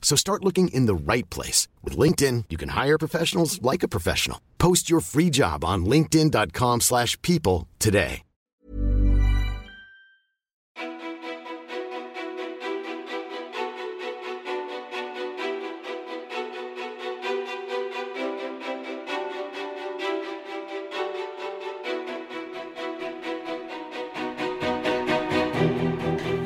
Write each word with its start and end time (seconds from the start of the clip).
So 0.00 0.16
start 0.16 0.44
looking 0.44 0.68
in 0.68 0.86
the 0.86 1.12
right 1.12 1.28
place. 1.28 1.68
With 1.84 1.98
LinkedIn, 1.98 2.44
you 2.48 2.56
can 2.56 2.70
hire 2.70 2.96
professionals 2.98 3.60
like 3.60 3.82
a 3.82 3.88
professional. 3.88 4.40
Post 4.56 4.88
your 4.88 5.00
free 5.00 5.28
job 5.28 5.64
on 5.64 5.84
linkedin.com 5.84 6.80
slash 6.80 7.20
people 7.20 7.68
today. 7.78 8.22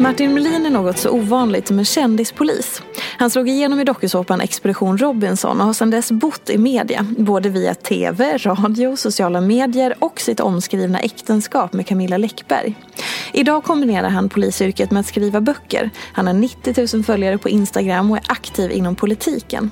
Martin 0.03 0.35
Melin 0.35 0.67
är 0.67 0.71
något 0.71 0.99
så 0.99 1.11
ovanligt 1.11 1.69
som 1.69 1.79
en 1.79 1.85
kändispolis. 1.85 2.83
Han 3.23 3.31
slog 3.31 3.49
igenom 3.49 3.81
i 3.81 3.85
dokusåpan 3.85 4.41
Expedition 4.41 4.99
Robinson 4.99 5.61
och 5.61 5.67
har 5.67 5.73
sedan 5.73 5.91
dess 5.91 6.13
bott 6.13 6.51
i 6.51 6.59
media, 6.59 7.07
både 7.19 7.49
via 7.49 7.75
tv, 7.75 8.39
radio, 8.39 8.97
sociala 8.97 9.41
medier 9.41 9.95
och 9.99 10.21
sitt 10.21 10.41
omskrivna 10.41 10.99
äktenskap 10.99 11.73
med 11.73 11.87
Camilla 11.87 12.17
Läckberg. 12.17 12.75
Idag 13.33 13.65
kombinerar 13.65 14.09
han 14.09 14.29
polisyrket 14.29 14.91
med 14.91 15.01
att 15.01 15.07
skriva 15.07 15.41
böcker. 15.41 15.91
Han 16.13 16.27
har 16.27 16.35
90 16.35 16.97
000 16.97 17.05
följare 17.05 17.39
på 17.39 17.49
Instagram 17.49 18.11
och 18.11 18.17
är 18.17 18.23
aktiv 18.29 18.71
inom 18.71 18.95
politiken. 18.95 19.71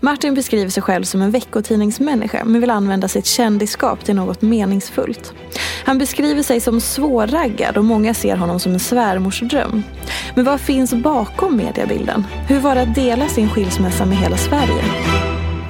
Martin 0.00 0.34
beskriver 0.34 0.70
sig 0.70 0.82
själv 0.82 1.04
som 1.04 1.22
en 1.22 1.30
veckotidningsmänniska 1.30 2.44
men 2.44 2.60
vill 2.60 2.70
använda 2.70 3.08
sitt 3.08 3.26
kändisskap 3.26 4.04
till 4.04 4.14
något 4.14 4.42
meningsfullt. 4.42 5.32
Han 5.84 5.98
beskriver 5.98 6.42
sig 6.42 6.60
som 6.60 6.80
svårraggad 6.80 7.76
och 7.76 7.84
många 7.84 8.14
ser 8.14 8.36
honom 8.36 8.60
som 8.60 8.72
en 8.72 8.80
svärmorsdröm. 8.80 9.82
Men 10.34 10.44
vad 10.44 10.60
finns 10.60 10.94
bakom 10.94 11.56
mediebilden? 11.56 12.26
Hur 12.48 12.60
var 12.60 12.74
det 12.74 12.82
att 12.82 12.94
dela 12.94 13.28
sin 13.28 13.48
skilsmässa 13.48 14.06
med 14.06 14.16
hela 14.16 14.36
Sverige? 14.36 14.84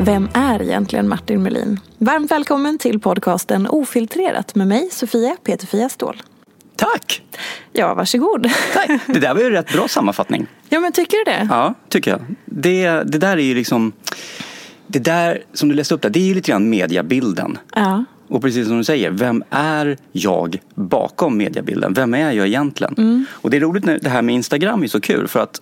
Vem 0.00 0.28
är 0.34 0.62
egentligen 0.62 1.08
Martin 1.08 1.42
Melin? 1.42 1.80
Varmt 1.98 2.30
välkommen 2.30 2.78
till 2.78 3.00
podcasten 3.00 3.66
Ofiltrerat 3.66 4.54
med 4.54 4.68
mig, 4.68 4.88
Sofia 4.92 5.36
Peterfia 5.44 5.88
Ståhl. 5.88 6.22
Tack! 6.78 7.22
Ja, 7.72 7.94
varsågod. 7.94 8.50
Tack! 8.74 8.90
Det 9.06 9.20
där 9.20 9.34
var 9.34 9.40
ju 9.40 9.46
en 9.46 9.52
rätt 9.52 9.72
bra 9.72 9.88
sammanfattning. 9.88 10.46
Ja, 10.68 10.80
men 10.80 10.92
tycker 10.92 11.16
du 11.16 11.24
det? 11.24 11.46
Ja, 11.50 11.74
tycker 11.88 12.10
jag. 12.10 12.20
Det, 12.44 12.88
det 12.88 13.18
där 13.18 13.36
är 13.36 13.42
ju 13.42 13.54
liksom... 13.54 13.92
Det 14.86 14.98
där 14.98 15.42
som 15.52 15.68
du 15.68 15.74
läste 15.74 15.94
upp 15.94 16.02
där, 16.02 16.10
det 16.10 16.18
är 16.18 16.24
ju 16.24 16.34
lite 16.34 16.50
grann 16.50 16.70
mediabilden. 16.70 17.58
Ja. 17.74 18.04
Och 18.28 18.42
precis 18.42 18.66
som 18.66 18.78
du 18.78 18.84
säger, 18.84 19.10
vem 19.10 19.44
är 19.50 19.96
jag 20.12 20.60
bakom 20.74 21.36
mediebilden? 21.36 21.94
Vem 21.94 22.14
är 22.14 22.32
jag 22.32 22.46
egentligen? 22.46 22.94
Mm. 22.98 23.26
Och 23.30 23.50
det 23.50 23.56
är 23.56 23.60
roligt 23.60 23.84
när 23.84 23.98
det 23.98 24.08
här 24.08 24.22
med 24.22 24.34
Instagram 24.34 24.82
är 24.82 24.86
så 24.86 25.00
kul 25.00 25.28
för 25.28 25.40
att 25.40 25.60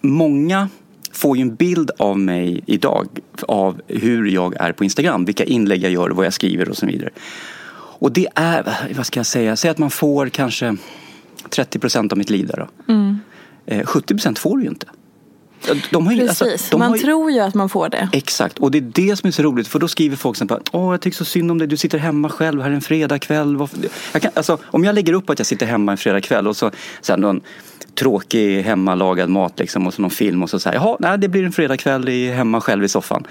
många 0.00 0.68
får 1.12 1.36
ju 1.36 1.42
en 1.42 1.54
bild 1.54 1.90
av 1.98 2.18
mig 2.18 2.62
idag 2.66 3.08
av 3.48 3.80
hur 3.86 4.26
jag 4.26 4.56
är 4.56 4.72
på 4.72 4.84
Instagram, 4.84 5.24
vilka 5.24 5.44
inlägg 5.44 5.84
jag 5.84 5.92
gör, 5.92 6.10
vad 6.10 6.26
jag 6.26 6.32
skriver 6.32 6.68
och 6.68 6.76
så 6.76 6.86
vidare. 6.86 7.10
Och 7.98 8.12
det 8.12 8.28
är, 8.34 8.92
vad 8.96 9.06
ska 9.06 9.18
jag 9.18 9.26
säga, 9.26 9.56
säg 9.56 9.70
att 9.70 9.78
man 9.78 9.90
får 9.90 10.28
kanske 10.28 10.76
30 11.50 11.78
procent 11.78 12.12
av 12.12 12.18
mitt 12.18 12.30
liv 12.30 12.46
där 12.46 12.56
då. 12.56 12.92
Mm. 12.92 13.18
Eh, 13.66 13.86
70 13.86 14.14
procent 14.14 14.38
får 14.38 14.56
du 14.56 14.62
ju 14.62 14.68
inte. 14.68 14.86
De 15.90 16.06
har 16.06 16.12
ju, 16.12 16.20
Precis, 16.20 16.42
alltså, 16.42 16.78
man 16.78 16.92
ju, 16.92 16.98
tror 16.98 17.30
ju 17.30 17.40
att 17.40 17.54
man 17.54 17.68
får 17.68 17.88
det. 17.88 18.08
Exakt, 18.12 18.58
och 18.58 18.70
det 18.70 18.78
är 18.78 18.82
det 18.82 19.16
som 19.16 19.26
är 19.26 19.32
så 19.32 19.42
roligt 19.42 19.68
för 19.68 19.78
då 19.78 19.88
skriver 19.88 20.16
folk 20.16 20.38
bara 20.42 20.60
Åh 20.72 20.92
jag 20.92 21.00
tycker 21.00 21.16
så 21.16 21.24
synd 21.24 21.50
om 21.50 21.58
dig, 21.58 21.68
du 21.68 21.76
sitter 21.76 21.98
hemma 21.98 22.28
själv 22.28 22.62
här 22.62 22.70
en 22.70 22.80
fredagkväll. 22.80 23.56
Varför? 23.56 23.78
Jag 24.12 24.22
kan, 24.22 24.30
alltså, 24.34 24.58
om 24.64 24.84
jag 24.84 24.94
lägger 24.94 25.12
upp 25.12 25.30
att 25.30 25.38
jag 25.38 25.46
sitter 25.46 25.66
hemma 25.66 25.92
en 25.92 25.98
fredagkväll 25.98 26.48
och 26.48 26.56
så 26.56 26.70
sen 27.00 27.20
någon 27.20 27.40
tråkig 27.94 28.62
hemmalagad 28.62 29.28
mat 29.28 29.58
liksom 29.58 29.86
och 29.86 29.94
så 29.94 30.02
någon 30.02 30.10
film 30.10 30.42
och 30.42 30.50
så 30.50 30.58
säger 30.58 30.76
jaha, 30.76 30.96
nej 31.00 31.18
det 31.18 31.28
blir 31.28 31.44
en 31.44 31.52
fredagkväll 31.52 32.08
hemma 32.08 32.60
själv 32.60 32.84
i 32.84 32.88
soffan. 32.88 33.26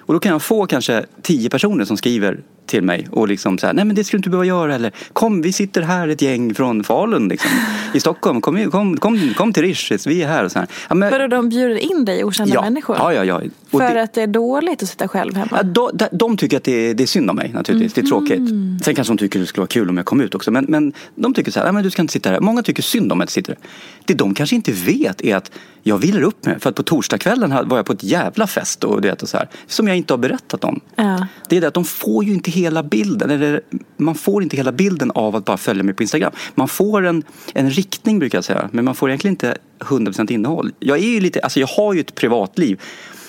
Och 0.00 0.14
då 0.14 0.20
kan 0.20 0.32
jag 0.32 0.42
få 0.42 0.66
kanske 0.66 1.04
tio 1.22 1.50
personer 1.50 1.84
som 1.84 1.96
skriver 1.96 2.40
till 2.68 2.82
mig 2.82 3.08
och 3.10 3.28
liksom 3.28 3.58
så 3.58 3.66
här, 3.66 3.74
nej 3.74 3.84
men 3.84 3.96
det 3.96 4.04
skulle 4.04 4.18
du 4.18 4.20
inte 4.20 4.30
behöva 4.30 4.44
göra 4.44 4.74
eller 4.74 4.92
kom 5.12 5.42
vi 5.42 5.52
sitter 5.52 5.82
här 5.82 6.08
ett 6.08 6.22
gäng 6.22 6.54
från 6.54 6.84
Falun 6.84 7.28
liksom, 7.28 7.50
i 7.94 8.00
Stockholm, 8.00 8.40
kom, 8.40 8.70
kom, 8.70 8.96
kom, 8.96 9.34
kom 9.34 9.52
till 9.52 9.62
Riches, 9.62 10.06
vi 10.06 10.22
är 10.22 10.28
här 10.28 10.44
och 10.44 10.52
så 10.52 10.58
här. 10.58 10.68
Ja, 10.88 10.94
men, 10.94 11.10
Vadå, 11.10 11.26
de 11.26 11.48
bjuder 11.48 11.76
in 11.76 12.04
dig, 12.04 12.24
okända 12.24 12.54
ja, 12.54 12.62
människor? 12.62 12.96
ja, 12.98 13.12
ja, 13.12 13.24
ja. 13.24 13.42
Och 13.70 13.80
För 13.80 13.94
det- 13.94 14.02
att 14.02 14.12
det 14.14 14.22
är 14.22 14.26
dåligt 14.26 14.82
att 14.82 14.88
sitta 14.88 15.08
själv 15.08 15.36
hemma? 15.36 15.48
Ja, 15.50 15.62
de, 15.62 15.90
de, 15.94 16.06
de 16.12 16.36
tycker 16.36 16.56
att 16.56 16.64
det 16.64 16.72
är, 16.90 16.94
det 16.94 17.02
är 17.02 17.06
synd 17.06 17.30
om 17.30 17.36
mig 17.36 17.50
naturligtvis. 17.54 17.92
Det 17.92 18.00
är 18.00 18.06
tråkigt. 18.06 18.38
Mm. 18.38 18.78
Sen 18.84 18.94
kanske 18.94 19.12
de 19.14 19.18
tycker 19.18 19.40
det 19.40 19.46
skulle 19.46 19.60
vara 19.62 19.66
kul 19.68 19.88
om 19.88 19.96
jag 19.96 20.06
kom 20.06 20.20
ut 20.20 20.34
också. 20.34 20.50
Men, 20.50 20.64
men 20.68 20.92
de 21.14 21.34
tycker 21.34 21.50
så 21.52 21.58
här, 21.58 21.66
"Nej, 21.66 21.72
men 21.72 21.82
du 21.82 21.90
ska 21.90 22.02
inte 22.02 22.12
sitta 22.12 22.30
här. 22.30 22.40
Många 22.40 22.62
tycker 22.62 22.82
synd 22.82 23.12
om 23.12 23.20
att 23.20 23.22
jag 23.26 23.30
sitter 23.30 23.52
här. 23.52 23.58
Det 24.04 24.14
de 24.14 24.34
kanske 24.34 24.56
inte 24.56 24.72
vet 24.72 25.20
är 25.24 25.36
att 25.36 25.50
jag 25.82 25.98
vilar 25.98 26.22
upp 26.22 26.46
mig. 26.46 26.60
För 26.60 26.70
att 26.70 26.76
på 26.76 26.82
torsdagskvällen 26.82 27.68
var 27.68 27.76
jag 27.76 27.86
på 27.86 27.92
ett 27.92 28.02
jävla 28.02 28.46
fest 28.46 28.84
och, 28.84 29.00
det 29.02 29.22
och 29.22 29.28
så 29.28 29.36
här. 29.36 29.48
Som 29.66 29.88
jag 29.88 29.96
inte 29.96 30.12
har 30.12 30.18
berättat 30.18 30.64
om. 30.64 30.80
Ja. 30.96 31.26
Det 31.48 31.56
är 31.56 31.60
det 31.60 31.68
att 31.68 31.74
de 31.74 31.84
får 31.84 32.24
ju 32.24 32.32
inte 32.34 32.50
hela 32.60 32.82
bilden. 32.82 33.30
Eller 33.30 33.60
man 33.96 34.14
får 34.14 34.42
inte 34.42 34.56
hela 34.56 34.72
bilden 34.72 35.10
av 35.10 35.36
att 35.36 35.44
bara 35.44 35.56
följa 35.56 35.82
mig 35.82 35.94
på 35.94 36.02
Instagram. 36.02 36.32
Man 36.54 36.68
får 36.68 37.06
en, 37.06 37.22
en 37.54 37.70
riktning 37.70 38.18
brukar 38.18 38.38
jag 38.38 38.44
säga. 38.44 38.68
Men 38.72 38.84
man 38.84 38.94
får 38.94 39.08
egentligen 39.08 39.32
inte 39.32 39.56
100% 39.78 40.32
innehåll. 40.32 40.72
Jag 40.78 40.98
är 40.98 41.08
ju 41.08 41.20
lite, 41.20 41.40
alltså 41.40 41.60
jag 41.60 41.66
har 41.66 41.94
ju 41.94 42.00
ett 42.00 42.14
privatliv. 42.14 42.80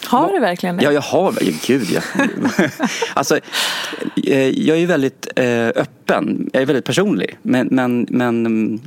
Har 0.05 0.33
du 0.33 0.39
verkligen 0.39 0.77
det? 0.77 0.83
Ja, 0.83 0.91
jag 0.91 1.01
har, 1.01 1.33
ja, 1.41 1.51
gud 1.67 1.87
ja. 1.91 2.01
alltså, 3.13 3.39
eh, 4.27 4.49
jag 4.49 4.77
är 4.77 4.79
ju 4.79 4.85
väldigt 4.85 5.27
eh, 5.35 5.67
öppen, 5.67 6.49
jag 6.53 6.61
är 6.61 6.65
väldigt 6.65 6.85
personlig. 6.85 7.37
Men, 7.41 7.67
men, 7.71 8.07
men 8.09 8.45
mm, 8.45 8.79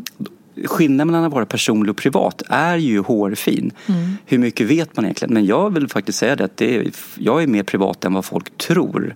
skillnaden 0.64 1.06
mellan 1.06 1.24
att 1.24 1.32
vara 1.32 1.46
personlig 1.46 1.90
och 1.90 1.96
privat 1.96 2.42
är 2.48 2.76
ju 2.76 3.00
hårfin. 3.00 3.70
Mm. 3.86 4.16
Hur 4.26 4.38
mycket 4.38 4.66
vet 4.66 4.96
man 4.96 5.04
egentligen? 5.04 5.34
Men 5.34 5.46
jag 5.46 5.74
vill 5.74 5.88
faktiskt 5.88 6.18
säga 6.18 6.36
det 6.36 6.44
att 6.44 6.56
det 6.56 6.76
är, 6.76 6.90
jag 7.14 7.42
är 7.42 7.46
mer 7.46 7.62
privat 7.62 8.04
än 8.04 8.14
vad 8.14 8.24
folk 8.24 8.58
tror. 8.58 9.14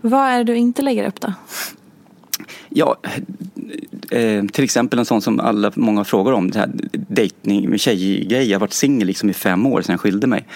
Vad 0.00 0.28
är 0.28 0.38
det 0.38 0.44
du 0.44 0.56
inte 0.56 0.82
lägger 0.82 1.06
upp 1.06 1.20
då? 1.20 1.32
Ja, 2.68 2.96
eh, 4.10 4.44
till 4.44 4.64
exempel 4.64 4.98
en 4.98 5.04
sån 5.04 5.22
som 5.22 5.40
alla, 5.40 5.72
många 5.74 6.04
frågar 6.04 6.32
om, 6.32 6.50
det 6.50 6.58
här 6.58 6.70
dejtning 6.92 7.70
med 7.70 7.80
tjejgrej. 7.80 8.50
Jag 8.50 8.54
har 8.54 8.60
varit 8.60 8.72
singel 8.72 9.06
liksom 9.06 9.30
i 9.30 9.32
fem 9.32 9.66
år 9.66 9.82
sedan 9.82 9.92
jag 9.92 10.00
skilde 10.00 10.26
mig. 10.26 10.46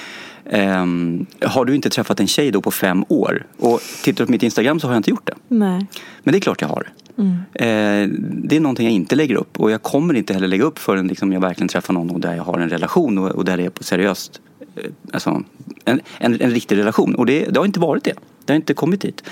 Ehm, 0.51 1.27
har 1.41 1.65
du 1.65 1.75
inte 1.75 1.91
träffat 1.91 2.21
en 2.21 2.27
tjej 2.27 2.51
då 2.51 2.61
på 2.61 2.71
fem 2.71 3.05
år? 3.09 3.47
Och 3.59 3.81
tittar 4.03 4.19
du 4.19 4.27
på 4.27 4.33
mitt 4.33 4.43
Instagram 4.43 4.81
så 4.81 4.87
har 4.87 4.95
jag 4.95 4.99
inte 4.99 5.11
gjort 5.11 5.27
det. 5.27 5.35
Nej. 5.49 5.87
Men 6.23 6.33
det 6.33 6.39
är 6.39 6.41
klart 6.41 6.61
jag 6.61 6.69
har. 6.69 6.89
Mm. 7.19 7.33
Eh, 7.55 8.19
det 8.21 8.57
är 8.57 8.61
någonting 8.61 8.87
jag 8.87 8.95
inte 8.95 9.17
lägger 9.17 9.35
upp 9.35 9.61
och 9.61 9.71
jag 9.71 9.83
kommer 9.83 10.15
inte 10.15 10.35
heller 10.35 10.49
lägga 10.49 10.65
upp 10.65 10.79
förrän 10.79 11.09
liksom 11.09 11.33
jag 11.33 11.41
verkligen 11.41 11.69
träffar 11.69 11.95
någon 11.95 12.11
och 12.11 12.21
där 12.21 12.35
jag 12.35 12.43
har 12.43 12.59
en 12.59 12.69
relation 12.69 13.19
och, 13.19 13.31
och 13.31 13.45
där 13.45 13.57
det 13.57 13.65
är 13.65 13.71
på 13.71 13.85
seriöst. 13.85 14.41
Eh, 14.77 14.91
alltså, 15.13 15.43
en, 15.85 16.01
en, 16.19 16.41
en, 16.41 16.51
riktig 16.51 16.77
relation 16.77 17.15
och 17.15 17.27
det, 17.27 17.45
det, 17.45 17.61
har 17.61 17.67
inte 17.67 17.81
varit 17.81 18.05
det. 18.05 18.15
Det 18.47 18.53
har 18.53 18.57
inte 18.57 18.75
kommit 18.75 19.01
dit. 19.01 19.23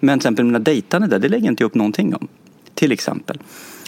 Men 0.00 0.18
till 0.18 0.26
exempel 0.26 0.44
mina 0.44 0.58
dejtande 0.58 1.06
där, 1.06 1.18
det 1.18 1.28
lägger 1.28 1.44
jag 1.44 1.52
inte 1.52 1.64
upp 1.64 1.74
någonting 1.74 2.14
om. 2.14 2.28
Till 2.74 2.92
exempel. 2.92 3.38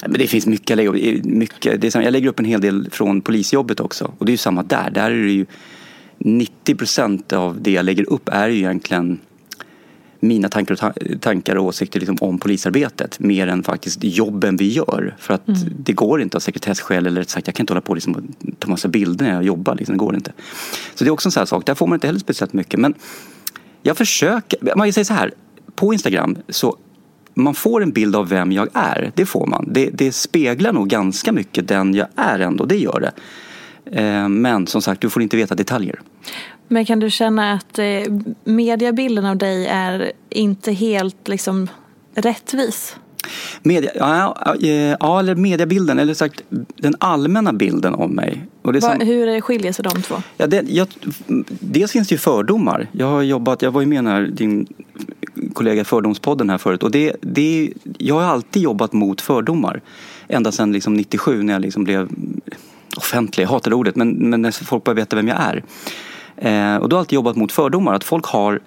Men 0.02 0.12
det 0.12 0.26
finns 0.26 0.46
mycket 0.46 0.70
jag 0.70 0.76
lägger 0.76 1.18
upp. 1.18 1.24
Mycket, 1.24 1.80
det 1.80 1.94
är, 1.94 2.02
jag 2.02 2.12
lägger 2.12 2.28
upp 2.28 2.38
en 2.38 2.44
hel 2.44 2.60
del 2.60 2.88
från 2.90 3.20
polisjobbet 3.20 3.80
också. 3.80 4.12
Och 4.18 4.26
det 4.26 4.30
är 4.30 4.34
ju 4.34 4.38
samma 4.38 4.62
där. 4.62 4.90
Där 4.90 5.10
är 5.10 5.24
det 5.24 5.32
ju 5.32 5.46
90 6.18 6.74
procent 6.74 7.32
av 7.32 7.62
det 7.62 7.70
jag 7.70 7.84
lägger 7.84 8.10
upp 8.12 8.28
är 8.28 8.48
ju 8.48 8.58
egentligen 8.58 9.18
mina 10.20 10.48
tankar 10.48 10.84
och, 10.84 11.20
tankar 11.20 11.56
och 11.56 11.64
åsikter 11.64 12.00
liksom 12.00 12.16
om 12.20 12.38
polisarbetet 12.38 13.20
mer 13.20 13.46
än 13.46 13.62
faktiskt 13.62 14.04
jobben 14.04 14.56
vi 14.56 14.68
gör. 14.68 15.16
För 15.18 15.34
att 15.34 15.48
mm. 15.48 15.60
det 15.78 15.92
går 15.92 16.22
inte 16.22 16.36
av 16.36 16.40
sekretessskäl 16.40 17.06
eller 17.06 17.20
rätt 17.20 17.30
sagt 17.30 17.46
jag 17.46 17.54
kan 17.54 17.62
inte 17.62 17.72
hålla 17.72 17.80
på 17.80 17.94
liksom 17.94 18.14
och 18.14 18.22
ta 18.58 18.70
massa 18.70 18.88
bilder 18.88 19.24
när 19.24 19.34
jag 19.34 19.44
jobbar. 19.44 19.74
Liksom, 19.74 19.94
det 19.94 19.98
går 19.98 20.14
inte. 20.14 20.32
Så 20.94 21.04
det 21.04 21.08
är 21.08 21.12
också 21.12 21.28
en 21.28 21.32
sån 21.32 21.40
här 21.40 21.46
sak, 21.46 21.66
där 21.66 21.74
får 21.74 21.86
man 21.86 21.96
inte 21.96 22.06
heller 22.06 22.20
speciellt 22.20 22.52
mycket. 22.52 22.80
Men 22.80 22.94
jag 23.82 23.96
försöker, 23.96 24.76
man 24.76 24.92
säger 24.92 25.04
så 25.04 25.14
här, 25.14 25.32
på 25.74 25.92
Instagram 25.92 26.36
så 26.48 26.76
man 27.34 27.54
får 27.54 27.82
en 27.82 27.90
bild 27.90 28.16
av 28.16 28.28
vem 28.28 28.52
jag 28.52 28.68
är, 28.72 29.12
det 29.14 29.26
får 29.26 29.46
man. 29.46 29.68
Det, 29.72 29.90
det 29.92 30.12
speglar 30.12 30.72
nog 30.72 30.88
ganska 30.88 31.32
mycket 31.32 31.68
den 31.68 31.94
jag 31.94 32.08
är 32.16 32.38
ändå, 32.38 32.64
det 32.64 32.76
gör 32.76 33.00
det. 33.00 33.12
Eh, 34.00 34.28
men 34.28 34.66
som 34.66 34.82
sagt, 34.82 35.00
du 35.00 35.10
får 35.10 35.22
inte 35.22 35.36
veta 35.36 35.54
detaljer. 35.54 36.00
Men 36.68 36.86
kan 36.86 37.00
du 37.00 37.10
känna 37.10 37.52
att 37.52 37.78
eh, 37.78 37.86
mediebilden 38.44 39.24
av 39.24 39.36
dig 39.36 39.66
är 39.66 40.12
inte 40.30 40.72
helt 40.72 41.28
liksom 41.28 41.68
rättvis? 42.14 42.96
Media, 43.62 43.90
ja, 43.94 44.54
ja, 44.60 45.20
eller 45.20 45.34
mediebilden, 45.34 45.98
eller 45.98 46.14
sagt 46.14 46.42
den 46.76 46.94
allmänna 47.00 47.52
bilden 47.52 47.94
om 47.94 48.10
mig. 48.10 48.46
Och 48.62 48.72
det 48.72 48.80
som, 48.80 49.00
hur 49.00 49.40
skiljer 49.40 49.72
sig 49.72 49.82
de 49.82 50.02
två? 50.02 50.14
Ja, 50.36 50.46
det, 50.46 50.64
jag, 50.68 50.88
dels 51.48 51.92
finns 51.92 52.08
det 52.08 52.14
ju 52.14 52.18
fördomar. 52.18 52.86
Jag 52.92 53.06
har 53.06 53.22
jobbat, 53.22 53.62
jag 53.62 53.70
var 53.70 53.80
ju 53.80 53.86
med 53.86 54.04
när 54.04 54.26
din 54.26 54.66
kollega 55.52 55.84
Fördomspodden 55.84 56.50
här 56.50 56.58
förut 56.58 56.82
och 56.82 56.90
det, 56.90 57.16
det, 57.20 57.72
jag 57.98 58.14
har 58.14 58.22
alltid 58.22 58.62
jobbat 58.62 58.92
mot 58.92 59.20
fördomar. 59.20 59.80
Ända 60.28 60.52
sedan 60.52 60.72
liksom 60.72 60.94
97 60.94 61.42
när 61.42 61.52
jag 61.52 61.62
liksom 61.62 61.84
blev 61.84 62.08
offentlig, 62.96 63.44
jag 63.44 63.48
hatar 63.48 63.72
ordet, 63.72 63.96
men, 63.96 64.10
men 64.10 64.42
när 64.42 64.64
folk 64.64 64.84
börjar 64.84 64.96
veta 64.96 65.16
vem 65.16 65.28
jag 65.28 65.38
är. 65.40 65.62
Eh, 66.36 66.76
och 66.76 66.88
då 66.88 66.96
har 66.96 66.98
jag 66.98 67.02
alltid 67.02 67.16
jobbat 67.16 67.36
mot 67.36 67.52
fördomar, 67.52 67.94
att 67.94 68.04
folk 68.04 68.24
har 68.24 68.60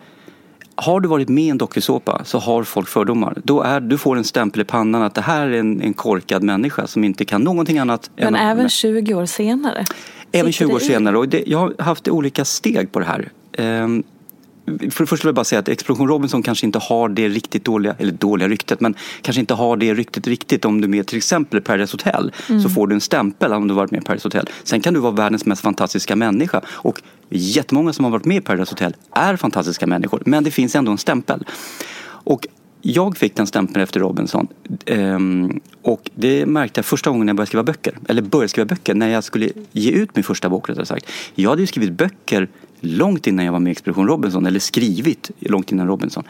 har 0.76 1.00
du 1.00 1.10
varit 1.10 1.30
med 1.30 1.44
i 1.44 1.50
en 1.50 1.58
dokusåpa 1.58 2.22
så 2.26 2.40
har 2.40 2.64
folk 2.64 2.88
fördomar. 2.88 3.38
Då 3.44 3.62
är, 3.62 3.80
du 3.80 3.98
får 3.98 4.18
en 4.18 4.24
stämpel 4.24 4.62
i 4.62 4.66
pannan 4.66 5.02
att 5.02 5.16
det 5.16 5.22
här 5.22 5.48
är 5.48 5.60
en, 5.60 5.82
en 5.82 5.94
korkad 5.94 6.44
människa 6.44 6.88
som 6.88 7.04
inte 7.04 7.26
kan 7.26 7.42
någonting 7.44 7.78
annat. 7.78 8.10
Men 8.16 8.36
även 8.36 8.70
20 8.70 9.14
år 9.14 9.26
senare? 9.26 9.86
Även 10.32 10.52
20 10.52 10.74
år 10.74 10.80
senare. 10.80 11.18
Och 11.18 11.30
det, 11.30 11.44
jag 11.48 11.60
har 11.60 11.84
haft 11.84 12.08
olika 12.08 12.46
steg 12.46 12.92
på 12.92 13.00
det 13.00 13.06
här. 13.06 13.30
Um, 13.58 14.04
för 14.66 15.04
det 15.04 15.08
första 15.08 15.16
vill 15.16 15.30
jag 15.30 15.36
bara 15.36 15.44
säga 15.44 15.60
att 15.60 15.68
Explosion 15.68 16.08
Robinson 16.08 16.44
kanske 16.44 16.66
inte 16.66 16.80
har 16.80 17.10
det 17.10 17.30
riktigt 17.30 17.66
dåliga, 17.66 17.96
eller 18.00 18.12
dåliga 18.12 18.48
ryktet, 18.48 18.80
men 18.80 18.96
kanske 19.22 19.40
inte 19.40 19.54
har 19.54 19.78
det 19.78 19.94
ryktet 19.94 20.28
riktigt 20.28 20.66
om 20.66 20.82
du 20.82 20.86
är 20.86 20.90
med 20.90 21.08
till 21.08 21.18
exempel 21.18 21.62
Paradise 21.62 21.94
Hotel 21.94 22.32
mm. 22.50 22.62
så 22.62 22.70
får 22.70 22.88
du 22.88 22.96
en 22.96 23.02
stämpel 23.02 23.54
om 23.54 23.68
du 23.68 23.74
varit 23.74 23.92
med 23.92 24.02
i 24.02 24.06
Paradise 24.06 24.28
Hotel. 24.28 24.50
Sen 24.64 24.82
kan 24.82 24.94
du 24.94 25.00
vara 25.00 25.12
världens 25.12 25.46
mest 25.46 25.62
fantastiska 25.62 26.16
människa 26.16 26.62
och 26.68 27.02
jättemånga 27.38 27.94
som 27.94 28.06
har 28.06 28.12
varit 28.12 28.26
med 28.26 28.38
i 28.38 28.42
Paradise 28.42 28.72
Hotel 28.72 28.96
är 29.12 29.36
fantastiska 29.36 29.88
människor, 29.88 30.24
men 30.26 30.44
det 30.44 30.52
finns 30.52 30.76
ändå 30.76 30.92
en 30.92 30.98
stämpel. 30.98 31.46
Och 32.06 32.48
jag 32.82 33.18
fick 33.18 33.36
den 33.36 33.48
stämpeln 33.48 33.84
efter 33.84 34.00
Robinson 34.00 34.48
ehm, 34.86 35.60
och 35.82 36.10
det 36.16 36.46
märkte 36.46 36.78
jag 36.78 36.86
första 36.86 37.10
gången 37.10 37.28
jag 37.28 37.38
började 37.38 37.48
skriva 37.48 37.64
böcker. 37.64 37.98
Eller 38.08 38.22
började 38.22 38.50
skriva 38.50 38.66
böcker 38.66 38.94
när 38.94 39.08
jag 39.08 39.24
skulle 39.24 39.50
ge 39.72 39.92
ut 39.92 40.16
min 40.16 40.24
första 40.24 40.50
bok 40.50 40.70
rättare 40.70 40.86
sagt. 40.86 41.10
Jag 41.36 41.50
hade 41.50 41.62
ju 41.62 41.68
skrivit 41.68 41.92
böcker 41.92 42.48
långt 42.80 43.28
innan 43.28 43.46
jag 43.46 43.52
var 43.52 43.60
med 43.60 43.70
i 43.70 43.72
Expedition 43.72 44.08
Robinson, 44.08 44.46
eller 44.46 44.60
skrivit 44.60 45.32
långt 45.40 45.72
innan 45.72 45.88
Robinson. 45.88 46.24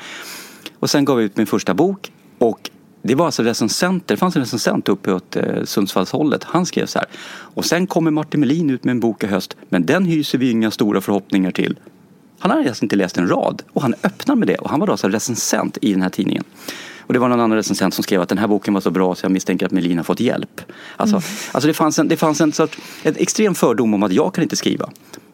Och 0.80 0.90
sen 0.90 1.06
gav 1.06 1.20
jag 1.20 1.26
ut 1.26 1.38
min 1.38 1.48
första 1.48 1.74
bok 1.74 2.12
och 2.38 2.70
det 3.06 3.16
var 3.16 3.26
alltså 3.26 3.44
recensenter, 3.44 4.16
det 4.16 4.20
fanns 4.20 4.36
en 4.36 4.42
recensent 4.42 4.90
uppe 4.90 5.14
åt 5.14 5.36
eh, 5.36 5.64
Sundsvallshållet. 5.64 6.44
Han 6.44 6.66
skrev 6.66 6.86
så 6.86 7.00
här. 7.00 7.08
Och 7.28 7.66
sen 7.66 7.88
kommer 7.88 8.12
Martin 8.12 8.40
Melin 8.40 8.70
ut 8.70 8.84
med 8.84 8.92
en 8.92 9.00
bok 9.00 9.24
i 9.24 9.28
höst, 9.28 9.58
men 9.70 9.86
den 9.86 10.06
hyser 10.06 10.38
vi 10.38 10.52
inga 10.52 10.72
stora 10.72 11.02
förhoppningar 11.02 11.52
till. 11.52 11.80
Han 12.40 12.52
hade 12.52 12.70
alltså 12.70 12.86
inte 12.86 12.96
läst 12.96 13.18
en 13.18 13.28
rad 13.28 13.62
och 13.74 13.82
han 13.82 13.94
öppnar 14.04 14.36
med 14.36 14.48
det 14.48 14.56
och 14.56 14.70
han 14.70 14.80
var 14.80 14.88
då 14.88 14.94
alltså 14.94 15.08
recensent 15.08 15.78
i 15.82 15.94
den 15.94 16.02
här 16.02 16.10
tidningen. 16.10 16.44
Och 17.00 17.14
det 17.14 17.20
var 17.20 17.30
någon 17.30 17.40
annan 17.40 17.58
recensent 17.58 17.94
som 17.94 18.04
skrev 18.04 18.22
att 18.22 18.30
den 18.30 18.38
här 18.38 18.48
boken 18.48 18.74
var 18.74 18.82
så 18.82 18.92
bra 18.92 19.16
så 19.16 19.26
jag 19.26 19.32
misstänker 19.32 19.66
att 19.66 19.72
Melin 19.72 19.98
har 19.98 20.04
fått 20.04 20.20
hjälp. 20.20 20.62
Alltså, 20.98 21.16
mm. 21.16 21.26
alltså 21.52 21.68
det 21.68 21.74
fanns 21.74 22.00
en, 22.00 22.08
det 22.08 22.18
fanns 22.18 22.42
en 22.42 22.52
sorts, 22.52 22.78
ett 23.04 23.18
extrem 23.18 23.56
fördom 23.56 23.94
om 23.94 24.04
att 24.04 24.14
jag 24.14 24.34
kan 24.34 24.44
inte 24.44 24.56
skriva. 24.56 24.90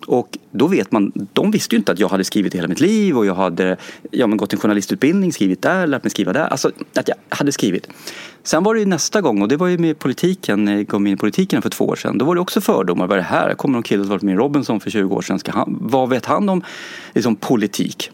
Och 0.05 0.37
då 0.51 0.67
vet 0.67 0.91
man, 0.91 1.11
de 1.33 1.51
visste 1.51 1.75
ju 1.75 1.77
inte 1.77 1.91
att 1.91 1.99
jag 1.99 2.09
hade 2.09 2.23
skrivit 2.23 2.55
hela 2.55 2.67
mitt 2.67 2.79
liv 2.79 3.17
och 3.17 3.25
jag 3.25 3.35
hade 3.35 3.77
ja, 4.11 4.27
men 4.27 4.37
gått 4.37 4.53
en 4.53 4.59
journalistutbildning, 4.59 5.33
skrivit 5.33 5.61
där, 5.61 5.87
lärt 5.87 6.03
mig 6.03 6.11
skriva 6.11 6.33
där. 6.33 6.47
Alltså 6.47 6.71
att 6.95 7.07
jag 7.07 7.17
hade 7.29 7.51
skrivit. 7.51 7.89
Sen 8.43 8.63
var 8.63 8.73
det 8.73 8.79
ju 8.79 8.85
nästa 8.85 9.21
gång 9.21 9.41
och 9.41 9.47
det 9.47 9.57
var 9.57 9.67
ju 9.67 9.77
med 9.77 9.99
politiken, 9.99 10.65
när 10.65 10.77
jag 10.77 10.87
kom 10.87 11.07
in 11.07 11.13
i 11.13 11.17
politiken 11.17 11.61
för 11.61 11.69
två 11.69 11.85
år 11.85 11.95
sedan. 11.95 12.17
Då 12.17 12.25
var 12.25 12.35
det 12.35 12.41
också 12.41 12.61
fördomar. 12.61 13.07
Vad 13.07 13.17
är 13.17 13.21
det 13.21 13.27
här? 13.27 13.53
Kommer 13.53 13.73
någon 13.73 13.83
kille 13.83 14.03
som 14.03 14.09
varit 14.09 14.21
med 14.21 14.33
i 14.33 14.37
Robinson 14.37 14.79
för 14.79 14.89
20 14.89 15.15
år 15.15 15.21
sedan? 15.21 15.39
Ska 15.39 15.51
han, 15.51 15.77
vad 15.81 16.09
vet 16.09 16.25
han 16.25 16.49
om 16.49 16.63
liksom, 17.13 17.35
politik? 17.35 18.11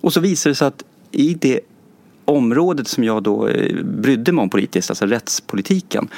Och 0.00 0.12
så 0.12 0.20
visade 0.20 0.50
det 0.50 0.54
sig 0.56 0.68
att 0.68 0.84
i 1.10 1.34
det 1.34 1.60
området 2.24 2.88
som 2.88 3.04
jag 3.04 3.22
då 3.22 3.48
eh, 3.48 3.84
brydde 3.84 4.32
mig 4.32 4.42
om 4.42 4.50
politiskt, 4.50 4.90
alltså 4.90 5.06
rättspolitiken, 5.06 6.08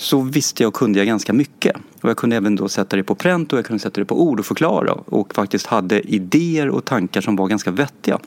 så 0.00 0.20
visste 0.20 0.62
jag 0.62 0.68
och 0.68 0.74
kunde 0.74 0.98
jag 0.98 1.06
ganska 1.06 1.32
mycket. 1.32 1.76
Och 2.00 2.10
jag 2.10 2.16
kunde 2.16 2.36
även 2.36 2.56
då 2.56 2.68
sätta 2.68 2.96
det 2.96 3.02
på 3.02 3.14
pränt 3.14 3.52
och 3.52 3.58
jag 3.58 3.66
kunde 3.66 3.80
sätta 3.80 4.00
det 4.00 4.04
på 4.04 4.22
ord 4.22 4.40
och 4.40 4.46
förklara 4.46 4.92
och 4.92 5.34
faktiskt 5.34 5.66
hade 5.66 6.00
idéer 6.00 6.68
och 6.68 6.84
tankar 6.84 7.20
som 7.20 7.36
var 7.36 7.48
ganska 7.48 7.70
vettiga. 7.70 8.18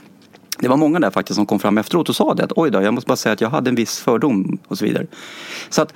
Det 0.60 0.68
var 0.68 0.78
många 0.78 1.00
där 1.00 1.12
faktiskt 1.12 1.36
som 1.36 1.46
kom 1.46 1.60
fram 1.60 1.78
efteråt 1.78 2.10
och 2.10 2.16
sa 2.16 2.34
det 2.34 2.44
att 2.44 2.52
oj 2.56 2.72
då, 2.72 2.81
jag 2.81 2.94
måste 2.94 3.08
bara 3.08 3.16
säga 3.16 3.34
att 3.34 3.42
jag 3.42 3.50
hade 3.50 3.70
en 3.70 3.75
viss 3.75 4.00
fördom 4.00 4.58
och 4.68 4.78
så 4.78 4.86
vidare. 4.86 5.08
Så 5.70 5.81
att 5.81 5.94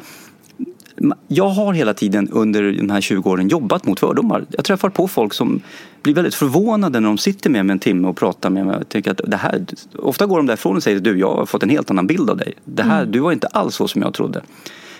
jag 1.27 1.49
har 1.49 1.73
hela 1.73 1.93
tiden 1.93 2.29
under 2.31 2.71
de 2.71 2.89
här 2.89 3.01
20 3.01 3.29
åren 3.29 3.47
jobbat 3.47 3.85
mot 3.85 3.99
fördomar. 3.99 4.45
Jag 4.49 4.65
träffar 4.65 4.89
på 4.89 5.07
folk 5.07 5.33
som 5.33 5.61
blir 6.01 6.13
väldigt 6.13 6.35
förvånade 6.35 6.99
när 6.99 7.07
de 7.07 7.17
sitter 7.17 7.49
med 7.49 7.65
mig 7.65 7.73
en 7.73 7.79
timme 7.79 8.07
och 8.07 8.17
pratar 8.17 8.49
med 8.49 8.65
mig. 8.65 8.83
Jag 8.91 9.07
att 9.07 9.21
det 9.25 9.37
här, 9.37 9.65
ofta 9.99 10.25
går 10.25 10.37
de 10.37 10.45
därifrån 10.45 10.75
och 10.75 10.83
säger 10.83 10.99
du, 10.99 11.19
jag 11.19 11.35
har 11.35 11.45
fått 11.45 11.63
en 11.63 11.69
helt 11.69 11.91
annan 11.91 12.07
bild 12.07 12.29
av 12.29 12.37
dig. 12.37 12.53
Det 12.65 12.83
här, 12.83 12.99
mm. 12.99 13.11
Du 13.11 13.19
var 13.19 13.31
inte 13.31 13.47
alls 13.47 13.75
så 13.75 13.87
som 13.87 14.01
jag 14.01 14.13
trodde. 14.13 14.41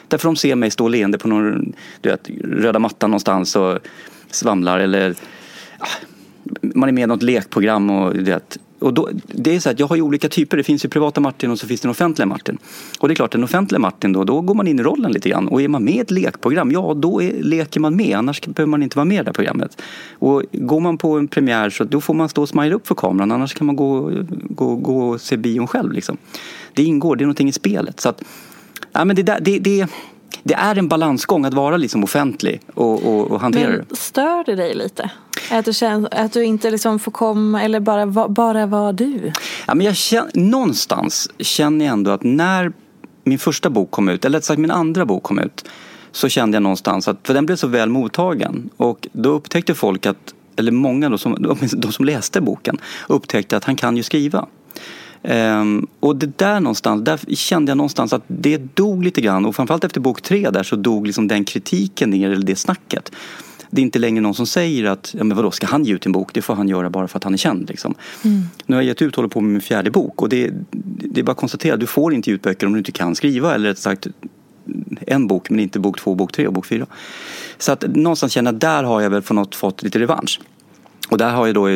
Därför 0.08 0.28
de 0.28 0.36
ser 0.36 0.56
mig 0.56 0.72
stå 0.72 0.88
leende 0.88 1.18
på 1.18 1.28
någon 1.28 1.74
du 2.02 2.10
vet, 2.10 2.30
röda 2.44 2.80
mattan 2.80 3.10
någonstans 3.10 3.56
och 3.56 3.80
svamlar 4.32 4.80
eller 4.80 5.16
ah, 5.80 5.88
man 6.62 6.90
är 6.90 6.94
med 6.94 7.04
i 7.04 7.08
något 7.08 7.24
lekprogram 7.24 7.90
och 7.90 8.14
du 8.14 8.24
vet, 8.24 8.58
och 8.80 8.94
då, 8.94 9.10
det 9.26 9.56
är 9.56 9.60
så 9.60 9.70
att 9.70 9.80
jag 9.80 9.88
har 9.88 9.96
ju 9.96 10.02
olika 10.02 10.30
typer. 10.30 10.58
Det 10.58 10.64
finns 10.64 10.86
ju 10.86 10.90
privata 10.90 11.22
Martin 11.22 11.52
och 11.52 11.60
så 11.60 11.68
finns 11.68 11.82
det 11.82 11.86
den 11.86 11.92
offentliga 11.92 12.26
Martin. 12.26 12.58
Och 13.00 13.08
det 13.08 13.14
är 13.14 13.16
klart, 13.16 13.32
den 13.32 13.44
offentliga 13.44 13.80
Martin 13.80 14.14
då, 14.14 14.24
då 14.24 14.42
går 14.42 14.54
man 14.54 14.68
in 14.68 14.80
i 14.80 14.84
rollen 14.84 15.12
lite 15.12 15.30
grann. 15.30 15.48
Och 15.48 15.62
är 15.62 15.68
man 15.68 15.84
med 15.84 15.96
i 15.96 16.00
ett 16.00 16.12
lekprogram, 16.12 16.72
ja 16.72 16.94
då 16.94 17.22
är, 17.22 17.44
leker 17.44 17.80
man 17.80 17.96
med. 17.96 18.18
Annars 18.18 18.42
behöver 18.42 18.70
man 18.70 18.84
inte 18.84 18.98
vara 18.98 19.06
med 19.06 19.16
i 19.16 19.18
det 19.18 19.26
här 19.26 19.34
programmet. 19.34 19.82
Och 20.12 20.44
går 20.52 20.80
man 20.80 20.98
på 20.98 21.18
en 21.18 21.28
premiär 21.28 21.70
så 21.70 21.84
då 21.84 22.02
får 22.02 22.14
man 22.14 22.30
stå 22.30 22.42
och 22.42 22.50
smajla 22.50 22.76
upp 22.76 22.88
för 22.88 22.96
kameran. 22.96 23.32
Annars 23.32 23.54
kan 23.54 23.68
man 23.68 23.76
gå, 23.76 24.12
gå, 24.50 24.76
gå 24.76 25.10
och 25.10 25.22
se 25.22 25.38
bion 25.38 25.68
själv 25.68 25.92
liksom. 25.92 26.18
Det 26.74 26.84
ingår, 26.84 27.16
det 27.16 27.24
är 27.24 27.26
någonting 27.26 27.50
i 27.50 27.54
spelet. 27.54 28.00
Så 28.00 28.10
att, 28.10 28.24
ja, 28.98 29.06
men 29.06 29.16
det, 29.16 29.24
där, 29.24 29.40
det, 29.42 29.60
det, 29.60 29.88
det 30.44 30.54
är 30.54 30.76
en 30.76 30.88
balansgång 30.88 31.46
att 31.46 31.54
vara 31.54 31.78
liksom 31.78 32.04
offentlig 32.04 32.62
och, 32.74 33.06
och, 33.06 33.32
och 33.32 33.42
hantera 33.42 33.72
det. 33.72 33.96
Stör 33.96 34.44
det 34.46 34.56
dig 34.56 34.76
lite? 34.76 35.12
Att 35.52 35.66
du, 35.66 35.74
känner, 35.74 36.26
att 36.26 36.34
du 36.34 36.44
inte 36.44 36.72
liksom 36.72 37.00
får 37.00 37.12
komma 37.12 37.64
eller 37.64 37.80
bara, 37.80 38.28
bara 38.28 38.66
vara 38.66 38.92
du? 38.92 39.32
Ja, 39.68 39.76
men 39.76 39.86
jag 39.86 39.96
känner, 39.96 40.32
någonstans 40.34 41.30
känner 41.40 41.86
jag 41.86 41.94
ändå 41.94 42.12
att 42.12 42.24
när 42.24 42.72
min 43.24 43.40
första 43.40 43.70
bok 43.70 43.92
kom 43.92 44.10
ut, 44.10 44.26
eller 44.26 44.38
rätt 44.38 44.46
sagt 44.46 44.60
min 44.60 44.72
andra 44.72 45.06
bok 45.06 45.24
kom 45.24 45.40
ut 45.40 45.66
så 46.12 46.30
kände 46.30 46.56
jag 46.56 46.64
någonstans 46.64 47.08
att, 47.08 47.18
för 47.24 47.34
den 47.34 47.46
blev 47.46 47.56
så 47.56 47.68
väl 47.68 47.90
mottagen 47.90 48.70
och 48.78 49.08
då 49.12 49.30
upptäckte 49.30 49.74
folk 49.76 50.06
att, 50.06 50.34
eller 50.56 50.72
många 50.72 51.10
då 51.10 51.18
som, 51.18 51.58
de 51.78 51.92
som 51.92 52.06
läste 52.06 52.42
boken 52.42 52.78
upptäckte 53.08 53.58
att 53.58 53.64
han 53.64 53.76
kan 53.76 53.98
ju 53.98 54.04
skriva. 54.04 54.48
Um, 55.30 55.88
och 56.00 56.16
det 56.16 56.38
där 56.38 56.60
någonstans, 56.60 57.04
där 57.04 57.36
kände 57.36 57.70
jag 57.70 57.78
någonstans 57.78 58.14
att 58.14 58.24
det 58.28 58.58
dog 58.76 59.04
lite 59.04 59.22
grann 59.22 59.46
och 59.46 59.56
framförallt 59.56 59.84
efter 59.84 60.00
bok 60.00 60.22
tre 60.22 60.50
där 60.50 60.64
så 60.64 60.76
dog 60.76 61.08
liksom 61.08 61.28
den 61.28 61.44
kritiken 61.44 62.10
ner, 62.10 62.30
eller 62.30 62.46
det 62.46 62.56
snacket. 62.56 63.12
Det 63.70 63.82
är 63.82 63.84
inte 63.84 64.00
längre 64.00 64.22
någon 64.22 64.36
som 64.36 64.48
säger 64.48 64.86
att, 64.86 65.16
ja 65.18 65.24
men 65.24 65.38
vadå, 65.38 65.52
ska 65.52 65.68
han 65.68 65.86
ge 65.86 65.94
ut 65.94 66.06
en 66.06 66.12
bok? 66.12 66.34
Det 66.34 66.42
får 66.42 66.56
han 66.56 66.68
göra 66.68 66.90
bara 66.90 67.08
för 67.08 67.18
att 67.18 67.24
han 67.24 67.34
är 67.34 67.38
känd 67.38 67.70
liksom. 67.70 67.96
Mm. 68.24 68.44
Nu 68.66 68.76
har 68.76 68.82
jag 68.82 68.88
gett 68.88 69.02
ut, 69.02 69.16
håller 69.16 69.30
på 69.30 69.42
med 69.42 69.52
min 69.52 69.62
fjärde 69.62 69.92
bok 69.92 70.22
och 70.22 70.30
det, 70.30 70.52
det 70.72 71.20
är 71.22 71.24
bara 71.24 71.32
att 71.32 71.38
konstatera, 71.38 71.78
du 71.78 71.88
får 71.88 72.14
inte 72.14 72.30
ge 72.30 72.36
ut 72.36 72.42
böcker 72.42 72.68
om 72.68 72.74
du 72.74 72.80
inte 72.80 72.92
kan 72.92 73.16
skriva 73.16 73.56
eller 73.56 73.70
rätt 73.70 73.80
sagt 73.80 74.08
en 75.08 75.28
bok 75.28 75.50
men 75.50 75.60
inte 75.60 75.80
bok 75.80 76.00
två, 76.00 76.16
bok 76.16 76.32
tre 76.32 76.48
och 76.48 76.54
bok 76.54 76.66
fyra. 76.66 76.86
Så 77.58 77.72
att 77.72 77.84
någonstans 77.96 78.34
känner 78.34 78.52
jag 78.52 78.60
där 78.60 78.84
har 78.84 79.02
jag 79.02 79.10
väl 79.10 79.22
på 79.22 79.34
något 79.34 79.56
fått 79.56 79.84
lite 79.84 80.00
revansch. 80.00 80.40
Och 81.10 81.18
där 81.18 81.30
har 81.30 81.46
jag 81.46 81.56
då 81.56 81.68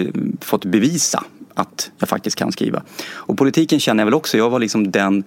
fått 0.42 0.66
bevisa 0.66 1.24
att 1.62 1.92
jag 2.00 2.10
faktiskt 2.10 2.36
kan 2.36 2.52
skriva. 2.52 2.84
Och 3.10 3.38
politiken 3.38 3.80
känner 3.80 4.02
jag 4.02 4.06
väl 4.06 4.14
också, 4.14 4.38
jag 4.38 4.50
var 4.50 4.60
liksom 4.60 4.92
den 4.92 5.24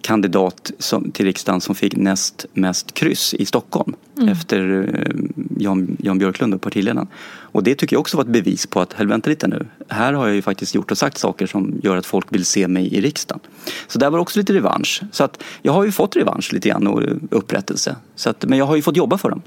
kandidat 0.00 0.70
som, 0.78 1.10
till 1.10 1.26
riksdagen 1.26 1.60
som 1.60 1.74
fick 1.74 1.96
näst 1.96 2.46
mest 2.52 2.94
kryss 2.94 3.34
i 3.34 3.46
Stockholm 3.46 3.94
efter 4.28 4.88
eh, 4.94 5.14
Jan, 5.58 5.96
Jan 6.00 6.18
Björklund 6.18 6.54
och 6.54 6.60
partiledaren. 6.60 7.08
Och 7.52 7.62
det 7.62 7.74
tycker 7.74 7.96
jag 7.96 8.00
också 8.00 8.16
var 8.16 8.24
ett 8.24 8.30
bevis 8.30 8.66
på 8.66 8.80
att, 8.80 8.92
helvete 8.92 9.30
lite 9.30 9.48
nu, 9.48 9.66
här 9.88 10.12
har 10.12 10.26
jag 10.26 10.34
ju 10.34 10.42
faktiskt 10.42 10.74
gjort 10.74 10.90
och 10.90 10.98
sagt 10.98 11.18
saker 11.18 11.46
som 11.46 11.80
gör 11.82 11.96
att 11.96 12.06
folk 12.06 12.26
vill 12.30 12.44
se 12.44 12.68
mig 12.68 12.94
i 12.94 13.00
riksdagen. 13.00 13.40
Så 13.86 13.98
där 13.98 14.10
var 14.10 14.18
också 14.18 14.38
lite 14.38 14.52
revansch. 14.52 15.02
Så 15.12 15.24
att 15.24 15.42
jag 15.62 15.72
har 15.72 15.84
ju 15.84 15.92
fått 15.92 16.16
revansch 16.16 16.52
lite 16.52 16.68
grann 16.68 16.86
och 16.86 17.02
upprättelse. 17.30 17.96
Så 18.14 18.30
att, 18.30 18.44
men 18.44 18.58
jag 18.58 18.66
har 18.66 18.76
ju 18.76 18.82
fått 18.82 18.96
jobba 18.96 19.18
för 19.18 19.30
dem. 19.30 19.42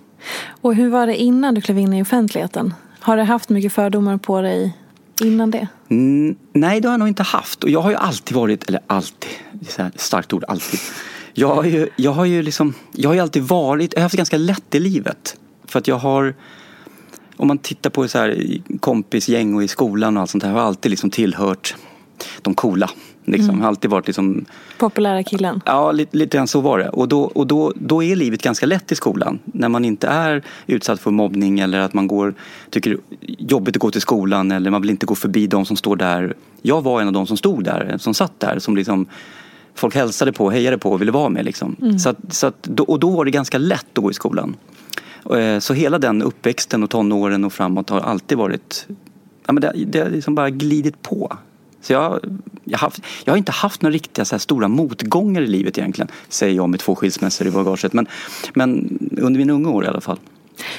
Och 0.62 0.76
hur 0.76 0.90
var 0.90 1.08
det 1.08 1.16
innan 1.16 1.56
du 1.56 1.62
klev 1.62 1.78
in 1.78 1.94
i 1.94 2.02
offentligheten? 2.02 2.74
Har 3.00 3.18
du 3.18 3.24
haft 3.24 3.50
mycket 3.50 3.74
fördomar 3.74 4.18
på 4.18 4.42
dig 4.42 4.78
innan 5.22 5.52
det? 5.52 5.68
Mm, 5.90 6.36
nej, 6.54 6.82
det 6.82 6.88
har 6.88 6.94
jag 6.94 7.00
nog 7.00 7.08
inte 7.08 7.24
haft. 7.24 7.64
Och 7.64 7.70
jag 7.70 7.82
har 7.82 7.90
ju 7.90 7.96
alltid 7.96 8.36
varit, 8.38 8.64
eller 8.64 8.82
alltid, 8.88 9.30
så 9.70 9.82
här 9.82 9.92
starkt 9.96 10.34
ord, 10.34 10.44
alltid. 10.48 10.80
Jag 11.34 11.56
har 11.56 11.64
ju, 11.64 11.90
jag 11.96 12.12
har 12.12 12.26
ju 12.26 12.42
liksom, 12.42 12.74
jag 12.92 13.10
har 13.10 13.14
ju 13.14 13.20
alltid 13.20 13.44
varit, 13.44 13.94
jag 13.94 14.00
har 14.00 14.04
haft 14.04 14.16
ganska 14.16 14.38
lätt 14.38 14.76
i 14.76 14.80
livet. 14.80 15.38
För 15.66 15.80
att 15.80 15.88
jag 15.88 15.96
har, 15.96 16.36
om 17.38 17.48
man 17.48 17.58
tittar 17.58 17.90
på 17.90 18.08
så 18.08 18.18
här 18.18 18.62
kompisgäng 18.80 19.56
och 19.56 19.64
i 19.64 19.68
skolan 19.68 20.18
och 20.18 20.22
allt 20.22 20.30
sånt 20.30 20.44
här, 20.44 20.52
har 20.52 20.60
jag 20.60 20.68
alltid 20.68 20.90
liksom 20.90 21.10
tillhört 21.10 21.76
de 22.42 22.56
coola. 22.56 22.90
Liksom. 23.26 23.62
Har 23.62 23.68
alltid 23.68 23.92
varit 23.92 24.08
liksom 24.08 24.46
Populära 24.78 25.24
killen? 25.24 25.62
Ja, 25.66 25.92
lite, 25.92 26.18
lite 26.18 26.38
grann 26.38 26.48
så 26.48 26.62
var 26.62 26.80
det. 26.80 26.90
Och, 26.90 27.08
då, 27.08 27.22
och 27.22 27.48
då, 27.48 27.74
då 27.76 28.04
är 28.04 28.16
livet 28.16 28.42
ganska 28.42 28.66
lätt 28.66 28.92
i 28.92 28.96
skolan. 28.96 29.40
När 29.46 29.70
man 29.70 29.86
inte 29.86 30.08
är 30.08 30.44
utsatt 30.68 31.00
för 31.00 31.12
mobbning 31.12 31.60
eller 31.60 31.80
att 31.80 31.94
man 31.94 32.08
går, 32.08 32.34
tycker 32.70 32.98
jobbigt 33.22 33.76
att 33.76 33.80
gå 33.82 33.92
till 33.92 34.02
skolan 34.02 34.52
eller 34.52 34.72
man 34.72 34.82
vill 34.82 34.90
inte 34.90 35.06
gå 35.06 35.16
förbi 35.16 35.48
de 35.48 35.66
som 35.66 35.78
står 35.78 35.96
där. 35.96 36.34
Jag 36.62 36.82
var 36.82 37.02
en 37.02 37.08
av 37.08 37.14
de 37.14 37.28
som 37.28 37.38
stod 37.38 37.64
där, 37.64 37.96
som 38.00 38.14
satt 38.14 38.40
där, 38.40 38.60
som 38.60 38.76
liksom 38.76 39.06
folk 39.76 39.96
hälsade 39.96 40.34
på, 40.34 40.50
hejade 40.50 40.78
på 40.78 40.92
och 40.92 41.02
ville 41.02 41.12
vara 41.12 41.30
med. 41.30 41.46
Liksom. 41.46 41.76
Så 42.00 42.10
att, 42.10 42.18
så 42.30 42.48
att, 42.48 42.80
och 42.80 43.00
då 43.00 43.10
var 43.10 43.26
det 43.26 43.32
ganska 43.32 43.58
lätt 43.58 43.98
att 43.98 44.04
gå 44.04 44.12
i 44.12 44.14
skolan. 44.14 44.56
Eh, 45.36 45.60
Så 45.60 45.74
hela 45.74 46.00
den 46.00 46.22
uppväxten 46.22 46.84
och 46.84 46.90
tonåren 46.90 47.44
och 47.44 47.54
framåt 47.54 47.90
har 47.90 48.00
alltid 48.00 48.38
varit, 48.38 48.88
ja 49.48 49.54
men 49.54 49.62
det, 49.62 49.74
det 49.88 50.00
har 50.00 50.10
liksom 50.10 50.36
bara 50.36 50.50
glidit 50.50 51.02
på. 51.02 51.38
Så 51.82 51.94
jag, 51.94 52.20
jag, 52.64 52.78
har 52.78 52.88
haft, 52.88 53.02
jag 53.26 53.34
har 53.34 53.38
inte 53.38 53.52
haft 53.52 53.82
några 53.82 53.94
riktiga 53.94 54.26
så 54.26 54.36
här 54.36 54.40
stora 54.40 54.68
motgångar 54.68 55.42
i 55.42 55.48
livet 55.48 55.78
egentligen, 55.78 56.12
säger 56.30 56.56
jag 56.56 56.70
med 56.70 56.80
två 56.80 56.96
skilsmässor 56.96 57.48
i 57.48 57.52
bagaget. 57.52 57.94
Men, 57.94 58.08
men 58.54 59.00
under 59.18 59.38
mina 59.38 59.54
unga 59.54 59.70
år 59.70 59.86
i 59.86 59.88
alla 59.88 60.02
fall. 60.02 60.18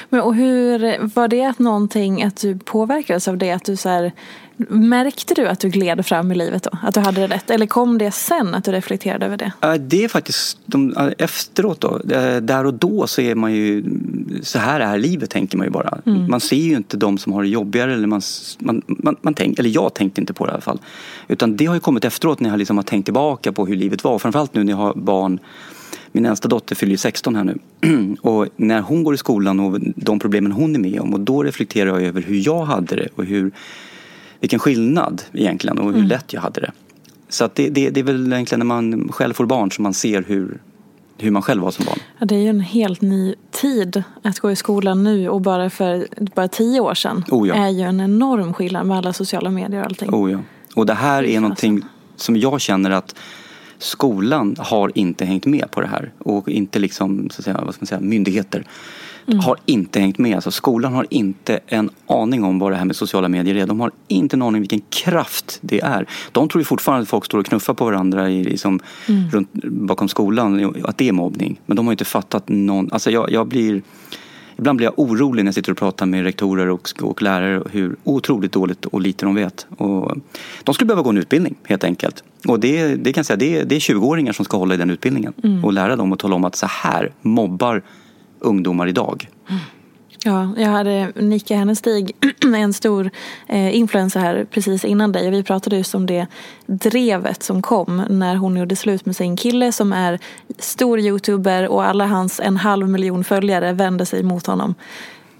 Men, 0.09 0.21
och 0.21 0.35
hur, 0.35 0.99
var 1.15 1.27
det 1.27 1.59
någonting 1.59 2.23
att 2.23 2.37
du 2.37 2.57
påverkades 2.57 3.27
av 3.27 3.37
det? 3.37 3.51
Att 3.51 3.65
du 3.65 3.75
så 3.75 3.89
här, 3.89 4.11
märkte 4.57 5.33
du 5.33 5.47
att 5.47 5.59
du 5.59 5.69
gled 5.69 6.05
fram 6.05 6.31
i 6.31 6.35
livet 6.35 6.63
då? 6.63 6.69
Att 6.81 6.93
du 6.93 6.99
hade 6.99 7.21
det 7.21 7.35
rätt? 7.35 7.49
Eller 7.49 7.65
kom 7.65 7.97
det 7.97 8.11
sen 8.11 8.55
att 8.55 8.63
du 8.63 8.71
reflekterade 8.71 9.25
över 9.25 9.37
det? 9.37 9.77
Det 9.77 10.03
är 10.03 10.07
faktiskt, 10.07 10.59
de, 10.65 11.13
efteråt 11.17 11.81
då, 11.81 12.01
där 12.41 12.65
och 12.65 12.73
då 12.73 13.07
så 13.07 13.21
är 13.21 13.35
man 13.35 13.53
ju, 13.53 13.83
så 14.41 14.59
här 14.59 14.79
är 14.79 14.97
livet 14.97 15.29
tänker 15.29 15.57
man 15.57 15.67
ju 15.67 15.71
bara. 15.71 15.97
Man 16.29 16.39
ser 16.39 16.55
ju 16.55 16.75
inte 16.75 16.97
de 16.97 17.17
som 17.17 17.33
har 17.33 17.43
det 17.43 17.49
jobbigare 17.49 17.93
eller 17.93 18.07
man, 18.07 18.21
man, 18.59 18.81
man, 18.87 19.15
man 19.21 19.33
tänk, 19.33 19.59
eller 19.59 19.69
jag 19.69 19.93
tänkte 19.93 20.21
inte 20.21 20.33
på 20.33 20.45
det 20.45 20.49
i 20.49 20.53
alla 20.53 20.61
fall. 20.61 20.79
Utan 21.27 21.57
det 21.57 21.65
har 21.65 21.73
ju 21.73 21.79
kommit 21.79 22.05
efteråt 22.05 22.39
när 22.39 22.49
jag 22.49 22.59
liksom 22.59 22.77
har 22.77 22.83
tänkt 22.83 23.05
tillbaka 23.05 23.51
på 23.51 23.65
hur 23.65 23.75
livet 23.75 24.03
var. 24.03 24.19
Framförallt 24.19 24.53
nu 24.53 24.63
när 24.63 24.73
jag 24.73 24.77
har 24.77 24.93
barn 24.93 25.39
min 26.13 26.25
äldsta 26.25 26.47
dotter 26.47 26.75
fyller 26.75 26.91
ju 26.91 26.97
16 26.97 27.35
här 27.35 27.43
nu. 27.43 27.57
Och 28.21 28.47
när 28.55 28.81
hon 28.81 29.03
går 29.03 29.13
i 29.13 29.17
skolan 29.17 29.59
och 29.59 29.79
de 29.95 30.19
problemen 30.19 30.51
hon 30.51 30.75
är 30.75 30.79
med 30.79 30.99
om 30.99 31.13
och 31.13 31.19
då 31.19 31.43
reflekterar 31.43 31.89
jag 31.89 32.03
över 32.03 32.21
hur 32.21 32.41
jag 32.45 32.65
hade 32.65 32.95
det 32.95 33.07
och 33.15 33.25
hur, 33.25 33.51
vilken 34.43 34.59
skillnad 34.59 35.21
egentligen 35.33 35.79
och 35.79 35.93
hur 35.93 36.03
lätt 36.03 36.33
jag 36.33 36.41
hade 36.41 36.61
det. 36.61 36.71
Så 37.29 37.49
det, 37.53 37.69
det, 37.69 37.89
det 37.89 37.99
är 37.99 38.03
väl 38.03 38.33
egentligen 38.33 38.59
när 38.59 38.65
man 38.65 39.09
själv 39.11 39.33
får 39.33 39.45
barn 39.45 39.71
som 39.71 39.83
man 39.83 39.93
ser 39.93 40.23
hur, 40.27 40.61
hur 41.17 41.31
man 41.31 41.41
själv 41.41 41.61
var 41.61 41.71
som 41.71 41.85
barn. 41.85 41.99
Ja, 42.19 42.25
det 42.25 42.35
är 42.35 42.39
ju 42.39 42.47
en 42.47 42.59
helt 42.59 43.01
ny 43.01 43.35
tid 43.51 44.03
att 44.23 44.39
gå 44.39 44.51
i 44.51 44.55
skolan 44.55 45.03
nu 45.03 45.29
och 45.29 45.41
bara 45.41 45.69
för 45.69 46.07
bara 46.35 46.47
tio 46.47 46.79
år 46.79 46.93
sedan 46.93 47.23
Oh 47.31 47.47
ja. 47.47 47.55
är 47.55 47.69
ju 47.69 47.81
en 47.81 48.01
enorm 48.01 48.53
skillnad 48.53 48.87
med 48.87 48.97
alla 48.97 49.13
sociala 49.13 49.49
medier 49.49 49.79
och 49.79 49.85
allting. 49.85 50.09
Oh 50.09 50.31
ja. 50.31 50.39
Och 50.75 50.85
det 50.85 50.93
här 50.93 51.23
är 51.23 51.39
någonting 51.39 51.81
som 52.15 52.37
jag 52.37 52.61
känner 52.61 52.91
att 52.91 53.15
skolan 53.77 54.55
har 54.59 54.91
inte 54.95 55.25
hängt 55.25 55.45
med 55.45 55.71
på 55.71 55.81
det 55.81 55.87
här. 55.87 56.11
Och 56.17 56.49
inte 56.49 56.79
liksom, 56.79 57.29
så 57.29 57.39
att 57.39 57.45
säga, 57.45 57.61
vad 57.65 57.73
ska 57.75 57.81
man 57.81 57.87
säga, 57.87 58.01
myndigheter 58.01 58.65
har 59.27 59.57
inte 59.65 59.99
hängt 59.99 60.17
med. 60.17 60.35
Alltså 60.35 60.51
skolan 60.51 60.93
har 60.93 61.07
inte 61.09 61.59
en 61.67 61.89
aning 62.07 62.43
om 62.43 62.59
vad 62.59 62.71
det 62.71 62.75
här 62.75 62.85
med 62.85 62.95
sociala 62.95 63.27
medier 63.29 63.55
är. 63.55 63.67
De 63.67 63.79
har 63.79 63.91
inte 64.07 64.35
en 64.35 64.41
aning 64.41 64.61
vilken 64.61 64.81
kraft 64.89 65.59
det 65.61 65.79
är. 65.81 66.05
De 66.31 66.49
tror 66.49 66.61
ju 66.61 66.65
fortfarande 66.65 67.01
att 67.03 67.09
folk 67.09 67.25
står 67.25 67.39
och 67.39 67.45
knuffar 67.45 67.73
på 67.73 67.85
varandra 67.85 68.29
i, 68.29 68.43
liksom, 68.43 68.79
runt, 69.31 69.49
bakom 69.63 70.07
skolan, 70.07 70.75
att 70.83 70.97
det 70.97 71.07
är 71.07 71.11
mobbning. 71.11 71.59
Men 71.65 71.77
de 71.77 71.85
har 71.87 71.93
inte 71.93 72.05
fattat 72.05 72.43
någon, 72.49 72.89
alltså 72.91 73.11
jag, 73.11 73.31
jag 73.31 73.47
blir 73.47 73.81
Ibland 74.57 74.77
blir 74.77 74.87
jag 74.87 74.99
orolig 74.99 75.43
när 75.43 75.47
jag 75.47 75.55
sitter 75.55 75.71
och 75.71 75.77
pratar 75.77 76.05
med 76.05 76.23
rektorer 76.23 76.69
och, 76.69 76.89
och 77.01 77.21
lärare 77.21 77.63
hur 77.71 77.95
otroligt 78.03 78.51
dåligt 78.51 78.85
och 78.85 79.01
lite 79.01 79.25
de 79.25 79.35
vet. 79.35 79.67
Och 79.77 80.17
de 80.63 80.73
skulle 80.75 80.85
behöva 80.87 81.01
gå 81.03 81.09
en 81.09 81.17
utbildning 81.17 81.55
helt 81.63 81.83
enkelt. 81.83 82.23
Och 82.47 82.59
det, 82.59 82.95
det 82.95 83.13
kan 83.13 83.23
säga, 83.23 83.37
det, 83.37 83.57
är- 83.59 83.65
det 83.65 83.75
är 83.75 83.79
20-åringar 83.79 84.33
som 84.33 84.45
ska 84.45 84.57
hålla 84.57 84.73
i 84.73 84.77
den 84.77 84.89
utbildningen. 84.89 85.33
Och 85.63 85.73
lära 85.73 85.95
dem 85.95 86.11
och 86.11 86.19
tala 86.19 86.35
om 86.35 86.45
att 86.45 86.55
så 86.55 86.67
här 86.69 87.11
mobbar 87.21 87.81
ungdomar 88.43 88.87
idag. 88.87 89.29
Ja, 90.25 90.49
jag 90.57 90.69
hade 90.69 91.11
Nika 91.15 91.55
Hennestig, 91.55 92.11
en 92.55 92.73
stor 92.73 93.09
eh, 93.47 93.75
influencer 93.75 94.19
här 94.19 94.45
precis 94.51 94.85
innan 94.85 95.11
dig. 95.11 95.27
Och 95.27 95.33
vi 95.33 95.43
pratade 95.43 95.77
just 95.77 95.95
om 95.95 96.05
det 96.05 96.27
drevet 96.65 97.43
som 97.43 97.61
kom 97.61 98.03
när 98.09 98.35
hon 98.35 98.57
gjorde 98.57 98.75
slut 98.75 99.05
med 99.05 99.15
sin 99.15 99.37
kille 99.37 99.71
som 99.71 99.93
är 99.93 100.19
stor 100.59 100.99
youtuber 100.99 101.67
och 101.67 101.85
alla 101.85 102.05
hans 102.05 102.39
en 102.39 102.57
halv 102.57 102.89
miljon 102.89 103.23
följare 103.23 103.73
vände 103.73 104.05
sig 104.05 104.23
mot 104.23 104.47
honom. 104.47 104.75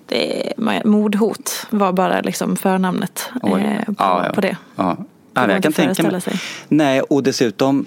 Det, 0.05 0.53
mordhot 0.85 1.67
var 1.69 1.93
bara 1.93 2.21
liksom 2.21 2.55
förnamnet 2.55 3.29
eh, 3.35 3.39
på, 3.49 3.59
Ja, 3.59 4.25
ja. 4.25 4.33
på 4.33 4.41
det. 4.41 4.57
Ja. 4.75 4.97
Ja, 5.33 5.51
jag 5.51 5.63
kan 5.63 5.73
tänka 5.73 6.03
mig. 6.03 6.21
sig. 6.21 6.33
Nej, 6.67 7.01
och 7.01 7.23
dessutom 7.23 7.85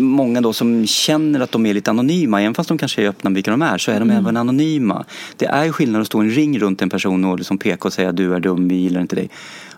många 0.00 0.40
då 0.40 0.52
som 0.52 0.86
känner 0.86 1.40
att 1.40 1.52
de 1.52 1.66
är 1.66 1.74
lite 1.74 1.90
anonyma, 1.90 2.42
även 2.42 2.54
fast 2.54 2.68
de 2.68 2.78
kanske 2.78 3.02
är 3.02 3.08
öppna 3.08 3.30
med 3.30 3.34
vilka 3.34 3.50
de 3.50 3.62
är, 3.62 3.78
så 3.78 3.90
är 3.90 4.00
de 4.00 4.10
även 4.10 4.36
anonyma. 4.36 5.04
Det 5.36 5.46
är 5.46 5.72
skillnad 5.72 6.00
att 6.00 6.06
stå 6.06 6.22
i 6.22 6.26
en 6.26 6.32
ring 6.32 6.58
runt 6.58 6.82
en 6.82 6.90
person 6.90 7.24
och 7.24 7.38
liksom 7.38 7.58
peka 7.58 7.88
och 7.88 7.92
säga 7.92 8.12
du 8.12 8.34
är 8.34 8.40
dum, 8.40 8.68
vi 8.68 8.74
gillar 8.74 9.00
inte 9.00 9.16
dig. 9.16 9.30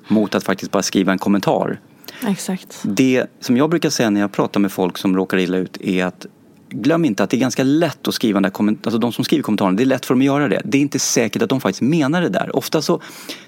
Mot 0.09 0.35
att 0.35 0.45
faktiskt 0.45 0.73
bara 0.73 0.83
skriva 0.83 1.13
en 1.13 1.19
kommentar. 1.19 1.81
Exakt. 2.27 2.81
Det 2.83 3.27
som 3.41 3.57
jag 3.57 3.71
brukar 3.71 3.91
säga 3.91 4.11
när 4.11 4.21
jag 4.21 4.33
pratar 4.33 4.61
med 4.61 4.73
folk 4.73 4.99
som 4.99 5.17
råkar 5.17 5.39
illa 5.39 5.57
ut 5.57 5.77
är 5.81 6.05
att 6.05 6.27
glöm 6.71 7.05
inte 7.05 7.23
att 7.23 7.31
det 7.31 7.37
är 7.37 7.39
ganska 7.39 7.63
lätt 7.65 8.09
att 8.09 8.15
skriva 8.15 8.37
den 8.37 8.43
där 8.43 8.51
komment- 8.51 8.79
alltså 8.83 8.99
de 8.99 9.13
som 9.13 9.25
skriver 9.25 9.43
kommentarerna, 9.43 9.77
det 9.77 9.83
är 9.83 9.87
lätt 9.87 10.07
för 10.07 10.15
dem 10.15 10.21
att 10.21 10.25
göra 10.25 10.49
det. 10.49 10.63
Det 10.65 10.79
är 10.79 10.83
inte 10.83 10.99
säkert 10.99 11.43
att 11.43 11.49
de 11.49 11.61
faktiskt 11.61 11.83
menar 11.83 12.23
det 12.23 12.29
där. 12.29 12.57
Ofta 12.57 12.83
så, 12.83 13.01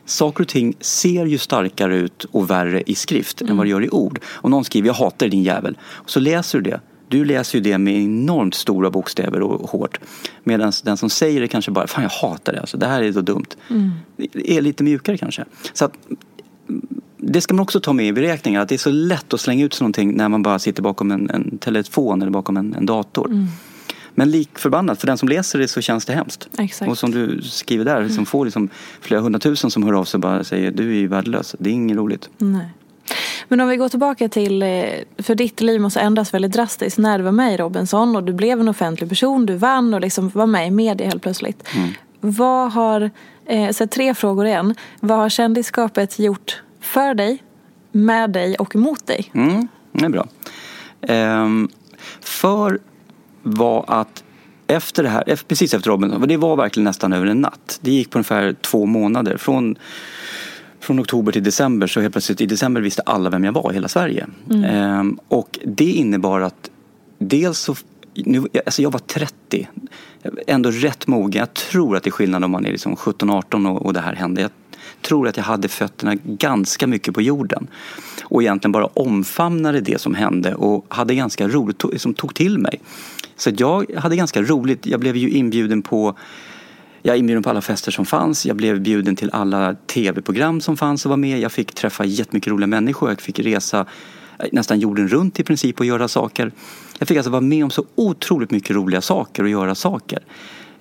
saker 0.04 0.42
och 0.44 0.48
ting 0.48 0.74
ser 0.80 1.26
ju 1.26 1.38
starkare 1.38 1.96
ut 1.96 2.24
och 2.24 2.50
värre 2.50 2.82
i 2.86 2.94
skrift 2.94 3.42
än 3.42 3.56
vad 3.56 3.66
det 3.66 3.70
gör 3.70 3.84
i 3.84 3.88
ord. 3.90 4.20
Om 4.32 4.50
någon 4.50 4.64
skriver 4.64 4.88
jag 4.88 4.94
hatar 4.94 5.28
din 5.28 5.42
jävel, 5.42 5.78
och 5.88 6.10
så 6.10 6.20
läser 6.20 6.60
du 6.60 6.70
det. 6.70 6.80
Du 7.08 7.24
läser 7.24 7.58
ju 7.58 7.62
det 7.64 7.78
med 7.78 7.94
enormt 7.94 8.54
stora 8.54 8.90
bokstäver 8.90 9.42
och 9.42 9.70
hårt. 9.70 10.00
Medan 10.44 10.72
den 10.84 10.96
som 10.96 11.10
säger 11.10 11.40
det 11.40 11.48
kanske 11.48 11.70
bara, 11.70 11.86
fan 11.86 12.02
jag 12.02 12.10
hatar 12.10 12.52
det, 12.52 12.60
alltså, 12.60 12.76
det 12.76 12.86
här 12.86 13.02
är 13.02 13.12
så 13.12 13.20
dumt. 13.20 13.46
Det 14.16 14.56
är 14.56 14.62
lite 14.62 14.84
mjukare 14.84 15.18
kanske. 15.18 15.44
Så 15.72 15.84
att 15.84 15.92
det 17.22 17.40
ska 17.40 17.54
man 17.54 17.62
också 17.62 17.80
ta 17.80 17.92
med 17.92 18.06
i 18.06 18.12
beräkningen. 18.12 18.60
Att 18.60 18.68
det 18.68 18.74
är 18.74 18.78
så 18.78 18.90
lätt 18.90 19.34
att 19.34 19.40
slänga 19.40 19.64
ut 19.64 19.74
sig 19.74 19.84
någonting 19.84 20.16
när 20.16 20.28
man 20.28 20.42
bara 20.42 20.58
sitter 20.58 20.82
bakom 20.82 21.10
en, 21.10 21.30
en 21.30 21.58
telefon 21.58 22.22
eller 22.22 22.32
bakom 22.32 22.56
en, 22.56 22.74
en 22.74 22.86
dator. 22.86 23.46
Men 24.14 24.30
lik 24.30 24.58
förbannat, 24.58 25.00
för 25.00 25.06
den 25.06 25.18
som 25.18 25.28
läser 25.28 25.58
det 25.58 25.68
så 25.68 25.80
känns 25.80 26.04
det 26.04 26.12
hemskt. 26.12 26.48
Exakt. 26.58 26.90
Och 26.90 26.98
som 26.98 27.10
du 27.10 27.42
skriver 27.42 27.84
där, 27.84 28.08
som 28.08 28.26
får 28.26 28.44
liksom 28.44 28.68
flera 29.00 29.20
hundratusen 29.20 29.70
som 29.70 29.82
hör 29.82 29.92
av 29.92 30.04
sig 30.04 30.18
och 30.18 30.22
bara 30.22 30.44
säger 30.44 30.70
du 30.70 30.90
är 30.90 30.94
ju 30.94 31.06
värdelös. 31.06 31.56
Det 31.58 31.70
är 31.70 31.74
inget 31.74 31.96
roligt. 31.96 32.28
Nej. 32.38 32.68
Men 33.48 33.60
om 33.60 33.68
vi 33.68 33.76
går 33.76 33.88
tillbaka 33.88 34.28
till, 34.28 34.62
eh, 34.62 34.84
för 35.18 35.34
ditt 35.34 35.60
liv 35.60 35.80
måste 35.80 36.00
ändras 36.00 36.34
väldigt 36.34 36.52
drastiskt 36.52 36.98
när 36.98 37.18
du 37.18 37.24
var 37.24 37.32
med 37.32 37.54
i 37.54 37.56
Robinson 37.56 38.16
och 38.16 38.24
du 38.24 38.32
blev 38.32 38.60
en 38.60 38.68
offentlig 38.68 39.08
person, 39.08 39.46
du 39.46 39.54
vann 39.54 39.94
och 39.94 40.00
liksom 40.00 40.28
var 40.28 40.46
med 40.46 40.66
i 40.66 40.70
media 40.70 41.06
helt 41.06 41.22
plötsligt. 41.22 41.68
Vad 42.20 42.72
har, 42.72 43.10
eh, 43.46 43.70
så 43.70 43.86
tre 43.86 44.14
frågor 44.14 44.46
igen. 44.46 44.74
Vad 45.00 45.18
har 45.18 45.28
kändisskapet 45.28 46.18
gjort 46.18 46.62
för 46.80 47.14
dig, 47.14 47.42
med 47.92 48.30
dig 48.30 48.56
och 48.56 48.76
mot 48.76 49.06
dig? 49.06 49.30
Mm, 49.34 49.68
det 49.92 50.04
är 50.04 50.08
bra. 50.08 50.26
Ehm, 51.02 51.68
för 52.20 52.78
var 53.42 53.84
att 53.88 54.24
efter 54.66 55.02
det 55.02 55.08
här, 55.08 55.38
precis 55.48 55.74
efter 55.74 55.90
Robinson, 55.90 56.28
det 56.28 56.36
var 56.36 56.56
verkligen 56.56 56.84
nästan 56.84 57.12
över 57.12 57.26
en 57.26 57.40
natt. 57.40 57.78
Det 57.82 57.90
gick 57.90 58.10
på 58.10 58.18
ungefär 58.18 58.52
två 58.52 58.86
månader. 58.86 59.36
Från, 59.36 59.76
från 60.80 61.00
oktober 61.00 61.32
till 61.32 61.42
december 61.42 61.86
så 61.86 62.00
helt 62.00 62.14
plötsligt 62.14 62.40
i 62.40 62.46
december 62.46 62.80
visste 62.80 63.02
alla 63.02 63.30
vem 63.30 63.44
jag 63.44 63.52
var 63.52 63.70
i 63.70 63.74
hela 63.74 63.88
Sverige. 63.88 64.26
Ehm, 64.66 65.18
och 65.28 65.58
det 65.64 65.90
innebar 65.90 66.40
att 66.40 66.70
dels 67.18 67.58
så 67.58 67.74
nu, 68.14 68.44
alltså 68.66 68.82
jag 68.82 68.90
var 68.90 69.00
30, 69.00 69.68
ändå 70.46 70.70
rätt 70.70 71.06
mogen. 71.06 71.38
Jag 71.38 71.54
tror 71.54 71.96
att 71.96 72.02
det 72.02 72.08
är 72.08 72.12
skillnad 72.12 72.44
om 72.44 72.50
man 72.50 72.66
är 72.66 72.72
liksom 72.72 72.96
17-18 72.96 73.70
och, 73.70 73.86
och 73.86 73.92
det 73.92 74.00
här 74.00 74.14
hände. 74.14 74.40
Jag 74.40 74.50
tror 75.00 75.28
att 75.28 75.36
jag 75.36 75.44
hade 75.44 75.68
fötterna 75.68 76.14
ganska 76.24 76.86
mycket 76.86 77.14
på 77.14 77.22
jorden. 77.22 77.66
Och 78.24 78.42
egentligen 78.42 78.72
bara 78.72 78.86
omfamnade 78.86 79.80
det 79.80 80.00
som 80.00 80.14
hände 80.14 80.54
och 80.54 80.86
hade 80.88 81.14
ganska 81.14 81.48
roligt, 81.48 81.84
som 81.96 82.14
tog 82.14 82.34
till 82.34 82.58
mig. 82.58 82.80
Så 83.36 83.50
jag 83.56 83.90
hade 83.96 84.16
ganska 84.16 84.42
roligt. 84.42 84.86
Jag 84.86 85.00
blev 85.00 85.16
ju 85.16 85.30
inbjuden 85.30 85.82
på 85.82 86.16
jag 87.02 87.14
är 87.14 87.18
inbjuden 87.18 87.42
på 87.42 87.50
alla 87.50 87.60
fester 87.60 87.92
som 87.92 88.06
fanns. 88.06 88.46
Jag 88.46 88.56
blev 88.56 88.80
bjuden 88.80 89.16
till 89.16 89.30
alla 89.32 89.74
tv-program 89.74 90.60
som 90.60 90.76
fanns 90.76 91.04
och 91.06 91.10
var 91.10 91.16
med. 91.16 91.40
Jag 91.40 91.52
fick 91.52 91.74
träffa 91.74 92.04
jättemycket 92.04 92.50
roliga 92.50 92.66
människor. 92.66 93.08
Jag 93.08 93.20
fick 93.20 93.38
resa 93.38 93.86
eh, 94.38 94.46
nästan 94.52 94.80
jorden 94.80 95.08
runt 95.08 95.40
i 95.40 95.44
princip 95.44 95.80
och 95.80 95.86
göra 95.86 96.08
saker. 96.08 96.52
Jag 96.98 97.08
fick 97.08 97.16
alltså 97.16 97.30
vara 97.30 97.40
med 97.40 97.64
om 97.64 97.70
så 97.70 97.84
otroligt 97.94 98.50
mycket 98.50 98.76
roliga 98.76 99.00
saker 99.00 99.42
och 99.42 99.48
göra 99.48 99.74
saker. 99.74 100.18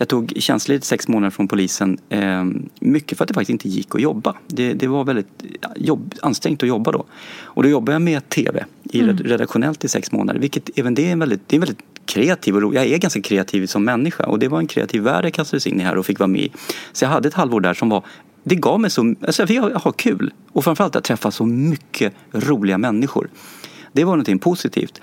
Jag 0.01 0.08
tog 0.08 0.34
tjänstledigt 0.36 0.86
sex 0.86 1.08
månader 1.08 1.32
från 1.32 1.48
polisen. 1.48 1.98
Eh, 2.10 2.44
mycket 2.79 3.18
för 3.18 3.24
att 3.24 3.27
det 3.27 3.34
faktiskt 3.34 3.50
inte 3.50 3.70
gick 3.70 3.96
att 3.96 4.01
jobba. 4.01 4.36
Det, 4.48 4.74
det 4.74 4.88
var 4.88 5.03
väldigt 5.03 5.44
jobb, 5.75 6.15
ansträngt 6.22 6.63
att 6.63 6.70
jobba 6.70 6.91
då. 6.91 7.06
Och 7.41 7.63
då 7.63 7.70
jobbade 7.70 7.91
jag 7.91 8.01
med 8.01 8.29
TV 8.29 8.65
i 8.84 9.00
mm. 9.00 9.18
redaktionellt 9.18 9.84
i 9.84 9.88
sex 9.88 10.12
månader. 10.12 10.39
Vilket 10.39 10.79
även 10.79 10.96
det 10.96 11.08
är 11.08 11.12
en 11.12 11.20
väldigt, 11.20 11.41
det 11.48 11.53
är 11.53 11.58
en 11.58 11.62
väldigt 11.62 11.84
kreativ 12.06 12.56
och 12.56 12.75
Jag 12.75 12.86
är 12.86 12.98
ganska 12.98 13.22
kreativ 13.22 13.65
som 13.65 13.84
människa 13.86 14.25
och 14.25 14.39
det 14.39 14.48
var 14.48 14.60
en 14.60 14.68
kreativ 14.68 15.01
värld 15.01 15.25
jag 15.25 15.34
kastades 15.34 15.68
in 15.68 15.82
i 15.82 15.84
här 15.84 15.98
och 15.98 16.06
fick 16.06 16.20
vara 16.20 16.27
med 16.27 16.41
i. 16.41 16.51
Så 16.91 17.06
jag 17.06 17.10
hade 17.10 17.27
ett 17.27 17.34
halvår 17.34 17.62
där 17.62 17.74
som 17.74 17.89
var 17.89 18.03
det 18.44 18.56
gav 18.56 18.79
mig 18.79 18.89
så, 18.89 19.15
alltså 19.22 19.41
jag 19.41 19.48
fick 19.48 19.84
ha 19.84 19.91
kul 19.91 20.34
och 20.51 20.63
framförallt 20.63 20.96
att 20.96 21.03
träffa 21.03 21.32
så 21.32 21.46
mycket 21.46 22.13
roliga 22.32 22.77
människor. 22.77 23.29
Det 23.94 24.03
var 24.03 24.12
någonting 24.12 24.39
positivt. 24.39 25.01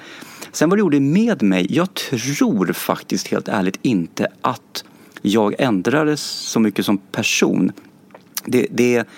Sen 0.57 0.69
vad 0.69 0.79
det 0.79 0.81
gjorde 0.81 1.01
med 1.01 1.43
mig, 1.43 1.67
jag 1.71 1.95
tror 1.95 2.73
faktiskt 2.73 3.29
helt 3.29 3.49
ärligt 3.49 3.79
inte 3.83 4.27
att 4.41 4.85
jag 5.23 5.55
ändrades 5.59 6.21
så 6.23 6.61
mycket 6.61 6.87
som 6.87 6.99
person. 6.99 7.73
Det, 8.45 8.67
det, 8.71 9.09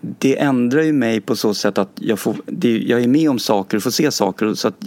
det 0.00 0.38
ändrar 0.38 0.82
ju 0.82 0.92
mig 0.92 1.20
på 1.20 1.36
så 1.36 1.54
sätt 1.54 1.78
att 1.78 1.90
jag, 1.94 2.18
får, 2.18 2.36
det, 2.46 2.78
jag 2.78 3.02
är 3.02 3.08
med 3.08 3.30
om 3.30 3.38
saker 3.38 3.76
och 3.76 3.82
får 3.82 3.90
se 3.90 4.10
saker 4.10 4.54
så 4.54 4.68
att 4.68 4.86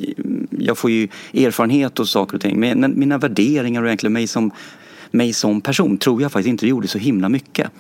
jag 0.49 0.77
får 0.77 0.91
ju 0.91 1.07
erfarenhet 1.33 1.99
och 1.99 2.07
saker 2.07 2.35
och 2.35 2.41
ting. 2.41 2.59
Men, 2.59 2.99
mina 2.99 3.17
värderingar 3.17 3.81
och 3.81 3.87
egentligen 3.87 4.13
mig 4.13 4.27
som, 4.27 4.51
mig 5.11 5.33
som 5.33 5.61
person 5.61 5.97
tror 5.97 6.21
jag 6.21 6.31
faktiskt 6.31 6.49
inte 6.49 6.67
gjorde 6.67 6.87
så 6.87 6.97
himla 6.97 7.29
mycket. 7.29 7.71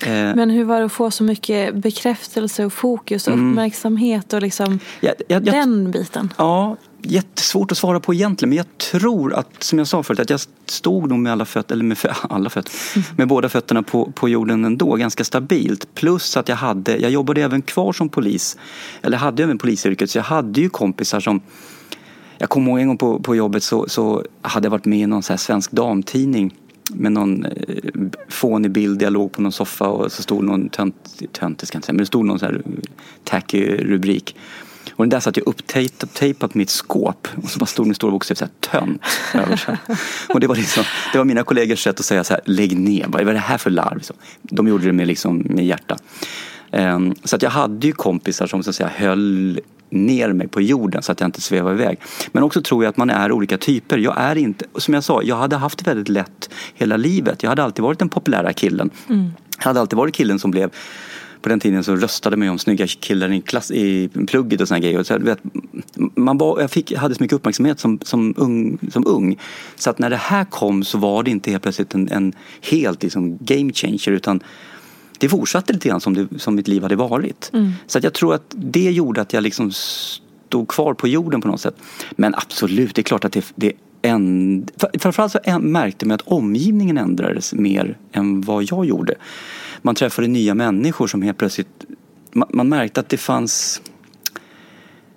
Eh, 0.00 0.12
men 0.12 0.50
hur 0.50 0.64
var 0.64 0.78
det 0.78 0.86
att 0.86 0.92
få 0.92 1.10
så 1.10 1.24
mycket 1.24 1.74
bekräftelse 1.74 2.64
och 2.64 2.72
fokus 2.72 3.26
och 3.26 3.34
mm. 3.34 3.50
uppmärksamhet 3.50 4.32
och 4.32 4.42
liksom 4.42 4.78
ja, 5.00 5.12
jag, 5.28 5.46
jag, 5.46 5.54
den 5.54 5.90
biten? 5.90 6.32
Ja, 6.38 6.76
jättesvårt 7.04 7.72
att 7.72 7.78
svara 7.78 8.00
på 8.00 8.14
egentligen 8.14 8.50
men 8.50 8.56
jag 8.56 8.78
tror 8.78 9.34
att, 9.34 9.62
som 9.62 9.78
jag 9.78 9.88
sa 9.88 10.02
förut, 10.02 10.20
att 10.20 10.30
jag 10.30 10.40
stod 10.66 11.08
nog 11.08 11.18
med 11.18 11.32
alla 11.32 11.44
fötter, 11.44 11.74
eller 11.74 11.84
med 11.84 11.98
alla 12.22 12.50
fötter, 12.50 12.72
mm. 12.96 13.06
med 13.16 13.28
båda 13.28 13.48
fötterna 13.48 13.82
på, 13.82 14.12
på 14.12 14.28
jorden 14.28 14.64
ändå 14.64 14.94
ganska 14.94 15.24
stabilt. 15.24 15.94
Plus 15.94 16.36
att 16.36 16.48
jag 16.48 16.56
hade, 16.56 16.96
jag 16.96 17.10
jobbade 17.10 17.42
även 17.42 17.62
kvar 17.62 17.92
som 17.92 18.08
polis, 18.08 18.56
eller 19.02 19.18
hade 19.18 19.42
även 19.42 19.58
polisyrket 19.58 20.10
så 20.10 20.18
jag 20.18 20.24
hade 20.24 20.60
ju 20.60 20.68
kompisar 20.68 21.20
som 21.20 21.40
jag 22.38 22.48
kommer 22.48 22.70
ihåg 22.70 22.80
en 22.80 22.88
gång 22.88 22.98
på, 22.98 23.20
på 23.20 23.36
jobbet 23.36 23.62
så, 23.62 23.88
så 23.88 24.24
hade 24.42 24.66
jag 24.66 24.70
varit 24.70 24.84
med 24.84 24.98
i 24.98 25.06
någon 25.06 25.22
så 25.22 25.32
här 25.32 25.38
svensk 25.38 25.70
damtidning 25.70 26.54
med 26.90 27.12
någon 27.12 27.44
eh, 27.44 27.52
fånig 28.28 28.70
bild. 28.70 29.02
Jag 29.02 29.12
låg 29.12 29.32
på 29.32 29.42
någon 29.42 29.52
soffa 29.52 29.88
och 29.88 30.12
så 30.12 30.22
stod 30.22 30.44
någon 30.44 30.68
tönt, 30.68 31.22
tönt 31.32 31.66
ska 31.66 31.78
inte 31.78 31.86
säga, 31.86 31.92
men 31.94 31.98
det 31.98 32.06
stod 32.06 32.24
någon 32.24 32.38
så 32.38 32.46
här 32.46 32.62
tacky 33.24 33.76
rubrik. 33.76 34.36
Och 34.96 35.04
den 35.04 35.08
där 35.08 35.20
satt 35.20 35.36
jag 35.36 35.48
upptejpat 35.48 36.52
på 36.52 36.58
mitt 36.58 36.70
skåp 36.70 37.28
och 37.42 37.50
så 37.50 37.58
bara 37.58 37.66
stod 37.66 38.14
också 38.14 38.34
så 38.34 38.44
här 38.44 38.52
tönt 38.60 39.02
över 39.34 39.56
sig. 39.56 39.76
Och 40.28 40.40
det 40.40 40.46
var, 40.46 40.56
liksom, 40.56 40.84
det 41.12 41.18
var 41.18 41.24
mina 41.24 41.42
kollegors 41.42 41.82
sätt 41.82 42.00
att 42.00 42.06
säga 42.06 42.24
så 42.24 42.34
här, 42.34 42.42
lägg 42.44 42.78
ner, 42.78 43.06
vad 43.08 43.28
är 43.28 43.32
det 43.32 43.38
här 43.38 43.58
för 43.58 43.70
larv? 43.70 44.00
De 44.42 44.68
gjorde 44.68 44.86
det 44.86 44.92
med, 44.92 45.06
liksom, 45.06 45.38
med 45.38 45.66
hjärta. 45.66 45.96
Um, 46.70 47.14
så 47.24 47.36
att 47.36 47.42
jag 47.42 47.50
hade 47.50 47.86
ju 47.86 47.92
kompisar 47.92 48.46
som 48.46 48.62
så 48.62 48.70
att 48.70 48.76
säga 48.76 48.90
höll 48.94 49.60
ner 49.90 50.32
mig 50.32 50.48
på 50.48 50.60
jorden 50.60 51.02
så 51.02 51.12
att 51.12 51.20
jag 51.20 51.28
inte 51.28 51.40
svävar 51.40 51.72
iväg. 51.72 51.98
Men 52.32 52.42
också 52.42 52.62
tror 52.62 52.84
jag 52.84 52.90
att 52.90 52.96
man 52.96 53.10
är 53.10 53.32
olika 53.32 53.58
typer. 53.58 53.98
Jag 53.98 54.14
är 54.18 54.36
inte, 54.36 54.64
som 54.78 54.94
jag 54.94 55.04
sa, 55.04 55.22
jag 55.22 55.36
hade 55.36 55.56
haft 55.56 55.78
det 55.78 55.90
väldigt 55.90 56.08
lätt 56.08 56.50
hela 56.74 56.96
livet. 56.96 57.42
Jag 57.42 57.50
hade 57.50 57.62
alltid 57.62 57.82
varit 57.82 57.98
den 57.98 58.08
populära 58.08 58.52
killen. 58.52 58.90
Mm. 59.08 59.30
Jag 59.58 59.64
hade 59.64 59.80
alltid 59.80 59.96
varit 59.96 60.14
killen 60.14 60.38
som 60.38 60.50
blev 60.50 60.70
på 61.44 61.48
den 61.50 61.60
tiden 61.60 61.84
så 61.84 61.96
röstade 61.96 62.36
man 62.36 62.46
ju 62.46 62.50
om 62.50 62.58
snygga 62.58 62.86
killar 62.86 63.32
i, 63.32 63.40
klass, 63.40 63.70
i 63.70 64.08
plugget 64.26 64.60
och 64.60 64.68
såna 64.68 64.80
grejer. 64.80 65.02
så, 65.02 65.18
vet, 65.18 65.38
man 66.14 66.38
var, 66.38 66.60
jag 66.60 66.70
fick, 66.70 66.96
hade 66.96 67.14
så 67.14 67.22
mycket 67.22 67.36
uppmärksamhet 67.36 67.80
som, 67.80 67.98
som, 68.02 68.34
ung, 68.36 68.78
som 68.92 69.06
ung. 69.06 69.38
Så 69.76 69.90
att 69.90 69.98
när 69.98 70.10
det 70.10 70.16
här 70.16 70.44
kom 70.44 70.84
så 70.84 70.98
var 70.98 71.22
det 71.22 71.30
inte 71.30 71.50
helt 71.50 71.62
plötsligt 71.62 71.94
en, 71.94 72.08
en 72.08 72.32
helt 72.70 73.02
liksom, 73.02 73.38
game 73.40 73.72
changer 73.72 74.10
utan 74.10 74.40
det 75.18 75.28
fortsatte 75.28 75.72
lite 75.72 75.88
grann 75.88 76.00
som, 76.00 76.14
det, 76.14 76.40
som 76.40 76.54
mitt 76.54 76.68
liv 76.68 76.82
hade 76.82 76.96
varit. 76.96 77.50
Mm. 77.52 77.72
Så 77.86 77.98
att 77.98 78.04
jag 78.04 78.12
tror 78.12 78.34
att 78.34 78.44
det 78.48 78.90
gjorde 78.90 79.20
att 79.20 79.32
jag 79.32 79.42
liksom 79.42 79.72
stod 79.72 80.68
kvar 80.68 80.94
på 80.94 81.08
jorden 81.08 81.40
på 81.40 81.48
något 81.48 81.60
sätt. 81.60 81.76
Men 82.10 82.34
absolut, 82.34 82.94
det 82.94 83.00
är 83.00 83.04
klart 83.04 83.24
att 83.24 83.32
det, 83.32 83.52
det 83.54 83.72
en, 84.02 84.66
framförallt 84.98 85.32
så 85.32 85.58
märkte 85.60 86.06
man 86.06 86.14
att 86.14 86.22
omgivningen 86.22 86.98
ändrades 86.98 87.54
mer 87.54 87.98
än 88.12 88.40
vad 88.40 88.64
jag 88.64 88.86
gjorde. 88.86 89.14
Man 89.86 89.94
träffade 89.94 90.28
nya 90.28 90.54
människor 90.54 91.06
som 91.06 91.22
helt 91.22 91.38
plötsligt, 91.38 91.84
man, 92.32 92.48
man 92.52 92.68
märkte 92.68 93.00
att 93.00 93.08
det 93.08 93.16
fanns 93.16 93.82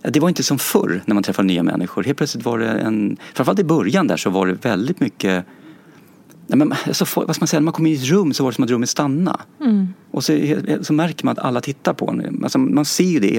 det 0.01 0.19
var 0.19 0.29
inte 0.29 0.43
som 0.43 0.59
förr 0.59 1.01
när 1.05 1.13
man 1.13 1.23
träffade 1.23 1.47
nya 1.47 1.63
människor. 1.63 2.03
Helt 2.03 2.17
plötsligt 2.17 2.45
var 2.45 2.59
det 2.59 2.69
en, 2.69 3.17
framförallt 3.33 3.59
i 3.59 3.63
början 3.63 4.07
där 4.07 4.17
så 4.17 4.29
var 4.29 4.47
det 4.47 4.53
väldigt 4.53 4.99
mycket 4.99 5.45
Nej, 6.47 6.57
men, 6.57 6.73
alltså, 6.87 7.05
vad 7.15 7.35
ska 7.35 7.43
man 7.43 7.47
säga, 7.47 7.59
när 7.59 7.65
man 7.65 7.73
kommer 7.73 7.89
in 7.89 7.95
i 7.95 7.99
ett 7.99 8.09
rum 8.09 8.33
så 8.33 8.43
var 8.43 8.51
det 8.51 8.55
som 8.55 8.63
att 8.63 8.69
rummet 8.69 8.89
stannade. 8.89 9.39
Mm. 9.61 9.87
Och 10.11 10.23
så, 10.23 10.39
så 10.81 10.93
märker 10.93 11.25
man 11.25 11.31
att 11.31 11.39
alla 11.39 11.61
tittar 11.61 11.93
på 11.93 12.09
en. 12.09 12.43
Alltså, 12.43 12.57
man 12.57 12.85
ser 12.85 13.03
ju 13.03 13.19
det. 13.19 13.33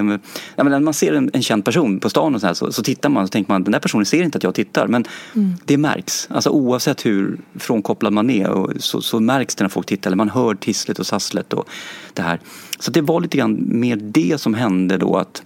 Ja, 0.56 0.64
men 0.64 0.70
när 0.70 0.80
man 0.80 0.94
ser 0.94 1.12
en, 1.12 1.30
en 1.32 1.42
känd 1.42 1.64
person 1.64 2.00
på 2.00 2.10
stan 2.10 2.34
och 2.34 2.40
så, 2.40 2.46
här, 2.46 2.54
så, 2.54 2.72
så, 2.72 2.82
tittar 2.82 3.08
man 3.08 3.24
och 3.24 3.30
tänker 3.30 3.52
man 3.52 3.64
den 3.64 3.72
där 3.72 3.80
personen 3.80 4.06
ser 4.06 4.22
inte 4.22 4.38
att 4.38 4.44
jag 4.44 4.54
tittar. 4.54 4.86
Men 4.86 5.04
mm. 5.34 5.54
det 5.64 5.78
märks. 5.78 6.28
Alltså, 6.30 6.50
oavsett 6.50 7.06
hur 7.06 7.38
frånkopplad 7.54 8.12
man 8.12 8.30
är 8.30 8.48
och, 8.48 8.72
så, 8.78 9.00
så 9.00 9.20
märks 9.20 9.54
det 9.54 9.64
när 9.64 9.68
folk 9.68 9.86
tittar. 9.86 10.08
Eller 10.08 10.16
man 10.16 10.30
hör 10.30 10.54
tisslet 10.54 10.98
och 10.98 11.06
sasslet 11.06 11.52
och 11.52 11.68
det 12.14 12.22
här. 12.22 12.40
Så 12.78 12.90
det 12.90 13.00
var 13.00 13.20
lite 13.20 13.36
grann 13.36 13.62
mer 13.66 13.96
det 13.96 14.40
som 14.40 14.54
hände 14.54 14.96
då 14.96 15.16
att 15.16 15.42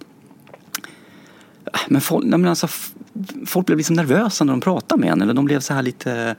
men 1.89 2.01
folk, 2.01 2.25
men 2.25 2.47
alltså, 2.47 2.69
folk 3.47 3.67
blev 3.67 3.79
liksom 3.79 3.97
nervösa 3.97 4.45
när 4.45 4.53
de 4.53 4.61
pratade 4.61 5.01
med 5.01 5.13
en. 5.13 5.23
Eller 5.23 5.35
de 5.35 5.45
blev 5.45 5.61
så 5.61 5.75
här 5.75 5.83
lite 5.83 6.37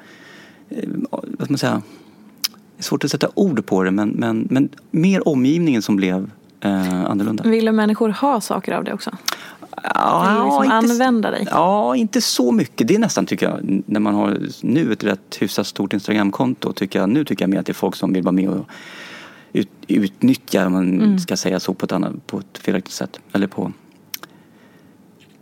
vad 1.09 1.23
ska 1.23 1.45
man 1.49 1.57
säga, 1.57 1.81
det 2.51 2.81
är 2.81 2.83
svårt 2.83 3.03
att 3.03 3.11
sätta 3.11 3.29
ord 3.33 3.65
på 3.65 3.83
det 3.83 3.91
men, 3.91 4.09
men, 4.09 4.47
men 4.49 4.69
mer 4.91 5.27
omgivningen 5.27 5.81
som 5.81 5.95
blev 5.95 6.31
eh, 6.59 7.05
annorlunda. 7.05 7.43
Ville 7.43 7.71
människor 7.71 8.09
ha 8.09 8.41
saker 8.41 8.71
av 8.73 8.83
det 8.83 8.93
också? 8.93 9.11
Ja, 9.83 10.43
liksom 10.45 10.63
inte, 10.63 10.75
använda 10.75 11.31
dig? 11.31 11.47
Ja, 11.51 11.95
inte 11.95 12.21
så 12.21 12.51
mycket. 12.51 12.87
Det 12.87 12.95
är 12.95 12.99
nästan 12.99 13.25
tycker 13.25 13.49
jag, 13.49 13.83
när 13.85 13.99
man 13.99 14.15
har 14.15 14.37
nu 14.61 14.93
ett 14.93 15.03
rätt 15.03 15.37
hyfsat 15.39 15.67
stort 15.67 15.93
Instagramkonto, 15.93 16.73
tycker 16.73 16.99
jag, 16.99 17.09
nu 17.09 17.25
tycker 17.25 17.43
jag 17.43 17.49
mer 17.49 17.59
att 17.59 17.65
det 17.65 17.71
är 17.71 17.73
folk 17.73 17.95
som 17.95 18.13
vill 18.13 18.23
vara 18.23 18.31
med 18.31 18.49
och 18.49 18.65
ut, 19.53 19.69
utnyttja, 19.87 20.65
om 20.65 20.73
man 20.73 21.01
mm. 21.01 21.19
ska 21.19 21.37
säga 21.37 21.59
så 21.59 21.73
på 21.73 21.85
ett, 21.85 21.91
annat, 21.91 22.27
på 22.27 22.39
ett 22.39 22.57
felaktigt 22.57 22.93
sätt. 22.93 23.19
Eller 23.31 23.47
på 23.47 23.63
Eh, 23.63 23.82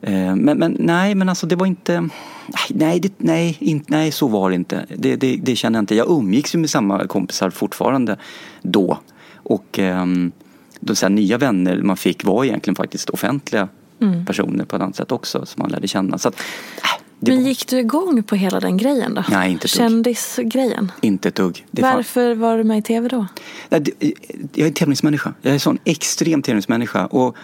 men, 0.01 0.57
men, 0.57 0.77
nej, 0.79 1.15
men 1.15 1.29
alltså 1.29 1.47
det 1.47 1.55
var 1.55 1.65
inte... 1.65 2.09
Nej, 2.69 2.99
det, 2.99 3.13
nej, 3.17 3.57
in, 3.59 3.83
nej 3.87 4.11
så 4.11 4.27
var 4.27 4.49
det 4.49 4.55
inte. 4.55 4.85
Det, 4.95 5.15
det, 5.15 5.35
det 5.35 5.55
känner 5.55 5.77
jag 5.77 5.83
inte. 5.83 5.95
Jag 5.95 6.09
umgicks 6.09 6.55
ju 6.55 6.59
med 6.59 6.69
samma 6.69 7.07
kompisar 7.07 7.49
fortfarande 7.49 8.17
då. 8.61 8.97
Och 9.35 9.79
um, 9.79 10.31
de 10.79 10.95
så 10.95 11.09
nya 11.09 11.37
vänner 11.37 11.81
man 11.81 11.97
fick 11.97 12.23
var 12.23 12.45
egentligen 12.45 12.75
faktiskt 12.75 13.09
offentliga 13.09 13.67
mm. 14.01 14.25
personer 14.25 14.65
på 14.65 14.75
ett 14.75 14.81
annat 14.81 14.95
sätt 14.95 15.11
också 15.11 15.45
som 15.45 15.61
man 15.61 15.71
lärde 15.71 15.87
känna. 15.87 16.17
Så 16.17 16.27
att, 16.27 16.41
men 17.19 17.37
var... 17.37 17.43
gick 17.43 17.67
du 17.67 17.79
igång 17.79 18.23
på 18.23 18.35
hela 18.35 18.59
den 18.59 18.77
grejen 18.77 19.13
då? 19.13 19.23
Nej, 19.29 19.51
inte. 19.51 19.67
Kändisgrejen? 19.67 20.91
Inte 21.01 21.27
ett 21.27 21.35
dugg. 21.35 21.65
Varför 21.71 22.35
var 22.35 22.57
du 22.57 22.63
med 22.63 22.77
i 22.77 22.81
tv 22.81 23.07
då? 23.07 23.25
Jag 23.69 23.89
är 24.55 24.65
en 24.65 24.73
tävlingsmänniska. 24.73 25.33
Jag 25.41 25.49
är 25.49 25.53
en 25.53 25.59
sån 25.59 25.77
extrem 25.83 26.41
tävlingsmänniska. 26.41 27.05
Och 27.05 27.37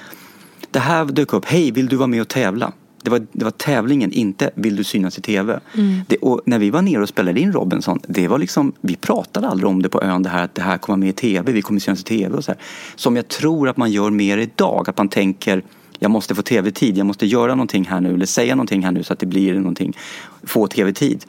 det 0.72 0.80
här 0.80 1.06
dök 1.06 1.34
upp, 1.34 1.46
hej 1.46 1.72
vill 1.72 1.88
du 1.88 1.96
vara 1.96 2.08
med 2.08 2.22
och 2.22 2.28
tävla? 2.28 2.72
Det 3.04 3.12
var, 3.12 3.28
det 3.32 3.43
var 3.43 3.52
tävlingen, 3.52 4.12
inte 4.12 4.50
vill 4.56 4.76
du 4.76 4.84
synas 4.84 5.17
i 5.17 5.22
TV. 5.22 5.60
Mm. 5.74 6.02
Det, 6.08 6.17
och 6.17 6.41
när 6.46 6.60
vi 6.60 6.70
var 6.70 6.82
nere 6.82 7.02
och 7.02 7.10
spelade 7.10 7.39
in 7.39 7.54
Robinson, 7.54 8.00
det 8.08 8.28
var 8.28 8.38
liksom, 8.38 8.74
vi 8.82 8.96
pratade 8.96 9.48
aldrig 9.48 9.70
om 9.70 9.82
det 9.82 9.89
på 9.89 10.02
ön, 10.02 10.24
det 10.24 10.30
här 10.30 10.43
att 10.43 10.56
det 10.56 10.62
här 10.62 10.78
kommer 10.78 10.98
med 10.98 11.10
i 11.10 11.13
TV, 11.13 11.52
vi 11.52 11.62
kommer 11.62 11.80
synas 11.80 12.00
i 12.00 12.04
TV 12.04 12.38
och 12.38 12.43
så 12.43 12.52
här. 12.52 12.62
Som 12.96 13.15
jag 13.15 13.28
tror 13.28 13.70
att 13.70 13.78
man 13.78 13.91
gör 13.91 14.10
mer 14.10 14.38
idag, 14.38 14.89
att 14.89 14.98
man 14.98 15.10
tänker 15.10 15.63
jag 16.00 16.12
måste 16.12 16.36
få 16.36 16.42
tv-tid, 16.42 16.98
jag 16.98 17.06
måste 17.06 17.26
göra 17.26 17.56
någonting 17.56 17.86
här 17.86 18.02
nu 18.02 18.14
eller 18.14 18.26
säga 18.26 18.56
någonting 18.56 18.84
här 18.84 18.92
nu 18.92 19.04
så 19.04 19.14
att 19.14 19.20
det 19.20 19.26
blir 19.26 19.54
någonting, 19.54 19.98
få 20.44 20.68
tv-tid. 20.68 21.26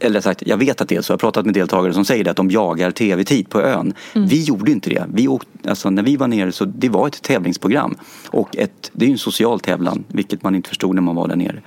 Eller 0.00 0.20
sagt, 0.20 0.42
jag 0.46 0.56
vet 0.56 0.80
att 0.80 0.88
det 0.88 0.96
är 0.96 1.02
så, 1.02 1.12
jag 1.12 1.14
har 1.14 1.18
pratat 1.18 1.44
med 1.44 1.54
deltagare 1.54 1.92
som 1.92 2.04
säger 2.04 2.24
det, 2.24 2.30
att 2.30 2.36
de 2.36 2.50
jagar 2.50 2.90
tv-tid 2.90 3.50
på 3.50 3.62
ön. 3.62 3.92
Mm. 4.14 4.28
Vi 4.28 4.44
gjorde 4.44 4.70
inte 4.70 4.90
det. 4.90 5.04
Vi 5.14 5.28
åkte, 5.28 5.70
alltså, 5.70 5.90
när 5.90 6.02
vi 6.02 6.16
var 6.16 6.28
nere 6.28 6.52
så 6.52 6.64
det 6.64 6.88
var 6.88 7.06
ett 7.06 7.22
tävlingsprogram. 7.22 7.96
Och 8.26 8.56
ett, 8.56 8.90
det 8.92 9.04
är 9.04 9.06
ju 9.06 9.12
en 9.12 9.18
social 9.18 9.60
tävlan, 9.60 10.04
vilket 10.08 10.42
man 10.42 10.54
inte 10.54 10.68
förstod 10.68 10.94
när 10.94 11.02
man 11.02 11.16
var 11.16 11.28
där 11.28 11.36
nere. 11.36 11.62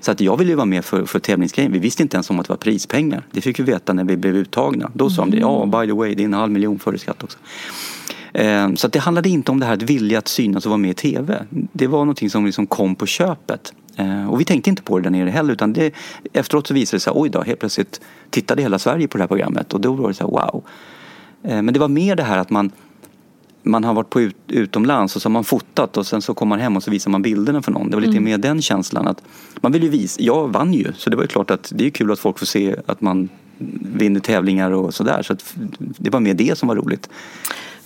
Så 0.00 0.10
att 0.10 0.20
jag 0.20 0.36
ville 0.36 0.50
ju 0.50 0.56
vara 0.56 0.66
med 0.66 0.84
för, 0.84 1.04
för 1.04 1.18
tävlingsgrejen. 1.18 1.72
Vi 1.72 1.78
visste 1.78 2.02
inte 2.02 2.16
ens 2.16 2.30
om 2.30 2.40
att 2.40 2.46
det 2.46 2.52
var 2.52 2.56
prispengar. 2.56 3.26
Det 3.30 3.40
fick 3.40 3.58
vi 3.58 3.62
veta 3.62 3.92
när 3.92 4.04
vi 4.04 4.16
blev 4.16 4.36
uttagna. 4.36 4.90
Då 4.94 5.10
sa 5.10 5.22
mm. 5.22 5.34
de, 5.34 5.40
ja 5.40 5.66
by 5.66 5.86
the 5.86 5.92
way, 5.92 6.14
det 6.14 6.22
är 6.22 6.24
en 6.24 6.34
halv 6.34 6.52
miljon 6.52 6.78
före 6.78 6.98
skatt 6.98 7.22
också. 7.22 7.38
Eh, 8.34 8.74
så 8.74 8.88
det 8.88 8.98
handlade 8.98 9.28
inte 9.28 9.52
om 9.52 9.60
det 9.60 9.66
här 9.66 9.72
att 9.72 9.82
vilja 9.82 10.18
att 10.18 10.28
synas 10.28 10.66
och 10.66 10.70
vara 10.70 10.78
med 10.78 10.90
i 10.90 10.94
TV. 10.94 11.44
Det 11.50 11.86
var 11.86 11.98
någonting 11.98 12.30
som 12.30 12.46
liksom 12.46 12.66
kom 12.66 12.94
på 12.94 13.06
köpet. 13.06 13.72
Eh, 13.96 14.30
och 14.30 14.40
vi 14.40 14.44
tänkte 14.44 14.70
inte 14.70 14.82
på 14.82 14.98
det 14.98 15.02
där 15.02 15.10
nere 15.10 15.30
heller 15.30 15.52
utan 15.52 15.72
det, 15.72 15.94
efteråt 16.32 16.66
så 16.66 16.74
visade 16.74 16.96
det 16.96 17.00
sig, 17.00 17.12
oj 17.16 17.28
då, 17.28 17.42
helt 17.42 17.60
plötsligt 17.60 18.00
tittade 18.30 18.62
hela 18.62 18.78
Sverige 18.78 19.08
på 19.08 19.18
det 19.18 19.22
här 19.22 19.28
programmet 19.28 19.74
och 19.74 19.80
då 19.80 19.92
var 19.92 20.08
det 20.08 20.14
så 20.14 20.24
här, 20.24 20.30
wow. 20.30 20.64
Eh, 21.42 21.62
men 21.62 21.74
det 21.74 21.80
var 21.80 21.88
mer 21.88 22.16
det 22.16 22.22
här 22.22 22.38
att 22.38 22.50
man 22.50 22.70
man 23.62 23.84
har 23.84 23.94
varit 23.94 24.10
på 24.10 24.20
ut, 24.20 24.36
utomlands 24.48 25.16
och 25.16 25.22
så 25.22 25.28
har 25.28 25.32
man 25.32 25.44
fotat 25.44 25.96
och 25.96 26.06
sen 26.06 26.22
så 26.22 26.34
kommer 26.34 26.48
man 26.48 26.60
hem 26.60 26.76
och 26.76 26.82
så 26.82 26.90
visar 26.90 27.10
man 27.10 27.22
bilderna 27.22 27.62
för 27.62 27.72
någon. 27.72 27.90
Det 27.90 27.96
var 27.96 28.00
lite 28.00 28.10
mm. 28.10 28.24
mer 28.24 28.38
den 28.38 28.62
känslan 28.62 29.08
att 29.08 29.22
man 29.60 29.72
vill 29.72 29.82
ju 29.82 29.88
visa, 29.88 30.22
jag 30.22 30.48
vann 30.48 30.74
ju 30.74 30.92
så 30.96 31.10
det 31.10 31.16
var 31.16 31.24
ju 31.24 31.28
klart 31.28 31.50
att 31.50 31.72
det 31.74 31.86
är 31.86 31.90
kul 31.90 32.12
att 32.12 32.18
folk 32.18 32.38
får 32.38 32.46
se 32.46 32.76
att 32.86 33.00
man 33.00 33.28
vinner 33.80 34.20
tävlingar 34.20 34.70
och 34.70 34.94
sådär. 34.94 35.22
Så 35.22 35.32
att 35.32 35.54
det 35.78 36.10
var 36.10 36.20
mer 36.20 36.34
det 36.34 36.58
som 36.58 36.68
var 36.68 36.76
roligt. 36.76 37.08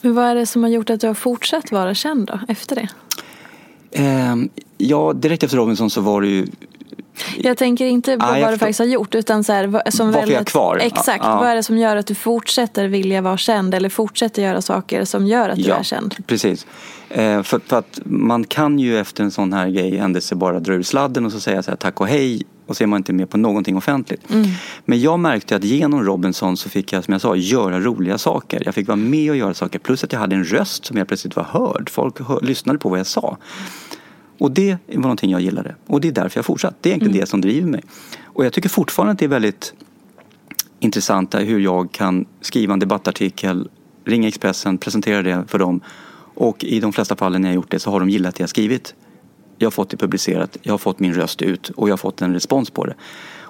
Men 0.04 0.14
vad 0.14 0.24
är 0.24 0.34
det 0.34 0.46
som 0.46 0.62
har 0.62 0.70
gjort 0.70 0.90
att 0.90 1.00
du 1.00 1.06
har 1.06 1.14
fortsatt 1.14 1.72
vara 1.72 1.94
känd 1.94 2.26
då, 2.26 2.40
efter 2.48 2.76
det? 2.76 2.88
Eh, 3.90 4.36
ja, 4.78 5.12
direkt 5.12 5.42
efter 5.42 5.56
Robinson 5.56 5.90
så 5.90 6.00
var 6.00 6.20
det 6.20 6.28
ju 6.28 6.46
jag 7.38 7.56
tänker 7.56 7.86
inte 7.86 8.18
på 8.18 8.26
ah, 8.26 8.40
vad 8.40 8.52
du 8.52 8.58
faktiskt 8.58 8.78
har 8.78 8.86
gjort 8.86 9.14
utan 9.14 9.44
så 9.44 9.52
här, 9.52 9.90
som 9.90 10.06
Varför 10.06 10.20
väldigt, 10.20 10.34
jag 10.34 10.40
är 10.40 10.44
kvar? 10.44 10.78
Exakt, 10.82 11.24
ah, 11.24 11.38
vad 11.38 11.48
är 11.48 11.54
det 11.54 11.62
som 11.62 11.78
gör 11.78 11.96
att 11.96 12.06
du 12.06 12.14
fortsätter 12.14 12.88
vilja 12.88 13.20
vara 13.20 13.36
känd 13.36 13.74
eller 13.74 13.88
fortsätter 13.88 14.42
göra 14.42 14.62
saker 14.62 15.04
som 15.04 15.26
gör 15.26 15.48
att 15.48 15.58
ja, 15.58 15.74
du 15.74 15.80
är 15.80 15.82
känd? 15.82 16.14
precis. 16.26 16.66
Eh, 17.08 17.42
för, 17.42 17.60
för, 17.66 17.78
att 17.78 18.00
man 18.04 18.44
kan 18.44 18.78
ju 18.78 18.98
efter 18.98 19.24
en 19.24 19.30
sån 19.30 19.52
här 19.52 19.68
grej 19.68 19.96
händelse 19.96 20.34
bara 20.34 20.60
dra 20.60 20.72
ur 20.72 20.82
sladden 20.82 21.26
och 21.26 21.32
så 21.32 21.40
säga 21.40 21.62
så 21.62 21.70
här, 21.70 21.76
tack 21.76 22.00
och 22.00 22.08
hej 22.08 22.42
och 22.66 22.76
så 22.76 22.84
är 22.84 22.86
man 22.86 22.96
inte 22.96 23.12
med 23.12 23.30
på 23.30 23.36
någonting 23.36 23.76
offentligt. 23.76 24.30
Mm. 24.30 24.46
Men 24.84 25.00
jag 25.00 25.20
märkte 25.20 25.56
att 25.56 25.64
genom 25.64 26.02
Robinson 26.02 26.56
så 26.56 26.68
fick 26.68 26.92
jag 26.92 27.04
som 27.04 27.12
jag 27.12 27.20
sa 27.20 27.36
göra 27.36 27.80
roliga 27.80 28.18
saker. 28.18 28.62
Jag 28.64 28.74
fick 28.74 28.88
vara 28.88 28.96
med 28.96 29.30
och 29.30 29.36
göra 29.36 29.54
saker 29.54 29.78
plus 29.78 30.04
att 30.04 30.12
jag 30.12 30.20
hade 30.20 30.36
en 30.36 30.44
röst 30.44 30.84
som 30.84 30.96
jag 30.96 31.08
plötsligt 31.08 31.36
var 31.36 31.44
hörd. 31.44 31.90
Folk 31.90 32.20
hör, 32.20 32.40
lyssnade 32.40 32.78
på 32.78 32.88
vad 32.88 32.98
jag 32.98 33.06
sa. 33.06 33.38
Och 34.38 34.50
det 34.50 34.76
var 34.86 35.02
någonting 35.02 35.30
jag 35.30 35.40
gillade. 35.40 35.74
Och 35.86 36.00
det 36.00 36.08
är 36.08 36.12
därför 36.12 36.38
jag 36.38 36.44
fortsatt. 36.44 36.74
Det 36.80 36.88
är 36.88 36.90
egentligen 36.90 37.14
mm. 37.14 37.20
det 37.20 37.26
som 37.26 37.40
driver 37.40 37.70
mig. 37.70 37.82
Och 38.24 38.44
jag 38.44 38.52
tycker 38.52 38.68
fortfarande 38.68 39.12
att 39.12 39.18
det 39.18 39.24
är 39.24 39.28
väldigt 39.28 39.74
intressant 40.80 41.34
hur 41.34 41.60
jag 41.60 41.92
kan 41.92 42.26
skriva 42.40 42.72
en 42.72 42.78
debattartikel, 42.78 43.68
ringa 44.04 44.28
Expressen, 44.28 44.78
presentera 44.78 45.22
det 45.22 45.44
för 45.48 45.58
dem. 45.58 45.80
Och 46.34 46.64
i 46.64 46.80
de 46.80 46.92
flesta 46.92 47.16
fallen 47.16 47.42
när 47.42 47.48
jag 47.48 47.54
gjort 47.54 47.70
det 47.70 47.78
så 47.78 47.90
har 47.90 48.00
de 48.00 48.10
gillat 48.10 48.34
det 48.34 48.42
jag 48.42 48.50
skrivit. 48.50 48.94
Jag 49.64 49.66
har 49.66 49.72
fått 49.72 49.90
det 49.90 49.96
publicerat, 49.96 50.56
jag 50.62 50.72
har 50.72 50.78
fått 50.78 51.00
min 51.00 51.14
röst 51.14 51.42
ut 51.42 51.68
och 51.68 51.88
jag 51.88 51.92
har 51.92 51.96
fått 51.96 52.22
en 52.22 52.34
respons 52.34 52.70
på 52.70 52.84
det. 52.84 52.94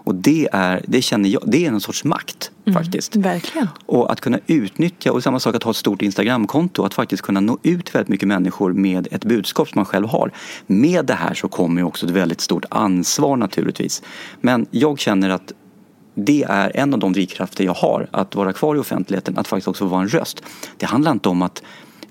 Och 0.05 0.15
det 0.15 0.49
är, 0.53 0.85
det 0.89 1.03
känner 1.03 1.29
jag, 1.29 1.43
det 1.47 1.67
är 1.67 1.69
en 1.69 1.81
sorts 1.81 2.05
makt 2.05 2.51
mm, 2.67 2.83
faktiskt. 2.83 3.17
Verkligen. 3.17 3.69
Och 3.87 4.13
att 4.13 4.21
kunna 4.21 4.39
utnyttja, 4.47 5.13
och 5.13 5.23
samma 5.23 5.41
sak 5.41 5.55
att 5.55 5.63
ha 5.63 5.71
ett 5.71 5.77
stort 5.77 6.03
Instagramkonto, 6.03 6.85
att 6.85 6.95
faktiskt 6.95 7.23
kunna 7.23 7.41
nå 7.41 7.59
ut 7.63 7.95
väldigt 7.95 8.09
mycket 8.09 8.29
människor 8.29 8.73
med 8.73 9.09
ett 9.11 9.25
budskap 9.25 9.69
som 9.69 9.79
man 9.79 9.85
själv 9.85 10.07
har. 10.09 10.31
Med 10.67 11.05
det 11.05 11.15
här 11.15 11.35
så 11.35 11.49
kommer 11.49 11.81
ju 11.81 11.87
också 11.87 12.07
ett 12.07 12.13
väldigt 12.13 12.41
stort 12.41 12.65
ansvar 12.71 13.37
naturligtvis. 13.37 14.03
Men 14.41 14.67
jag 14.71 14.99
känner 14.99 15.31
att 15.31 15.53
det 16.15 16.45
är 16.49 16.77
en 16.77 16.95
av 16.95 17.01
de 17.01 17.13
drivkrafter 17.13 17.65
jag 17.65 17.75
har, 17.75 18.09
att 18.11 18.35
vara 18.35 18.53
kvar 18.53 18.77
i 18.77 18.79
offentligheten, 18.79 19.39
att 19.39 19.49
faktiskt 19.49 19.69
också 19.69 19.85
vara 19.85 20.03
en 20.03 20.09
röst. 20.09 20.43
Det 20.77 20.87
handlar 20.87 21.13
inte 21.13 21.29
om 21.29 21.43
att 21.43 21.63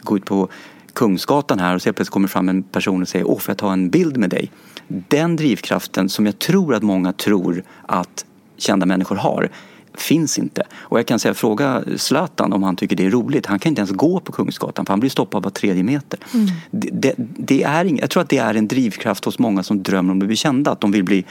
gå 0.02 0.18
ut 0.18 0.26
på 0.26 0.50
Kungsgatan 0.93 1.60
här 1.60 1.75
och 1.75 1.82
så 1.82 1.93
plötsligt 1.93 2.10
kommer 2.10 2.27
fram 2.27 2.49
en 2.49 2.63
person 2.63 3.01
och 3.01 3.08
säger 3.08 3.27
Åh, 3.27 3.39
får 3.39 3.51
jag 3.51 3.58
ta 3.58 3.73
en 3.73 3.89
bild 3.89 4.17
med 4.17 4.29
dig? 4.29 4.51
Den 4.88 5.36
drivkraften 5.36 6.10
som 6.10 6.25
jag 6.25 6.39
tror 6.39 6.75
att 6.75 6.84
många 6.84 7.13
tror 7.13 7.63
att 7.86 8.25
kända 8.58 8.86
människor 8.86 9.15
har 9.15 9.49
finns 9.97 10.39
inte. 10.39 10.63
Och 10.73 10.99
jag 10.99 11.06
kan 11.06 11.19
säga, 11.19 11.34
fråga 11.34 11.84
Zlatan 11.97 12.53
om 12.53 12.63
han 12.63 12.75
tycker 12.75 12.95
det 12.95 13.06
är 13.06 13.10
roligt. 13.10 13.45
Han 13.45 13.60
kan 13.60 13.69
inte 13.69 13.79
ens 13.79 13.91
gå 13.91 14.19
på 14.19 14.32
Kungsgatan 14.32 14.86
för 14.86 14.93
han 14.93 14.99
blir 14.99 15.10
stoppad 15.10 15.43
var 15.43 15.51
tredje 15.51 15.84
meter. 15.84 16.19
Mm. 16.34 16.47
Det, 16.71 16.89
det, 16.91 17.13
det, 17.17 17.63
är 17.63 17.99
jag 17.99 18.10
tror 18.10 18.23
att 18.23 18.29
det 18.29 18.38
är 18.38 18.56
en 18.56 18.67
drivkraft 18.67 19.25
hos 19.25 19.39
många 19.39 19.63
som 19.63 19.84
drömmer 19.84 20.12
om 20.12 20.21
att 20.21 20.27
bli 20.27 20.36
kända. 20.36 20.71
Att 20.71 20.82
de 20.82 20.91
vill 20.91 21.03
bli 21.03 21.25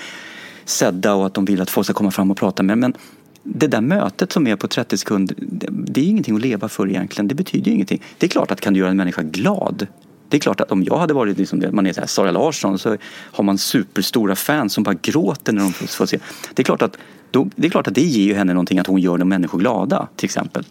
sedda 0.64 1.14
och 1.14 1.27
att 1.27 1.35
de 1.35 1.44
vill 1.44 1.61
att 1.61 1.70
folk 1.70 1.87
ska 1.87 1.94
komma 1.94 2.11
fram 2.11 2.31
och 2.31 2.37
prata 2.37 2.62
med 2.62 2.79
Men 2.79 2.94
det 3.43 3.67
där 3.67 3.81
mötet 3.81 4.33
som 4.33 4.47
är 4.47 4.57
på 4.57 4.69
30 4.69 4.99
sekunder, 4.99 5.37
det, 5.39 6.01
är 6.01 6.05
ingenting 6.05 6.37
att 6.37 6.43
leva 6.43 6.69
för 6.69 6.89
egentligen. 6.89 7.29
Det 7.29 7.35
betyder 7.35 7.67
ju 7.67 7.75
ingenting. 7.75 8.03
Det 8.19 8.27
är 8.27 8.31
klart 8.31 8.51
att 8.51 8.61
kan 8.61 8.73
du 8.73 8.81
göra 8.81 8.91
en 8.91 8.97
människa 8.97 9.23
glad 9.23 9.87
det 10.33 10.39
är 10.39 10.41
klart 10.41 10.61
att 10.61 10.73
om 10.73 10.85
jag 10.85 10.99
hade 10.99 11.15
varit 11.15 11.39
liksom 11.39 11.61
det, 11.61 11.73
man 11.73 11.87
är 11.87 11.93
så 11.93 12.01
här 12.01 12.07
Sara 12.07 12.31
Larsson 12.31 12.79
så 12.79 12.97
har 13.09 13.45
man 13.45 13.59
superstora 13.59 14.37
fans 14.37 14.73
som 14.73 14.85
bara 14.85 14.95
gråter 15.03 15.53
när 15.53 15.63
de 15.63 15.73
får 15.73 16.07
se. 16.07 16.19
Det 16.55 16.63
är 16.63 16.65
klart 16.65 16.83
att, 16.83 16.99
då, 17.31 17.51
det, 17.57 17.67
är 17.67 17.71
klart 17.71 17.87
att 17.87 17.95
det 17.95 18.01
ger 18.01 18.25
ju 18.25 18.35
henne 18.35 18.53
någonting 18.53 18.79
att 18.79 18.87
hon 18.87 19.01
gör 19.01 19.19
de 19.19 19.29
människor 19.29 19.59
glada 19.59 20.09
till 20.17 20.25
exempel. 20.25 20.65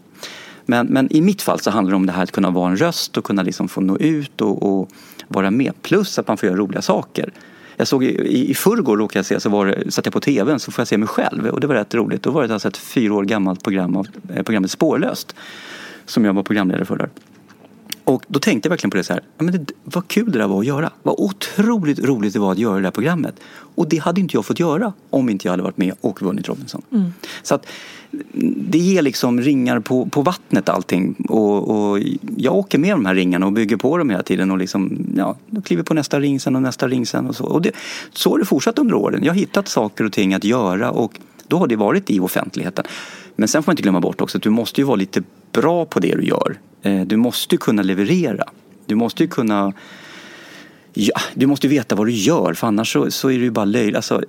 Men, 0.66 0.88
men 0.88 1.14
i 1.14 1.22
mitt 1.22 1.42
fall 1.42 1.60
så 1.60 1.72
handlar 1.72 1.92
det 1.92 1.96
om 1.96 2.06
det 2.06 2.12
här 2.12 2.24
att 2.24 2.32
kunna 2.32 2.50
vara 2.50 2.72
en 2.72 2.78
röst 2.78 3.18
och 3.18 3.24
kunna 3.24 3.44
liksom 3.44 3.68
få 3.68 3.82
nå 3.82 3.98
ut 3.98 4.42
och, 4.42 4.64
och 4.64 4.90
vara 5.28 5.52
med. 5.52 5.74
Plus 5.82 6.20
att 6.20 6.28
man 6.28 6.38
får 6.38 6.48
göra 6.50 6.58
roliga 6.58 6.82
saker. 6.82 7.34
Jag 7.82 7.88
såg 7.88 8.04
i, 8.04 8.52
i 8.52 8.54
förrgår 8.54 8.98
råkade 8.98 9.20
jag 9.20 9.26
se, 9.26 9.40
så 9.40 9.50
var 9.50 9.66
det, 9.66 9.92
satt 9.92 10.06
jag 10.06 10.14
på 10.14 10.20
tvn 10.20 10.60
så 10.60 10.72
får 10.72 10.82
jag 10.82 10.88
se 10.88 10.98
mig 10.98 11.08
själv 11.08 11.48
och 11.48 11.60
det 11.60 11.68
var 11.68 11.76
rätt 11.76 11.94
roligt. 11.94 12.24
Då 12.24 12.32
var 12.32 12.48
det 12.48 12.54
alltså 12.54 12.68
ett 12.68 12.78
fyra 12.78 13.14
år 13.14 13.24
gammalt 13.24 13.64
program 13.64 13.96
av 13.96 14.08
eh, 14.36 14.44
programmet 14.44 14.72
Spårlöst 14.72 15.36
som 16.06 16.26
jag 16.26 16.34
var 16.34 16.44
programledare 16.44 16.86
för 16.86 16.98
där. 16.98 17.10
Och 18.04 18.24
då 18.28 18.40
tänkte 18.40 18.68
jag 18.68 18.70
verkligen 18.70 18.92
på 18.92 18.98
det 18.98 19.04
så 19.04 19.14
här, 19.14 19.24
men 19.38 19.52
det, 19.52 19.74
vad 19.84 20.08
kul 20.08 20.32
det 20.32 20.40
där 20.40 20.48
var 20.48 20.60
att 20.60 20.66
göra. 20.66 20.92
Vad 21.04 21.16
otroligt 21.18 22.00
roligt 22.00 22.34
det 22.34 22.40
var 22.40 22.52
att 22.52 22.58
göra 22.58 22.76
det 22.76 22.82
där 22.82 22.92
programmet. 22.92 23.36
Och 23.76 23.90
det 23.90 23.98
hade 23.98 24.22
inte 24.22 24.38
jag 24.38 24.46
fått 24.46 24.60
göra 24.60 24.94
om 25.10 25.30
inte 25.30 25.48
jag 25.48 25.52
hade 25.52 25.64
varit 25.64 25.78
med 25.78 25.94
och 26.02 26.22
vunnit 26.22 26.48
Robinson. 26.48 26.82
Mm. 26.92 27.14
Så 27.44 27.56
att 27.56 27.68
det 28.56 28.78
ger 28.78 29.02
liksom 29.02 29.42
ringar 29.42 29.80
på, 29.80 30.06
på 30.06 30.22
vattnet 30.22 30.70
allting. 30.70 31.16
Och, 31.30 31.70
och 31.70 32.00
jag 32.38 32.56
åker 32.56 32.78
med 32.78 32.92
de 32.92 33.06
här 33.06 33.16
ringarna 33.16 33.46
och 33.46 33.54
bygger 33.54 33.78
på 33.78 33.98
dem 33.98 34.10
hela 34.10 34.24
tiden 34.24 34.52
och 34.52 34.58
liksom, 34.58 35.08
ja, 35.16 35.36
kliver 35.64 35.84
på 35.84 35.94
nästa 35.94 36.20
ring 36.20 36.40
sen 36.40 36.56
och 36.56 36.62
nästa 36.62 36.88
ring 36.88 37.06
sen 37.06 37.28
och 37.28 37.36
så. 37.36 37.46
Och 37.46 37.62
det, 37.62 37.72
så 38.14 38.30
har 38.30 38.40
det 38.40 38.46
fortsatt 38.46 38.80
under 38.80 38.96
åren. 38.96 39.24
Jag 39.24 39.34
har 39.34 39.40
hittat 39.40 39.68
saker 39.68 40.04
och 40.04 40.12
ting 40.12 40.34
att 40.34 40.44
göra 40.44 40.92
och 40.92 41.20
då 41.48 41.58
har 41.58 41.68
det 41.68 41.76
varit 41.76 42.10
i 42.10 42.20
offentligheten. 42.20 42.86
Men 43.36 43.48
sen 43.48 43.64
får 43.64 43.70
man 43.70 43.74
inte 43.74 43.84
glömma 43.84 44.00
bort 44.02 44.22
också 44.22 44.38
att 44.38 44.44
du 44.44 44.50
måste 44.50 44.82
ju 44.82 44.86
vara 44.86 44.96
lite 44.96 45.24
bra 45.52 45.86
på 45.86 46.00
det 46.00 46.16
du 46.16 46.24
gör. 46.24 46.60
Eh, 46.82 47.02
du 47.02 47.18
måste 47.18 47.58
kunna 47.58 47.82
leverera. 47.82 48.44
Du 48.86 48.96
måste 48.96 49.28
kunna 49.28 49.74
Ja, 50.94 51.22
du 51.34 51.46
måste 51.46 51.68
veta 51.68 51.96
vad 51.96 52.08
du 52.08 52.12
gör 52.12 52.54
för 52.54 52.68
annars 52.68 52.94
så, 52.94 53.12
så 53.12 53.30
är 53.30 53.38
det 53.38 53.44
ju 53.44 53.52
bara 53.52 53.66
löjligt. 53.66 53.96
Alltså, 53.96 54.22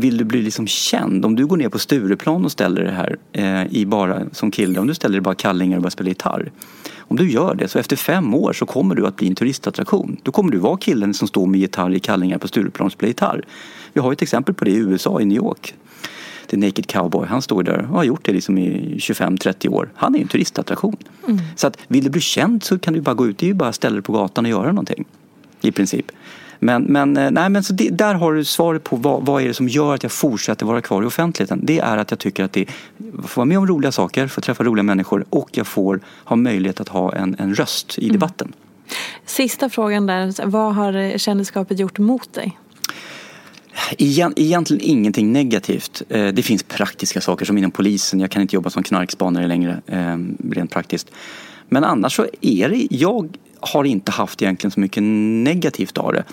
vill 0.00 0.16
du 0.16 0.24
bli 0.24 0.42
liksom 0.42 0.66
känd, 0.66 1.24
om 1.24 1.36
du 1.36 1.46
går 1.46 1.56
ner 1.56 1.68
på 1.68 1.78
Stureplan 1.78 2.44
och 2.44 2.52
ställer 2.52 2.84
det 2.84 2.90
här 2.90 3.16
eh, 3.32 3.76
i 3.76 3.86
bara, 3.86 4.22
som 4.32 4.50
kille, 4.50 4.80
om 4.80 4.86
du 4.86 4.94
ställer 4.94 5.12
dig 5.12 5.20
bara 5.20 5.34
kallingar 5.34 5.76
och 5.76 5.82
bara 5.82 5.90
spelar 5.90 6.08
gitarr. 6.08 6.52
Om 6.98 7.16
du 7.16 7.30
gör 7.30 7.54
det 7.54 7.68
så 7.68 7.78
efter 7.78 7.96
fem 7.96 8.34
år 8.34 8.52
så 8.52 8.66
kommer 8.66 8.94
du 8.94 9.06
att 9.06 9.16
bli 9.16 9.28
en 9.28 9.34
turistattraktion. 9.34 10.16
Då 10.22 10.32
kommer 10.32 10.52
du 10.52 10.58
vara 10.58 10.76
killen 10.76 11.14
som 11.14 11.28
står 11.28 11.46
med 11.46 11.60
gitarr 11.60 11.94
i 11.94 12.00
kallingar 12.00 12.38
på 12.38 12.48
Stureplan 12.48 12.86
och 12.86 12.92
spelar 12.92 13.08
gitarr. 13.08 13.44
Vi 13.92 14.00
har 14.00 14.12
ett 14.12 14.22
exempel 14.22 14.54
på 14.54 14.64
det 14.64 14.70
i 14.70 14.76
USA, 14.76 15.20
i 15.20 15.24
New 15.24 15.36
York. 15.36 15.74
The 16.46 16.56
Naked 16.56 16.86
Cowboy, 16.86 17.26
han 17.26 17.42
står 17.42 17.62
där 17.62 17.78
och 17.78 17.96
har 17.96 18.04
gjort 18.04 18.24
det 18.24 18.32
liksom 18.32 18.58
i 18.58 18.96
25-30 18.98 19.68
år. 19.68 19.90
Han 19.94 20.14
är 20.14 20.20
en 20.20 20.28
turistattraktion. 20.28 20.96
Mm. 21.28 21.38
Så 21.56 21.66
att 21.66 21.78
vill 21.88 22.04
du 22.04 22.10
bli 22.10 22.20
känd 22.20 22.62
så 22.62 22.78
kan 22.78 22.94
du 22.94 23.00
bara 23.00 23.14
gå 23.14 23.26
ut, 23.26 23.38
det 23.38 23.46
är 23.46 23.48
ju 23.48 23.54
bara 23.54 23.72
ställa 23.72 23.94
dig 23.94 24.02
på 24.02 24.12
gatan 24.12 24.44
och 24.44 24.50
göra 24.50 24.72
någonting. 24.72 25.04
I 25.60 25.72
princip. 25.72 26.12
Men, 26.62 26.82
men, 26.82 27.16
eh, 27.16 27.30
nej, 27.30 27.50
men 27.50 27.62
så 27.62 27.72
det, 27.72 27.88
där 27.88 28.14
har 28.14 28.32
du 28.34 28.44
svaret 28.44 28.84
på 28.84 28.96
vad, 28.96 29.26
vad 29.26 29.42
är 29.42 29.48
det 29.48 29.54
som 29.54 29.68
gör 29.68 29.94
att 29.94 30.02
jag 30.02 30.12
fortsätter 30.12 30.66
vara 30.66 30.80
kvar 30.80 31.02
i 31.02 31.06
offentligheten. 31.06 31.60
Det 31.62 31.78
är 31.78 31.96
att 31.96 32.10
jag 32.10 32.18
tycker 32.18 32.44
att 32.44 32.52
det 32.52 32.66
får 33.26 33.36
vara 33.36 33.44
med 33.44 33.58
om 33.58 33.66
roliga 33.66 33.92
saker, 33.92 34.26
får 34.26 34.42
träffa 34.42 34.64
roliga 34.64 34.82
människor 34.82 35.24
och 35.30 35.48
jag 35.52 35.66
får 35.66 36.00
ha 36.24 36.36
möjlighet 36.36 36.80
att 36.80 36.88
ha 36.88 37.14
en, 37.14 37.36
en 37.38 37.54
röst 37.54 37.98
i 37.98 38.04
mm. 38.04 38.12
debatten. 38.12 38.52
Sista 39.26 39.68
frågan 39.68 40.06
där, 40.06 40.46
vad 40.46 40.74
har 40.74 41.18
kändisskapet 41.18 41.78
gjort 41.78 41.98
mot 41.98 42.32
dig? 42.32 42.58
Egentligen 43.98 44.80
ingenting 44.82 45.32
negativt. 45.32 46.02
Eh, 46.08 46.26
det 46.26 46.42
finns 46.42 46.62
praktiska 46.62 47.20
saker 47.20 47.44
som 47.44 47.58
inom 47.58 47.70
polisen. 47.70 48.20
Jag 48.20 48.30
kan 48.30 48.42
inte 48.42 48.56
jobba 48.56 48.70
som 48.70 48.82
knarkspanare 48.82 49.46
längre 49.46 49.80
eh, 49.86 50.16
rent 50.50 50.70
praktiskt. 50.70 51.10
Men 51.68 51.84
annars 51.84 52.16
så 52.16 52.26
är 52.40 52.68
det, 52.68 52.86
jag 52.90 53.36
har 53.60 53.84
inte 53.84 54.12
haft 54.12 54.42
egentligen 54.42 54.70
så 54.70 54.80
mycket 54.80 55.02
negativt 55.02 55.98
av 55.98 56.12
det. 56.12 56.24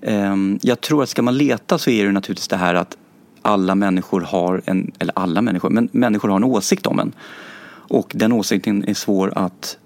Eh, 0.00 0.36
jag 0.62 0.80
tror 0.80 1.02
att 1.02 1.08
ska 1.08 1.22
man 1.22 1.36
leta 1.36 1.78
så 1.78 1.90
är 1.90 2.04
det 2.04 2.12
naturligtvis 2.12 2.48
det 2.48 2.56
här 2.56 2.74
att 2.74 2.96
alla 3.42 3.74
människor 3.74 4.20
har 4.20 4.62
en, 4.64 4.92
eller 4.98 5.12
alla 5.16 5.42
människor, 5.42 5.70
men 5.70 5.88
människor 5.92 6.28
har 6.28 6.36
en 6.36 6.44
åsikt 6.44 6.86
om 6.86 6.98
en. 6.98 7.12
Och 7.88 8.12
den 8.14 8.32
åsikten 8.32 8.84
är 8.88 8.94
svår 8.94 9.32
att 9.36 9.76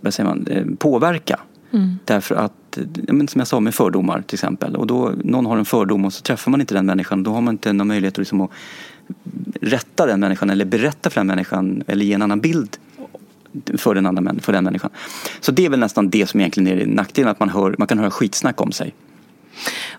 vad 0.00 0.14
säger 0.14 0.28
man, 0.28 0.76
påverka. 0.76 1.40
Mm. 1.70 1.98
Därför 2.04 2.34
att, 2.34 2.78
som 3.08 3.38
jag 3.38 3.46
sa 3.46 3.60
med 3.60 3.74
fördomar 3.74 4.22
till 4.26 4.36
exempel. 4.36 4.76
Och 4.76 4.86
då, 4.86 5.12
någon 5.24 5.46
har 5.46 5.56
en 5.56 5.64
fördom 5.64 6.04
och 6.04 6.12
så 6.12 6.22
träffar 6.22 6.50
man 6.50 6.60
inte 6.60 6.74
den 6.74 6.86
människan. 6.86 7.22
Då 7.22 7.32
har 7.32 7.40
man 7.40 7.54
inte 7.54 7.72
någon 7.72 7.88
möjlighet 7.88 8.14
att, 8.14 8.18
liksom 8.18 8.40
att 8.40 8.50
rätta 9.60 10.06
den 10.06 10.20
människan 10.20 10.50
eller 10.50 10.64
berätta 10.64 11.10
för 11.10 11.20
den 11.20 11.26
människan 11.26 11.82
eller 11.86 12.04
ge 12.04 12.12
en 12.12 12.22
annan 12.22 12.40
bild 12.40 12.76
för 13.78 13.94
den, 13.94 14.06
andra, 14.06 14.34
för 14.40 14.52
den 14.52 14.64
människan. 14.64 14.90
Så 15.40 15.52
det 15.52 15.66
är 15.66 15.70
väl 15.70 15.80
nästan 15.80 16.10
det 16.10 16.26
som 16.26 16.40
egentligen 16.40 16.80
är 16.80 16.86
nackdelen, 16.86 17.30
att 17.30 17.40
man, 17.40 17.48
hör, 17.48 17.74
man 17.78 17.88
kan 17.88 17.98
höra 17.98 18.10
skitsnack 18.10 18.60
om 18.60 18.72
sig. 18.72 18.94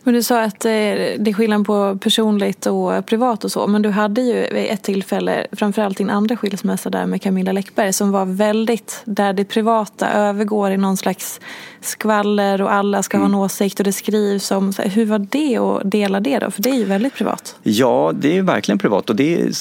Men 0.03 0.13
du 0.13 0.23
sa 0.23 0.41
att 0.41 0.65
eh, 0.65 0.69
det 0.71 1.27
är 1.27 1.33
skillnad 1.33 1.65
på 1.65 1.97
personligt 2.01 2.65
och 2.65 3.05
privat 3.05 3.43
och 3.43 3.51
så. 3.51 3.67
Men 3.67 3.81
du 3.81 3.89
hade 3.89 4.21
ju 4.21 4.43
ett 4.45 4.83
tillfälle, 4.83 5.47
framförallt 5.51 5.97
din 5.97 6.09
andra 6.09 6.37
skilsmässa 6.37 6.89
där 6.89 7.05
med 7.05 7.21
Camilla 7.21 7.51
Läckberg 7.51 7.93
som 7.93 8.11
var 8.11 8.25
väldigt, 8.25 9.01
där 9.05 9.33
det 9.33 9.45
privata 9.45 10.09
övergår 10.09 10.71
i 10.71 10.77
någon 10.77 10.97
slags 10.97 11.39
skvaller 11.81 12.61
och 12.61 12.73
alla 12.73 13.03
ska 13.03 13.17
Mm. 13.17 13.31
ha 13.33 13.39
en 13.39 13.45
åsikt 13.45 13.79
och 13.79 13.83
det 13.83 13.93
skrivs 13.93 14.51
om. 14.51 14.73
Hur 14.77 15.05
var 15.05 15.19
det 15.19 15.57
att 15.57 15.91
dela 15.91 16.19
det 16.19 16.39
då? 16.39 16.51
För 16.51 16.61
det 16.61 16.69
är 16.69 16.75
ju 16.75 16.85
väldigt 16.85 17.13
privat. 17.13 17.55
Ja, 17.63 18.13
det 18.19 18.37
är 18.37 18.41
verkligen 18.41 18.79
privat. 18.79 19.09
Och 19.09 19.15
det 19.15 19.41
är, 19.41 19.51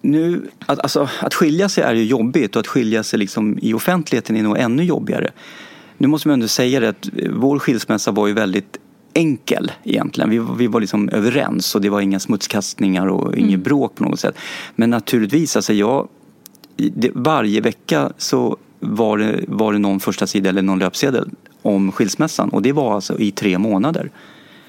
nu, 0.00 0.50
att, 0.66 0.78
alltså, 0.78 1.08
att 1.20 1.34
skilja 1.34 1.68
sig 1.68 1.84
är 1.84 1.94
ju 1.94 2.04
jobbigt 2.04 2.56
och 2.56 2.60
att 2.60 2.66
skilja 2.66 3.02
sig 3.02 3.18
liksom 3.18 3.58
i 3.62 3.74
offentligheten 3.74 4.36
är 4.36 4.42
nog 4.42 4.58
ännu 4.58 4.84
jobbigare. 4.84 5.30
Nu 5.98 6.08
måste 6.08 6.28
man 6.28 6.32
ändå 6.32 6.48
säga 6.48 6.80
det 6.80 6.88
att 6.88 7.08
vår 7.30 7.58
skilsmässa 7.58 8.10
var 8.10 8.26
ju 8.26 8.32
väldigt 8.32 8.76
enkel 9.16 9.72
egentligen. 9.84 10.30
Vi, 10.30 10.42
vi 10.58 10.66
var 10.66 10.80
liksom 10.80 11.08
överens 11.08 11.74
och 11.74 11.80
det 11.80 11.88
var 11.88 12.00
inga 12.00 12.20
smutskastningar 12.20 13.06
och 13.06 13.36
inget 13.36 13.60
bråk 13.60 13.94
på 13.94 14.04
något 14.04 14.20
sätt. 14.20 14.38
Men 14.74 14.90
naturligtvis, 14.90 15.56
alltså 15.56 15.72
jag, 15.72 16.08
det, 16.76 17.10
varje 17.14 17.60
vecka 17.60 18.12
så 18.18 18.56
var 18.80 19.18
det, 19.18 19.44
var 19.48 19.72
det 19.72 19.78
någon 19.78 20.00
första 20.00 20.26
sida 20.26 20.48
eller 20.48 20.62
någon 20.62 20.78
löpsedel 20.78 21.30
om 21.62 21.92
skilsmässan 21.92 22.48
och 22.48 22.62
det 22.62 22.72
var 22.72 22.94
alltså 22.94 23.18
i 23.18 23.30
tre 23.30 23.58
månader. 23.58 24.10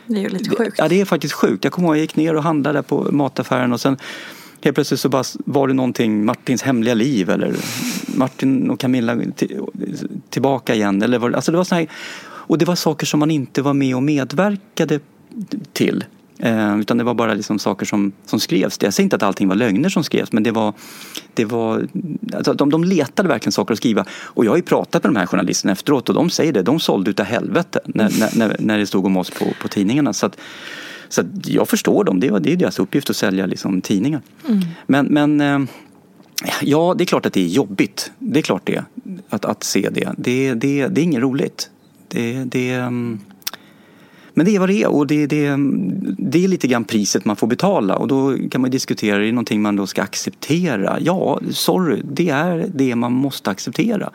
Det 0.05 0.15
är 0.15 0.21
ju 0.21 0.29
lite 0.29 0.49
sjukt. 0.49 0.75
Ja, 0.77 0.87
det 0.87 1.01
är 1.01 1.05
faktiskt 1.05 1.33
sjukt. 1.33 1.63
Jag 1.63 1.73
kommer 1.73 1.87
ihåg 1.87 1.95
jag 1.95 2.01
gick 2.01 2.15
ner 2.15 2.35
och 2.35 2.43
handlade 2.43 2.83
på 2.83 3.07
mataffären 3.11 3.73
och 3.73 3.81
sen 3.81 3.97
helt 4.61 4.75
plötsligt 4.75 4.99
så 4.99 5.09
bara 5.09 5.23
var 5.45 5.67
det 5.67 5.73
någonting, 5.73 6.25
Martins 6.25 6.61
hemliga 6.61 6.93
liv 6.93 7.29
eller 7.29 7.55
Martin 8.15 8.69
och 8.69 8.79
Camilla 8.79 9.17
till, 9.35 9.61
tillbaka 10.29 10.75
igen. 10.75 11.01
Eller 11.01 11.19
var, 11.19 11.31
alltså 11.31 11.51
det 11.51 11.57
var 11.57 11.65
såna 11.65 11.79
här, 11.79 11.87
och 12.47 12.57
det 12.57 12.65
var 12.65 12.75
saker 12.75 13.05
som 13.05 13.19
man 13.19 13.31
inte 13.31 13.61
var 13.61 13.73
med 13.73 13.95
och 13.95 14.03
medverkade 14.03 14.99
till. 15.73 16.05
Eh, 16.39 16.79
utan 16.79 16.97
det 16.97 17.03
var 17.03 17.13
bara 17.13 17.33
liksom 17.33 17.59
saker 17.59 17.85
som, 17.85 18.11
som 18.25 18.39
skrevs. 18.39 18.77
Jag 18.81 18.93
säger 18.93 19.03
inte 19.05 19.15
att 19.15 19.23
allting 19.23 19.47
var 19.47 19.55
lögner 19.55 19.89
som 19.89 20.03
skrevs 20.03 20.31
men 20.31 20.43
det 20.43 20.51
var, 20.51 20.73
det 21.33 21.45
var 21.45 21.87
alltså 22.33 22.53
de, 22.53 22.69
de 22.69 22.83
letade 22.83 23.29
verkligen 23.29 23.51
saker 23.51 23.73
att 23.73 23.77
skriva. 23.77 24.05
Och 24.11 24.45
jag 24.45 24.51
har 24.51 24.57
ju 24.57 24.63
pratat 24.63 25.03
med 25.03 25.13
de 25.13 25.19
här 25.19 25.25
journalisterna 25.25 25.71
efteråt 25.71 26.09
och 26.09 26.15
de 26.15 26.29
säger 26.29 26.53
det. 26.53 26.61
De 26.61 26.79
sålde 26.79 27.09
utav 27.09 27.25
helvete 27.25 27.79
när, 27.85 28.37
när, 28.37 28.55
när, 28.59 28.77
det 28.77 28.87
stod 28.87 29.05
om 29.05 29.17
oss 29.17 29.29
på, 29.29 29.45
på 29.61 29.67
tidningarna. 29.67 30.13
Så 30.13 30.25
att, 30.25 30.37
så 31.09 31.21
att 31.21 31.47
jag 31.47 31.69
förstår 31.69 32.03
dem. 32.03 32.19
Det, 32.19 32.29
var, 32.29 32.39
det 32.39 32.53
är 32.53 32.57
deras 32.57 32.79
uppgift 32.79 33.09
att 33.09 33.15
sälja 33.15 33.45
liksom, 33.45 33.81
tidningar. 33.81 34.21
Men, 34.87 35.05
men 35.05 35.41
eh, 35.41 35.59
ja, 36.61 36.95
det 36.97 37.03
är 37.03 37.05
klart 37.05 37.25
att 37.25 37.33
det 37.33 37.41
är 37.41 37.47
jobbigt. 37.47 38.11
Det 38.19 38.39
är 38.39 38.43
klart 38.43 38.61
det. 38.65 38.83
Att, 39.29 39.45
att 39.45 39.63
se 39.63 39.89
det. 39.89 40.13
Det, 40.17 40.53
det, 40.53 40.87
det 40.87 41.01
är 41.01 41.03
inget 41.03 41.21
roligt. 41.21 41.69
Det, 42.07 42.43
det, 42.43 42.73
mm, 42.73 43.19
men 44.33 44.45
det 44.45 44.55
är 44.55 44.59
vad 44.59 44.69
det 44.69 44.83
är 44.83 44.87
och 44.87 45.07
det, 45.07 45.27
det, 45.27 45.55
det 46.17 46.43
är 46.43 46.47
lite 46.47 46.67
grann 46.67 46.83
priset 46.83 47.25
man 47.25 47.35
får 47.35 47.47
betala 47.47 47.95
och 47.95 48.07
då 48.07 48.37
kan 48.51 48.61
man 48.61 48.71
diskutera, 48.71 49.15
är 49.15 49.19
det 49.19 49.31
någonting 49.31 49.61
man 49.61 49.75
då 49.75 49.87
ska 49.87 50.01
acceptera? 50.01 50.97
Ja, 50.99 51.39
sorry, 51.51 52.01
det 52.11 52.29
är 52.29 52.69
det 52.73 52.95
man 52.95 53.13
måste 53.13 53.49
acceptera. 53.49 54.11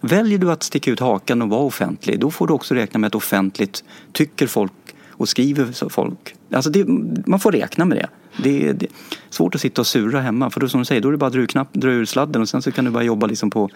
Väljer 0.00 0.38
du 0.38 0.52
att 0.52 0.62
sticka 0.62 0.90
ut 0.90 1.00
hakan 1.00 1.42
och 1.42 1.48
vara 1.48 1.60
offentlig, 1.60 2.20
då 2.20 2.30
får 2.30 2.46
du 2.46 2.52
också 2.52 2.74
räkna 2.74 2.98
med 2.98 3.06
att 3.06 3.14
offentligt 3.14 3.84
tycker 4.12 4.46
folk 4.46 4.72
och 5.10 5.28
skriver 5.28 5.72
så 5.72 5.88
folk. 5.88 6.34
Alltså 6.52 6.70
det, 6.70 6.84
man 7.26 7.40
får 7.40 7.52
räkna 7.52 7.84
med 7.84 7.98
det. 7.98 8.08
Det 8.42 8.68
är, 8.68 8.72
det 8.72 8.86
är 8.86 8.90
svårt 9.30 9.54
att 9.54 9.60
sitta 9.60 9.82
och 9.82 9.86
sura 9.86 10.20
hemma 10.20 10.50
för 10.50 10.60
då 10.60 10.68
som 10.68 10.80
du 10.80 10.84
säger, 10.84 11.00
då 11.00 11.08
är 11.08 11.12
det 11.12 11.18
bara 11.18 11.26
att 11.26 11.32
dra 11.32 11.40
ur, 11.40 11.46
knapp, 11.46 11.68
dra 11.72 11.90
ur 11.90 12.04
sladden 12.04 12.42
och 12.42 12.48
sen 12.48 12.62
så 12.62 12.72
kan 12.72 12.84
du 12.84 12.90
bara 12.90 13.02
jobba 13.02 13.26
liksom 13.26 13.50
på 13.50 13.70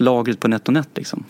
lagret 0.00 0.40
på 0.40 0.48
NetOnNet 0.48 0.88
liksom. 0.94 1.24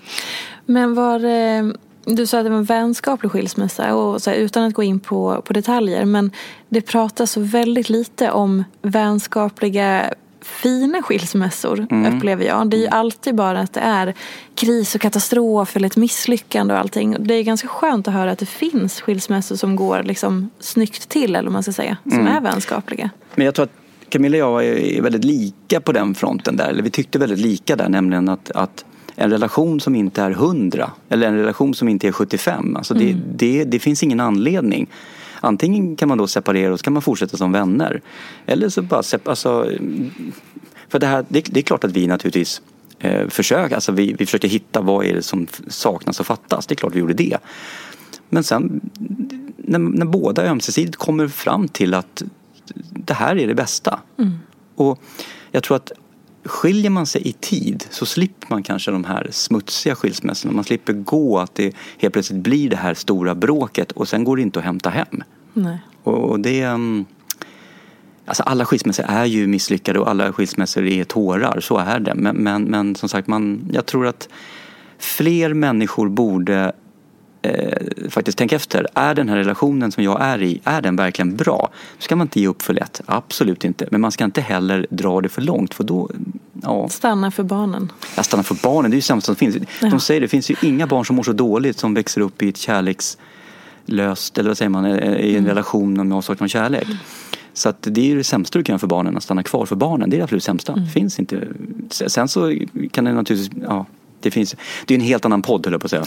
Men 0.66 0.94
var 0.94 1.24
eh, 1.24 1.64
du 2.04 2.26
sa 2.26 2.38
att 2.38 2.44
det 2.44 2.50
var 2.50 2.58
en 2.58 2.64
vänskaplig 2.64 3.32
skilsmässa 3.32 3.94
och 3.94 4.20
här, 4.26 4.34
utan 4.34 4.64
att 4.64 4.74
gå 4.74 4.82
in 4.82 5.00
på, 5.00 5.42
på 5.44 5.52
detaljer 5.52 6.04
men 6.04 6.30
det 6.68 6.80
pratas 6.80 7.32
så 7.32 7.40
väldigt 7.40 7.88
lite 7.88 8.30
om 8.30 8.64
vänskapliga 8.82 10.14
fina 10.42 11.02
skilsmässor 11.02 11.86
upplever 12.16 12.44
jag. 12.44 12.70
Det 12.70 12.76
är 12.76 12.80
ju 12.80 12.88
alltid 12.88 13.34
bara 13.34 13.60
att 13.60 13.72
det 13.72 13.80
är 13.80 14.14
kris 14.54 14.94
och 14.94 15.00
katastrof 15.00 15.76
eller 15.76 15.86
ett 15.86 15.96
misslyckande 15.96 16.74
och 16.74 16.80
allting. 16.80 17.16
Det 17.20 17.34
är 17.34 17.42
ganska 17.42 17.68
skönt 17.68 18.08
att 18.08 18.14
höra 18.14 18.30
att 18.30 18.38
det 18.38 18.46
finns 18.46 19.00
skilsmässor 19.00 19.56
som 19.56 19.76
går 19.76 20.02
liksom 20.02 20.50
snyggt 20.58 21.08
till 21.08 21.36
eller 21.36 21.50
man 21.50 21.62
ska 21.62 21.72
säga. 21.72 21.96
Som 22.02 22.26
är 22.26 22.40
vänskapliga. 22.40 23.10
Men 23.34 23.44
jag 23.44 23.54
tror 23.54 23.64
att 23.64 23.79
Camilla 24.10 24.46
och 24.46 24.64
jag 24.64 24.78
är 24.78 25.02
väldigt 25.02 25.24
lika 25.24 25.80
på 25.80 25.92
den 25.92 26.14
fronten 26.14 26.56
där. 26.56 26.68
Eller 26.68 26.82
vi 26.82 26.90
tyckte 26.90 27.18
väldigt 27.18 27.38
lika 27.38 27.76
där, 27.76 27.88
nämligen 27.88 28.28
att, 28.28 28.50
att 28.50 28.84
en 29.16 29.30
relation 29.30 29.80
som 29.80 29.94
inte 29.94 30.22
är 30.22 30.30
100 30.30 30.90
eller 31.08 31.28
en 31.28 31.36
relation 31.36 31.74
som 31.74 31.88
inte 31.88 32.08
är 32.08 32.12
75, 32.12 32.76
alltså 32.76 32.94
det, 32.94 33.16
det, 33.34 33.64
det 33.64 33.78
finns 33.78 34.02
ingen 34.02 34.20
anledning. 34.20 34.90
Antingen 35.40 35.96
kan 35.96 36.08
man 36.08 36.18
då 36.18 36.26
separera 36.26 36.72
och 36.72 36.78
så 36.78 36.84
kan 36.84 36.92
man 36.92 37.02
fortsätta 37.02 37.36
som 37.36 37.52
vänner. 37.52 38.00
Eller 38.46 38.68
så 38.68 38.82
bara, 38.82 39.02
alltså, 39.24 39.66
för 40.88 40.98
det, 40.98 41.06
här, 41.06 41.24
det, 41.28 41.44
det 41.50 41.60
är 41.60 41.64
klart 41.64 41.84
att 41.84 41.92
vi 41.92 42.06
naturligtvis 42.06 42.62
eh, 42.98 43.28
försöker, 43.28 43.74
alltså 43.74 43.92
vi, 43.92 44.12
vi 44.18 44.26
försöker 44.26 44.48
hitta 44.48 44.80
vad 44.80 45.06
är 45.06 45.14
det 45.14 45.22
som 45.22 45.46
saknas 45.68 46.20
och 46.20 46.26
fattas. 46.26 46.66
Det 46.66 46.74
är 46.74 46.76
klart 46.76 46.94
vi 46.94 47.00
gjorde 47.00 47.14
det. 47.14 47.38
Men 48.28 48.44
sen 48.44 48.80
när, 49.56 49.78
när 49.78 50.06
båda 50.06 50.44
ömsesidigt 50.44 50.96
kommer 50.96 51.28
fram 51.28 51.68
till 51.68 51.94
att 51.94 52.22
det 53.10 53.14
här 53.14 53.38
är 53.38 53.46
det 53.46 53.54
bästa. 53.54 54.00
Och 54.76 54.98
jag 55.50 55.62
tror 55.62 55.76
att 55.76 55.92
skiljer 56.44 56.90
man 56.90 57.06
sig 57.06 57.28
i 57.28 57.32
tid 57.32 57.86
så 57.90 58.06
slipper 58.06 58.46
man 58.50 58.62
kanske 58.62 58.90
de 58.90 59.04
här 59.04 59.28
smutsiga 59.30 59.94
skilsmässorna. 59.94 60.54
Man 60.54 60.64
slipper 60.64 60.92
gå 60.92 61.38
att 61.38 61.54
det 61.54 61.74
helt 61.98 62.12
plötsligt 62.12 62.42
blir 62.42 62.70
det 62.70 62.76
här 62.76 62.94
stora 62.94 63.34
bråket 63.34 63.92
och 63.92 64.08
sen 64.08 64.24
går 64.24 64.36
det 64.36 64.42
inte 64.42 64.58
att 64.58 64.64
hämta 64.64 64.90
hem. 64.90 65.22
Nej. 65.52 65.78
Och, 66.02 66.30
och 66.30 66.40
det... 66.40 66.62
mm, 66.62 67.04
Alltså 68.24 68.42
alla 68.42 68.64
skilsmässor 68.64 69.04
är 69.08 69.24
ju 69.24 69.46
misslyckade 69.46 69.98
och 69.98 70.08
alla 70.10 70.32
skilsmässor 70.32 70.86
är 70.86 71.04
tårar, 71.04 71.60
så 71.60 71.78
är 71.78 72.00
det. 72.00 72.14
Men, 72.14 72.36
men, 72.36 72.62
men 72.64 72.94
som 72.94 73.08
sagt, 73.08 73.28
man, 73.28 73.68
jag 73.72 73.86
tror 73.86 74.06
att 74.06 74.28
fler 74.98 75.54
människor 75.54 76.08
borde 76.08 76.72
eh, 77.42 78.10
faktiskt 78.10 78.38
tänka 78.38 78.56
efter. 78.56 78.86
Är 78.94 79.14
den 79.14 79.28
här 79.28 79.36
relationen 79.36 79.92
som 79.92 80.04
jag 80.04 80.22
är 80.22 80.42
i, 80.42 80.60
är 80.64 80.82
den 80.82 80.96
verkligen 80.96 81.36
bra? 81.36 81.68
Då 81.98 82.02
ska 82.02 82.16
man 82.16 82.24
inte 82.24 82.40
ge 82.40 82.46
upp 82.46 82.62
för 82.62 82.74
lätt, 82.74 83.00
absolut 83.06 83.64
inte. 83.64 83.88
Men 83.90 84.00
man 84.00 84.12
ska 84.12 84.24
inte 84.24 84.40
heller 84.40 84.86
dra 84.90 85.20
det 85.20 85.28
för 85.28 85.42
långt 85.42 85.74
för 85.74 85.84
då, 85.84 86.10
ja, 86.62 86.88
Stanna 86.88 87.30
för 87.30 87.42
barnen. 87.42 87.92
jag 88.16 88.24
stannar 88.24 88.42
för 88.44 88.58
barnen, 88.62 88.90
det 88.90 88.94
är 88.94 88.98
ju 88.98 89.02
sämst 89.02 89.26
som 89.26 89.36
finns. 89.36 89.56
Ja. 89.80 89.90
De 89.90 90.00
säger 90.00 90.20
det, 90.20 90.24
det 90.24 90.28
finns 90.28 90.50
ju 90.50 90.54
inga 90.62 90.86
barn 90.86 91.04
som 91.04 91.16
mår 91.16 91.22
så 91.22 91.32
dåligt 91.32 91.78
som 91.78 91.94
växer 91.94 92.20
upp 92.20 92.42
i 92.42 92.48
ett 92.48 92.56
kärlekslöst, 92.56 94.38
eller 94.38 94.50
vad 94.50 94.58
säger 94.58 94.68
man, 94.68 94.84
eh, 94.84 95.16
i 95.16 95.36
en 95.36 95.46
relation 95.46 96.08
med 96.08 96.16
avsaknad 96.16 96.44
av 96.44 96.48
kärlek. 96.48 96.86
Så 97.52 97.68
att 97.68 97.82
det 97.82 98.00
är 98.00 98.04
ju 98.04 98.16
det 98.16 98.24
sämsta 98.24 98.58
du 98.58 98.64
kan 98.64 98.72
göra 98.72 98.78
för 98.78 98.86
barnen, 98.86 99.16
att 99.16 99.22
stanna 99.22 99.42
kvar 99.42 99.66
för 99.66 99.76
barnen. 99.76 100.10
Det 100.10 100.16
är 100.16 100.18
det 100.18 100.24
absolut 100.24 100.44
sämsta. 100.44 100.74
Det 100.74 100.86
finns 100.86 101.18
inte. 101.18 101.48
Sen 101.90 102.28
så 102.28 102.58
kan 102.90 103.04
det 103.04 103.12
naturligtvis, 103.12 103.62
ja, 103.68 103.86
det 104.20 104.30
finns, 104.30 104.56
det 104.86 104.94
är 104.94 104.98
en 104.98 105.04
helt 105.04 105.24
annan 105.24 105.42
podd 105.42 105.66
höll 105.66 105.72
jag 105.72 105.80
på 105.80 105.86
att 105.86 105.90
säga. 105.90 106.04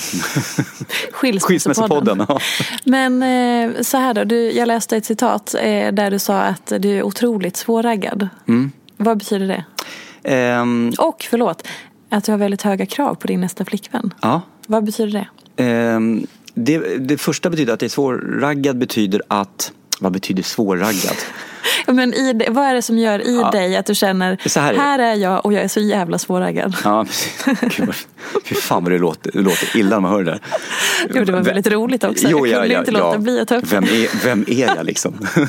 Skilsmässopodden. 1.12 2.26
Ja. 2.30 2.40
Men 2.86 3.24
eh, 3.24 3.82
så 3.82 3.98
här 3.98 4.14
då, 4.14 4.24
du, 4.24 4.52
jag 4.52 4.68
läste 4.68 4.98
ett 4.98 5.06
citat 5.06 5.56
eh, 5.56 5.92
där 5.94 6.12
du 6.12 6.20
sa 6.20 6.42
att 6.42 6.74
du 6.80 6.98
är 6.98 7.04
otroligt 7.04 7.58
svårraggad. 7.58 8.30
Mm. 8.48 8.72
Vad 8.98 9.18
betyder 9.18 9.48
det? 9.48 9.66
Ehm, 10.24 10.94
Och 10.98 11.26
förlåt, 11.30 11.68
att 12.10 12.24
du 12.24 12.32
har 12.32 12.40
väldigt 12.40 12.62
höga 12.62 12.86
krav 12.86 13.16
på 13.16 13.28
din 13.28 13.42
nästa 13.42 13.66
flickvän. 13.66 14.14
ja. 14.22 14.42
Vad 14.68 14.84
betyder 14.84 15.12
det? 15.12 15.64
Ehm, 15.64 16.28
det, 16.54 16.78
det 16.98 17.18
första 17.18 17.50
betyder 17.50 17.74
att 17.74 17.80
det 17.80 17.86
är 17.86 17.90
svårraggad 17.90 18.78
betyder 18.78 19.22
att, 19.28 19.72
vad 20.00 20.12
betyder 20.12 20.44
svårraggad? 20.44 21.16
Ja, 21.86 21.94
Men 22.04 22.14
i, 22.14 22.48
vad 22.50 22.66
är 22.66 22.74
det 22.74 22.82
som 22.82 22.98
gör 22.98 23.20
i 23.28 23.36
Ja. 23.36 23.52
dig 23.52 23.76
att 23.78 23.86
du 23.86 23.96
känner, 23.96 24.60
här 24.60 24.74
här 24.74 25.00
är 25.00 25.14
jag 25.16 25.46
och 25.46 25.54
jag 25.54 25.64
är 25.64 25.68
så 25.68 25.80
jävla 25.80 26.18
svårraggad? 26.18 26.76
Ja. 26.84 27.06
Gud, 27.78 27.94
Fy 28.44 28.56
fan 28.56 28.84
vad 28.84 28.92
det 28.92 28.98
låter, 28.98 29.32
det 29.32 29.40
låter 29.42 29.78
illa 29.78 29.90
när 29.90 30.00
man 30.00 30.12
hör 30.12 30.24
det 30.24 30.32
där. 30.32 30.42
Jo, 31.14 31.24
det 31.24 31.32
var 31.32 31.42
väldigt 31.42 31.68
roligt 31.68 32.04
också. 32.04 32.28
Jo, 32.30 32.48
jag 32.48 32.62
kunde 32.62 32.80
inte 32.80 32.92
låta 32.92 33.18
bli 33.18 33.40
att 33.40 33.48
ta 33.48 33.56
upp 33.56 33.72
vem 33.72 33.84
är, 33.84 34.26
vem 34.26 34.46
är 34.48 34.76
jag 34.76 34.86
liksom? 34.86 35.28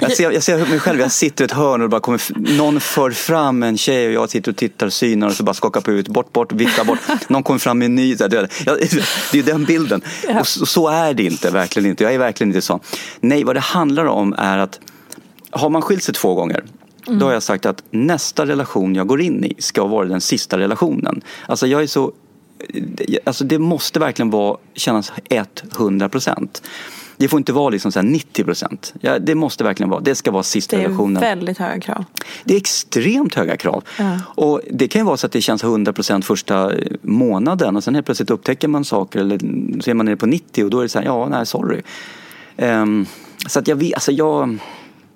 jag, 0.00 0.12
ser, 0.12 0.30
jag 0.30 0.42
ser 0.42 0.58
mig 0.70 0.78
själv, 0.80 1.00
jag 1.00 1.12
sitter 1.12 1.44
i 1.44 1.46
ett 1.46 1.52
hörn 1.52 1.82
och 1.82 1.88
bara 1.88 2.00
kommer, 2.00 2.20
någon 2.56 2.80
för 2.80 3.10
fram 3.10 3.62
en 3.62 3.78
tjej 3.78 4.06
och 4.06 4.12
jag 4.12 4.30
sitter 4.30 4.50
och 4.50 4.56
tittar, 4.56 4.88
synar 4.88 5.26
och 5.26 5.32
så 5.34 5.42
bara 5.42 5.54
skakar 5.54 5.80
på 5.80 5.90
huvudet, 5.90 6.12
bort, 6.12 6.32
bort, 6.32 6.52
viftar 6.52 6.84
bort. 6.84 6.98
Någon 7.28 7.42
kommer 7.42 7.58
fram 7.60 7.78
med 7.78 7.86
en 7.86 7.94
ny, 7.94 8.14
det, 8.14 8.48
ja, 8.66 8.76
det 9.32 9.38
är 9.38 9.42
den 9.42 9.64
bilden. 9.64 10.02
Och 10.40 10.46
så, 10.46 10.66
så 10.66 10.88
är 10.88 11.14
det 11.14 11.22
inte, 11.22 11.50
verkligen 11.50 11.90
inte. 11.90 12.04
Jag 12.04 12.14
är 12.14 12.18
verkligen 12.18 12.50
inte 12.50 12.62
så. 12.62 12.80
Nej, 13.20 13.44
vad 13.44 13.56
det 13.56 13.60
handlar 13.60 14.04
om 14.04 14.34
är 14.38 14.58
att 14.58 14.80
har 15.54 15.70
man 15.70 15.82
skilt 15.82 16.02
sig 16.02 16.14
två 16.14 16.34
gånger 16.34 16.64
då 17.06 17.26
har 17.26 17.32
jag 17.32 17.42
sagt 17.42 17.66
att 17.66 17.82
nästa 17.90 18.46
relation 18.46 18.94
jag 18.94 19.06
går 19.06 19.20
in 19.20 19.44
i 19.44 19.54
ska 19.58 19.84
vara 19.84 20.08
den 20.08 20.20
sista 20.20 20.58
relationen. 20.58 21.22
Alltså 21.46 21.66
jag 21.66 21.82
är 21.82 21.86
så 21.86 22.12
alltså 23.24 23.44
det 23.44 23.58
måste 23.58 24.00
verkligen 24.00 24.30
vara, 24.30 24.56
kännas 24.74 25.12
100 25.76 26.08
procent. 26.08 26.62
Det 27.16 27.28
får 27.28 27.38
inte 27.38 27.52
vara 27.52 27.70
liksom 27.70 27.92
så 27.92 28.02
90 28.02 28.44
procent. 28.44 28.94
Ja, 29.00 29.18
det 29.18 29.34
måste 29.34 29.64
verkligen 29.64 29.90
vara, 29.90 30.00
det 30.00 30.14
ska 30.14 30.30
vara 30.30 30.42
sista 30.42 30.76
relationen. 30.76 31.20
Det 31.20 31.26
är 31.26 31.36
väldigt 31.36 31.58
höga 31.58 31.80
krav. 31.80 32.04
Det 32.44 32.54
är 32.54 32.58
extremt 32.58 33.34
höga 33.34 33.56
krav. 33.56 33.84
Ja. 33.98 34.18
Och 34.26 34.60
det 34.70 34.88
kan 34.88 35.00
ju 35.00 35.04
vara 35.04 35.16
så 35.16 35.26
att 35.26 35.32
det 35.32 35.40
känns 35.40 35.64
100 35.64 35.92
procent 35.92 36.24
första 36.24 36.72
månaden 37.02 37.76
och 37.76 37.84
sen 37.84 37.94
helt 37.94 38.06
plötsligt 38.06 38.30
upptäcker 38.30 38.68
man 38.68 38.84
saker 38.84 39.20
eller 39.20 39.38
så 39.80 39.90
är 39.90 39.94
man 39.94 40.06
nere 40.06 40.16
på 40.16 40.26
90 40.26 40.64
och 40.64 40.70
då 40.70 40.78
är 40.78 40.82
det 40.82 40.88
så 40.88 40.98
här, 40.98 41.06
ja, 41.06 41.28
nej, 41.28 41.46
sorry. 41.46 41.82
Um, 42.56 43.06
så 43.46 43.58
att 43.58 43.68
jag 43.68 43.92
alltså 43.94 44.12
jag 44.12 44.58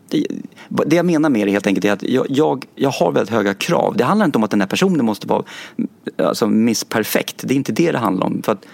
det, 0.09 0.27
det 0.69 0.97
jag 0.97 1.07
menar 1.07 1.31
med 1.31 1.47
det 1.47 1.51
helt 1.51 1.67
enkelt 1.67 1.85
är 1.85 1.93
att 1.93 2.03
jag, 2.03 2.27
jag, 2.29 2.65
jag, 2.75 2.91
har 2.91 3.13
väldigt 3.13 3.35
höga 3.35 3.55
krav. 3.55 3.97
Det 3.97 4.05
handlar 4.05 4.27
inte 4.27 4.39
om 4.39 4.45
att 4.45 4.51
den 4.51 4.61
här 4.61 4.69
personen 4.69 5.07
måste 5.07 5.27
vara 5.27 5.43
alltså, 6.17 6.47
missperfekt. 6.47 7.43
Det 7.47 7.55
är 7.55 7.57
inte 7.57 7.73
det 7.73 7.93
det 7.93 7.99
handlar 7.99 8.27
om. 8.27 8.43
För 8.43 8.53
att 8.53 8.67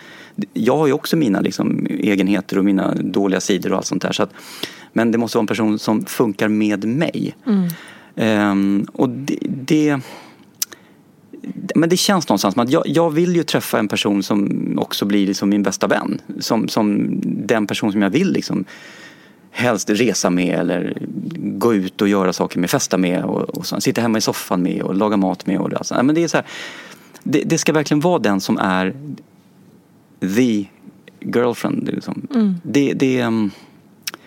jag 0.53 0.77
har 0.77 0.87
ju 0.87 0.93
också 0.93 1.17
mina 1.17 1.41
liksom, 1.41 1.87
egenheter 1.91 2.59
och 2.59 2.65
mina 2.65 2.95
dåliga 2.95 3.41
sidor 3.41 3.73
och 3.73 3.77
allt 3.77 3.87
sånt 3.87 4.03
där. 4.03 4.13
Så 4.13 4.23
att, 4.23 4.31
men 4.93 5.11
det 5.11 5.19
måste 5.19 5.39
vara 5.39 5.43
en 5.43 5.47
person 5.47 5.79
som 5.79 6.05
funkar 6.05 6.49
med 6.49 6.85
mig. 6.85 7.35
Mm. 7.47 7.69
Um, 8.17 8.87
och 8.93 9.09
det, 9.09 9.39
det, 9.43 10.01
men 11.75 11.89
det 11.89 11.97
känns 11.97 12.29
någonstans 12.29 12.55
som 12.55 12.63
att 12.63 12.71
jag, 12.71 12.83
jag, 12.87 13.11
vill 13.11 13.37
ju 13.37 13.43
träffa 13.43 13.79
en 13.79 13.89
person 13.89 14.23
som 14.23 14.79
också 14.79 15.05
blir 15.05 15.27
liksom 15.27 15.49
min 15.49 15.63
bästa 15.63 15.87
vän. 15.87 16.21
Som, 16.39 16.69
som 16.69 17.09
den 17.23 17.67
person 17.67 17.93
som 17.93 18.03
jag 18.03 18.11
vill 18.11 18.33
liksom 18.33 18.65
helst 19.55 19.91
resa 19.91 20.31
med 20.31 20.59
eller 20.59 20.97
gå 21.37 21.75
ut 21.75 22.03
och 22.03 22.09
göra 22.09 22.33
saker 22.33 22.59
med, 22.59 22.71
festa 22.71 22.99
med 22.99 23.25
och, 23.25 23.41
och 23.41 23.67
så, 23.67 23.81
sitta 23.81 24.01
hemma 24.01 24.19
i 24.19 24.21
soffan 24.21 24.63
med 24.63 24.83
och 24.83 24.95
laga 24.95 25.17
mat 25.17 25.47
med. 25.47 25.59
Och 25.59 25.71
det, 25.71 25.77
alltså. 25.77 26.03
men 26.03 26.15
det, 26.15 26.25
är 26.25 26.29
så 26.29 26.37
här, 26.37 26.47
det, 27.23 27.43
det, 27.43 27.59
ska 27.59 27.73
verkligen 27.73 28.01
vara 28.01 28.19
den 28.19 28.41
som 28.41 28.59
är 28.59 28.95
the 30.21 30.67
girlfriend. 31.21 31.89
Liksom. 31.89 32.27
Mm. 32.35 32.55
Det, 32.63 32.93
det, 32.93 33.21
mm, 33.21 33.51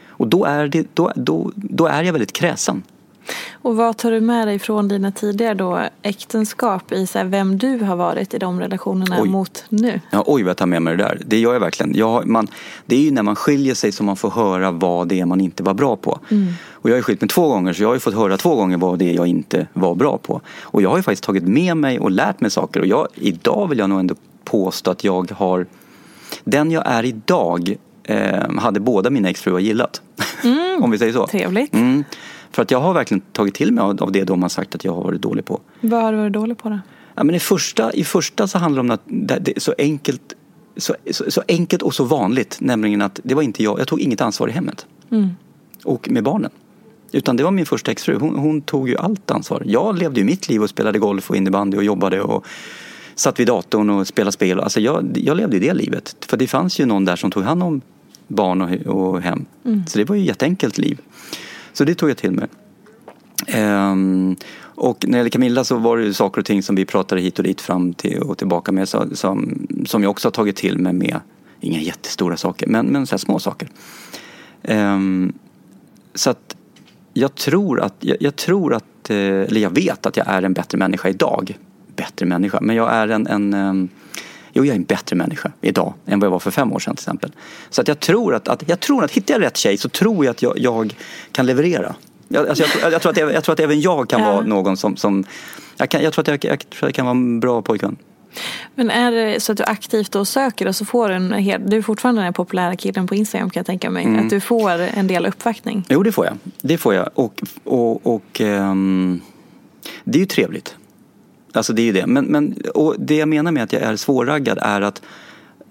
och 0.08 0.28
då 0.28 0.46
är, 0.46 0.68
det, 0.68 0.88
då, 0.94 1.12
då, 1.16 1.52
då 1.56 1.88
är 1.88 2.04
jag 2.04 2.14
väldigt 2.14 2.34
kräsen. 2.34 2.84
Och 3.62 3.76
vad 3.76 3.98
tar 3.98 4.12
du 4.12 4.22
med 4.22 4.48
dig 4.48 4.60
från 4.60 4.88
dina 4.88 5.12
tidigare 5.12 5.54
då 5.54 5.82
äktenskap 6.02 6.92
i 6.92 7.08
så 7.08 7.24
vem 7.24 7.58
du 7.58 7.80
har 7.80 7.96
varit 7.96 8.34
i 8.34 8.38
de 8.38 8.60
relationerna 8.60 9.22
oj. 9.22 9.30
mot 9.30 9.66
nu? 9.70 10.02
Ja, 10.12 10.24
oj 10.28 10.44
vad 10.44 10.50
jag 10.50 10.58
tar 10.58 10.66
med 10.66 10.82
mig 10.82 10.98
det 10.98 11.04
där. 11.04 11.22
Det 11.26 11.40
gör 11.40 11.54
jag 11.54 11.60
verkligen. 11.60 11.96
Jag, 11.96 12.28
man, 12.28 12.48
det 12.86 12.96
är 12.96 13.00
ju 13.00 13.12
när 13.12 13.24
man 13.24 13.36
skiljer 13.36 13.76
sig 13.76 13.92
som 13.92 14.06
man 14.06 14.16
får 14.16 14.30
höra 14.30 14.72
vad 14.72 15.08
det 15.08 15.20
är 15.20 15.26
man 15.26 15.42
inte 15.42 15.64
var 15.64 15.74
bra 15.74 15.96
på. 15.96 16.20
Mm. 16.30 16.54
Och 16.72 16.90
jag 16.90 16.96
har 16.96 17.02
skilt 17.02 17.22
mig 17.22 17.28
två 17.28 17.48
gånger 17.48 17.74
så 17.74 17.84
jag 17.84 17.90
har 17.90 17.94
ju 17.94 18.00
fått 18.00 18.16
höra 18.16 18.38
två 18.38 18.56
gånger 18.56 18.78
vad 18.78 19.00
det 19.00 19.10
är 19.10 19.14
jag 19.14 19.28
inte 19.28 19.68
var 19.74 19.96
bra 19.96 20.18
på. 20.18 20.42
Och 20.62 20.82
jag 20.82 20.90
har 20.90 20.98
ju 20.98 21.04
faktiskt 21.04 21.24
tagit 21.24 21.44
med 21.44 21.78
mig 21.78 22.00
och 22.00 22.12
lärt 22.12 22.42
mig 22.42 22.52
saker. 22.52 22.80
Och 22.80 22.88
jag, 22.88 23.08
idag 23.16 23.68
vill 23.70 23.80
jag 23.80 23.90
nog 23.90 24.00
ändå 24.00 24.16
påstå 24.44 24.92
att 24.92 25.04
jag 25.04 25.32
har 25.32 25.66
den 26.44 26.72
jag 26.72 26.84
är 26.86 27.06
idag 27.06 27.76
eh, 28.04 28.58
hade 28.58 28.80
båda 28.80 29.10
mina 29.10 29.30
exfruar 29.30 29.60
gillat. 29.60 30.02
Mm. 30.44 30.78
Om 30.84 30.92
vi 30.92 30.98
säger 30.98 31.14
så. 31.14 31.28
Trevligt. 31.28 31.74
Mm. 31.74 32.04
För 32.58 32.62
att 32.62 32.72
jag 32.72 32.80
har 32.80 32.94
verkligen 32.94 33.22
tagit 33.22 33.54
till 33.54 33.72
mig 33.72 33.84
av 33.84 34.12
det 34.12 34.24
de 34.24 34.42
har 34.42 34.50
sagt 34.50 34.76
att 34.76 34.84
jag 34.84 34.94
har 34.94 35.04
varit 35.04 35.22
dålig 35.22 35.46
på. 35.46 35.60
Vad 35.82 36.02
har 36.02 36.12
du 36.12 36.18
varit 36.18 36.34
dålig 36.34 36.58
på 36.58 36.70
då? 36.70 36.80
Ja, 37.16 37.24
men 37.24 37.36
i, 37.36 37.40
första, 37.40 37.94
I 37.94 38.04
första 38.04 38.48
så 38.48 38.58
handlar 38.58 38.84
det 38.84 38.90
om 38.90 38.92
att 38.92 39.02
det 39.44 39.58
är 39.58 39.60
så 39.60 39.74
enkelt, 39.78 40.34
så, 40.78 40.96
så, 41.12 41.32
så, 41.32 41.44
enkelt 41.48 41.82
och 41.82 41.94
så 41.94 42.04
vanligt. 42.04 42.58
Nämligen 42.62 43.02
att 43.02 43.20
det 43.24 43.36
var 43.36 43.42
inte 43.42 43.64
jag, 43.64 43.80
jag 43.80 43.88
tog 43.88 44.00
inget 44.00 44.22
ansvar 44.22 44.48
i 44.48 44.52
hemmet. 44.52 44.86
Mm. 45.12 45.30
Och 45.84 46.10
med 46.10 46.24
barnen. 46.24 46.52
Utan 47.12 47.38
det 47.38 47.44
var 47.44 47.52
min 47.52 47.66
första 47.66 47.92
exfru. 47.92 48.18
Hon, 48.20 48.36
hon, 48.36 48.62
tog 48.62 48.90
ju 48.90 48.98
allt 48.98 49.32
ansvar. 49.32 49.64
Jag 49.66 49.98
levde 49.98 50.20
ju 50.20 50.26
mitt 50.26 50.50
liv 50.50 50.64
och 50.64 50.70
spelade 50.70 51.00
golf 51.00 51.30
och 51.30 51.36
innebandy 51.36 51.78
och 51.78 51.84
jobbade 51.84 52.22
och 52.22 52.46
satt 53.16 53.40
vid 53.40 53.48
datorn 53.48 53.90
och 53.90 54.08
spelade 54.08 54.32
spel. 54.32 54.60
Alltså 54.60 54.80
jag, 54.80 55.18
jag 55.18 55.38
levde 55.38 55.60
det 55.60 55.74
livet. 55.74 56.16
För 56.28 56.38
det 56.38 56.48
fanns 56.48 56.80
ju 56.80 56.86
någon 56.86 57.06
där 57.06 57.16
som 57.16 57.32
tog 57.32 57.44
hand 57.44 57.64
om 57.64 57.82
barn 58.28 58.62
och, 58.62 58.96
och 58.96 59.22
hem. 59.22 59.46
Mm. 59.66 59.88
Så 59.88 59.98
det 59.98 60.06
var 60.06 60.16
ju 60.16 60.22
ett 60.22 60.28
jätteenkelt 60.28 60.78
liv. 60.78 61.02
Så 61.78 61.84
det 61.84 61.96
tog 61.96 62.10
jag 62.10 62.18
till 62.18 62.32
mig. 62.32 62.48
Um, 63.64 64.36
och 64.60 65.06
när 65.08 65.12
det 65.12 65.18
gäller 65.18 65.30
Camilla 65.30 65.64
så 65.64 65.78
var 65.78 65.98
det 65.98 66.04
ju 66.04 66.14
saker 66.14 66.42
och 66.42 66.46
ting 66.46 66.64
som 66.64 66.76
vi 66.76 66.86
pratade 66.86 67.22
hit 67.22 67.40
och 67.40 67.44
dit 67.44 67.62
fram 67.62 67.94
till 67.94 68.20
och 68.20 68.38
tillbaka 68.38 68.72
med 68.72 68.90
så, 68.90 69.06
som, 69.16 69.68
som 69.86 70.04
jag 70.04 70.10
också 70.10 70.28
har 70.28 70.32
tagit 70.32 70.56
till 70.56 70.78
mig 70.78 70.94
med, 70.94 71.20
inga 71.60 71.80
jättestora 71.80 72.38
saker, 72.38 72.68
men, 72.68 72.86
men 72.86 73.08
så 73.08 73.14
här 73.14 73.18
små 73.18 73.40
saker. 73.40 73.70
Um, 74.62 75.34
så 76.14 76.30
att 76.30 76.56
jag 77.14 77.36
tror 77.36 77.82
att, 77.82 77.96
jag, 78.00 78.18
jag, 78.20 78.36
tror 78.36 78.74
att, 78.74 79.10
eh, 79.10 79.18
eller 79.18 79.62
jag 79.62 79.76
vet 79.76 80.06
att 80.06 80.18
jag 80.18 80.28
är 80.28 80.42
en 80.42 80.54
bättre 80.54 80.78
människa 80.78 81.10
idag. 81.10 81.58
Bättre 81.96 82.26
människa, 82.26 82.60
men 82.62 82.76
jag 82.76 82.94
är 82.94 83.08
en, 83.08 83.28
en 83.28 83.54
um, 83.54 83.90
Jo, 84.58 84.66
jag 84.66 84.74
är 84.74 84.78
en 84.78 84.84
bättre 84.84 85.16
människa 85.16 85.52
idag 85.62 85.94
än 86.06 86.20
vad 86.20 86.28
jag 86.28 86.32
var 86.32 86.40
för 86.40 86.52
fem 86.52 86.74
år 86.74 86.80
sedan 86.80 86.96
till 86.96 87.04
exempel. 87.04 87.32
Så 87.70 87.82
att 87.82 87.88
jag 87.88 88.00
tror 88.00 88.36
att, 88.36 88.48
att, 88.48 88.70
jag 88.70 88.80
tror 88.80 89.04
att 89.04 89.12
hittar 89.12 89.34
jag 89.34 89.42
rätt 89.42 89.58
tjej 89.58 89.78
så 89.78 89.90
tror 89.90 90.26
jag 90.26 90.32
att 90.32 90.42
jag, 90.42 90.60
jag 90.60 90.96
kan 91.32 91.46
leverera. 91.46 91.96
Jag, 92.28 92.48
alltså 92.48 92.64
jag, 92.82 92.92
jag, 92.92 93.02
tror 93.02 93.12
att, 93.12 93.18
jag 93.34 93.44
tror 93.44 93.54
att 93.54 93.60
även 93.60 93.82
jag 93.82 94.10
kan 94.10 94.22
vara 94.22 94.42
någon 94.42 94.78
som, 94.78 94.98
som 94.98 95.24
jag, 95.78 95.90
kan, 95.90 96.02
jag, 96.02 96.14
tror 96.14 96.22
att 96.22 96.28
jag, 96.28 96.52
jag, 96.52 96.70
tror 96.70 96.78
att 96.78 96.82
jag 96.82 96.94
kan 96.94 97.06
vara 97.06 97.16
en 97.16 97.40
bra 97.40 97.62
pojkvän. 97.62 97.96
Men 98.76 98.90
är 98.90 99.12
det 99.12 99.40
så 99.40 99.52
att 99.52 99.58
du 99.58 99.64
aktivt 99.64 100.12
då 100.12 100.26
söker 100.26 100.68
och 100.68 100.76
så 100.76 100.86
får 100.86 101.10
du 101.10 101.16
en 101.16 101.34
hel, 101.34 101.70
du 101.70 101.78
är 101.78 101.82
fortfarande 101.82 102.22
den 102.22 102.34
populära 102.34 102.76
killen 102.76 103.08
på 103.08 103.16
Instagram 103.16 103.50
kan 103.50 103.60
jag 103.60 103.66
tänka 103.66 103.90
mig, 103.90 104.06
mm. 104.06 104.26
att 104.26 104.30
du 104.30 104.40
får 104.40 104.72
en 104.72 105.08
del 105.08 105.26
uppvaktning? 105.26 105.86
Jo 105.90 106.04
det 106.04 106.12
får 106.12 106.26
jag, 106.26 106.38
det 106.62 106.78
får 106.78 106.94
jag 106.94 107.10
och, 107.14 107.42
och, 107.64 108.08
och 108.08 108.42
um, 108.42 109.22
det 110.04 110.18
är 110.18 110.20
ju 110.20 110.26
trevligt. 110.26 110.76
Alltså 111.58 111.74
det 111.74 111.82
är 111.82 111.86
ju 111.86 111.92
det. 111.92 112.08
Men, 112.08 112.26
men, 112.26 112.56
och 112.74 112.96
det 113.00 113.16
jag 113.16 113.30
menar 113.30 113.52
med 113.52 113.64
att 113.64 113.74
jag 113.74 113.82
är 113.82 113.96
svårraggad 113.96 114.58
är 114.62 114.82
att 114.82 115.02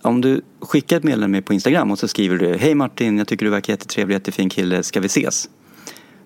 om 0.03 0.20
du 0.20 0.40
skickar 0.61 0.96
ett 0.96 1.05
meddelande 1.05 1.42
på 1.42 1.55
Instagram 1.55 1.90
och 1.90 1.99
så 1.99 2.09
skriver 2.09 2.37
du 2.37 2.57
Hej 2.57 2.75
Martin, 2.75 3.18
jag 3.18 3.29
tycker 3.29 3.44
du 3.44 3.51
verkar 3.51 3.72
jättetrevlig, 3.72 4.14
jättefin 4.14 4.49
kille, 4.49 4.83
ska 4.83 5.01
vi 5.01 5.07
ses? 5.07 5.49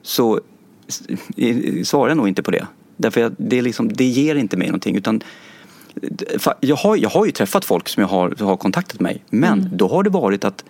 Så 0.02 0.40
svarar 1.84 2.08
jag 2.08 2.16
nog 2.16 2.28
inte 2.28 2.42
på 2.42 2.50
det. 2.50 2.66
Därför 2.96 3.24
att 3.24 3.32
det, 3.36 3.62
liksom, 3.62 3.92
det 3.92 4.04
ger 4.04 4.34
inte 4.34 4.56
mig 4.56 4.66
någonting. 4.68 4.96
Utan 4.96 5.22
jag, 6.60 6.76
har, 6.76 6.96
jag 6.96 7.08
har 7.08 7.26
ju 7.26 7.32
träffat 7.32 7.64
folk 7.64 7.88
som 7.88 8.00
jag 8.00 8.08
har, 8.08 8.34
har 8.44 8.56
kontaktat 8.56 9.00
mig. 9.00 9.24
Men 9.30 9.58
mm. 9.58 9.76
då 9.76 9.88
har 9.88 10.02
det 10.02 10.10
varit 10.10 10.44
att, 10.44 10.64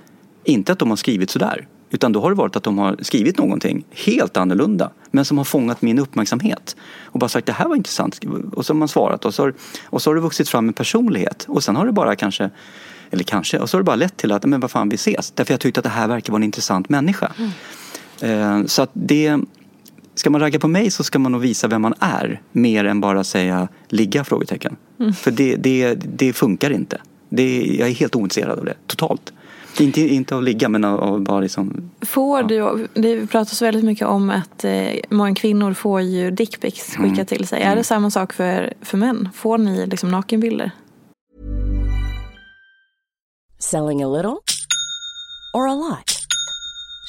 inte 0.45 0.73
att 0.73 0.79
de 0.79 0.91
har 0.91 0.97
skrivit 0.97 1.31
sådär. 1.31 1.67
Utan 1.91 2.13
då 2.13 2.21
har 2.21 2.31
det 2.31 2.37
varit 2.37 2.57
att 2.57 2.63
de 2.63 2.79
har 2.79 2.97
skrivit 3.03 3.39
någonting 3.39 3.85
helt 3.91 4.37
annorlunda 4.37 4.91
men 5.11 5.25
som 5.25 5.39
har 5.39 5.45
fångat 5.45 5.83
min 5.83 5.99
uppmärksamhet. 5.99 6.77
Och 7.05 7.21
bara 7.21 7.29
sagt 7.29 7.47
det 7.47 7.53
här 7.53 7.69
var 7.69 7.77
intressant. 7.77 8.21
Och 8.53 8.67
så 8.67 8.73
har 8.73 8.79
man 8.79 8.89
svarat 8.89 9.25
och 9.25 9.35
så 9.35 9.43
har, 9.43 9.55
och 9.85 10.03
så 10.03 10.11
har 10.11 10.15
det 10.15 10.21
vuxit 10.21 10.49
fram 10.49 10.69
en 10.69 10.75
personlighet. 10.75 11.45
Och 11.49 11.65
sen 11.65 11.77
har 11.77 11.87
det 11.87 11.93
bara 11.93 12.17
kanske, 12.17 12.51
eller 13.11 13.25
kanske, 13.25 13.59
och 13.59 13.71
så 13.71 13.77
har 13.77 13.81
det 13.83 13.87
bara 13.87 13.97
lett 13.97 14.17
till 14.17 14.33
att 14.33 14.45
men 14.45 14.61
vad 14.61 14.71
fan 14.71 14.89
vi 14.89 14.95
ses. 14.95 15.31
Därför 15.31 15.53
jag 15.53 15.61
tyckte 15.61 15.81
att 15.81 15.85
det 15.85 15.91
här 15.91 16.09
verkar 16.09 16.33
vara 16.33 16.41
en 16.41 16.45
intressant 16.45 16.89
människa. 16.89 17.33
Mm. 18.23 18.69
Så 18.69 18.83
att 18.83 18.91
det, 18.93 19.39
ska 20.15 20.31
man 20.31 20.41
ragga 20.41 20.59
på 20.59 20.69
mig 20.69 20.91
så 20.91 21.05
ska 21.05 21.19
man 21.19 21.33
nog 21.33 21.41
visa 21.41 21.69
vem 21.69 21.83
man 21.83 21.95
är. 22.01 22.41
Mer 22.53 22.85
än 22.85 23.01
bara 23.01 23.25
säga 23.25 23.69
ligga? 23.89 24.25
frågetecken. 24.25 24.77
Mm. 25.01 25.13
För 25.13 25.31
det, 25.31 25.57
det, 25.57 25.95
det 25.95 26.33
funkar 26.33 26.71
inte. 26.71 27.01
Det, 27.29 27.77
jag 27.79 27.89
är 27.89 27.93
helt 27.93 28.17
ointresserad 28.17 28.59
av 28.59 28.65
det, 28.65 28.75
totalt. 28.87 29.33
Inte, 29.79 30.01
inte 30.01 30.35
av 30.35 30.43
ligga 30.43 30.69
men 30.69 30.85
av, 30.85 31.01
av 31.01 31.21
bara 31.21 31.41
liksom... 31.41 31.91
Får 32.01 32.43
du, 32.43 32.89
det 32.95 33.27
pratas 33.27 33.63
väldigt 33.63 33.85
mycket 33.85 34.07
om 34.07 34.31
att 34.31 34.65
eh, 34.65 34.89
många 35.11 35.35
kvinnor 35.35 35.73
får 35.73 36.01
ju 36.01 36.31
dickpics 36.31 36.97
skickat 36.97 37.13
mm. 37.13 37.27
till 37.27 37.47
sig. 37.47 37.59
Mm. 37.59 37.67
Är 37.67 37.71
det 37.71 37.79
mm. 37.79 37.85
samma 37.85 38.11
sak 38.11 38.33
för, 38.33 38.75
för 38.81 38.99
män? 38.99 39.29
Får 39.35 39.59
ni 39.59 39.87
liksom 39.87 40.11
nakenbilder? 40.11 40.71
Selling 43.59 44.03
a 44.03 44.09
little 44.09 44.37
or 45.55 45.69
a 45.69 45.75
lot? 45.75 46.21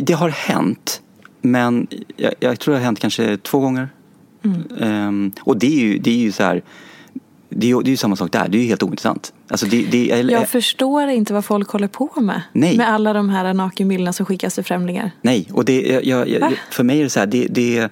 det 0.00 0.12
har 0.12 0.28
hänt. 0.28 1.00
Men 1.40 1.86
jag, 2.16 2.34
jag 2.40 2.60
tror 2.60 2.72
det 2.72 2.80
har 2.80 2.84
hänt 2.84 3.00
kanske 3.00 3.36
två 3.36 3.60
gånger. 3.60 3.88
Ehm, 4.80 5.32
och 5.40 5.58
det 5.58 5.66
är 5.66 5.80
ju, 5.80 5.98
det 5.98 6.10
är 6.10 6.18
ju 6.18 6.32
så 6.32 6.42
här. 6.42 6.62
Det 7.48 7.66
är 7.66 7.68
ju 7.68 7.82
det 7.82 7.88
är 7.88 7.90
ju 7.90 7.96
samma 7.96 8.16
sak 8.16 8.32
där. 8.32 8.48
Det 8.48 8.58
är 8.58 8.60
ju 8.60 8.68
helt 8.68 8.82
ointressant. 8.82 9.32
Alltså 9.48 9.66
det, 9.66 9.86
det, 9.90 10.10
eller, 10.10 10.32
Jag 10.32 10.48
förstår 10.48 11.08
inte 11.08 11.32
vad 11.32 11.44
folk 11.44 11.70
håller 11.70 11.88
på 11.88 12.20
med. 12.20 12.42
Nej. 12.52 12.76
Med 12.76 12.88
alla 12.88 13.12
de 13.12 13.28
här 13.28 13.54
nakenbilderna 13.54 14.12
som 14.12 14.26
skickas 14.26 14.54
till 14.54 14.64
främlingar. 14.64 15.10
Nej, 15.22 15.48
och 15.52 15.64
det, 15.64 15.80
jag, 15.80 16.04
jag, 16.04 16.28
jag, 16.28 16.52
för 16.70 16.84
mig 16.84 16.98
är 16.98 17.04
det 17.04 17.10
så 17.10 17.20
här, 17.20 17.26
det, 17.26 17.46
det, 17.50 17.90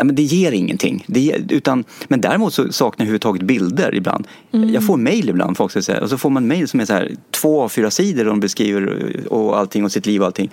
ja, 0.00 0.04
men 0.04 0.14
det 0.14 0.22
ger 0.22 0.52
ingenting. 0.52 1.04
Det 1.06 1.20
ger, 1.20 1.44
utan, 1.48 1.84
men 2.08 2.20
däremot 2.20 2.54
så 2.54 2.72
saknar 2.72 3.04
jag 3.04 3.06
överhuvudtaget 3.06 3.42
bilder 3.42 3.94
ibland. 3.94 4.26
Jag 4.50 4.86
får 4.86 4.96
mejl 4.96 5.28
ibland, 5.28 5.56
folk 5.56 5.70
ska 5.70 5.82
säga, 5.82 6.00
och 6.00 6.10
så 6.10 6.18
får 6.18 6.30
man 6.30 6.46
mejl 6.46 6.68
som 6.68 6.80
är 6.80 6.84
så 6.84 6.92
här, 6.92 7.14
två 7.30 7.62
av 7.62 7.68
fyra 7.68 7.90
sidor 7.90 8.24
och 8.24 8.30
de 8.30 8.40
beskriver 8.40 9.26
och 9.28 9.58
allting 9.58 9.84
och 9.84 9.92
sitt 9.92 10.06
liv 10.06 10.20
och 10.20 10.26
allting. 10.26 10.50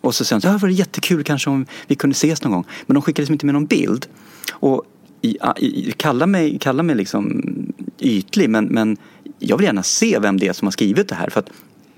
Och 0.00 0.14
så 0.14 0.24
säger 0.24 0.40
de 0.40 0.46
"Ja, 0.48 0.52
det 0.52 0.58
var 0.58 0.68
jättekul 0.68 1.24
kanske 1.24 1.50
om 1.50 1.66
vi 1.86 1.94
kunde 1.94 2.14
ses 2.14 2.42
någon 2.42 2.52
gång. 2.52 2.64
Men 2.86 2.94
de 2.94 3.02
skickar 3.02 3.22
liksom 3.22 3.32
inte 3.32 3.46
med 3.46 3.54
någon 3.54 3.66
bild. 3.66 4.06
Och 4.52 4.82
i, 5.22 5.38
i, 5.58 5.92
kalla 5.96 6.26
mig, 6.26 6.58
kalla 6.60 6.82
mig 6.82 6.96
liksom 6.96 7.42
ytlig 8.00 8.50
men, 8.50 8.64
men 8.64 8.96
jag 9.38 9.56
vill 9.56 9.66
gärna 9.66 9.82
se 9.82 10.18
vem 10.18 10.36
det 10.36 10.48
är 10.48 10.52
som 10.52 10.66
har 10.66 10.72
skrivit 10.72 11.08
det 11.08 11.14
här. 11.14 11.30
För 11.30 11.40
att 11.40 11.50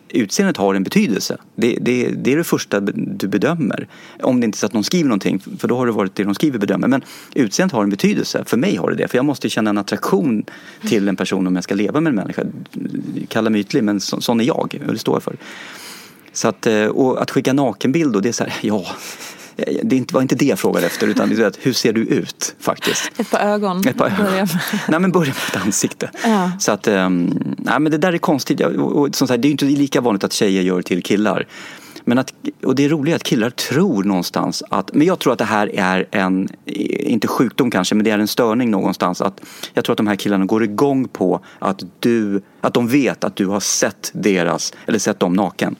utseendet 0.08 0.56
har 0.56 0.74
en 0.74 0.82
betydelse. 0.82 1.36
Det, 1.54 1.78
det, 1.80 2.08
det 2.08 2.32
är 2.32 2.36
det 2.36 2.44
första 2.44 2.80
du 2.80 3.28
bedömer. 3.28 3.88
Om 4.22 4.40
det 4.40 4.44
inte 4.44 4.56
är 4.56 4.58
så 4.58 4.66
att 4.66 4.72
någon 4.72 4.84
skriver 4.84 5.08
någonting, 5.08 5.40
för 5.58 5.68
då 5.68 5.76
har 5.76 5.86
det 5.86 5.92
varit 5.92 6.14
det 6.14 6.24
de 6.24 6.34
skriver 6.34 6.58
bedömer. 6.58 6.88
Men 6.88 7.04
utseendet 7.34 7.72
har 7.72 7.82
en 7.82 7.90
betydelse. 7.90 8.44
För 8.46 8.56
mig 8.56 8.76
har 8.76 8.90
det 8.90 8.96
det. 8.96 9.08
För 9.08 9.18
jag 9.18 9.24
måste 9.24 9.50
känna 9.50 9.70
en 9.70 9.78
attraktion 9.78 10.44
till 10.88 11.08
en 11.08 11.16
person 11.16 11.46
om 11.46 11.54
jag 11.54 11.64
ska 11.64 11.74
leva 11.74 12.00
med 12.00 12.10
en 12.10 12.16
människa. 12.16 12.42
Kalla 13.28 13.50
mig 13.50 13.60
ytlig, 13.60 13.84
men 13.84 14.00
så, 14.00 14.20
sån 14.20 14.40
är 14.40 14.44
jag. 14.44 14.80
Och 14.86 14.92
det 14.92 14.98
står 14.98 15.14
jag 15.14 15.22
för. 15.22 15.36
Så 16.32 16.48
att, 16.48 16.66
eh, 16.66 16.86
och 16.86 17.22
att 17.22 17.30
skicka 17.30 17.52
nakenbild 17.52 18.16
och 18.16 18.22
det 18.22 18.28
är 18.28 18.32
så 18.32 18.44
här, 18.44 18.54
ja. 18.60 18.86
Det 19.82 20.12
var 20.12 20.22
inte 20.22 20.34
det 20.34 20.44
jag 20.44 20.58
frågade 20.58 20.86
efter 20.86 21.06
utan 21.06 21.28
det 21.28 21.42
är 21.42 21.46
att, 21.46 21.58
hur 21.62 21.72
ser 21.72 21.92
du 21.92 22.00
ut 22.00 22.54
faktiskt? 22.60 23.10
Ett 23.20 23.30
par 23.30 23.38
ögon. 23.40 23.88
Ett 23.88 23.96
par 23.98 24.06
ögon. 24.06 24.16
börjar 24.24 24.46
med. 24.46 24.48
Nej 24.88 25.00
men 25.00 25.12
börja 25.12 25.26
med 25.32 25.56
ett 25.56 25.66
ansikte. 25.66 26.10
Ja. 26.24 26.50
Så 26.60 26.72
att, 26.72 26.88
um, 26.88 27.54
nej 27.58 27.80
men 27.80 27.92
det 27.92 27.98
där 27.98 28.12
är 28.12 28.18
konstigt. 28.18 28.60
Jag- 28.60 28.76
Och, 28.76 28.96
och, 28.96 29.14
som 29.16 29.28
sagt, 29.28 29.42
det 29.42 29.48
är 29.48 29.50
inte 29.50 29.64
lika 29.64 30.00
vanligt 30.00 30.24
att 30.24 30.32
tjejer 30.32 30.62
gör 30.62 30.82
till 30.82 31.02
killar. 31.02 31.46
Men 32.04 32.18
att, 32.18 32.32
och 32.64 32.74
det 32.74 32.84
är 32.84 32.88
roligt 32.88 33.14
att 33.14 33.22
killar 33.22 33.50
tror 33.50 34.04
någonstans 34.04 34.62
att, 34.70 34.94
men 34.94 35.06
jag 35.06 35.18
tror 35.18 35.32
att 35.32 35.38
det 35.38 35.44
här 35.44 35.70
är 35.74 36.06
en, 36.10 36.48
inte 36.66 37.28
sjukdom 37.28 37.70
kanske, 37.70 37.94
men 37.94 38.04
det 38.04 38.10
är 38.10 38.18
en 38.18 38.28
störning 38.28 38.70
någonstans. 38.70 39.20
Att 39.20 39.40
jag 39.74 39.84
tror 39.84 39.92
att 39.94 39.96
de 39.96 40.06
här 40.06 40.16
killarna 40.16 40.44
går 40.44 40.64
igång 40.64 41.08
på 41.08 41.40
att 41.58 41.82
du, 42.00 42.42
att 42.60 42.74
de 42.74 42.88
vet 42.88 43.24
att 43.24 43.36
du 43.36 43.46
har 43.46 43.60
sett 43.60 44.10
deras, 44.14 44.72
eller 44.86 44.98
sett 44.98 45.20
dem 45.20 45.32
naken. 45.32 45.76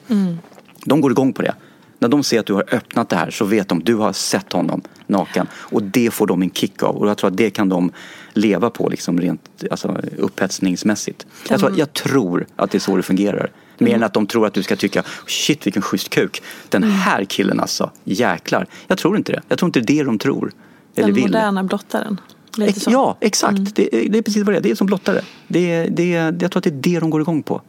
De 0.85 1.01
går 1.01 1.11
igång 1.11 1.33
på 1.33 1.41
det. 1.41 1.53
När 1.99 2.07
de 2.07 2.23
ser 2.23 2.39
att 2.39 2.45
du 2.45 2.53
har 2.53 2.65
öppnat 2.73 3.09
det 3.09 3.15
här 3.15 3.31
så 3.31 3.45
vet 3.45 3.67
de 3.69 3.77
att 3.77 3.85
du 3.85 3.95
har 3.95 4.13
sett 4.13 4.53
honom 4.53 4.81
naken. 5.07 5.47
Och 5.53 5.83
det 5.83 6.11
får 6.13 6.27
de 6.27 6.41
en 6.41 6.49
kick 6.51 6.83
av. 6.83 6.95
Och 6.97 7.09
jag 7.09 7.17
tror 7.17 7.29
att 7.29 7.37
det 7.37 7.49
kan 7.49 7.69
de 7.69 7.91
leva 8.33 8.69
på 8.69 8.89
liksom 8.89 9.19
rent 9.21 9.41
alltså, 9.71 9.97
upphetsningsmässigt. 10.17 11.25
Jag, 11.49 11.59
tror, 11.59 11.73
jag 11.79 11.93
tror 11.93 12.45
att 12.55 12.71
det 12.71 12.77
är 12.77 12.79
så 12.79 12.95
det 12.95 13.03
fungerar. 13.03 13.51
Mer 13.77 13.95
än 13.95 14.03
att 14.03 14.13
de 14.13 14.27
tror 14.27 14.47
att 14.47 14.53
du 14.53 14.63
ska 14.63 14.75
tycka 14.75 15.03
shit 15.27 15.65
vilken 15.65 15.81
schysst 15.81 16.09
kuk. 16.09 16.41
Den 16.69 16.83
här 16.83 17.23
killen 17.25 17.59
alltså, 17.59 17.91
jäklar. 18.03 18.67
Jag 18.87 18.97
tror 18.97 19.17
inte 19.17 19.31
det. 19.31 19.41
Jag 19.47 19.57
tror 19.57 19.67
inte 19.69 19.79
det 19.79 19.93
är 19.93 19.97
det 19.97 20.03
de 20.03 20.17
tror. 20.19 20.51
Eller 20.95 21.05
Den 21.07 21.15
vill. 21.15 21.23
moderna 21.23 21.63
blottaren. 21.63 22.19
Lite 22.57 22.79
så. 22.79 22.91
Ja, 22.91 23.17
exakt. 23.21 23.75
Det, 23.75 23.95
är- 23.95 24.09
det 24.09 24.17
är 24.17 24.21
precis 24.21 24.43
vad 24.43 24.53
det 24.53 24.57
är. 24.57 24.61
Det 24.61 24.71
är 24.71 24.75
som 24.75 24.87
blottare. 24.87 25.21
Det, 25.47 25.83
det, 25.85 26.09
jag 26.11 26.39
tror 26.51 26.57
att 26.57 26.63
det 26.63 26.69
är 26.69 26.93
det 26.93 26.99
de 26.99 27.09
går 27.09 27.21
igång 27.21 27.43
på. 27.43 27.61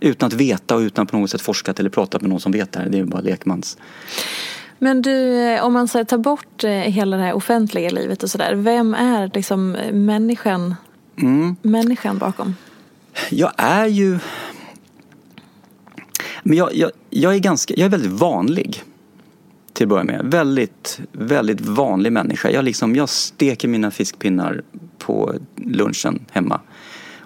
Utan 0.00 0.26
att 0.26 0.32
veta 0.32 0.76
och 0.76 0.80
utan 0.80 1.02
att 1.02 1.10
på 1.10 1.18
något 1.18 1.30
sätt 1.30 1.40
forskat 1.40 1.80
eller 1.80 1.90
pratat 1.90 2.22
med 2.22 2.30
någon 2.30 2.40
som 2.40 2.52
vet 2.52 2.72
det 2.72 2.80
här. 2.80 2.88
Det 2.88 2.98
är 2.98 3.04
bara 3.04 3.20
lekmans. 3.20 3.78
Men 4.78 5.02
du, 5.02 5.34
eh, 5.34 5.64
om 5.64 5.72
man 5.72 5.88
så 5.88 5.98
här, 5.98 6.04
tar 6.04 6.18
bort 6.18 6.64
eh, 6.64 6.70
hela 6.70 7.16
det 7.16 7.22
här 7.22 7.32
offentliga 7.32 7.90
livet 7.90 8.22
och 8.22 8.30
sådär. 8.30 8.54
Vem 8.54 8.94
är 8.94 9.30
liksom 9.34 9.74
eh, 9.74 9.92
människan, 9.92 10.74
Mm. 11.20 11.56
människan 11.62 12.18
bakom? 12.18 12.54
Jag 13.30 13.52
är 13.56 13.86
ju... 13.86 14.18
Men 16.42 16.56
jag, 16.56 16.74
jag, 16.74 16.90
jag, 17.10 17.34
är 17.34 17.38
ganska, 17.38 17.74
jag 17.74 17.86
är 17.86 17.90
väldigt 17.90 18.12
vanlig. 18.12 18.82
Till 19.72 19.84
att 19.84 19.88
börja 19.88 20.04
med. 20.04 20.20
Väldigt, 20.24 21.00
väldigt 21.12 21.60
vanlig 21.60 22.12
människa. 22.12 22.50
Jag, 22.50 22.64
liksom, 22.64 22.96
jag 22.96 23.08
steker 23.08 23.68
mina 23.68 23.90
fiskpinnar 23.90 24.62
på 24.98 25.34
lunchen 25.56 26.24
hemma. 26.30 26.60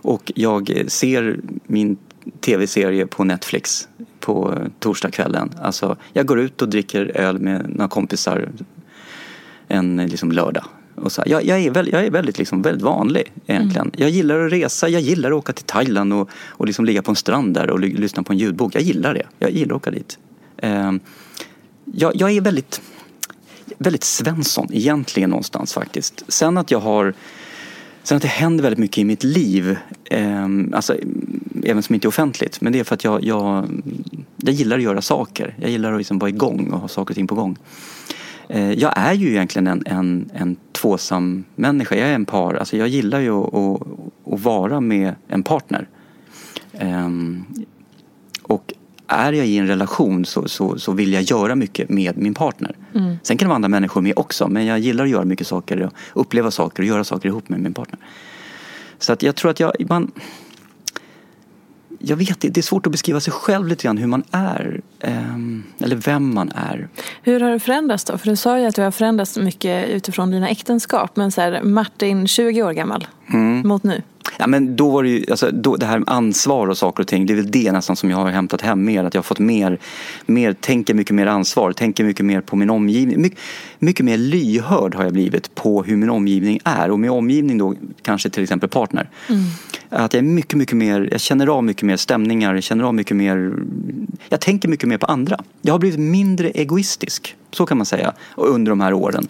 Och 0.03 0.33
jag 0.35 0.85
ser 0.89 1.41
min 1.67 1.97
tv-serie 2.41 3.07
på 3.07 3.25
Netflix 3.25 3.89
på 4.21 4.59
torsdagskvällen. 4.79 5.51
Alltså, 5.63 5.97
jag 6.13 6.27
går 6.27 6.41
ut 6.41 6.63
och 6.63 6.69
dricker 6.69 7.17
öl 7.17 7.39
med 7.39 7.69
några 7.69 7.89
kompisar 7.89 8.49
en 9.69 9.97
liksom, 9.97 10.33
lördag. 10.33 10.65
Och 10.95 11.13
så, 11.13 11.23
jag, 11.27 11.45
jag 11.45 11.59
är 11.59 11.71
väldigt, 11.71 11.95
jag 11.95 12.07
är 12.07 12.11
väldigt, 12.11 12.39
liksom, 12.39 12.63
väldigt 12.63 12.83
vanlig 12.83 13.33
egentligen. 13.47 13.91
Jag 13.97 14.11
gillar 14.11 14.47
att 14.47 14.53
resa, 14.53 14.89
jag 14.89 15.01
gillar 15.01 15.31
att 15.31 15.37
åka 15.37 15.53
till 15.53 15.65
Thailand 15.65 16.13
och, 16.13 16.31
och 16.35 16.67
liksom 16.67 16.85
ligga 16.85 17.03
på 17.03 17.11
en 17.11 17.17
strand 17.17 17.55
där 17.55 17.71
och 17.71 17.81
ly- 17.81 17.95
lyssna 17.95 18.23
på 18.23 18.33
en 18.33 18.39
ljudbok. 18.39 18.75
Jag 18.75 18.83
gillar 18.83 19.15
det. 19.15 19.27
Jag 19.39 19.51
gillar 19.51 19.75
att 19.75 19.83
åka 19.83 19.91
dit. 19.91 20.19
Ehm, 20.57 21.01
jag, 21.85 22.17
jag 22.17 22.31
är 22.31 22.41
väldigt, 22.41 22.81
väldigt 23.79 24.05
Svensson 24.05 24.69
egentligen 24.73 25.31
någonstans 25.31 25.73
faktiskt. 25.73 26.25
Sen 26.29 26.59
att 26.59 26.71
jag 26.71 26.81
har 26.81 27.15
Sen 28.03 28.17
att 28.17 28.23
det 28.23 28.29
händer 28.29 28.63
väldigt 28.63 28.79
mycket 28.79 28.99
i 28.99 29.05
mitt 29.05 29.25
liv, 29.25 29.77
eh, 30.05 30.47
alltså, 30.73 30.97
även 31.65 31.83
som 31.83 31.95
inte 31.95 32.07
är 32.07 32.09
offentligt. 32.09 32.61
Men 32.61 32.73
det 32.73 32.81
är 32.81 32.85
för 32.85 32.95
att 32.95 33.05
jag, 33.05 33.25
jag, 33.25 33.69
jag 34.37 34.55
gillar 34.55 34.77
att 34.77 34.83
göra 34.83 35.03
saker. 35.03 35.55
Jag 35.61 35.71
gillar 35.71 35.93
att 35.93 35.99
liksom 35.99 36.19
vara 36.19 36.29
igång 36.29 36.71
och 36.73 36.81
ha 36.81 36.89
saker 36.89 37.13
och 37.13 37.17
ting 37.17 37.27
på 37.27 37.35
gång. 37.35 37.57
Eh, 38.49 38.73
Jag 38.73 38.93
är 38.97 39.13
ju 39.13 39.31
egentligen 39.31 39.67
en, 39.67 39.83
en, 39.87 40.31
en 40.35 40.57
tvåsam 40.73 41.45
människa. 41.55 41.95
Jag 41.97 42.09
är 42.09 42.15
en 42.15 42.25
par. 42.25 42.55
Alltså 42.55 42.77
jag 42.77 42.89
gillar 42.89 43.21
ju 43.21 43.31
att, 43.31 43.55
att, 43.55 43.83
att 44.33 44.41
vara 44.41 44.81
med 44.81 45.15
en 45.29 45.43
partner. 45.43 45.89
Eh, 46.73 47.09
Och 48.43 48.73
är 49.13 49.33
jag 49.33 49.47
i 49.47 49.59
en 49.59 49.67
relation 49.67 50.25
så, 50.25 50.49
så, 50.49 50.79
så 50.79 50.93
vill 50.93 51.13
jag 51.13 51.23
göra 51.23 51.55
mycket 51.55 51.89
med 51.89 52.19
min 52.19 52.35
partner. 52.35 52.77
Sen 53.23 53.37
kan 53.37 53.47
det 53.47 53.49
vara 53.49 53.55
andra 53.57 53.69
människor 53.69 54.01
med 54.01 54.13
också. 54.17 54.49
Men 54.49 54.67
jag 54.67 54.79
gillar 54.79 55.05
att 55.05 55.11
göra 55.11 55.25
mycket 55.25 55.47
saker, 55.47 55.91
uppleva 56.15 56.51
saker 56.51 56.83
och 56.83 56.87
göra 56.89 57.05
saker 57.05 57.29
ihop 57.29 57.49
med 57.49 57.61
min 57.61 57.75
partner. 57.75 57.99
Så 58.99 59.13
att 59.13 59.23
jag 59.23 59.37
tror 59.37 59.51
att 59.51 59.61
jag, 59.61 59.73
man, 59.89 60.11
jag 61.99 62.17
vet 62.17 62.31
inte, 62.31 62.49
det 62.49 62.61
är 62.61 62.63
svårt 62.63 62.87
att 62.87 62.93
beskriva 62.93 63.21
sig 63.21 63.33
själv 63.33 63.67
lite 63.69 63.85
grann 63.85 63.99
hur 63.99 64.07
man 64.07 64.23
är. 64.31 64.81
ehm, 65.01 65.63
eller 65.79 65.97
vem 65.97 66.35
man 66.35 66.53
är. 66.55 66.89
Hur 67.23 67.41
har 67.41 67.51
det 67.51 67.61
förändrats 67.61 68.05
då? 68.05 68.19
För 68.19 68.27
du 68.31 68.37
sa 68.37 68.59
ju 68.59 68.67
att 68.67 68.75
du 68.75 68.83
har 68.83 68.91
förändrats 68.91 69.39
mycket 69.39 69.89
utifrån 69.89 70.31
dina 70.31 70.49
äktenskap. 70.49 71.17
Men 71.17 71.33
så 71.33 71.41
här, 71.41 71.63
Martin, 71.63 72.27
20 72.27 72.63
år 72.63 72.73
gammal, 72.73 73.07
Mm. 73.33 73.69
mot 73.69 73.83
nu. 73.83 74.03
Ja, 74.39 74.47
men 74.47 74.77
då 74.77 74.91
var 74.91 75.03
det 75.03 75.09
ju, 75.09 75.25
alltså, 75.31 75.51
då, 75.51 75.77
det 75.77 75.87
här 75.87 75.99
med 75.99 76.09
ansvar 76.09 76.69
och 76.69 76.79
saker 76.79 77.03
och 77.03 77.07
ting, 77.07 77.27
det 77.27 77.33
är 77.33 77.37
väl 77.37 77.51
det 77.51 77.73
nästan 77.73 77.97
som 77.97 78.11
jag 78.11 78.17
har 78.17 78.31
hämtat 78.31 78.61
hem 78.61 78.85
mer. 78.85 79.05
Att 79.05 79.15
jag 79.15 79.19
har 79.19 79.25
fått 79.25 79.39
mer, 79.39 79.79
mer 80.27 80.53
tänker 80.53 80.95
mycket 80.95 81.15
mer 81.15 81.27
ansvar, 81.27 81.73
tänker 81.73 82.05
mycket 82.05 82.27
mer 82.27 82.41
på 82.41 82.57
min 82.57 82.71
omgivning. 82.71 83.23
My, 83.23 83.31
mycket 83.79 84.05
mer 84.05 84.17
lyhörd 84.17 84.95
har 84.95 85.05
jag 85.05 85.13
blivit 85.13 85.55
på 85.55 85.83
hur 85.83 85.97
min 85.97 86.11
omgivning 86.11 86.61
är. 86.65 86.91
Och 86.91 86.99
med 86.99 87.11
omgivning 87.11 87.59
då 87.59 87.75
kanske 88.03 88.31
till 88.31 88.43
exempel 88.43 88.69
partner. 88.69 89.09
Mm. 89.29 89.43
Att 89.89 90.15
jag 90.15 90.19
är 90.19 90.29
mycket, 90.29 90.55
mycket 90.55 90.77
mer, 90.77 91.09
jag 91.13 91.21
känner 91.21 91.47
av 91.47 91.65
mycket 91.65 91.83
mer 91.83 91.97
stämningar, 91.97 92.55
jag 92.55 92.63
känner 92.63 92.85
av 92.85 92.95
mycket 92.95 93.17
mer, 93.17 93.53
jag 94.29 94.41
tänker 94.41 94.69
mycket 94.69 94.89
mer 94.89 94.99
på 94.99 95.07
andra. 95.07 95.41
Jag 95.63 95.75
har 95.75 95.79
blivit 95.79 96.01
mindre 96.01 96.51
egoistisk, 96.51 97.37
så 97.51 97.67
kan 97.67 97.77
man 97.77 97.87
säga, 97.87 98.13
under 98.37 98.71
de 98.71 98.81
här 98.81 98.93
åren. 98.93 99.29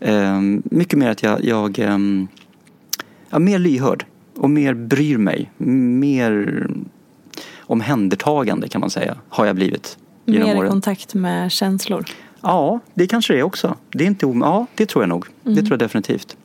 Um, 0.00 0.62
mycket 0.64 0.98
mer 0.98 1.10
att 1.10 1.22
jag, 1.22 1.44
jag 1.44 1.78
um, 1.78 2.28
ja, 3.30 3.38
mer 3.38 3.58
lyhörd 3.58 4.04
och 4.36 4.50
mer 4.50 4.74
bryr 4.74 5.18
mig. 5.18 5.50
Mer 5.56 6.66
omhändertagande 7.60 8.68
kan 8.68 8.80
man 8.80 8.90
säga 8.90 9.16
har 9.28 9.46
jag 9.46 9.56
blivit. 9.56 9.98
Mer 10.24 10.56
åren. 10.56 10.70
kontakt 10.70 11.14
med 11.14 11.52
känslor? 11.52 12.04
Ja, 12.40 12.80
det 12.94 13.06
kanske 13.06 13.32
det 13.32 13.38
är 13.38 13.42
också. 13.42 13.76
Det 13.92 14.04
är 14.04 14.08
inte 14.08 14.26
ja, 14.26 14.66
det 14.74 14.86
tror 14.86 15.02
jag 15.02 15.08
nog. 15.08 15.26
Mm. 15.44 15.54
Det 15.54 15.60
tror 15.60 15.72
jag 15.72 15.78
definitivt. 15.78 16.36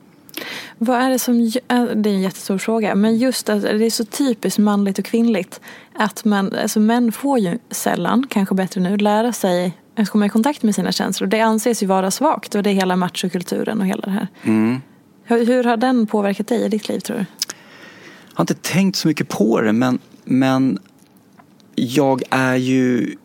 Vad 0.78 1.02
är 1.02 1.10
det 1.10 1.20
som, 1.20 1.52
det 1.96 2.10
är 2.10 2.14
en 2.14 2.22
jättestor 2.22 2.58
fråga, 2.58 2.96
men 2.96 3.18
just 3.18 3.50
att 3.50 3.62
det 3.62 3.86
är 3.86 3.90
så 3.90 4.06
typiskt 4.06 4.60
manligt 4.60 5.00
och 5.00 5.06
kvinnligt 5.06 5.62
att 5.94 6.26
man, 6.26 6.54
alltså 6.62 6.80
män 6.80 7.12
får 7.12 7.40
ju 7.40 7.58
sällan, 7.70 8.28
kanske 8.30 8.56
bättre 8.56 8.82
nu, 8.82 8.98
lära 8.98 9.34
sig 9.34 9.78
att 9.96 10.10
komma 10.10 10.26
i 10.26 10.30
kontakt 10.30 10.64
med 10.64 10.76
sina 10.76 10.92
känslor. 10.92 11.28
Det 11.28 11.42
anses 11.42 11.84
ju 11.84 11.88
vara 11.88 12.12
svagt 12.12 12.56
och 12.56 12.64
det 12.64 12.70
är 12.70 12.74
hela 12.74 12.96
machokulturen 12.96 13.80
och 13.80 13.86
hela 13.86 14.02
det 14.02 14.12
här. 14.12 14.28
Mm. 14.44 14.82
Hur, 15.24 15.46
hur, 15.46 15.64
har 15.64 15.78
den 15.78 16.08
påverkat 16.08 16.48
dig 16.48 16.66
i 16.66 16.70
ditt 16.70 16.90
liv 16.90 17.00
tror 17.00 17.18
du? 17.18 17.26
Har 18.38 18.44
inte 18.44 18.54
tänkt 18.54 18.96
så 18.96 19.08
mycket 19.08 19.30
på 19.30 19.62
det 19.62 19.74
men, 19.74 20.00
men 20.26 20.80
jag 21.76 22.22
är 22.30 22.56
ju 22.56 23.16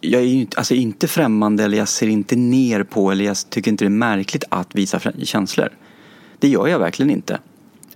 jag 0.00 0.22
är 0.22 0.26
ju 0.26 0.46
alltså 0.56 0.74
inte 0.74 1.08
främmande 1.08 1.64
eller 1.64 1.78
jag 1.78 1.88
ser 1.88 2.06
inte 2.06 2.36
ner 2.36 2.82
på 2.82 3.10
eller 3.10 3.24
jag 3.24 3.36
tycker 3.50 3.70
inte 3.70 3.84
det 3.84 3.88
är 3.88 3.90
märkligt 3.90 4.44
att 4.48 4.74
visa 4.74 5.00
känslor. 5.22 5.68
Det 6.38 6.48
gör 6.48 6.66
jag 6.66 6.78
verkligen 6.78 7.10
inte. 7.10 7.38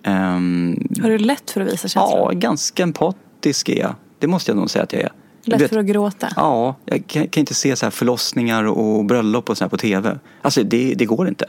Um, 0.06 0.88
har 1.02 1.10
du 1.10 1.18
lätt 1.18 1.50
för 1.50 1.60
att 1.60 1.72
visa 1.72 1.88
känslor? 1.88 2.18
Ja, 2.18 2.30
ganska 2.34 2.82
empatisk 2.82 3.68
är 3.68 3.78
jag. 3.78 3.94
Det 4.18 4.26
måste 4.26 4.50
jag 4.50 4.56
nog 4.56 4.70
säga 4.70 4.82
att 4.82 4.92
jag 4.92 5.02
är. 5.02 5.12
Lätt 5.44 5.60
vet, 5.60 5.70
för 5.70 5.78
att 5.78 5.86
gråta? 5.86 6.28
Ja, 6.36 6.76
jag 6.84 7.06
kan, 7.06 7.28
kan, 7.28 7.40
inte 7.40 7.54
se 7.54 7.76
så 7.76 7.86
här 7.86 7.90
förlossningar 7.90 8.64
och 8.64 9.04
bröllop 9.04 9.50
och 9.50 9.58
så 9.58 9.68
på 9.68 9.76
tv. 9.76 10.18
Alltså 10.42 10.62
det, 10.62 10.94
det 10.94 11.04
går 11.04 11.28
inte 11.28 11.46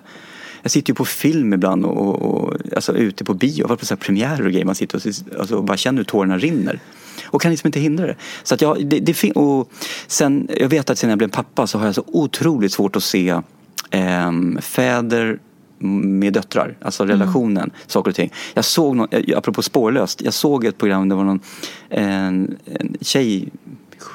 jag 0.66 0.72
sitter 0.72 0.92
ju 0.92 0.96
på 0.96 1.06
film 1.06 1.54
ibland 1.54 1.86
och, 1.86 1.98
och, 1.98 2.22
och 2.22 2.54
alltså 2.76 2.94
ute 2.98 3.24
på 3.24 3.34
bio, 3.34 3.68
var 3.68 3.76
på 3.76 3.86
så 3.86 3.96
premiärer 3.96 4.46
och 4.46 4.52
grejer. 4.52 4.66
Man 4.66 4.76
sitter 4.76 4.98
och, 4.98 5.40
alltså, 5.40 5.56
och 5.56 5.64
bara 5.64 5.78
känner 5.78 5.98
hur 5.98 6.04
tårarna 6.04 6.38
rinner. 6.38 6.80
Och 7.26 7.42
kan 7.42 7.52
liksom 7.52 7.68
inte 7.68 7.80
hindra 7.80 8.08
det. 8.08 8.16
Så 8.44 8.56
att 8.56 8.62
jag, 8.62 8.86
det, 8.86 9.00
det, 9.00 9.32
och 9.32 9.72
sen, 10.08 10.48
jag 10.60 10.70
vet 10.70 10.90
att 10.90 10.98
sen 10.98 11.10
jag 11.10 11.18
blev 11.18 11.30
pappa 11.30 11.68
så 11.68 11.78
har 11.78 11.86
jag 11.86 11.96
så 11.96 12.04
otroligt 12.08 12.72
svårt 12.72 12.96
att 12.96 13.04
se 13.04 13.30
eh, 13.90 14.32
fäder 14.62 15.40
med 15.80 16.34
döttrar, 16.34 16.78
alltså 16.82 17.04
mm. 17.04 17.20
relationen, 17.20 17.58
mm. 17.58 17.72
saker 17.88 18.12
och 18.12 18.16
ting. 18.16 18.32
Jag 18.54 18.66
såg, 18.66 18.96
någon, 18.96 19.08
apropå 19.36 19.62
spårlöst, 19.62 20.22
jag 20.22 20.34
såg 20.34 20.66
ett 20.66 20.78
program, 20.78 21.10
det 21.10 21.16
var 21.16 21.24
någon 21.24 21.40
en, 21.90 22.58
en 22.66 22.98
tjej 23.02 23.50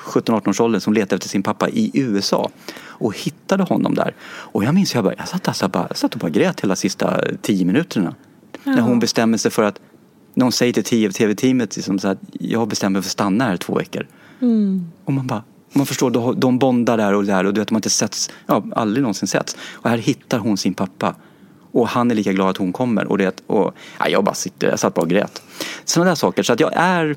17-18-årsåldern 0.04 0.80
som 0.80 0.92
letade 0.92 1.16
efter 1.16 1.28
sin 1.28 1.42
pappa 1.42 1.68
i 1.68 1.90
USA 1.94 2.50
och 2.82 3.16
hittade 3.16 3.62
honom 3.62 3.94
där. 3.94 4.14
Och 4.22 4.64
jag 4.64 4.74
minns, 4.74 4.94
jag, 4.94 5.04
bara, 5.04 5.14
jag, 5.18 5.28
satt, 5.28 5.48
alltså 5.48 5.68
bara, 5.68 5.86
jag 5.88 5.96
satt 5.96 6.14
och 6.14 6.20
bara 6.20 6.30
grät 6.30 6.60
hela 6.60 6.76
sista 6.76 7.20
tio 7.42 7.64
minuterna. 7.64 8.14
Ja. 8.64 8.72
När 8.72 8.80
hon 8.80 8.98
bestämmer 8.98 9.38
sig 9.38 9.50
för 9.50 9.62
att, 9.62 9.80
när 10.34 10.44
hon 10.44 10.52
säger 10.52 10.72
till 10.72 11.12
tv-teamet 11.12 11.76
liksom 11.76 11.98
så 11.98 12.08
att 12.08 12.18
jag 12.32 12.68
bestämmer 12.68 12.92
mig 12.92 13.02
för 13.02 13.08
att 13.08 13.12
stanna 13.12 13.44
här 13.44 13.56
två 13.56 13.74
veckor. 13.74 14.06
Mm. 14.40 14.90
Och 15.04 15.12
man 15.12 15.26
bara, 15.26 15.42
man 15.72 15.86
förstår, 15.86 16.34
de 16.34 16.58
bondar 16.58 16.96
där 16.96 17.14
och 17.14 17.24
där 17.24 17.46
och 17.46 17.54
du 17.54 17.60
vet, 17.60 17.68
de 17.68 17.74
har 17.74 17.78
inte 17.78 17.90
setts, 17.90 18.30
ja, 18.46 18.64
aldrig 18.72 19.02
någonsin 19.02 19.28
setts. 19.28 19.56
Och 19.72 19.90
här 19.90 19.98
hittar 19.98 20.38
hon 20.38 20.56
sin 20.56 20.74
pappa. 20.74 21.14
Och 21.72 21.88
han 21.88 22.10
är 22.10 22.14
lika 22.14 22.32
glad 22.32 22.50
att 22.50 22.56
hon 22.56 22.72
kommer. 22.72 23.06
Och 23.06 23.18
det, 23.18 23.42
och, 23.46 23.74
ja, 23.98 24.08
jag 24.08 24.24
bara 24.24 24.34
sitter, 24.34 24.68
jag 24.68 24.78
satt 24.78 24.94
bara 24.94 25.02
och 25.02 25.08
grät. 25.10 25.42
Sådana 25.84 26.10
där 26.10 26.14
saker. 26.14 26.42
Så 26.42 26.52
att 26.52 26.60
jag 26.60 26.72
är 26.74 27.16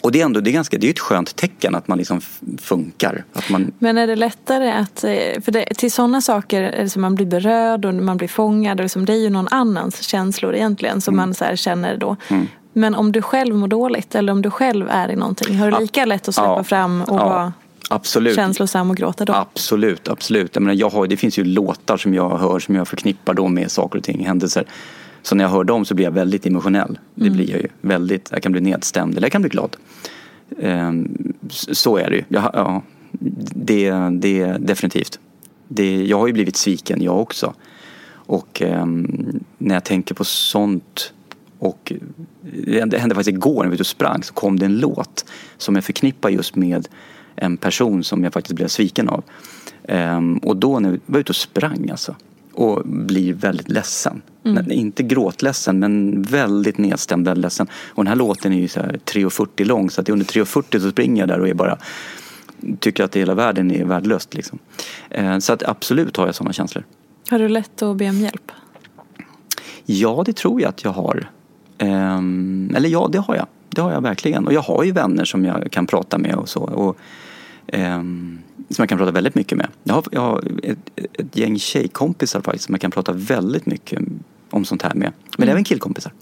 och 0.00 0.12
det 0.12 0.20
är 0.20 0.24
ändå 0.24 0.40
det 0.40 0.50
är 0.50 0.52
ganska, 0.52 0.78
det 0.78 0.86
är 0.86 0.90
ett 0.90 0.98
skönt 0.98 1.36
tecken 1.36 1.74
att 1.74 1.88
man 1.88 1.98
liksom 1.98 2.20
funkar. 2.58 3.24
Att 3.32 3.50
man... 3.50 3.72
Men 3.78 3.98
är 3.98 4.06
det 4.06 4.16
lättare 4.16 4.70
att, 4.70 5.04
eh, 5.04 5.42
för 5.44 5.52
det, 5.52 5.64
till 5.64 5.92
sådana 5.92 6.20
saker 6.20 6.62
är 6.62 6.86
som 6.86 7.02
man 7.02 7.14
blir 7.14 7.26
berörd 7.26 7.84
och 7.84 7.94
man 7.94 8.16
blir 8.16 8.28
fångad. 8.28 8.80
Och 8.80 8.84
liksom, 8.84 9.04
det 9.04 9.12
är 9.12 9.16
ju 9.16 9.30
någon 9.30 9.48
annans 9.50 10.02
känslor 10.02 10.54
egentligen 10.54 11.00
som 11.00 11.14
mm. 11.14 11.28
man 11.28 11.34
så 11.34 11.56
känner 11.56 11.96
då. 11.96 12.16
Mm. 12.28 12.46
Men 12.72 12.94
om 12.94 13.12
du 13.12 13.22
själv 13.22 13.54
mår 13.54 13.68
dåligt 13.68 14.14
eller 14.14 14.32
om 14.32 14.42
du 14.42 14.50
själv 14.50 14.88
är 14.90 15.10
i 15.10 15.16
någonting, 15.16 15.58
har 15.58 15.70
du 15.70 15.78
lika 15.78 16.04
lätt 16.04 16.28
att 16.28 16.34
släppa 16.34 16.48
ja. 16.56 16.64
fram 16.64 17.02
och 17.02 17.20
ja. 17.20 17.28
vara 17.28 17.52
Absolut. 17.90 18.36
känslosam 18.36 18.90
och 18.90 18.96
gråta 18.96 19.24
då? 19.24 19.32
Absolut, 19.32 20.08
absolut. 20.08 20.54
Jag 20.54 20.62
menar, 20.62 20.74
jag 20.74 20.90
har, 20.90 21.06
det 21.06 21.16
finns 21.16 21.38
ju 21.38 21.44
låtar 21.44 21.96
som 21.96 22.14
jag 22.14 22.38
hör 22.38 22.58
som 22.58 22.74
jag 22.74 22.88
förknippar 22.88 23.34
då 23.34 23.48
med 23.48 23.70
saker 23.70 23.98
och 23.98 24.04
ting, 24.04 24.26
händelser. 24.26 24.64
Så 25.22 25.34
när 25.34 25.44
jag 25.44 25.50
hör 25.50 25.64
dem 25.64 25.84
så 25.84 25.94
blir 25.94 26.04
jag 26.04 26.12
väldigt 26.12 26.46
emotionell. 26.46 26.98
Det 27.14 27.26
mm. 27.26 27.36
blir 27.36 27.50
jag 27.50 27.60
ju. 27.60 27.68
Väldigt, 27.80 28.28
jag 28.32 28.42
kan 28.42 28.52
bli 28.52 28.60
nedstämd 28.60 29.16
eller 29.16 29.24
jag 29.24 29.32
kan 29.32 29.42
bli 29.42 29.50
glad. 29.50 29.76
Um, 30.56 31.32
så 31.50 31.96
är 31.96 32.10
det 32.10 32.16
ju. 32.16 32.24
Jag, 32.28 32.50
ja, 32.52 32.82
det, 33.54 33.90
det 34.10 34.56
definitivt. 34.60 35.20
Det, 35.68 36.04
jag 36.04 36.18
har 36.18 36.26
ju 36.26 36.32
blivit 36.32 36.56
sviken 36.56 37.02
jag 37.02 37.20
också. 37.20 37.54
Och 38.12 38.62
um, 38.66 39.40
när 39.58 39.74
jag 39.74 39.84
tänker 39.84 40.14
på 40.14 40.24
sånt 40.24 41.12
och 41.58 41.92
det 42.86 42.98
hände 42.98 43.14
faktiskt 43.14 43.36
igår 43.36 43.64
när 43.64 43.70
vi 43.70 43.84
sprang 43.84 44.22
så 44.22 44.34
kom 44.34 44.58
det 44.58 44.66
en 44.66 44.78
låt 44.78 45.24
som 45.56 45.74
jag 45.74 45.84
förknippar 45.84 46.30
just 46.30 46.56
med 46.56 46.88
en 47.36 47.56
person 47.56 48.04
som 48.04 48.24
jag 48.24 48.32
faktiskt 48.32 48.54
blev 48.54 48.68
sviken 48.68 49.08
av. 49.08 49.24
Um, 49.88 50.38
och 50.38 50.56
då 50.56 50.78
när 50.78 50.90
vi 50.90 51.00
var 51.06 51.20
ute 51.20 51.32
och 51.32 51.36
sprang 51.36 51.90
alltså 51.90 52.16
och 52.60 52.82
blir 52.84 53.34
väldigt 53.34 53.68
ledsen. 53.68 54.22
Mm. 54.44 54.70
Inte 54.70 55.02
gråtledsen 55.02 55.78
men 55.78 56.22
väldigt 56.22 56.78
nedstämd, 56.78 57.26
väldigt 57.26 57.42
ledsen. 57.42 57.66
Och 57.88 58.04
den 58.04 58.08
här 58.08 58.16
låten 58.16 58.52
är 58.52 58.58
ju 58.58 58.68
så 58.68 58.80
3.40 58.80 59.64
lång 59.64 59.90
så 59.90 60.00
att 60.00 60.08
under 60.08 60.26
3.40 60.26 60.80
så 60.80 60.90
springer 60.90 61.22
jag 61.22 61.28
där 61.28 61.40
och 61.40 61.48
är 61.48 61.54
bara 61.54 61.78
tycker 62.80 63.04
att 63.04 63.16
hela 63.16 63.34
världen 63.34 63.70
är 63.70 63.84
värdelöst. 63.84 64.34
Liksom. 64.34 64.58
Eh, 65.10 65.38
så 65.38 65.52
att 65.52 65.62
absolut 65.62 66.16
har 66.16 66.26
jag 66.26 66.34
sådana 66.34 66.52
känslor. 66.52 66.84
Har 67.30 67.38
du 67.38 67.48
lätt 67.48 67.82
att 67.82 67.96
be 67.96 68.08
om 68.08 68.16
hjälp? 68.16 68.52
Ja, 69.84 70.22
det 70.26 70.32
tror 70.32 70.60
jag 70.60 70.68
att 70.68 70.84
jag 70.84 70.90
har. 70.90 71.30
Ehm, 71.78 72.72
eller 72.76 72.88
ja, 72.88 73.08
det 73.12 73.18
har 73.18 73.36
jag. 73.36 73.46
Det 73.68 73.80
har 73.80 73.92
jag 73.92 74.00
verkligen. 74.00 74.46
Och 74.46 74.52
jag 74.52 74.62
har 74.62 74.84
ju 74.84 74.92
vänner 74.92 75.24
som 75.24 75.44
jag 75.44 75.70
kan 75.70 75.86
prata 75.86 76.18
med 76.18 76.34
och 76.34 76.48
så. 76.48 76.60
Och, 76.60 76.96
ehm, 77.66 78.38
som 78.70 78.82
jag 78.82 78.88
kan 78.88 78.98
prata 78.98 79.12
väldigt 79.12 79.34
mycket 79.34 79.58
med. 79.58 79.68
Jag 79.82 79.94
har, 79.94 80.04
jag 80.10 80.20
har 80.20 80.44
ett, 80.62 80.78
ett 81.12 81.36
gäng 81.36 81.58
tjejkompisar 81.58 82.40
faktiskt 82.40 82.64
som 82.64 82.74
jag 82.74 82.80
kan 82.80 82.90
prata 82.90 83.12
väldigt 83.12 83.66
mycket 83.66 84.00
om 84.50 84.64
sånt 84.64 84.82
här 84.82 84.94
med. 84.94 85.12
Men 85.36 85.48
mm. 85.48 85.52
även 85.52 85.64
killkompisar. 85.64 86.12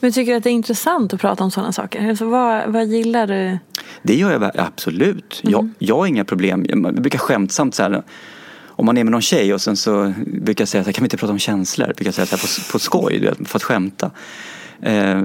Men 0.00 0.12
tycker 0.12 0.32
du 0.32 0.38
att 0.38 0.44
det 0.44 0.50
är 0.50 0.52
intressant 0.52 1.14
att 1.14 1.20
prata 1.20 1.44
om 1.44 1.50
sådana 1.50 1.72
saker? 1.72 2.08
Alltså, 2.08 2.24
vad, 2.28 2.72
vad 2.72 2.86
gillar 2.86 3.26
du? 3.26 3.58
Det 4.02 4.14
gör 4.14 4.32
jag 4.32 4.50
absolut. 4.54 5.40
Mm. 5.44 5.52
Jag, 5.52 5.68
jag 5.78 5.96
har 5.96 6.06
inga 6.06 6.24
problem. 6.24 6.66
Jag 6.68 7.02
brukar 7.02 7.18
skämtsamt 7.18 7.74
så 7.74 7.82
här, 7.82 8.02
om 8.66 8.86
man 8.86 8.98
är 8.98 9.04
med 9.04 9.10
någon 9.10 9.22
tjej 9.22 9.54
och 9.54 9.60
sen 9.60 9.76
så 9.76 10.14
brukar 10.26 10.62
jag 10.62 10.68
säga 10.68 10.84
så 10.84 10.88
här, 10.88 10.92
kan 10.92 11.02
vi 11.02 11.06
inte 11.06 11.16
prata 11.16 11.32
om 11.32 11.38
känslor? 11.38 11.86
Brukar 11.86 12.04
jag 12.04 12.14
säga 12.14 12.26
så 12.26 12.36
här, 12.36 12.42
på, 12.42 12.72
på 12.72 12.78
skoj, 12.78 13.34
för 13.44 13.58
att 13.58 13.62
skämta. 13.62 14.10
Eh, 14.82 15.22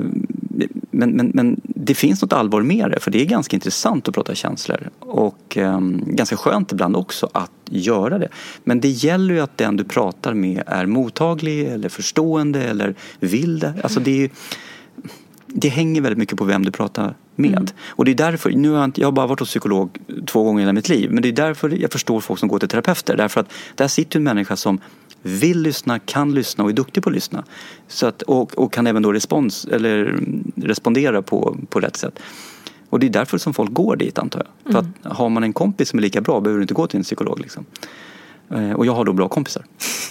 men, 0.92 1.10
men, 1.10 1.32
men 1.34 1.62
det 1.64 1.96
finns 1.96 2.22
något 2.22 2.34
allvar 2.34 2.62
med 2.62 2.92
det 2.92 3.00
för 3.00 3.12
det 3.12 3.22
är 3.22 3.26
ganska 3.26 3.56
intressant 3.56 4.08
att 4.08 4.14
prata 4.14 4.36
känslor 4.36 4.90
och 5.00 5.58
um, 5.58 6.04
ganska 6.08 6.38
skönt 6.38 6.72
ibland 6.72 6.96
också 6.96 7.30
att 7.32 7.52
göra 7.70 8.20
det. 8.20 8.30
Men 8.64 8.80
det 8.80 8.90
gäller 8.90 9.34
ju 9.34 9.40
att 9.40 9.58
den 9.58 9.78
du 9.78 9.84
pratar 9.84 10.34
med 10.34 10.64
är 10.66 10.86
mottaglig 10.86 11.68
eller 11.68 11.90
förstående 11.90 12.64
eller 12.64 12.96
vill 13.20 13.60
det. 13.60 13.74
Alltså 13.84 14.00
det, 14.00 14.24
är, 14.24 14.30
det 15.48 15.70
hänger 15.70 16.02
väldigt 16.02 16.20
mycket 16.20 16.38
på 16.38 16.44
vem 16.44 16.66
du 16.66 16.72
pratar 16.72 17.16
med. 17.36 17.52
Mm. 17.52 17.68
Och 17.88 18.06
det 18.06 18.12
är 18.12 18.16
därför, 18.16 18.50
nu 18.52 18.70
har 18.70 18.82
jag, 18.82 18.92
jag 18.96 19.08
har 19.08 19.12
bara 19.12 19.28
varit 19.28 19.40
hos 19.40 19.50
psykolog 19.50 20.00
två 20.28 20.44
gånger 20.44 20.60
i 20.60 20.64
hela 20.64 20.74
mitt 20.74 20.90
liv 20.90 21.12
men 21.12 21.24
det 21.24 21.30
är 21.30 21.34
därför 21.34 21.70
jag 21.70 21.92
förstår 21.92 22.20
folk 22.20 22.40
som 22.40 22.50
går 22.50 22.60
till 22.60 22.70
terapeuter. 22.70 23.18
Därför 23.18 23.42
att 23.42 23.54
där 23.76 23.88
sitter 23.88 24.20
en 24.20 24.24
människa 24.24 24.56
som 24.56 24.80
vill 25.22 25.62
lyssna, 25.62 26.00
kan 26.00 26.34
lyssna 26.34 26.64
och 26.64 26.70
är 26.70 26.74
duktig 26.74 27.04
på 27.04 27.10
att 27.10 27.16
lyssna. 27.16 27.44
Så 27.88 28.08
att, 28.08 28.22
och, 28.22 28.58
och 28.58 28.74
kan 28.74 28.88
även 28.88 29.02
då 29.02 29.12
respons, 29.12 29.66
eller 29.66 30.20
respondera 30.56 31.22
på, 31.22 31.58
på 31.70 31.80
rätt 31.80 31.98
sätt. 31.98 32.20
Och 32.90 33.00
det 33.00 33.08
är 33.08 33.10
därför 33.10 33.38
som 33.38 33.54
folk 33.54 33.74
går 33.74 33.96
dit 33.96 34.18
antar 34.18 34.40
jag. 34.40 34.72
Mm. 34.72 34.84
För 35.04 35.10
att 35.10 35.18
har 35.18 35.30
man 35.30 35.44
en 35.44 35.54
kompis 35.54 35.90
som 35.90 36.00
är 36.00 36.02
lika 36.02 36.22
bra 36.22 36.40
behöver 36.40 36.60
du 36.60 36.64
inte 36.64 36.74
gå 36.74 36.88
till 36.88 36.98
en 36.98 37.04
psykolog. 37.04 37.40
Liksom. 37.40 37.66
Eh, 38.50 38.72
och 38.72 38.86
jag 38.86 38.94
har 38.94 39.06
då 39.06 39.14
bra 39.14 39.28
kompisar. 39.28 39.66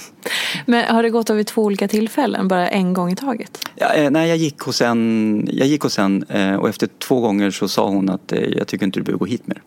Men 0.67 0.95
har 0.95 1.03
det 1.03 1.11
gått 1.11 1.31
över 1.31 1.43
två 1.43 1.63
olika 1.63 1.89
tillfällen, 1.89 2.49
bara 2.49 2.69
en 2.69 2.95
gång 2.95 3.13
i 3.13 3.17
taget? 3.17 3.59
Ja, 3.75 3.93
eh, 3.93 4.11
nej, 4.11 4.29
jag 4.29 4.37
gick 4.37 4.61
hos 4.61 4.83
en, 4.83 5.49
jag 5.53 5.67
gick 5.67 5.83
hos 5.83 5.99
en 5.99 6.23
eh, 6.23 6.55
och 6.55 6.69
efter 6.69 6.89
två 6.99 7.21
gånger 7.21 7.51
så 7.51 7.69
sa 7.69 7.89
hon 7.89 8.09
att 8.09 8.33
jag 8.57 8.67
tycker 8.67 8.87
inte 8.87 9.01
du 9.01 9.05
behöver 9.05 9.19
gå 9.19 9.25
hit 9.25 9.47
mer. 9.47 9.63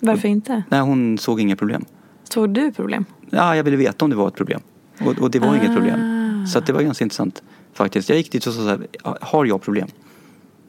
Varför 0.00 0.28
inte? 0.28 0.62
Nej, 0.68 0.80
hon 0.80 1.18
såg 1.18 1.40
inga 1.40 1.56
problem. 1.56 1.84
Såg 2.24 2.50
du 2.50 2.72
problem? 2.72 3.04
Ja, 3.30 3.56
jag 3.56 3.64
ville 3.64 3.76
veta 3.76 4.04
om 4.04 4.10
det 4.10 4.16
var 4.16 4.28
ett 4.28 4.34
problem. 4.34 4.60
Och, 5.00 5.18
och 5.18 5.30
det 5.30 5.38
var 5.38 5.48
ah. 5.48 5.56
inget 5.56 5.74
problem. 5.74 6.00
Så 6.52 6.60
det 6.60 6.72
var 6.72 6.82
ganska 6.82 7.04
intressant. 7.04 7.42
faktiskt. 7.74 8.08
Jag 8.08 8.18
gick 8.18 8.32
dit 8.32 8.46
och 8.46 8.52
sa 8.52 8.60
så 8.60 8.68
här, 8.68 8.86
har 9.20 9.44
jag 9.44 9.62
problem? 9.62 9.88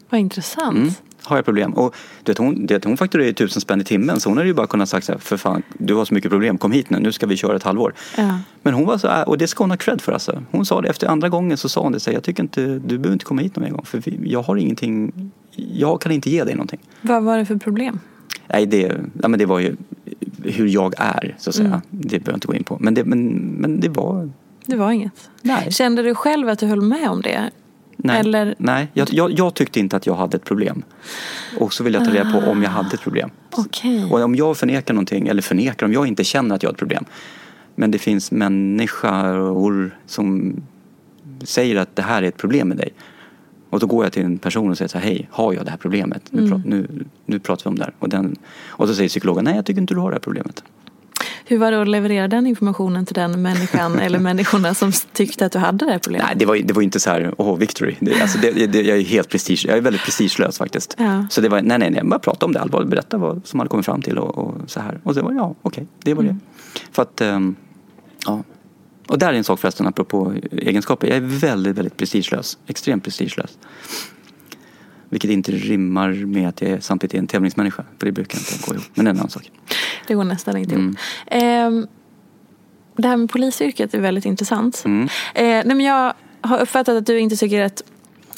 Vad 0.09 0.21
intressant. 0.21 0.77
Mm. 0.77 0.89
Har 1.23 1.35
jag 1.35 1.45
problem? 1.45 1.73
Och 1.73 1.95
du 2.23 2.31
vet, 2.31 2.37
hon, 2.37 2.65
du 2.65 2.73
vet, 2.73 2.83
hon 2.83 2.97
fakturerar 2.97 3.31
tusen 3.31 3.61
spänn 3.61 3.81
i 3.81 3.83
timmen 3.83 4.19
så 4.19 4.29
hon 4.29 4.37
hade 4.37 4.49
ju 4.49 4.53
bara 4.53 4.67
kunnat 4.67 4.89
sagt 4.89 5.05
så 5.05 5.11
här, 5.11 5.19
för 5.19 5.37
fan, 5.37 5.63
du 5.77 5.93
har 5.93 6.05
så 6.05 6.13
mycket 6.13 6.31
problem, 6.31 6.57
kom 6.57 6.71
hit 6.71 6.89
nu, 6.89 6.99
nu 6.99 7.11
ska 7.11 7.25
vi 7.25 7.37
köra 7.37 7.55
ett 7.55 7.63
halvår. 7.63 7.93
Ja. 8.17 8.39
Men 8.61 8.73
hon 8.73 8.85
var 8.85 8.97
så 8.97 9.07
här, 9.07 9.29
och 9.29 9.37
det 9.37 9.47
ska 9.47 9.63
hon 9.63 9.71
ha 9.71 9.77
cred 9.77 10.01
för 10.01 10.11
alltså. 10.11 10.43
Hon 10.51 10.65
sa 10.65 10.81
det 10.81 10.89
efter 10.89 11.07
andra 11.07 11.29
gången 11.29 11.57
så 11.57 11.69
sa 11.69 11.81
hon 11.81 11.91
det, 11.91 11.99
så 11.99 12.09
här, 12.09 12.15
jag 12.15 12.23
tycker 12.23 12.43
inte, 12.43 12.61
du 12.65 12.97
behöver 12.97 13.13
inte 13.13 13.25
komma 13.25 13.41
hit 13.41 13.55
någon 13.55 13.63
mer 13.63 13.71
gång 13.71 13.85
för 13.85 14.03
jag 14.23 14.41
har 14.41 14.55
ingenting, 14.55 15.31
jag 15.55 16.01
kan 16.01 16.11
inte 16.11 16.29
ge 16.29 16.43
dig 16.43 16.55
någonting. 16.55 16.79
Vad 17.01 17.23
var 17.23 17.37
det 17.37 17.45
för 17.45 17.55
problem? 17.55 17.99
Nej, 18.53 18.65
det, 18.65 18.97
ja, 19.21 19.27
men 19.27 19.39
det 19.39 19.45
var 19.45 19.59
ju 19.59 19.75
hur 20.43 20.67
jag 20.67 20.93
är 20.97 21.35
så 21.37 21.49
att 21.49 21.55
säga. 21.55 21.67
Mm. 21.67 21.81
Det 21.89 22.09
behöver 22.19 22.31
jag 22.31 22.35
inte 22.37 22.47
gå 22.47 22.53
in 22.55 22.63
på. 22.63 22.77
Men 22.79 22.93
det, 22.93 23.03
men, 23.05 23.27
men 23.37 23.79
det 23.79 23.89
var, 23.89 24.29
Det 24.65 24.75
var 24.75 24.91
inget. 24.91 25.29
nej. 25.41 25.71
Kände 25.71 26.03
du 26.03 26.15
själv 26.15 26.49
att 26.49 26.59
du 26.59 26.65
höll 26.65 26.81
med 26.81 27.09
om 27.09 27.21
det? 27.21 27.49
Nej, 27.97 28.19
Eller- 28.19 28.55
nej 28.57 28.87
jag, 28.93 29.07
jag, 29.11 29.31
jag 29.31 29.53
tyckte 29.53 29.79
inte 29.79 29.95
att 29.97 30.05
jag 30.05 30.15
hade 30.15 30.37
ett 30.37 30.45
problem. 30.45 30.83
Och 31.59 31.73
så 31.73 31.83
vill 31.83 31.93
jag 31.93 32.05
ta 32.05 32.11
reda 32.11 32.31
på 32.31 32.37
om 32.51 32.63
jag 32.63 32.69
hade 32.69 32.89
ett 32.93 33.01
problem. 33.01 33.29
Okej. 33.51 34.05
Och 34.11 34.19
om 34.21 34.35
jag 34.35 34.57
förnekar 34.57 34.93
någonting, 34.93 35.27
eller 35.27 35.41
förnekar, 35.41 35.85
om 35.85 35.93
jag 35.93 36.07
inte 36.07 36.23
känner 36.23 36.55
att 36.55 36.63
jag 36.63 36.69
har 36.69 36.73
ett 36.73 36.79
problem. 36.79 37.05
Men 37.75 37.91
det 37.91 37.97
finns 37.97 38.31
människor 38.31 39.97
som 40.05 40.55
säger 41.43 41.75
att 41.75 41.95
det 41.95 42.01
här 42.01 42.23
är 42.23 42.27
ett 42.27 42.37
problem 42.37 42.67
med 42.67 42.77
dig. 42.77 42.89
Och 43.69 43.79
då 43.79 43.87
går 43.87 44.05
jag 44.05 44.13
till 44.13 44.23
en 44.25 44.37
person 44.37 44.69
och 44.71 44.77
säger 44.77 44.89
så 44.89 44.97
här, 44.97 45.05
hej, 45.05 45.27
har 45.31 45.53
jag 45.53 45.65
det 45.65 45.71
här 45.71 45.77
problemet? 45.77 46.21
Nu, 46.29 46.41
Mm. 46.41 46.61
nu, 46.65 47.05
nu 47.25 47.39
pratar 47.39 47.63
vi 47.63 47.69
om 47.69 47.75
det 47.77 47.83
här. 47.83 47.93
Och, 47.99 48.09
den, 48.09 48.35
och 48.67 48.87
så 48.87 48.95
säger 48.95 49.09
psykologen, 49.09 49.43
nej 49.45 49.55
jag 49.55 49.65
tycker 49.65 49.81
inte 49.81 49.93
du 49.93 49.99
har 49.99 50.09
det 50.09 50.15
här 50.15 50.19
problemet. 50.21 50.63
Hur 51.45 51.57
var 51.57 51.71
det 51.71 51.81
att 51.81 51.87
leverera 51.87 52.27
den 52.27 52.47
informationen 52.47 53.05
till 53.05 53.13
den 53.15 53.41
människan 53.41 53.99
eller 53.99 54.19
människorna 54.19 54.73
som 54.73 54.91
tyckte 55.13 55.45
att 55.45 55.51
du 55.51 55.59
hade 55.59 55.85
det 55.85 55.91
här 55.91 55.99
problemet? 55.99 56.27
Nej, 56.27 56.35
det 56.39 56.45
var, 56.45 56.55
det 56.55 56.73
var 56.73 56.81
inte 56.81 56.99
så 56.99 57.09
här, 57.09 57.33
åh, 57.37 57.57
victory. 57.57 57.95
Det, 57.99 58.21
alltså 58.21 58.37
det, 58.39 58.67
det, 58.67 58.81
jag 58.81 58.97
är 58.97 59.01
helt 59.03 59.29
prestige, 59.29 59.65
jag 59.67 59.77
är 59.77 59.81
väldigt 59.81 60.03
prestigelös 60.03 60.57
faktiskt. 60.57 60.95
Ja. 60.97 61.27
Så 61.29 61.41
det 61.41 61.49
var, 61.49 61.61
nej, 61.61 61.79
nej, 61.79 61.89
nej, 61.89 62.03
bara 62.03 62.19
prata 62.19 62.45
om 62.45 62.51
det 62.53 62.59
allvarligt, 62.61 62.89
berätta 62.89 63.17
vad 63.17 63.41
som 63.45 63.59
hade 63.59 63.69
kommit 63.69 63.85
fram 63.85 64.01
till 64.01 64.17
och, 64.17 64.37
och 64.37 64.55
så 64.67 64.79
här. 64.79 64.99
Och 65.03 65.15
så 65.15 65.21
var 65.21 65.31
det, 65.31 65.37
ja, 65.37 65.55
okej, 65.61 65.87
det 66.03 66.13
var 66.13 66.23
det. 66.23 66.35
För 66.91 67.01
att, 67.01 67.21
ehm, 67.21 67.55
ja. 68.25 68.43
Och 69.09 69.19
där 69.19 69.27
är 69.27 69.33
en 69.33 69.43
sak 69.43 69.59
förresten, 69.59 69.87
apropå 69.87 70.33
egenskaper. 70.51 71.07
Jag 71.07 71.17
är 71.17 71.21
väldigt, 71.21 71.77
väldigt 71.77 71.97
prestigelös. 71.97 72.57
Extremt 72.67 73.03
prestigelös. 73.03 73.57
Vilket 75.09 75.31
inte 75.31 75.51
rimmar 75.51 76.11
med 76.11 76.49
att 76.49 76.61
jag 76.61 76.83
samtidigt 76.83 77.13
är 77.13 77.17
en 77.19 77.27
tävlingsmänniska. 77.27 77.83
För 77.99 78.05
det 78.05 78.11
brukar 78.11 78.37
inte 78.37 78.67
gå 78.67 78.73
ihop. 78.73 78.85
Men 78.93 79.05
det 79.05 79.09
är 79.09 79.13
en 79.13 79.19
annan 79.19 79.29
sak. 79.29 79.51
Det 80.07 80.13
går 80.13 80.23
nästan 80.23 80.57
inte 80.57 80.75
Mm. 80.75 80.85
ihop. 80.87 80.97
Ehm, 81.27 81.87
det 82.97 83.07
här 83.07 83.17
med 83.17 83.29
polisyrket 83.29 83.93
är 83.93 83.99
väldigt 83.99 84.25
intressant. 84.25 84.83
Mm. 84.85 85.03
Eh, 85.03 85.43
nej 85.43 85.65
men 85.65 85.81
jag 85.81 86.13
har 86.41 86.59
uppfattat 86.59 86.97
att 86.97 87.05
du 87.05 87.19
inte 87.19 87.35
tycker 87.35 87.61
att 87.61 87.83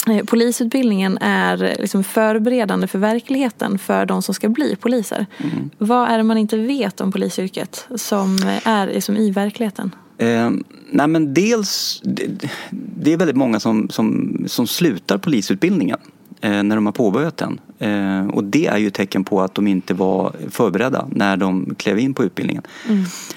eh, 0.08 0.24
polisutbildningen 0.24 1.18
är 1.18 1.62
eh, 1.64 1.76
liksom 1.78 2.04
förberedande 2.04 2.86
för 2.86 2.98
verkligheten 2.98 3.78
för 3.78 4.06
de 4.06 4.22
som 4.22 4.34
ska 4.34 4.48
bli 4.48 4.76
poliser. 4.76 5.26
Mm. 5.38 5.70
Vad 5.78 6.08
är 6.08 6.16
det 6.18 6.24
man 6.24 6.38
inte 6.38 6.56
vet 6.56 7.00
om 7.00 7.12
polisyrket 7.12 7.88
som 7.96 8.36
eh, 8.38 8.68
är 8.68 8.86
liksom 8.86 9.16
i 9.16 9.30
verkligheten? 9.30 9.94
Eh, 10.18 10.50
nej 10.90 11.08
men 11.08 11.34
dels, 11.34 12.00
det, 12.04 12.50
det 12.70 13.12
är 13.12 13.16
väldigt 13.16 13.36
många 13.36 13.60
som, 13.60 13.88
som, 13.88 14.36
som 14.46 14.66
slutar 14.66 15.18
polisutbildningen 15.18 15.98
eh, 16.40 16.62
när 16.62 16.74
de 16.74 16.86
har 16.86 16.92
påbörjat 16.92 17.36
den. 17.36 17.60
Eh, 17.78 18.28
och 18.28 18.44
det 18.44 18.66
är 18.66 18.78
ju 18.78 18.86
ett 18.86 18.94
tecken 18.94 19.24
på 19.24 19.40
att 19.40 19.54
de 19.54 19.66
inte 19.66 19.94
var 19.94 20.32
förberedda 20.50 21.08
när 21.10 21.36
de 21.36 21.74
klev 21.78 21.98
in 21.98 22.14
på 22.14 22.24
utbildningen. 22.24 22.62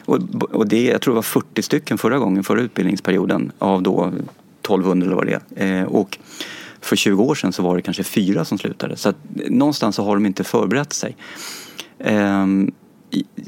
Och, 0.05 0.19
och 0.51 0.67
det, 0.67 0.84
jag 0.84 1.01
tror 1.01 1.13
det 1.13 1.15
var 1.15 1.21
40 1.21 1.61
stycken 1.61 1.97
förra 1.97 2.19
gången, 2.19 2.43
förra 2.43 2.61
utbildningsperioden 2.61 3.51
av 3.59 3.84
då 3.84 4.11
1200 4.65 5.05
eller 5.05 5.15
vad 5.15 5.26
det 5.26 5.41
är. 5.55 5.82
Eh, 5.82 5.84
och 5.84 6.17
för 6.82 6.95
20 6.95 7.23
år 7.23 7.36
sedan 7.36 7.53
så 7.53 7.63
var 7.63 7.76
det 7.76 7.82
kanske 7.82 8.03
fyra 8.03 8.45
som 8.45 8.57
slutade. 8.57 8.97
Så 8.97 9.09
att 9.09 9.17
någonstans 9.49 9.95
så 9.95 10.03
har 10.03 10.15
de 10.15 10.26
inte 10.26 10.43
förberett 10.43 10.93
sig. 10.93 11.17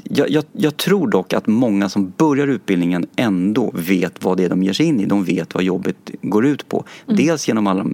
Jag, 0.02 0.30
jag, 0.30 0.44
jag 0.52 0.76
tror 0.76 1.08
dock 1.08 1.32
att 1.32 1.46
många 1.46 1.88
som 1.88 2.12
börjar 2.16 2.48
utbildningen 2.48 3.06
ändå 3.16 3.70
vet 3.74 4.24
vad 4.24 4.36
det 4.36 4.44
är 4.44 4.48
de 4.48 4.62
ger 4.62 4.72
sig 4.72 4.86
in 4.86 5.00
i. 5.00 5.06
De 5.06 5.24
vet 5.24 5.54
vad 5.54 5.62
jobbet 5.62 6.10
går 6.22 6.46
ut 6.46 6.68
på. 6.68 6.84
Dels 7.06 7.48
genom 7.48 7.66
alla, 7.66 7.86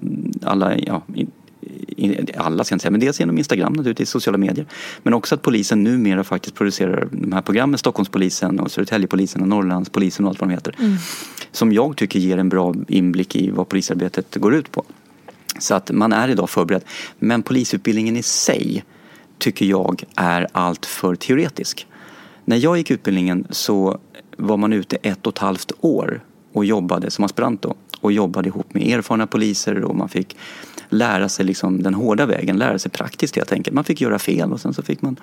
alla 0.42 0.78
ja, 0.78 1.02
alla 2.36 2.64
ska 2.64 2.72
jag 2.72 2.76
inte 2.76 2.82
säga, 2.82 2.90
men 2.90 3.00
dels 3.00 3.20
genom 3.20 3.38
Instagram 3.38 3.72
naturligtvis, 3.72 4.10
sociala 4.10 4.38
medier. 4.38 4.66
Men 5.02 5.14
också 5.14 5.34
att 5.34 5.42
polisen 5.42 5.82
numera 5.82 6.24
faktiskt 6.24 6.54
producerar 6.54 7.08
de 7.12 7.32
här 7.32 7.42
programmen, 7.42 7.78
Stockholmspolisen 7.78 8.60
och 8.60 8.70
Södertäljepolisen 8.70 9.42
och 9.42 9.48
Norrlandspolisen 9.48 10.24
och 10.24 10.28
allt 10.28 10.40
vad 10.40 10.48
de 10.48 10.54
heter. 10.54 10.76
Som 11.52 11.72
jag 11.72 11.96
tycker 11.96 12.18
ger 12.18 12.38
en 12.38 12.48
bra 12.48 12.74
inblick 12.88 13.36
i 13.36 13.50
vad 13.50 13.68
polisarbetet 13.68 14.36
går 14.36 14.54
ut 14.54 14.70
på. 14.72 14.84
Så 15.58 15.74
att 15.74 15.90
man 15.90 16.12
är 16.12 16.28
idag 16.28 16.50
förberedd. 16.50 16.82
Men 17.18 17.42
polisutbildningen 17.42 18.16
i 18.16 18.22
sig 18.22 18.84
tycker 19.38 19.66
jag 19.66 20.04
är 20.16 20.46
allt 20.52 20.86
för 20.86 21.14
teoretisk. 21.14 21.86
När 22.44 22.56
jag 22.56 22.76
gick 22.76 22.90
utbildningen 22.90 23.46
så 23.50 23.98
var 24.36 24.56
man 24.56 24.72
ute 24.72 24.96
ett 24.96 25.26
och 25.26 25.32
ett 25.32 25.38
halvt 25.38 25.72
år 25.80 26.20
och 26.52 26.64
jobbade 26.64 27.10
som 27.10 27.24
aspirant 27.24 27.62
då 27.62 27.74
och 28.00 28.12
jobbade 28.12 28.48
ihop 28.48 28.74
med 28.74 28.88
erfarna 28.88 29.26
poliser 29.26 29.84
och 29.84 29.96
man 29.96 30.08
fick 30.08 30.36
lära 30.88 31.28
sig 31.28 31.46
liksom 31.46 31.82
den 31.82 31.94
hårda 31.94 32.26
vägen, 32.26 32.58
lära 32.58 32.78
sig 32.78 32.90
praktiskt 32.90 33.36
helt 33.36 33.52
enkelt. 33.52 33.74
Man 33.74 33.84
fick 33.84 34.00
göra 34.00 34.18
fel 34.18 34.52
och 34.52 34.60
sen 34.60 34.74
så 34.74 34.82
fick 34.82 35.02
man 35.02 35.16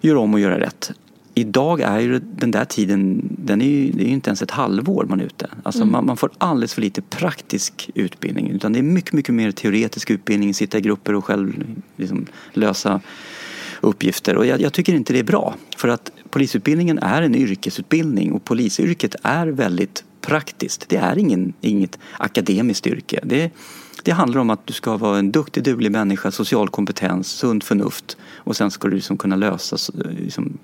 göra 0.00 0.20
om 0.20 0.34
och 0.34 0.40
göra 0.40 0.60
rätt. 0.60 0.92
Idag 1.38 1.80
är 1.80 2.00
ju 2.00 2.18
den 2.18 2.50
där 2.50 2.64
tiden, 2.64 3.28
den 3.38 3.62
är 3.62 3.66
ju, 3.66 3.90
det 3.92 4.02
är 4.02 4.06
ju 4.06 4.12
inte 4.12 4.30
ens 4.30 4.42
ett 4.42 4.50
halvår 4.50 5.06
man 5.08 5.20
är 5.20 5.24
ute. 5.24 5.50
Alltså 5.62 5.84
man, 5.84 6.06
man 6.06 6.16
får 6.16 6.30
alldeles 6.38 6.74
för 6.74 6.82
lite 6.82 7.02
praktisk 7.02 7.90
utbildning. 7.94 8.50
Utan 8.50 8.72
det 8.72 8.78
är 8.78 8.82
mycket, 8.82 9.12
mycket 9.12 9.34
mer 9.34 9.50
teoretisk 9.50 10.10
utbildning, 10.10 10.54
sitta 10.54 10.78
i 10.78 10.80
grupper 10.80 11.14
och 11.14 11.24
själv 11.24 11.64
liksom 11.96 12.26
lösa 12.52 13.00
uppgifter. 13.80 14.36
Och 14.36 14.46
jag, 14.46 14.60
jag 14.60 14.72
tycker 14.72 14.94
inte 14.94 15.12
det 15.12 15.18
är 15.18 15.24
bra. 15.24 15.54
För 15.76 15.88
att 15.88 16.12
polisutbildningen 16.30 16.98
är 16.98 17.22
en 17.22 17.34
yrkesutbildning 17.34 18.32
och 18.32 18.44
polisyrket 18.44 19.14
är 19.22 19.46
väldigt 19.46 20.04
praktiskt. 20.20 20.88
Det 20.88 20.96
är 20.96 21.18
ingen, 21.18 21.52
inget 21.60 21.98
akademiskt 22.18 22.86
yrke. 22.86 23.20
Det, 23.24 23.50
det 24.02 24.10
handlar 24.10 24.40
om 24.40 24.50
att 24.50 24.66
du 24.66 24.72
ska 24.72 24.96
vara 24.96 25.18
en 25.18 25.32
duktig, 25.32 25.62
duglig 25.62 25.92
människa, 25.92 26.30
social 26.30 26.68
kompetens, 26.68 27.28
sunt 27.28 27.64
förnuft 27.64 28.16
och 28.34 28.56
sen 28.56 28.70
ska 28.70 28.88
du 28.88 28.94
liksom 28.94 29.16
kunna 29.16 29.36
lösa 29.36 29.92
liksom, 30.18 30.58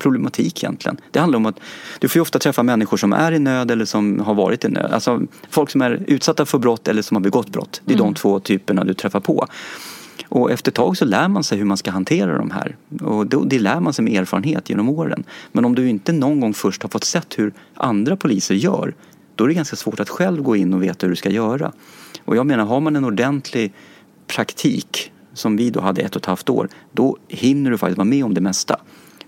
problematik 0.00 0.64
egentligen. 0.64 0.96
Det 1.10 1.18
handlar 1.18 1.36
om 1.36 1.46
att 1.46 1.60
du 1.98 2.08
får 2.08 2.18
ju 2.18 2.22
ofta 2.22 2.38
träffa 2.38 2.62
människor 2.62 2.96
som 2.96 3.12
är 3.12 3.32
i 3.32 3.38
nöd 3.38 3.70
eller 3.70 3.84
som 3.84 4.20
har 4.20 4.34
varit 4.34 4.64
i 4.64 4.68
nöd. 4.68 4.92
Alltså 4.92 5.22
folk 5.50 5.70
som 5.70 5.80
är 5.80 6.04
utsatta 6.06 6.46
för 6.46 6.58
brott 6.58 6.88
eller 6.88 7.02
som 7.02 7.14
har 7.14 7.22
begått 7.22 7.48
brott. 7.48 7.80
Det 7.84 7.94
är 7.94 7.98
de 7.98 8.14
två 8.14 8.40
typerna 8.40 8.84
du 8.84 8.94
träffar 8.94 9.20
på. 9.20 9.46
Och 10.28 10.50
efter 10.50 10.70
ett 10.70 10.74
tag 10.74 10.96
så 10.96 11.04
lär 11.04 11.28
man 11.28 11.44
sig 11.44 11.58
hur 11.58 11.64
man 11.64 11.76
ska 11.76 11.90
hantera 11.90 12.38
de 12.38 12.50
här. 12.50 12.76
Och 13.00 13.26
det, 13.26 13.38
det 13.46 13.58
lär 13.58 13.80
man 13.80 13.92
sig 13.92 14.04
med 14.04 14.20
erfarenhet 14.20 14.70
genom 14.70 14.88
åren. 14.88 15.24
Men 15.52 15.64
om 15.64 15.74
du 15.74 15.88
inte 15.88 16.12
någon 16.12 16.40
gång 16.40 16.54
först 16.54 16.82
har 16.82 16.88
fått 16.88 17.04
sett 17.04 17.38
hur 17.38 17.52
andra 17.74 18.16
poliser 18.16 18.54
gör 18.54 18.94
då 19.40 19.44
är 19.44 19.48
det 19.48 19.54
ganska 19.54 19.76
svårt 19.76 20.00
att 20.00 20.08
själv 20.08 20.42
gå 20.42 20.56
in 20.56 20.74
och 20.74 20.82
veta 20.82 21.06
hur 21.06 21.10
du 21.10 21.16
ska 21.16 21.30
göra. 21.30 21.72
Och 22.24 22.36
jag 22.36 22.46
menar, 22.46 22.64
har 22.64 22.80
man 22.80 22.96
en 22.96 23.04
ordentlig 23.04 23.72
praktik 24.26 25.12
som 25.34 25.56
vi 25.56 25.70
då 25.70 25.80
hade 25.80 26.02
ett 26.02 26.16
och 26.16 26.22
ett 26.22 26.26
halvt 26.26 26.48
år, 26.48 26.68
då 26.92 27.16
hinner 27.28 27.70
du 27.70 27.78
faktiskt 27.78 27.98
vara 27.98 28.04
med 28.04 28.24
om 28.24 28.34
det 28.34 28.40
mesta. 28.40 28.80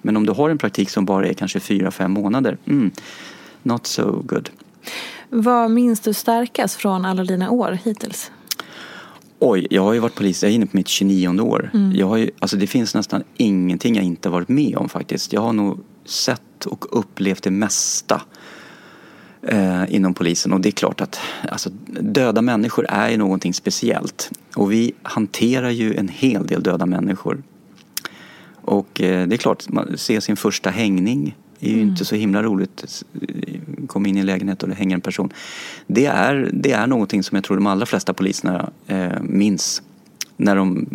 Men 0.03 0.17
om 0.17 0.27
du 0.27 0.33
har 0.33 0.51
en 0.51 0.59
praktik 0.59 0.91
som 0.91 1.05
bara 1.05 1.29
är 1.29 1.33
kanske 1.33 1.61
fyra, 1.61 1.91
fem 1.91 2.13
månader, 2.13 2.59
mm, 2.67 2.91
not 3.63 3.87
so 3.87 4.23
good. 4.25 4.51
Vad 5.31 5.71
minns 5.71 6.01
du 6.01 6.15
starkast 6.15 6.75
från 6.75 7.05
alla 7.05 7.25
dina 7.25 7.51
år 7.51 7.79
hittills? 7.85 8.31
Oj, 9.39 9.67
jag 9.71 9.83
har 9.83 9.93
ju 9.93 9.99
varit 9.99 10.15
polis, 10.15 10.43
jag 10.43 10.51
är 10.51 10.55
inne 10.55 10.67
på 10.67 10.77
mitt 10.77 10.89
29 10.89 11.41
år. 11.41 11.71
Jag 11.95 12.07
har 12.07 12.17
ju, 12.17 12.31
alltså 12.39 12.57
det 12.57 12.67
finns 12.67 12.95
nästan 12.95 13.23
ingenting 13.37 13.95
jag 13.95 14.05
inte 14.05 14.29
varit 14.29 14.49
med 14.49 14.77
om 14.77 14.89
faktiskt. 14.89 15.33
Jag 15.33 15.41
har 15.41 15.53
nog 15.53 15.79
sett 16.05 16.67
och 16.67 16.99
upplevt 16.99 17.43
det 17.43 17.51
mesta 17.51 18.23
eh, 19.43 19.95
inom 19.95 20.15
polisen. 20.15 20.53
Och 20.53 20.61
det 20.61 20.69
är 20.69 20.73
klart 20.73 21.01
att 21.01 21.21
alltså, 21.51 21.71
döda 22.01 22.43
människor 22.43 22.87
är 22.89 23.11
ju 23.11 23.17
någonting 23.17 23.55
speciellt. 23.55 24.31
Och 24.57 24.73
vi 24.73 24.93
hanterar 25.03 25.71
ju 25.71 25.95
en 25.95 26.09
hel 26.09 26.47
del 26.47 26.63
döda 26.63 26.87
människor. 26.87 27.43
Och 28.65 29.01
eh, 29.01 29.29
det 29.29 29.35
är 29.35 29.39
klart, 29.39 29.69
man 29.69 29.99
ser 29.99 30.21
sin 30.21 30.37
första 30.37 30.71
hängning 30.71 31.35
det 31.63 31.71
är 31.71 31.75
ju 31.75 31.81
inte 31.81 32.05
så 32.05 32.15
himla 32.15 32.43
roligt. 32.43 33.05
Kom 33.87 34.07
in 34.07 34.17
i 34.17 34.21
en 34.21 34.27
lägenhet 34.27 34.63
och 34.63 34.69
det 34.69 34.75
hänger 34.75 34.95
en 34.95 35.01
person. 35.01 35.33
Det 35.87 36.07
är, 36.07 36.51
det 36.53 36.73
är 36.73 36.87
någonting 36.87 37.23
som 37.23 37.37
jag 37.37 37.45
tror 37.45 37.57
de 37.57 37.67
allra 37.67 37.87
flesta 37.87 38.15
poliserna 38.15 38.71
eh, 38.87 39.21
minns 39.21 39.83
när 40.37 40.57
de 40.57 40.87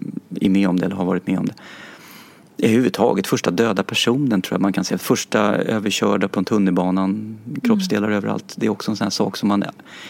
är 0.41 0.49
med 0.49 0.69
om 0.69 0.79
det 0.79 0.85
eller 0.85 0.95
har 0.95 1.05
varit 1.05 1.27
med 1.27 1.39
om 1.39 1.45
det. 1.45 1.53
Överhuvudtaget, 2.57 3.27
första 3.27 3.51
döda 3.51 3.83
personen 3.83 4.41
tror 4.41 4.53
jag 4.53 4.61
man 4.61 4.73
kan 4.73 4.83
säga. 4.83 4.97
Första 4.97 5.39
överkörda 5.55 6.27
på 6.27 6.39
en 6.39 6.45
tunnelbanan, 6.45 7.37
kroppsdelar 7.63 8.11
överallt. 8.11 8.55
Det 8.57 8.65
är 8.65 8.69
också 8.69 8.91
en 8.91 8.97
sån 8.97 9.05
här 9.05 9.09
sak 9.09 9.37
som 9.37 9.49
man 9.49 9.63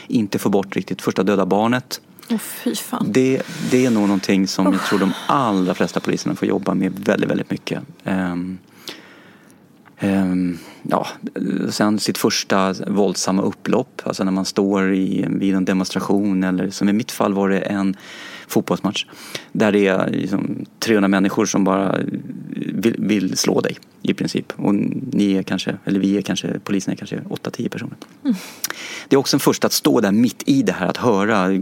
inte 0.08 0.40
får 0.40 0.50
bort 0.50 0.76
riktigt. 0.76 1.02
Första 1.02 1.24
döda 1.24 1.46
barnet. 1.46 2.02
Åh 2.30 2.38
fy 2.38 2.76
fan. 2.76 3.08
Det, 3.10 3.42
det 3.72 3.86
är 3.86 3.92
nog 3.92 4.04
någonting 4.04 4.48
som 4.48 4.74
jag 4.74 4.82
tror 4.86 5.00
de 5.00 5.14
allra 5.28 5.74
flesta 5.74 6.00
poliserna 6.00 6.36
får 6.36 6.48
jobba 6.48 6.74
med 6.74 6.94
väldigt, 7.00 7.30
väldigt 7.30 7.52
mycket. 7.52 7.82
Ehm, 8.04 8.58
Ehm, 10.00 10.58
ja, 10.82 11.08
sen 11.70 12.00
sitt 12.00 12.18
första 12.18 12.74
våldsamma 12.88 13.42
upplopp, 13.42 14.02
alltså 14.04 14.24
när 14.24 14.32
man 14.32 14.46
står 14.46 14.94
i, 14.94 15.26
vid 15.30 15.56
en 15.56 15.66
demonstration 15.66 16.44
eller 16.44 16.70
som 16.70 16.90
i 16.90 16.94
mitt 16.94 17.12
fall 17.12 17.34
var 17.34 17.50
det 17.50 17.60
en 17.60 17.96
fotbollsmatch 18.48 19.06
där 19.52 19.72
det 19.72 19.88
är 19.88 20.10
liksom 20.10 20.66
300 20.80 21.08
människor 21.08 21.46
som 21.46 21.64
bara 21.64 21.98
vill, 22.56 22.96
vill, 22.98 23.38
slå 23.38 23.62
dig 23.62 23.78
i 24.02 24.14
princip. 24.14 24.54
Och 24.56 24.76
ni 25.12 25.34
är 25.34 25.44
kanske, 25.44 25.78
eller 25.86 26.00
vi 26.00 26.18
är 26.18 26.22
kanske, 26.22 26.60
polisen 26.64 26.94
är 26.94 26.98
kanske 26.98 27.16
8-10 27.18 27.70
personer. 27.70 27.96
Mm. 28.24 28.36
Det 29.08 29.16
är 29.16 29.18
också 29.18 29.36
en 29.36 29.40
första 29.40 29.68
att 29.68 29.74
stå 29.74 30.00
där 30.00 30.12
mitt 30.12 30.44
i 30.46 30.62
det 30.62 30.72
här, 30.72 30.88
att 30.88 30.98
höra 30.98 31.52
eh, 31.52 31.60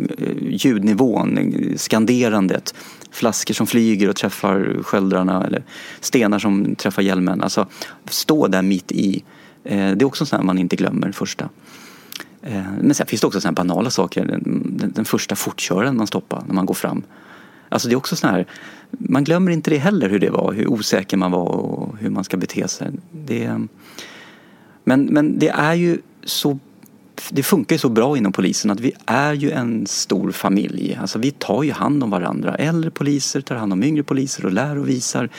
ljudnivån, 0.49 1.53
skanderandet, 1.77 2.75
flaskor 3.11 3.53
som 3.53 3.67
flyger 3.67 4.09
och 4.09 4.15
träffar 4.15 4.83
sköldrarna 4.83 5.45
eller 5.45 5.63
stenar 5.99 6.39
som 6.39 6.75
träffar 6.75 7.01
hjälmen. 7.01 7.41
Alltså 7.41 7.67
stå 8.09 8.47
där 8.47 8.61
mitt 8.61 8.91
i. 8.91 9.23
Eh, 9.63 9.91
det 9.91 10.03
är 10.03 10.05
också 10.05 10.25
sånt 10.25 10.43
man 10.43 10.57
inte 10.57 10.75
glömmer 10.75 11.11
första. 11.11 11.49
Eh, 12.45 12.63
men 12.81 12.95
sen 12.95 13.07
finns 13.07 13.21
det 13.21 13.27
också 13.27 13.41
såna 13.41 13.51
banala 13.51 13.89
saker. 13.89 14.25
Den, 14.25 14.91
den 14.95 15.05
första 15.05 15.35
fortköraren 15.35 15.97
man 15.97 16.07
stoppar 16.07 16.43
när 16.47 16.53
man 16.53 16.65
går 16.65 16.73
fram. 16.73 17.03
Alltså 17.69 17.87
det 17.87 17.93
är 17.93 17.97
också 17.97 18.15
sån 18.15 18.29
här, 18.29 18.45
man 18.91 19.23
glömmer 19.23 19.51
inte 19.51 19.69
det 19.69 19.77
heller 19.77 20.09
hur 20.09 20.19
det 20.19 20.29
var, 20.29 20.53
hur 20.53 20.67
osäker 20.67 21.17
man 21.17 21.31
var 21.31 21.47
och 21.47 21.97
hur 21.97 22.09
man 22.09 22.23
ska 22.23 22.37
bete 22.37 22.67
sig. 22.67 22.91
Det, 23.11 23.61
men, 24.83 25.05
men 25.05 25.39
det 25.39 25.49
är 25.49 25.73
ju 25.73 25.97
så 26.23 26.59
det 27.29 27.43
funkar 27.43 27.75
ju 27.75 27.79
så 27.79 27.89
bra 27.89 28.17
inom 28.17 28.31
polisen 28.31 28.71
att 28.71 28.79
vi 28.79 28.91
är 29.05 29.33
ju 29.33 29.51
en 29.51 29.87
stor 29.87 30.31
familj. 30.31 30.97
Alltså 31.01 31.19
vi 31.19 31.31
tar 31.31 31.63
ju 31.63 31.71
hand 31.71 32.03
om 32.03 32.09
varandra. 32.09 32.55
Äldre 32.55 32.91
poliser 32.91 33.41
tar 33.41 33.55
hand 33.55 33.73
om 33.73 33.83
yngre 33.83 34.03
poliser 34.03 34.45
och 34.45 34.51
lär 34.51 34.77
och 34.77 34.89
visar. 34.89 35.29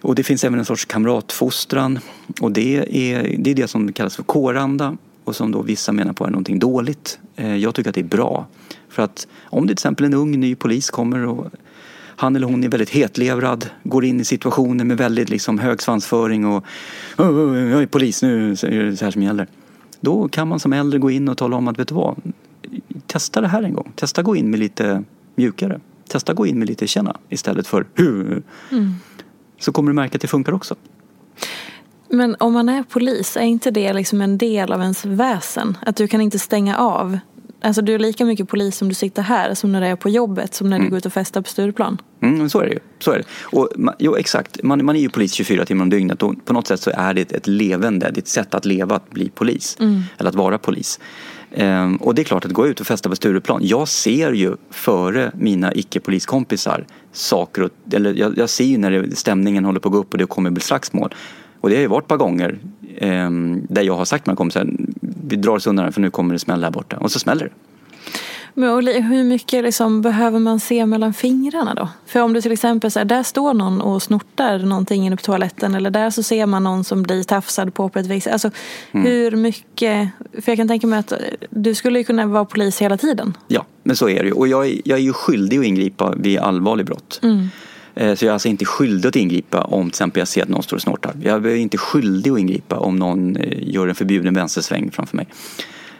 Och 0.00 0.14
det 0.14 0.22
finns 0.22 0.44
även 0.44 0.58
en 0.58 0.64
sorts 0.64 0.84
kamratfostran. 0.84 1.98
Och 2.40 2.52
det 2.52 2.76
är 2.92 3.36
det, 3.38 3.50
är 3.50 3.54
det 3.54 3.68
som 3.68 3.92
kallas 3.92 4.16
för 4.16 4.22
kåranda 4.22 4.96
och 5.24 5.36
som 5.36 5.52
då 5.52 5.62
vissa 5.62 5.92
menar 5.92 6.12
på 6.12 6.26
är 6.26 6.30
någonting 6.30 6.58
dåligt. 6.58 7.18
Eh, 7.36 7.56
jag 7.56 7.74
tycker 7.74 7.90
att 7.90 7.94
det 7.94 8.00
är 8.00 8.04
bra. 8.04 8.46
För 8.88 9.02
att 9.02 9.28
om 9.44 9.66
det 9.66 9.68
till 9.68 9.72
exempel 9.72 10.06
en 10.06 10.14
ung 10.14 10.40
ny 10.40 10.54
polis 10.54 10.90
kommer 10.90 11.26
och 11.26 11.46
han 12.16 12.36
eller 12.36 12.46
hon 12.46 12.64
är 12.64 12.68
väldigt 12.68 12.90
hetlevrad, 12.90 13.66
går 13.82 14.04
in 14.04 14.20
i 14.20 14.24
situationer 14.24 14.84
med 14.84 14.98
väldigt 14.98 15.28
liksom 15.28 15.58
hög 15.58 15.82
svansföring 15.82 16.46
och 16.46 16.64
jag 17.16 17.82
är 17.82 17.86
polis 17.86 18.22
nu, 18.22 18.50
är 18.52 18.84
det 18.84 18.96
så 18.96 19.04
här 19.04 19.10
som 19.10 19.22
gäller. 19.22 19.46
Då 20.00 20.28
kan 20.28 20.48
man 20.48 20.60
som 20.60 20.72
äldre 20.72 20.98
gå 20.98 21.10
in 21.10 21.28
och 21.28 21.38
tala 21.38 21.56
om 21.56 21.68
att 21.68 21.78
vet 21.78 21.88
du 21.88 21.94
vad, 21.94 22.16
testa 23.06 23.40
det 23.40 23.48
här 23.48 23.62
en 23.62 23.74
gång. 23.74 23.92
Testa 23.96 24.22
gå 24.22 24.36
in 24.36 24.50
med 24.50 24.60
lite 24.60 25.04
mjukare. 25.34 25.80
Testa 26.08 26.34
gå 26.34 26.46
in 26.46 26.58
med 26.58 26.68
lite 26.68 26.86
känna 26.86 27.16
istället 27.28 27.66
för 27.66 27.86
hur. 27.94 28.42
Mm. 28.70 28.92
Så 29.60 29.72
kommer 29.72 29.90
du 29.90 29.94
märka 29.94 30.16
att 30.16 30.22
det 30.22 30.28
funkar 30.28 30.52
också. 30.52 30.74
Men 32.14 32.36
om 32.40 32.52
man 32.52 32.68
är 32.68 32.82
polis, 32.82 33.36
är 33.36 33.40
inte 33.40 33.70
det 33.70 33.92
liksom 33.92 34.20
en 34.20 34.38
del 34.38 34.72
av 34.72 34.80
ens 34.80 35.04
väsen? 35.04 35.78
Att 35.86 35.96
du 35.96 36.08
kan 36.08 36.20
inte 36.20 36.38
stänga 36.38 36.76
av? 36.76 37.18
Alltså 37.60 37.82
du 37.82 37.94
är 37.94 37.98
lika 37.98 38.24
mycket 38.24 38.48
polis 38.48 38.76
som 38.76 38.88
du 38.88 38.94
sitter 38.94 39.22
här 39.22 39.54
som 39.54 39.72
när 39.72 39.80
du 39.80 39.86
är 39.86 39.96
på 39.96 40.08
jobbet 40.08 40.54
som 40.54 40.70
när 40.70 40.76
mm. 40.76 40.86
du 40.86 40.90
går 40.90 40.98
ut 40.98 41.06
och 41.06 41.12
festar 41.12 41.42
på 41.42 41.48
Stureplan. 41.48 41.98
Mm, 42.20 42.48
så 42.48 42.60
är 42.60 42.66
det 42.66 42.72
ju. 42.72 42.78
Så 42.98 43.12
är 43.12 43.18
det. 43.18 43.24
Och, 43.56 43.68
jo, 43.98 44.16
exakt. 44.16 44.62
Man, 44.62 44.84
man 44.84 44.96
är 44.96 45.00
ju 45.00 45.08
polis 45.08 45.32
24 45.32 45.64
timmar 45.64 45.82
om 45.82 45.90
dygnet 45.90 46.22
och 46.22 46.34
på 46.44 46.52
något 46.52 46.66
sätt 46.66 46.80
så 46.80 46.90
är 46.94 47.14
det 47.14 47.32
ett 47.32 47.46
levande, 47.46 48.10
det 48.10 48.18
är 48.18 48.22
ett 48.22 48.28
sätt 48.28 48.54
att 48.54 48.64
leva 48.64 48.96
att 48.96 49.10
bli 49.10 49.28
polis. 49.28 49.76
Mm. 49.80 50.02
Eller 50.18 50.30
att 50.30 50.36
vara 50.36 50.58
polis. 50.58 51.00
Ehm, 51.54 51.96
och 51.96 52.14
det 52.14 52.22
är 52.22 52.24
klart 52.24 52.44
att 52.44 52.52
gå 52.52 52.66
ut 52.66 52.80
och 52.80 52.86
festa 52.86 53.08
på 53.08 53.16
Stureplan. 53.16 53.60
Jag 53.64 53.88
ser 53.88 54.32
ju 54.32 54.56
före 54.70 55.32
mina 55.34 55.74
icke-poliskompisar 55.74 56.86
saker, 57.12 57.62
och, 57.62 57.70
eller 57.92 58.14
jag, 58.14 58.38
jag 58.38 58.50
ser 58.50 58.64
ju 58.64 58.78
när 58.78 58.90
det, 58.90 59.16
stämningen 59.16 59.64
håller 59.64 59.80
på 59.80 59.88
att 59.88 59.92
gå 59.92 59.98
upp 59.98 60.12
och 60.12 60.18
det 60.18 60.26
kommer 60.26 60.50
bli 60.50 60.62
slagsmål. 60.62 61.14
Och 61.64 61.70
det 61.70 61.76
har 61.76 61.80
ju 61.80 61.88
varit 61.88 62.04
ett 62.04 62.08
par 62.08 62.16
gånger 62.16 62.58
eh, 62.96 63.30
där 63.68 63.82
jag 63.82 63.96
har 63.96 64.04
sagt 64.04 64.26
med 64.26 64.36
kompisar, 64.36 64.68
vi 65.00 65.36
drar 65.36 65.52
oss 65.52 65.66
undan 65.66 65.92
för 65.92 66.00
nu 66.00 66.10
kommer 66.10 66.34
det 66.34 66.38
smälla 66.38 66.66
här 66.66 66.72
borta. 66.72 66.96
Och 66.96 67.12
så 67.12 67.18
smäller 67.18 67.44
det. 67.44 67.50
Men 68.54 68.86
hur 68.86 69.24
mycket 69.24 69.64
liksom 69.64 70.02
behöver 70.02 70.38
man 70.38 70.60
se 70.60 70.86
mellan 70.86 71.14
fingrarna 71.14 71.74
då? 71.74 71.88
För 72.06 72.20
om 72.20 72.32
du 72.32 72.42
till 72.42 72.52
exempel 72.52 72.90
säger 72.90 73.04
där 73.04 73.22
står 73.22 73.54
någon 73.54 73.80
och 73.80 74.02
snortar 74.02 74.58
någonting 74.58 75.06
inne 75.06 75.16
på 75.16 75.22
toaletten 75.22 75.74
eller 75.74 75.90
där 75.90 76.10
så 76.10 76.22
ser 76.22 76.46
man 76.46 76.64
någon 76.64 76.84
som 76.84 77.02
blir 77.02 77.22
tafsad 77.22 77.74
på 77.74 77.88
på 77.88 77.98
ett 77.98 78.06
vis. 78.06 78.26
Alltså 78.26 78.50
mm. 78.92 79.06
hur 79.06 79.30
mycket, 79.30 80.08
för 80.32 80.52
jag 80.52 80.56
kan 80.56 80.68
tänka 80.68 80.86
mig 80.86 80.98
att 80.98 81.12
du 81.50 81.74
skulle 81.74 81.98
ju 81.98 82.04
kunna 82.04 82.26
vara 82.26 82.44
polis 82.44 82.82
hela 82.82 82.96
tiden. 82.96 83.36
Ja, 83.48 83.66
men 83.82 83.96
så 83.96 84.08
är 84.08 84.22
det 84.22 84.26
ju. 84.26 84.32
Och 84.32 84.48
jag, 84.48 84.80
jag 84.84 84.98
är 84.98 85.02
ju 85.02 85.12
skyldig 85.12 85.58
att 85.58 85.64
ingripa 85.64 86.14
vid 86.16 86.38
allvarlig 86.38 86.86
brott. 86.86 87.20
Mm. 87.22 87.48
Eh, 87.94 88.14
så 88.14 88.24
jag 88.24 88.28
är 88.28 88.32
alltså 88.32 88.48
inte 88.48 88.64
skyldig 88.64 89.08
att 89.08 89.16
ingripa 89.16 89.60
om 89.60 89.82
till 89.82 89.88
exempel 89.88 90.20
jag 90.20 90.28
ser 90.28 90.42
att 90.42 90.48
någon 90.48 90.62
står 90.62 90.76
och 90.76 90.82
snortar. 90.82 91.14
Jag 91.22 91.46
är 91.46 91.54
inte 91.54 91.78
skyldig 91.78 92.30
att 92.30 92.38
ingripa 92.38 92.76
om 92.76 92.96
någon 92.96 93.36
eh, 93.36 93.74
gör 93.74 93.88
en 93.88 93.94
förbjuden 93.94 94.34
vänstersväng 94.34 94.90
framför 94.90 95.16
mig. 95.16 95.26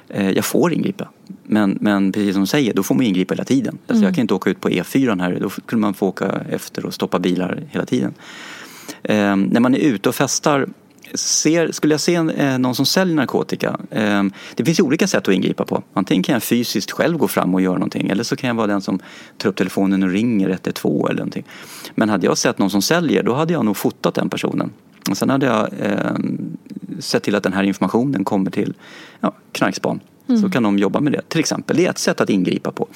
Eh, 0.09 0.31
jag 0.31 0.45
får 0.45 0.73
ingripa. 0.73 1.09
Men, 1.43 1.79
men 1.81 2.13
precis 2.13 2.33
som 2.33 2.43
du 2.43 2.47
säger, 2.47 2.75
då 2.75 2.83
får 2.83 2.95
man 2.95 3.05
ingripa 3.05 3.35
hela 3.35 3.45
tiden. 3.45 3.79
Alltså 3.81 3.95
mm. 3.95 4.03
Jag 4.03 4.15
kan 4.15 4.23
inte 4.23 4.35
åka 4.35 4.51
ut 4.51 4.61
på 4.61 4.69
E4 4.69 5.21
här, 5.21 5.39
då 5.41 5.51
kunde 5.51 5.81
man 5.81 5.95
få 5.95 6.09
åka 6.09 6.41
efter 6.51 6.87
och 6.87 6.95
stoppa 6.95 7.19
bilar 7.19 7.63
hela 7.71 7.87
tiden. 7.87 8.15
När 9.03 9.61
man 9.61 9.75
är 9.75 9.79
ute 9.79 10.09
och 10.09 10.15
festar 10.15 10.67
ser, 11.15 11.73
skulle 11.73 11.95
jag 11.95 12.01
se 12.01 12.15
eh, 12.15 12.59
någon 12.59 12.75
som 12.75 12.87
säljer 12.87 13.17
narkotika, 13.17 13.79
ehm, 13.91 14.33
det 14.55 14.65
finns 14.65 14.79
ju 14.79 14.83
olika 14.83 15.07
sätt 15.07 15.29
att 15.29 15.35
ingripa 15.35 15.65
på. 15.65 15.83
Antingen 15.93 16.23
kan 16.23 16.33
jag 16.33 16.43
fysiskt 16.43 16.91
själv 16.91 17.19
gå 17.19 17.29
fram 17.29 17.55
och 17.55 17.61
göra 17.61 17.75
någonting 17.75 18.09
eller 18.09 18.25
så 18.25 18.37
kan 18.37 18.49
jag 18.49 18.55
vara 18.55 18.67
den 18.67 18.81
som 18.81 18.99
tar 19.37 19.49
upp 19.49 19.57
telefonen 19.57 20.03
och 20.03 20.11
ringer 20.11 20.49
112 20.49 21.07
eller 21.07 21.19
någonting. 21.19 21.45
Men 21.95 22.09
hade 22.09 22.27
jag 22.27 22.39
sett 22.39 22.59
någon 22.59 22.71
som 22.71 22.83
säljer 22.83 23.23
då 23.23 23.35
hade 23.35 23.53
jag 23.53 23.65
nog 23.65 23.77
fotat 23.77 24.15
den 24.15 24.31
personen. 24.31 24.73
Och 25.11 25.17
sen 25.17 25.31
hade 25.31 25.47
jag 25.47 25.69
eh, 25.81 26.17
sett 26.99 27.23
till 27.23 27.35
att 27.35 27.43
den 27.43 27.53
här 27.53 27.63
informationen 27.63 28.25
kommer 28.25 28.51
till 28.51 28.75
ja, 29.21 29.35
knarkspan. 29.53 30.01
Mm. 30.29 30.41
Så 30.41 30.51
kan 30.51 30.63
de 30.63 30.79
jobba 30.79 31.01
med 31.01 31.13
det 31.13 31.29
till 31.29 31.41
exempel. 31.41 31.77
Det 31.77 31.87
är 31.87 31.91
ett 31.91 31.99
sätt 31.99 32.21
att 32.21 32.31
ingripa 32.31 32.73
på. 32.73 32.89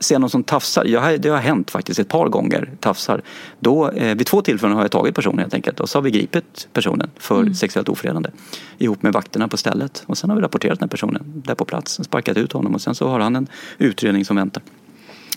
Ser 0.00 0.18
någon 0.18 0.30
som 0.30 0.42
tafsar, 0.42 0.84
jag, 0.84 1.20
det 1.20 1.28
har 1.28 1.38
hänt 1.38 1.70
faktiskt 1.70 2.00
ett 2.00 2.08
par 2.08 2.28
gånger, 2.28 2.70
tafsar. 2.80 3.22
Då, 3.60 3.90
eh, 3.90 4.16
vid 4.16 4.26
två 4.26 4.42
tillfällen 4.42 4.76
har 4.76 4.82
jag 4.84 4.90
tagit 4.90 5.14
personen 5.14 5.38
helt 5.38 5.54
enkelt 5.54 5.80
och 5.80 5.88
så 5.88 5.98
har 5.98 6.02
vi 6.02 6.10
gripit 6.10 6.68
personen 6.72 7.10
för 7.16 7.40
mm. 7.40 7.54
sexuellt 7.54 7.88
ofredande. 7.88 8.30
Ihop 8.78 9.02
med 9.02 9.12
vakterna 9.12 9.48
på 9.48 9.56
stället. 9.56 10.02
Och 10.06 10.18
sen 10.18 10.30
har 10.30 10.36
vi 10.36 10.42
rapporterat 10.42 10.78
den 10.78 10.86
här 10.86 10.90
personen 10.90 11.42
där 11.46 11.54
på 11.54 11.64
plats, 11.64 12.00
sparkat 12.02 12.36
ut 12.36 12.52
honom 12.52 12.74
och 12.74 12.80
sen 12.80 12.94
så 12.94 13.08
har 13.08 13.20
han 13.20 13.36
en 13.36 13.46
utredning 13.78 14.24
som 14.24 14.36
väntar. 14.36 14.62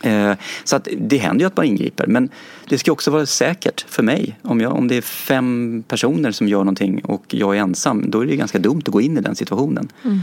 Eh, 0.03 0.33
så 0.63 0.75
att 0.75 0.87
det 0.97 1.17
händer 1.17 1.43
ju 1.43 1.47
att 1.47 1.57
man 1.57 1.65
ingriper 1.65 2.07
men 2.07 2.29
det 2.69 2.77
ska 2.77 2.91
också 2.91 3.11
vara 3.11 3.25
säkert 3.25 3.85
för 3.89 4.03
mig. 4.03 4.39
Om, 4.41 4.61
jag, 4.61 4.73
om 4.73 4.87
det 4.87 4.95
är 4.95 5.01
fem 5.01 5.83
personer 5.87 6.31
som 6.31 6.47
gör 6.47 6.59
någonting 6.59 7.01
och 7.03 7.25
jag 7.29 7.55
är 7.55 7.59
ensam 7.59 8.11
då 8.11 8.21
är 8.21 8.25
det 8.25 8.35
ganska 8.35 8.59
dumt 8.59 8.81
att 8.85 8.91
gå 8.91 9.01
in 9.01 9.17
i 9.17 9.21
den 9.21 9.35
situationen. 9.35 9.89
Mm. 10.03 10.19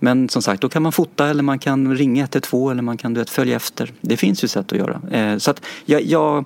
Men 0.00 0.28
som 0.28 0.42
sagt, 0.42 0.62
då 0.62 0.68
kan 0.68 0.82
man 0.82 0.92
fota 0.92 1.28
eller 1.28 1.42
man 1.42 1.58
kan 1.58 1.96
ringa 1.96 2.22
112 2.22 2.72
eller 2.72 2.82
man 2.82 2.96
kan 2.96 3.14
du 3.14 3.20
vet, 3.20 3.30
följa 3.30 3.56
efter. 3.56 3.92
Det 4.00 4.16
finns 4.16 4.44
ju 4.44 4.48
sätt 4.48 4.72
att 4.72 4.78
göra. 4.78 5.00
Eh, 5.10 5.38
så 5.38 5.50
att 5.50 5.62
jag, 5.84 6.02
jag, 6.02 6.44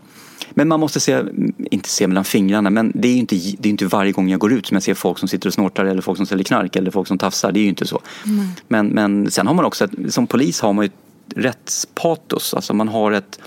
men 0.50 0.68
man 0.68 0.80
måste 0.80 1.00
se, 1.00 1.22
inte 1.70 1.88
se 1.88 2.06
mellan 2.06 2.24
fingrarna, 2.24 2.70
men 2.70 2.92
det 2.94 3.08
är 3.08 3.12
ju 3.12 3.18
inte, 3.18 3.36
det 3.58 3.68
är 3.68 3.70
inte 3.70 3.86
varje 3.86 4.12
gång 4.12 4.28
jag 4.28 4.40
går 4.40 4.52
ut 4.52 4.66
som 4.66 4.74
jag 4.74 4.82
ser 4.82 4.94
folk 4.94 5.18
som 5.18 5.28
sitter 5.28 5.48
och 5.48 5.54
snortar 5.54 5.84
eller 5.84 6.02
folk 6.02 6.16
som 6.16 6.26
säljer 6.26 6.44
knark 6.44 6.76
eller 6.76 6.90
folk 6.90 7.08
som 7.08 7.18
tafsar. 7.18 7.52
Det 7.52 7.60
är 7.60 7.62
ju 7.62 7.68
inte 7.68 7.86
så. 7.86 8.00
Mm. 8.26 8.46
Men, 8.68 8.86
men 8.86 9.30
sen 9.30 9.46
har 9.46 9.54
man 9.54 9.64
också, 9.64 9.88
som 10.08 10.26
polis 10.26 10.60
har 10.60 10.72
man 10.72 10.84
ju 10.84 10.86
ett 10.86 11.36
rättspatos. 11.36 12.54
Alltså 12.54 12.74
man 12.74 12.88
har 12.88 13.12
ett, 13.12 13.38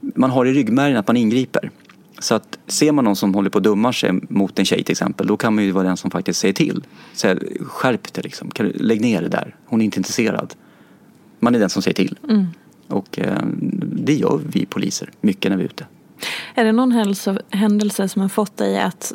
man 0.00 0.30
har 0.30 0.46
i 0.46 0.52
ryggmärgen 0.52 0.96
att 0.96 1.06
man 1.06 1.16
ingriper. 1.16 1.70
Så 2.24 2.34
att 2.34 2.58
ser 2.66 2.92
man 2.92 3.04
någon 3.04 3.16
som 3.16 3.34
håller 3.34 3.50
på 3.50 3.58
att 3.58 3.64
dumma 3.64 3.92
sig 3.92 4.12
mot 4.28 4.58
en 4.58 4.64
tjej 4.64 4.84
till 4.84 4.92
exempel, 4.92 5.26
då 5.26 5.36
kan 5.36 5.54
man 5.54 5.64
ju 5.64 5.70
vara 5.70 5.84
den 5.84 5.96
som 5.96 6.10
faktiskt 6.10 6.40
säger 6.40 6.54
till. 6.54 6.84
Säger, 7.12 7.38
skärp 7.60 8.12
dig 8.12 8.24
liksom, 8.24 8.50
lägg 8.74 9.00
ner 9.00 9.22
det 9.22 9.28
där, 9.28 9.56
hon 9.66 9.80
är 9.80 9.84
inte 9.84 9.98
intresserad. 9.98 10.54
Man 11.40 11.54
är 11.54 11.58
den 11.58 11.70
som 11.70 11.82
säger 11.82 11.94
till. 11.94 12.18
Mm. 12.28 12.46
Och 12.88 13.18
eh, 13.18 13.42
det 13.82 14.14
gör 14.14 14.40
vi 14.46 14.66
poliser 14.66 15.10
mycket 15.20 15.50
när 15.50 15.56
vi 15.56 15.64
är 15.64 15.68
ute. 15.68 15.86
Är 16.54 16.64
det 16.64 16.72
någon 16.72 16.92
händelse 17.50 18.08
som 18.08 18.22
har 18.22 18.28
fått 18.28 18.56
dig 18.56 18.80
att 18.80 19.12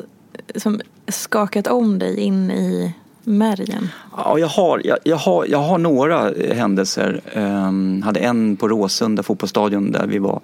som 0.56 0.80
skakat 1.08 1.66
om 1.66 1.98
dig 1.98 2.20
in 2.20 2.50
i 2.50 2.94
märgen? 3.24 3.88
Ja, 4.16 4.38
jag 4.38 4.48
har, 4.48 4.80
jag, 4.84 4.98
jag 5.04 5.16
har, 5.16 5.46
jag 5.46 5.58
har 5.58 5.78
några 5.78 6.32
händelser. 6.54 7.20
Um, 7.34 8.02
hade 8.02 8.20
en 8.20 8.56
på 8.56 8.68
Råsunda 8.68 9.22
fotbollsstadion 9.22 9.92
där 9.92 10.06
vi 10.06 10.18
var 10.18 10.40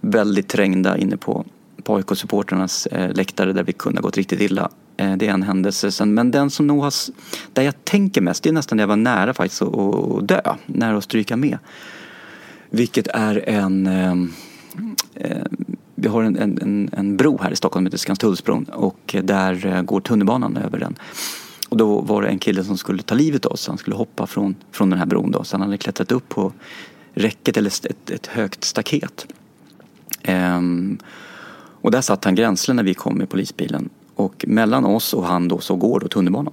väldigt 0.00 0.48
trängda 0.48 0.98
inne 0.98 1.16
på 1.16 1.44
på 1.82 1.96
AIK-supporternas 1.96 2.86
eh, 2.86 3.14
läktare 3.14 3.52
där 3.52 3.62
vi 3.62 3.72
kunde 3.72 3.98
ha 3.98 4.02
gått 4.02 4.16
riktigt 4.16 4.40
illa. 4.40 4.70
Eh, 4.96 5.16
det 5.16 5.26
är 5.26 5.32
en 5.32 5.42
händelse. 5.42 5.92
Sen, 5.92 6.14
men 6.14 6.30
den 6.30 6.50
som 6.50 6.66
nog 6.66 6.82
har, 6.82 6.92
där 7.52 7.62
jag 7.62 7.84
tänker 7.84 8.20
mest, 8.20 8.42
det 8.42 8.48
är 8.48 8.52
nästan 8.52 8.78
där 8.78 8.82
jag 8.82 8.88
var 8.88 8.96
nära 8.96 9.34
faktiskt 9.34 9.62
att 9.62 10.28
dö, 10.28 10.40
nära 10.66 10.96
att 10.96 11.04
stryka 11.04 11.36
med. 11.36 11.58
Vilket 12.70 13.06
är 13.06 13.48
en 13.48 13.86
eh, 13.86 14.12
eh 15.14 15.44
vi 15.94 16.08
har 16.08 16.22
en, 16.22 16.36
en, 16.36 16.90
en 16.92 17.16
bro 17.16 17.38
här 17.42 17.50
i 17.50 17.56
Stockholm 17.56 17.82
som 17.82 17.86
heter 17.86 17.98
Skanstullsbron 17.98 18.64
och 18.64 19.14
eh, 19.14 19.24
där 19.24 19.66
eh, 19.66 19.82
går 19.82 20.00
tunnelbanan 20.00 20.56
över 20.56 20.78
den. 20.78 20.96
Och 21.68 21.76
då 21.76 22.00
var 22.00 22.22
det 22.22 22.28
en 22.28 22.38
kille 22.38 22.64
som 22.64 22.78
skulle 22.78 23.02
ta 23.02 23.14
livet 23.14 23.46
av 23.46 23.56
sig. 23.56 23.70
Han 23.70 23.78
skulle 23.78 23.96
hoppa 23.96 24.26
från, 24.26 24.54
från 24.72 24.90
den 24.90 24.98
här 24.98 25.06
bron 25.06 25.30
då. 25.30 25.44
Så 25.44 25.56
han 25.56 25.66
hade 25.66 25.78
klättrat 25.78 26.12
upp 26.12 26.28
på 26.28 26.52
räcket 27.14 27.56
eller 27.56 27.68
ett, 27.90 28.10
ett 28.10 28.26
högt 28.26 28.64
staket. 28.64 29.26
Um, 30.28 30.98
och 31.80 31.90
där 31.90 32.00
satt 32.00 32.24
han 32.24 32.34
gränsle 32.34 32.74
när 32.74 32.82
vi 32.82 32.94
kom 32.94 33.18
med 33.18 33.28
polisbilen. 33.28 33.88
Och 34.14 34.44
mellan 34.48 34.84
oss 34.84 35.14
och 35.14 35.24
han 35.24 35.48
då 35.48 35.58
så 35.58 35.76
går 35.76 36.00
då 36.00 36.08
tunnelbanan. 36.08 36.52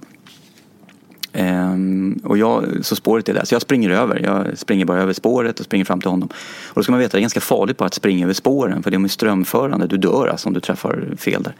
Ehm, 1.32 2.20
och 2.24 2.38
jag, 2.38 2.64
så 2.82 2.96
spåret 2.96 3.28
är 3.28 3.34
där, 3.34 3.44
så 3.44 3.54
jag 3.54 3.62
springer 3.62 3.90
över. 3.90 4.20
Jag 4.24 4.58
springer 4.58 4.84
bara 4.84 5.02
över 5.02 5.12
spåret 5.12 5.60
och 5.60 5.64
springer 5.64 5.84
fram 5.84 6.00
till 6.00 6.10
honom. 6.10 6.28
Och 6.68 6.74
då 6.74 6.82
ska 6.82 6.92
man 6.92 6.98
veta, 6.98 7.16
det 7.16 7.18
är 7.18 7.20
ganska 7.20 7.40
farligt 7.40 7.76
bara 7.76 7.86
att 7.86 7.94
springa 7.94 8.24
över 8.24 8.34
spåren 8.34 8.82
för 8.82 8.90
de 8.90 9.04
är 9.04 9.08
strömförande. 9.08 9.86
Du 9.86 9.96
dör 9.96 10.28
alltså 10.28 10.48
om 10.48 10.54
du 10.54 10.60
träffar 10.60 11.16
fel 11.18 11.42
där. 11.42 11.54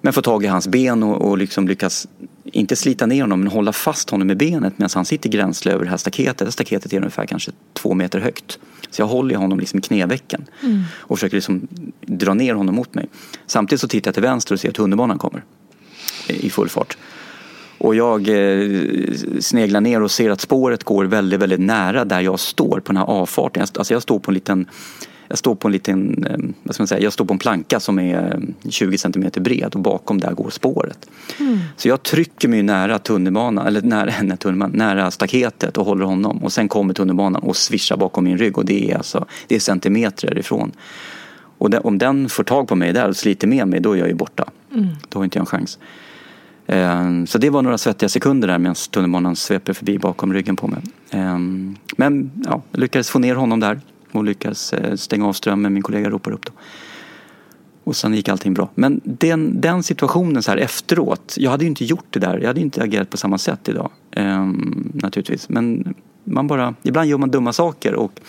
Men 0.00 0.12
får 0.12 0.22
tag 0.22 0.44
i 0.44 0.46
hans 0.46 0.68
ben 0.68 1.02
och, 1.02 1.30
och 1.30 1.38
liksom 1.38 1.68
lyckas, 1.68 2.08
inte 2.44 2.76
slita 2.76 3.06
ner 3.06 3.20
honom, 3.20 3.40
men 3.40 3.48
hålla 3.48 3.72
fast 3.72 4.10
honom 4.10 4.26
med 4.26 4.36
benet 4.36 4.78
medan 4.78 4.90
han 4.94 5.04
sitter 5.04 5.28
gränsle 5.28 5.72
över 5.72 5.84
det 5.84 5.90
här 5.90 5.96
staketet. 5.96 6.46
Det 6.46 6.52
staketet 6.52 6.92
är 6.92 6.96
ungefär 6.96 7.26
kanske 7.26 7.52
två 7.72 7.94
meter 7.94 8.18
högt. 8.20 8.58
Så 8.90 9.02
jag 9.02 9.06
håller 9.06 9.34
honom 9.34 9.60
liksom 9.60 9.78
i 9.78 9.82
knävecken 9.82 10.44
Mm. 10.62 10.82
och 10.96 11.18
försöker 11.18 11.36
liksom 11.36 11.68
dra 12.00 12.34
ner 12.34 12.54
honom 12.54 12.74
mot 12.74 12.94
mig. 12.94 13.08
Samtidigt 13.46 13.80
så 13.80 13.88
tittar 13.88 14.08
jag 14.08 14.14
till 14.14 14.22
vänster 14.22 14.54
och 14.54 14.60
ser 14.60 14.68
att 14.68 14.74
tunnelbanan 14.74 15.18
kommer 15.18 15.44
i 16.26 16.50
full 16.50 16.68
fart. 16.68 16.96
Och 17.78 17.94
jag 17.94 18.28
eh, 18.28 19.12
sneglar 19.40 19.80
ner 19.80 20.02
och 20.02 20.10
ser 20.10 20.30
att 20.30 20.40
spåret 20.40 20.84
går 20.84 21.04
väldigt, 21.04 21.40
väldigt 21.40 21.60
nära 21.60 22.04
där 22.04 22.20
jag 22.20 22.40
står 22.40 22.80
på 22.80 22.92
den 22.92 22.96
här 22.96 23.04
avfarten. 23.04 23.62
Alltså 23.62 23.94
jag 23.94 24.02
står 24.02 24.18
på 24.18 24.30
en 24.30 24.34
liten 24.34 24.66
jag 25.28 25.38
står 25.38 25.54
på 25.54 25.68
en 25.68 25.72
liten, 25.72 26.24
eh, 26.24 26.36
vad 26.62 26.74
ska 26.74 26.82
man 26.82 26.88
säga, 26.88 27.00
jag 27.00 27.12
står 27.12 27.24
på 27.24 27.32
en 27.32 27.38
planka 27.38 27.80
som 27.80 27.98
är 27.98 28.40
eh, 28.64 28.70
20 28.70 28.98
centimeter 28.98 29.40
bred 29.40 29.74
och 29.74 29.80
bakom 29.80 30.20
där 30.20 30.32
går 30.32 30.50
spåret. 30.50 31.10
Så 31.76 31.88
jag 31.88 32.02
trycker 32.02 32.48
mig 32.48 32.62
nära 32.62 32.98
tunnelbanan, 32.98 33.66
eller 33.66 33.82
nära, 33.82 34.12
nej, 34.22 34.36
tunnelbanan, 34.36 34.76
nära 34.76 35.10
staketet 35.10 35.76
och 35.76 35.86
håller 35.86 36.04
honom. 36.04 36.38
Och 36.44 36.52
sen 36.52 36.68
kommer 36.68 36.94
tunnelbanan 36.94 37.42
och 37.42 37.56
svischar 37.56 37.96
bakom 37.96 38.24
min 38.24 38.38
rygg 38.38 38.58
och 38.58 38.64
det 38.64 38.90
är 38.90 38.96
alltså, 38.96 39.26
det 39.46 39.54
är 39.54 39.60
centimeter 39.60 40.38
ifrån. 40.38 40.72
Och 41.58 41.70
den, 41.70 41.82
om 41.84 41.98
den 41.98 42.28
får 42.28 42.44
tag 42.44 42.68
på 42.68 42.74
mig 42.76 42.92
där 42.92 43.08
och 43.08 43.16
sliter 43.16 43.46
med 43.48 43.68
mig, 43.68 43.80
då 43.80 43.92
är 43.92 43.96
jag 43.96 44.08
ju 44.08 44.14
borta. 44.14 44.44
Då 45.08 45.18
har 45.18 45.24
inte 45.24 45.38
jag 45.38 45.42
en 45.42 45.46
chans. 45.46 45.78
Eh, 46.66 47.24
Så 47.26 47.38
det 47.38 47.50
var 47.50 47.62
några 47.62 47.78
svettiga 47.78 48.08
sekunder 48.08 48.48
där 48.48 48.58
medan 48.58 48.74
tunnelbanan 48.90 49.36
sveper 49.36 49.72
förbi 49.72 49.98
bakom 49.98 50.32
ryggen 50.32 50.56
på 50.56 50.68
mig. 50.68 50.82
Eh, 51.10 51.38
Men 51.96 52.30
ja, 52.44 52.62
jag 52.70 52.80
lyckades 52.80 53.10
få 53.10 53.18
ner 53.18 53.34
honom 53.34 53.60
där 53.60 53.80
och 54.12 54.24
lyckades 54.24 54.72
eh, 54.72 54.94
stänga 54.94 55.26
av 55.26 55.32
strömmen. 55.32 55.74
Min 55.74 55.82
kollega 55.82 56.10
ropar 56.10 56.30
upp 56.30 56.46
då. 56.46 56.52
Och 57.84 57.96
sen 57.96 58.14
gick 58.14 58.28
allting 58.28 58.54
bra. 58.54 58.68
Men 58.74 59.00
den, 59.04 59.60
den 59.60 59.82
situationen 59.82 60.42
så 60.42 60.50
här 60.50 60.58
efteråt, 60.58 61.34
jag 61.38 61.50
hade 61.50 61.64
ju 61.64 61.68
inte 61.68 61.84
gjort 61.84 62.06
det 62.10 62.20
där. 62.20 62.38
Jag 62.38 62.46
hade 62.46 62.60
ju 62.60 62.64
inte 62.64 62.82
agerat 62.82 63.10
på 63.10 63.16
samma 63.16 63.38
sätt 63.38 63.68
idag. 63.68 63.90
Ehm, 64.10 64.92
naturligtvis. 64.94 65.48
Men 65.48 65.94
man 66.24 66.46
bara, 66.46 66.74
ibland 66.82 67.08
gör 67.08 67.18
man 67.18 67.30
dumma 67.30 67.52
saker 67.52 67.94
och 67.94 68.20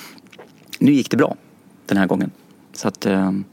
nu 0.80 0.92
gick 0.92 1.12
det 1.12 1.18
bra 1.18 1.36
den 1.86 1.98
här 1.98 2.08
gången. 2.08 2.32
Så 2.74 2.88
att 2.88 3.06
ehm, 3.06 3.44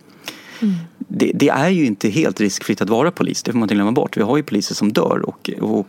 det, 0.99 1.33
det 1.35 1.49
är 1.49 1.69
ju 1.69 1.87
inte 1.87 2.09
helt 2.09 2.41
riskfritt 2.41 2.83
att 2.83 2.91
vara 2.91 3.11
polis, 3.11 3.43
det 3.43 3.53
får 3.53 3.59
man 3.59 3.65
inte 3.65 3.75
glömma 3.75 3.93
bort. 3.93 4.17
Vi 4.17 4.23
har 4.23 4.37
ju 4.37 4.43
poliser 4.43 4.75
som 4.75 4.93
dör 4.93 5.23
och, 5.27 5.51
och 5.61 5.87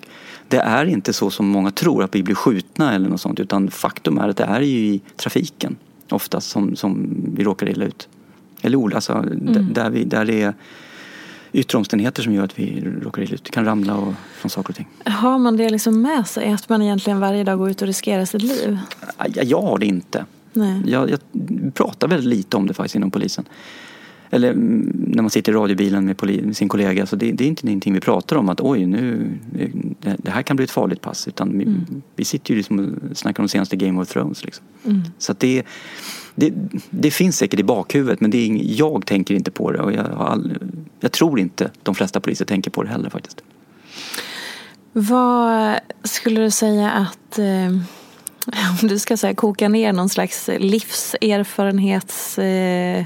det 0.47 0.57
är 0.57 0.85
inte 0.85 1.13
så 1.13 1.29
som 1.29 1.47
många 1.47 1.71
tror 1.71 2.03
att 2.03 2.15
vi 2.15 2.23
blir 2.23 2.35
skjutna 2.35 2.93
eller 2.93 3.09
något 3.09 3.21
sånt 3.21 3.39
utan 3.39 3.71
faktum 3.71 4.17
är 4.17 4.29
att 4.29 4.37
det 4.37 4.43
är 4.43 4.61
ju 4.61 4.77
i 4.77 5.01
trafiken 5.15 5.75
oftast 6.11 6.49
som, 6.49 6.75
som 6.75 7.07
vi 7.35 7.43
råkar 7.43 7.69
illa 7.69 7.85
ut. 7.85 8.07
Eller 8.61 8.77
ol- 8.77 8.95
alltså, 8.95 9.21
d- 9.21 9.65
där, 9.71 9.89
vi, 9.89 10.03
där 10.03 10.25
det 10.25 10.41
är 10.41 10.53
yttre 11.51 11.77
omständigheter 11.77 12.23
som 12.23 12.33
gör 12.33 12.43
att 12.43 12.59
vi 12.59 12.83
råkar 13.01 13.21
illa 13.21 13.33
ut. 13.33 13.43
Det 13.43 13.49
kan 13.51 13.65
ramla 13.65 13.95
och, 13.97 14.13
från 14.35 14.49
saker 14.49 14.69
och 14.69 14.75
ting. 14.75 14.87
Har 15.05 15.37
man 15.37 15.57
det 15.57 15.69
liksom 15.69 16.01
med 16.01 16.27
sig? 16.27 16.51
Att 16.51 16.69
man 16.69 16.81
egentligen 16.81 17.19
varje 17.19 17.43
dag 17.43 17.57
går 17.57 17.69
ut 17.69 17.81
och 17.81 17.87
riskerar 17.87 18.25
sitt 18.25 18.43
liv? 18.43 18.77
Jag, 19.33 19.45
jag 19.45 19.61
har 19.61 19.77
det 19.77 19.85
inte. 19.85 20.25
Nej. 20.53 20.81
Jag, 20.85 21.09
jag 21.09 21.19
pratar 21.73 22.07
väldigt 22.07 22.29
lite 22.37 22.57
om 22.57 22.67
det 22.67 22.73
faktiskt 22.73 22.95
inom 22.95 23.11
polisen. 23.11 23.45
Eller 24.29 24.49
mm, 24.49 24.91
när 25.07 25.23
man 25.23 25.29
sitter 25.29 25.51
i 25.51 25.55
radiobilen 25.55 26.05
med, 26.05 26.57
sin 26.57 26.69
kollega. 26.69 27.05
Så 27.05 27.15
det, 27.15 27.31
det 27.31 27.43
är 27.43 27.47
inte 27.47 27.65
någonting 27.65 27.93
vi 27.93 27.99
pratar 27.99 28.35
om 28.35 28.49
att 28.49 28.61
oj 28.61 28.85
nu, 28.85 29.31
det, 30.01 30.15
det 30.17 30.31
här 30.31 30.41
kan 30.41 30.55
bli 30.55 30.63
ett 30.63 30.71
farligt 30.71 31.01
pass. 31.01 31.27
Utan 31.27 31.57
vi, 31.59 31.75
vi 32.15 32.25
sitter 32.25 32.51
ju 32.51 32.57
liksom 32.57 32.79
och 33.11 33.17
snackar 33.17 33.43
om 33.43 33.49
senaste 33.49 33.75
Game 33.75 34.01
of 34.01 34.07
Thrones. 34.07 34.43
Liksom. 34.45 34.65
Så 35.17 35.31
att 35.31 35.39
det, 35.39 35.63
det, 36.35 36.53
det 36.89 37.11
finns 37.11 37.37
säkert 37.37 37.59
i 37.59 37.63
bakhuvudet 37.63 38.21
men 38.21 38.31
det 38.31 38.37
är, 38.37 38.47
ing- 38.47 38.63
jag 38.63 39.05
tänker 39.05 39.35
inte 39.35 39.51
på 39.51 39.71
det. 39.71 39.79
Och 39.81 39.93
jag, 39.93 40.05
all, 40.17 40.57
jag 40.99 41.11
tror 41.11 41.39
inte 41.39 41.71
de 41.83 41.95
flesta 41.95 42.19
poliser 42.19 42.45
tänker 42.45 42.71
på 42.71 42.83
det 42.83 42.89
heller 42.89 43.09
faktiskt. 43.09 43.41
Vad 44.93 45.79
skulle 46.03 46.41
du 46.41 46.51
säga 46.51 46.91
att, 46.91 47.39
eh, 47.39 47.67
om 48.81 48.87
du 48.87 48.99
ska 48.99 49.17
säga, 49.17 49.35
koka 49.35 49.69
ner 49.69 49.93
någon 49.93 50.09
slags 50.09 50.49
livserfarenhets 50.59 52.39
eh, 52.39 53.05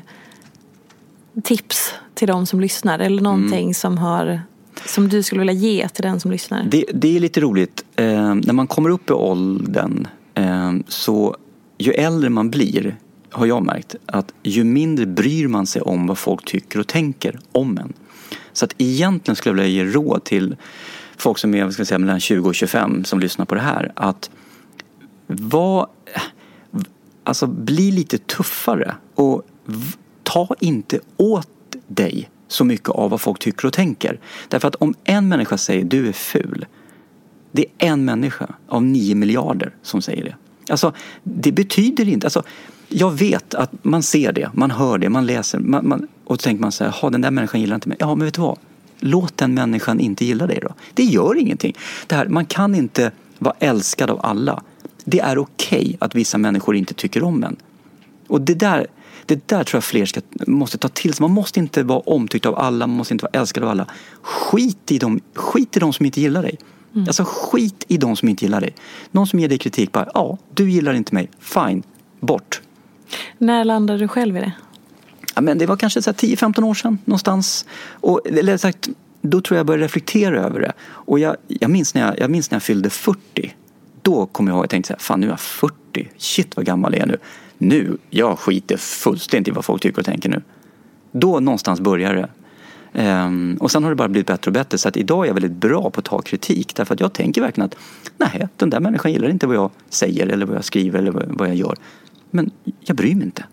tips 1.44 1.94
till 2.14 2.28
de 2.28 2.46
som 2.46 2.60
lyssnar? 2.60 3.00
Eller 3.00 3.22
någonting 3.22 3.74
som, 3.74 3.98
har, 3.98 4.42
som 4.86 5.10
du 5.10 5.24
skulle 5.24 5.40
vilja 5.40 5.54
ge 5.54 5.90
till 5.90 6.04
den 6.04 6.20
som 6.20 6.32
lyssnar? 6.32 6.64
Det, 6.64 6.86
det 6.94 7.16
är 7.16 7.20
lite 7.20 7.42
roligt. 7.42 7.86
Eh, 7.96 8.36
när 8.36 8.54
man 8.54 8.68
kommer 8.68 8.90
upp 8.90 9.10
i 9.10 9.14
åldern 9.14 10.08
eh, 10.34 10.74
så 10.88 11.36
ju 11.78 11.92
äldre 11.92 12.30
man 12.30 12.50
blir 12.50 12.98
har 13.32 13.46
jag 13.46 13.64
märkt 13.64 13.96
att 14.06 14.34
ju 14.44 14.64
mindre 14.64 15.06
bryr 15.06 15.48
man 15.48 15.66
sig 15.68 15.82
om 15.82 16.08
vad 16.08 16.18
folk 16.18 16.46
tycker 16.46 16.80
och 16.80 16.88
tänker 16.88 17.40
om 17.52 17.78
en. 17.78 17.94
Så 18.54 18.66
att 18.66 18.74
egentligen 18.78 19.36
skulle 19.36 19.62
jag 19.62 19.66
vilja 19.66 19.84
ge 19.84 19.92
råd 19.92 20.24
till 20.24 20.56
folk 21.18 21.38
som 21.38 21.56
är 21.56 21.72
ska 21.72 21.86
säga, 21.86 22.00
mellan 22.00 22.20
20 22.20 22.50
och 22.50 22.56
25 22.56 23.04
som 23.04 23.20
lyssnar 23.20 23.46
på 23.46 23.56
det 23.56 23.62
här 23.62 23.92
att 23.96 24.30
var, 25.28 25.88
alltså 27.24 27.48
bli 27.48 27.92
lite 27.92 28.18
tuffare 28.18 28.96
och 29.16 29.44
ta 30.24 30.56
inte 30.60 31.00
åt 31.18 31.50
dig 31.88 32.30
så 32.48 32.66
mycket 32.66 32.90
av 32.90 33.10
vad 33.10 33.22
folk 33.22 33.40
tycker 33.40 33.68
och 33.68 33.74
tänker. 33.74 34.20
Därför 34.48 34.68
att 34.68 34.76
om 34.76 34.94
en 35.04 35.28
människa 35.28 35.58
säger 35.58 35.84
du 35.84 36.08
är 36.08 36.14
ful 36.14 36.66
det 37.52 37.66
är 37.78 37.88
en 37.88 38.06
människa 38.06 38.48
av 38.68 38.84
nio 38.84 39.16
miljarder 39.16 39.74
som 39.82 40.02
säger 40.02 40.24
det. 40.24 40.36
Alltså, 40.70 40.94
det 41.24 41.52
betyder 41.52 42.10
inte... 42.10 42.28
Alltså, 42.28 42.44
jag 42.88 43.12
vet 43.12 43.54
att 43.54 43.72
man 43.82 44.04
ser 44.04 44.32
det, 44.32 44.50
man 44.54 44.72
hör 44.72 44.98
det, 44.98 45.10
man 45.10 45.26
läser 45.26 45.60
man, 45.60 45.88
man, 45.88 46.08
och 46.26 46.36
så 46.36 46.44
tänker 46.44 46.62
man 46.62 46.72
så 46.72 46.84
här, 46.84 46.96
"Jaha, 47.02 47.10
den 47.10 47.22
där 47.22 47.32
människan 47.32 47.62
gillar 47.62 47.76
inte 47.76 47.90
mig. 47.90 47.98
Ja, 48.00 48.16
men 48.16 48.26
vet 48.26 48.34
du 48.34 48.42
vad? 48.42 48.58
Låt 49.00 49.38
den 49.38 49.54
människan 49.54 50.00
inte 50.00 50.26
gilla 50.26 50.48
dig 50.48 50.60
då. 50.62 50.74
Det 50.94 51.04
gör 51.04 51.38
ingenting. 51.38 51.74
Det 52.08 52.16
här, 52.16 52.28
man 52.28 52.46
kan 52.46 52.76
inte 52.76 53.12
vara 53.40 53.56
älskad 53.60 54.10
av 54.10 54.20
alla. 54.26 54.64
Det 55.06 55.20
är 55.20 55.38
okej 55.38 55.98
att 56.00 56.16
vissa 56.16 56.38
människor 56.38 56.76
inte 56.76 56.94
tycker 56.94 57.24
om 57.24 57.44
en. 57.44 57.56
Och 58.28 58.42
det 58.42 58.54
där, 58.54 58.88
det 59.26 59.48
där 59.48 59.64
tror 59.64 59.78
jag 59.78 59.84
fler 59.84 60.06
ska, 60.06 60.22
måste 60.48 60.78
ta 60.78 60.88
till 60.88 61.14
sig. 61.14 61.24
Man 61.24 61.32
måste 61.32 61.60
inte 61.60 61.84
vara 61.84 62.00
omtyckt 62.00 62.46
av 62.46 62.60
alla, 62.60 62.88
man 62.88 62.98
måste 62.98 63.14
inte 63.14 63.26
vara 63.26 63.42
älskad 63.42 63.64
av 63.64 63.70
alla. 63.70 63.86
Skit 64.22 64.92
i 64.92 64.98
dem, 64.98 65.20
skit 65.34 65.78
i 65.78 65.80
dem 65.80 65.94
som 65.94 66.06
inte 66.06 66.22
gillar 66.22 66.42
dig. 66.42 66.58
Alltså 67.08 67.24
skit 67.28 67.86
i 67.88 67.98
dem 67.98 68.16
som 68.16 68.30
inte 68.30 68.46
gillar 68.46 68.62
dig. 68.62 68.76
Någon 69.12 69.28
som 69.28 69.40
ger 69.40 69.50
dig 69.50 69.58
kritik, 69.58 69.92
bara 69.92 70.10
ja, 70.14 70.38
du 70.54 70.70
gillar 70.70 70.94
inte 70.94 71.14
mig, 71.14 71.30
fine, 71.40 71.84
bort. 72.20 72.62
När 73.38 73.66
landade 73.66 74.00
du 74.00 74.08
själv 74.08 74.38
i 74.38 74.40
det? 74.40 74.52
Ja, 75.36 75.42
men 75.42 75.58
det 75.58 75.66
var 75.66 75.78
kanske 75.78 76.02
så 76.02 76.10
här 76.10 76.16
10-15 76.16 76.64
år 76.64 76.74
sedan 76.74 76.98
någonstans. 77.06 77.66
Och, 77.90 78.22
eller 78.26 78.58
sagt, 78.58 78.90
då 79.22 79.42
tror 79.42 79.56
jag 79.56 79.60
jag 79.60 79.66
började 79.66 79.84
reflektera 79.84 80.42
över 80.42 80.60
det. 80.60 80.74
Och 80.82 81.20
jag, 81.20 81.36
jag, 81.48 81.72
minns 81.72 81.94
när 81.94 82.08
jag, 82.08 82.20
jag 82.20 82.30
minns 82.30 82.52
när 82.52 82.56
jag 82.56 82.64
fyllde 82.64 82.90
40. 82.90 83.54
Då 84.02 84.26
kom 84.26 84.47
jag 84.47 84.56
ihåg, 84.56 84.64
jag 84.64 84.70
tänkte 84.70 84.88
så 84.88 84.93
här, 84.93 84.99
fan 84.99 85.20
nu 85.20 85.28
är 85.28 85.32
jag 85.32 85.39
40. 85.39 86.10
Shit 86.18 86.56
vad 86.56 86.66
gammal 86.66 86.93
jag 86.93 87.02
är 87.02 87.08
nu. 87.08 87.18
Nu, 87.58 87.97
jag 88.10 88.39
skiter 88.39 88.78
fullständigt 88.78 89.47
i 89.47 89.52
vad 89.52 89.66
folk 89.66 89.82
tycker 89.82 89.99
och 89.99 90.06
tänker 90.06 90.30
nu. 90.30 90.41
Då 91.12 91.39
någonstans 91.39 91.80
började 91.80 92.16
det. 92.16 92.30
Um, 92.93 93.58
och 93.60 93.72
sen 93.72 93.84
har 93.84 93.89
det 93.89 93.95
bara 93.95 94.08
blivit 94.08 94.28
bättre 94.28 94.49
och 94.49 94.54
bättre. 94.54 94.78
Så 94.78 94.88
att 94.88 94.97
idag 94.97 95.24
är 95.24 95.28
jag 95.28 95.34
väldigt 95.34 95.52
bra 95.52 95.89
på 95.89 95.99
att 95.99 96.06
ta 96.06 96.22
kritik. 96.22 96.76
Därför 96.76 96.93
att 96.93 96.99
jag 96.99 97.14
tänker 97.14 97.41
verkligen 97.41 97.66
att 97.66 97.76
nej, 98.18 98.47
den 98.58 98.70
där 98.70 98.80
människan 98.80 99.12
gillar 99.12 99.30
inte 99.30 99.47
vad 99.47 99.56
jag 99.56 99.72
säger 99.89 100.28
eller 100.28 100.45
vad 100.45 100.56
jag 100.56 100.66
skriver 100.66 100.99
eller 100.99 101.12
vad 101.12 101.47
jag 101.47 101.56
gör. 101.56 101.76
Men 102.32 102.52
jag 102.80 102.97
bryr 102.97 103.16
mig 103.16 103.26
inte. 103.26 103.45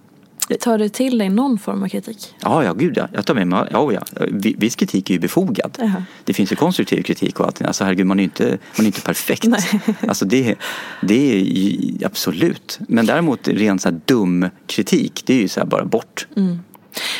Tar 0.60 0.78
du 0.78 0.88
till 0.88 1.18
dig 1.18 1.28
någon 1.28 1.58
form 1.58 1.82
av 1.82 1.88
kritik? 1.88 2.34
Ja, 2.42 2.64
ja, 2.64 2.72
gud 2.74 2.96
ja. 2.96 3.08
Jag 3.12 3.26
tar 3.26 3.34
med 3.34 3.46
mig, 3.48 3.68
ja, 3.70 3.92
ja. 3.92 4.02
Vi- 4.32 4.54
Viss 4.58 4.76
kritik 4.76 5.10
är 5.10 5.14
ju 5.14 5.20
befogad. 5.20 5.76
Jaha. 5.80 6.02
Det 6.24 6.32
finns 6.34 6.52
ju 6.52 6.56
konstruktiv 6.56 7.02
kritik 7.02 7.40
och 7.40 7.46
allting. 7.46 7.66
Alltså 7.66 7.84
herregud, 7.84 8.06
man 8.06 8.18
är 8.18 8.22
ju 8.22 8.24
inte, 8.24 8.58
man 8.76 8.84
är 8.84 8.86
inte 8.86 9.00
perfekt. 9.00 9.44
Alltså 10.08 10.24
det, 10.24 10.54
det 11.02 11.32
är 11.32 11.38
ju 11.38 12.04
absolut. 12.04 12.78
Men 12.88 13.06
däremot 13.06 13.48
ren 13.48 13.78
så 13.78 13.88
här 13.88 14.00
dum 14.04 14.46
kritik, 14.66 15.22
det 15.26 15.34
är 15.34 15.40
ju 15.40 15.48
så 15.48 15.60
här 15.60 15.66
bara 15.66 15.84
bort. 15.84 16.26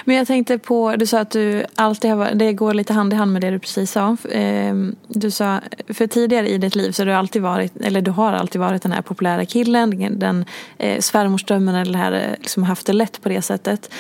Men 0.05 0.17
jag 0.17 0.27
tänkte 0.27 0.59
på, 0.59 0.97
du 0.97 1.07
sa 1.07 1.21
att 1.21 1.31
du 1.31 1.65
alltid 1.75 2.11
har 2.11 2.31
det 2.35 2.53
går 2.53 2.75
lite 2.75 2.93
hand 2.93 3.13
i 3.13 3.17
hand 3.17 3.33
med 3.33 3.43
det 3.43 3.51
du 3.51 3.59
precis 3.59 3.93
sa. 3.93 4.17
Ehm, 4.33 4.97
Du 5.09 5.31
sa, 5.31 5.61
för 5.89 6.07
tidigare 6.07 6.49
i 6.49 6.59
ditt 6.59 6.75
liv 6.75 6.93
så 6.93 7.03
har 7.03 7.07
du 7.07 7.13
alltid 7.13 7.43
varit, 7.43 7.77
eller 7.81 8.01
du 8.01 8.11
har 8.11 8.33
alltid 8.33 8.61
varit 8.61 8.83
den 8.83 8.93
här 8.93 9.03
populära 9.03 9.45
killen, 9.45 10.19
den 10.19 10.45
eh, 10.79 11.01
svärmorsdrömmen 11.01 11.75
eller 11.75 11.93
det 11.93 11.99
här, 11.99 12.13
eh, 12.13 12.31
liksom 12.41 12.63
haft 12.63 12.87
det 12.87 12.93
lätt 12.93 13.23
på 13.23 13.29
det 13.29 13.43
sättet. 13.43 13.91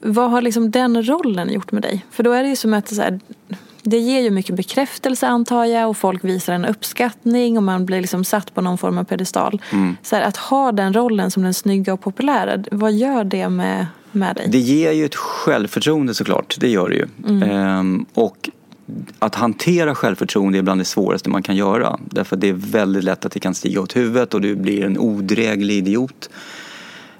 Vad 0.00 0.30
har 0.30 0.42
liksom 0.42 0.70
den 0.70 1.06
rollen 1.08 1.52
gjort 1.52 1.72
med 1.72 1.82
dig? 1.82 2.04
För 2.10 2.22
då 2.22 2.32
är 2.32 2.42
det 2.42 2.48
ju 2.48 2.56
som 2.56 2.74
att 2.74 2.88
så 2.94 3.02
här, 3.02 3.20
det 3.82 3.98
ger 3.98 4.20
ju 4.20 4.30
mycket 4.30 4.56
bekräftelse 4.56 5.26
antar 5.26 5.64
jag 5.64 5.90
och 5.90 5.96
folk 5.96 6.24
visar 6.24 6.52
en 6.52 6.64
uppskattning 6.64 7.56
och 7.56 7.62
man 7.62 7.86
blir 7.86 8.00
liksom 8.00 8.24
satt 8.24 8.54
på 8.54 8.60
någon 8.60 8.78
form 8.78 8.98
av 8.98 9.04
pedestal. 9.04 9.62
Så 10.02 10.16
här, 10.16 10.22
att 10.22 10.36
ha 10.36 10.72
den 10.72 10.92
rollen 10.94 11.30
som 11.30 11.42
den 11.42 11.54
snygga 11.54 11.92
och 11.92 12.00
populära, 12.00 12.64
vad 12.70 12.92
gör 12.92 13.24
det 13.24 13.48
med, 13.48 13.86
med 14.12 14.36
dig? 14.36 14.48
Det 14.48 14.58
ger 14.58 14.92
ju 14.92 15.04
ett 15.04 15.14
självförtroende 15.14 16.14
såklart, 16.14 16.56
det 16.60 16.68
gör 16.68 16.88
det 16.88 16.94
ju. 16.94 17.06
Ehm, 17.42 18.06
och 18.14 18.50
att 19.18 19.34
hantera 19.34 19.94
självförtroende 19.94 20.58
är 20.58 20.62
bland 20.62 20.80
det 20.80 20.84
svåraste 20.84 21.30
man 21.30 21.42
kan 21.42 21.56
göra. 21.56 21.98
Därför 22.10 22.36
att 22.36 22.40
det 22.40 22.48
är 22.48 22.52
väldigt 22.52 23.04
lätt 23.04 23.24
att 23.24 23.32
det 23.32 23.40
kan 23.40 23.54
stiga 23.54 23.80
åt 23.80 23.96
huvudet 23.96 24.34
och 24.34 24.40
du 24.40 24.56
blir 24.56 24.84
en 24.84 24.98
odräglig 24.98 25.76
idiot. 25.76 26.30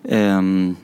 Ehm, 0.05 0.77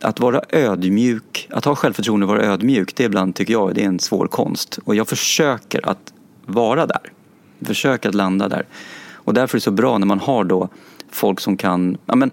att 0.00 0.20
vara 0.20 0.42
ödmjuk, 0.48 1.48
att 1.50 1.64
ha 1.64 1.74
självförtroende 1.74 2.26
och 2.26 2.32
vara 2.32 2.42
ödmjuk, 2.42 2.96
det 2.96 3.02
är 3.02 3.06
ibland 3.06 3.34
tycker 3.34 3.52
jag 3.52 3.74
det 3.74 3.82
är 3.82 3.86
en 3.86 3.98
svår 3.98 4.26
konst. 4.26 4.78
Och 4.84 4.94
jag 4.94 5.08
försöker 5.08 5.88
att 5.88 6.12
vara 6.46 6.86
där. 6.86 7.12
Försöker 7.60 8.08
att 8.08 8.14
landa 8.14 8.48
där. 8.48 8.66
Och 9.12 9.34
därför 9.34 9.56
är 9.56 9.60
det 9.60 9.64
så 9.64 9.70
bra 9.70 9.98
när 9.98 10.06
man 10.06 10.20
har 10.20 10.44
då 10.44 10.68
folk 11.10 11.40
som 11.40 11.56
kan, 11.56 11.96
ja 12.06 12.16
men, 12.16 12.30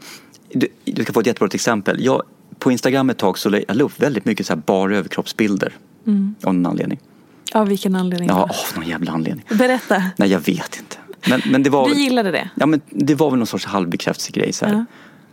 du, 0.50 0.68
du 0.86 1.04
ska 1.04 1.14
få 1.14 1.20
ett 1.20 1.28
jättebra 1.28 1.50
exempel. 1.54 2.06
Jag, 2.06 2.24
på 2.62 2.72
Instagram 2.72 3.10
ett 3.10 3.18
tag 3.18 3.38
så 3.38 3.50
la 3.50 3.60
jag 3.68 3.82
upp 3.82 4.00
väldigt 4.00 4.26
mycket 4.26 4.46
så 4.46 4.54
här 4.54 4.62
bara 4.66 4.98
överkroppsbilder. 4.98 5.74
Mm. 6.08 6.36
Av 6.44 6.54
någon 6.54 6.66
anledning. 6.66 7.00
Av 7.54 7.68
vilken 7.68 7.96
anledning? 7.96 8.30
Ja, 8.30 8.44
av 8.44 8.76
någon 8.76 8.88
jävla 8.88 9.12
anledning. 9.12 9.46
Berätta. 9.50 10.04
Nej, 10.18 10.30
jag 10.30 10.40
vet 10.40 10.80
inte. 10.80 10.98
Men, 11.30 11.42
men 11.52 11.64
det 11.64 11.70
var, 11.70 11.90
Du 11.90 11.96
gillade 11.96 12.32
det? 12.32 12.50
Ja, 12.56 12.66
men 12.66 12.82
det 12.90 13.16
var 13.16 13.30
väl 13.30 13.40
någon 13.40 13.48
sorts 13.48 13.66
halvbekräftelsegrej. 13.66 14.54
Så. 14.54 14.66
Ja. 14.66 14.86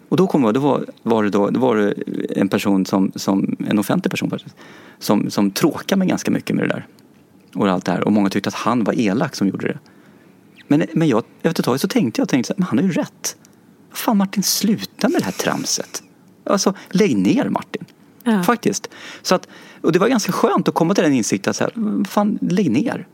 Och 0.09 0.17
då 0.17 0.27
kom 0.27 0.45
jag, 0.45 0.55
då 0.55 0.61
var, 0.61 0.87
var 1.03 1.25
det 1.25 1.31
då, 1.31 1.51
då 1.51 1.61
var 1.61 1.77
det 1.77 1.95
en 2.37 2.49
person 2.49 2.87
som, 2.87 3.13
som 3.15 3.57
en 3.69 3.79
offentlig 3.79 4.11
person 4.11 4.31
faktiskt, 4.31 4.57
som, 4.99 5.31
som 5.31 5.51
tråkade 5.51 5.99
mig 5.99 6.09
ganska 6.09 6.31
mycket 6.31 6.57
med 6.57 6.65
det 6.65 6.69
där. 6.69 6.87
Och 7.55 7.69
allt 7.69 7.85
det 7.85 7.93
här. 7.93 8.05
Och 8.05 8.13
många 8.13 8.31
tyckte 8.31 8.49
att 8.49 8.55
han 8.55 8.85
var 8.85 9.01
elak 9.01 9.37
som 9.37 9.49
gjorde 9.49 9.67
det. 9.67 9.79
Men, 10.69 10.87
men 10.93 11.09
jag, 11.09 11.23
efter 11.43 11.63
ett 11.63 11.65
tag 11.65 11.81
så 11.81 11.89
tänkte 11.89 12.21
jag, 12.21 12.29
tänkte 12.29 12.47
så 12.47 12.53
här, 12.55 12.59
men 12.59 12.67
han 12.67 12.79
har 12.79 12.85
ju 12.85 12.93
rätt. 12.93 13.37
Fan 13.93 14.17
Martin, 14.17 14.43
sluta 14.43 15.09
med 15.09 15.21
det 15.21 15.25
här 15.25 15.33
tramset. 15.33 16.03
Alltså, 16.49 16.75
lägg 16.91 17.17
ner 17.17 17.49
Martin. 17.49 17.85
Ja. 18.25 18.43
Faktiskt. 18.43 18.91
Så 19.23 19.35
att, 19.35 19.49
och 19.81 19.93
det 19.93 19.99
var 19.99 20.09
ganska 20.09 20.33
skönt 20.33 20.69
att 20.69 20.75
komma 20.75 20.95
till 20.95 21.05
den 21.05 21.13
insikten 21.13 21.55
så 21.55 21.65
här, 21.65 22.05
fan, 22.05 22.39
lägg 22.41 22.71
ner. 22.71 23.07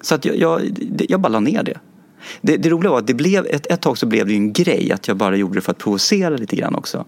Så 0.00 0.14
att 0.14 0.24
jag, 0.24 0.36
jag, 0.36 0.60
jag 1.08 1.20
bara 1.20 1.28
la 1.28 1.40
ner 1.40 1.62
det. 1.62 1.78
Det, 2.40 2.56
det 2.56 2.70
roliga 2.70 2.90
var 2.90 2.98
att 2.98 3.06
det 3.06 3.14
blev, 3.14 3.46
ett, 3.46 3.66
ett 3.66 3.80
tag 3.80 3.98
så 3.98 4.06
blev 4.06 4.26
det 4.26 4.34
en 4.34 4.52
grej 4.52 4.92
att 4.92 5.08
jag 5.08 5.16
bara 5.16 5.36
gjorde 5.36 5.54
det 5.54 5.60
för 5.60 5.72
att 5.72 5.78
provocera 5.78 6.36
lite 6.36 6.56
grann 6.56 6.74
också. 6.74 7.04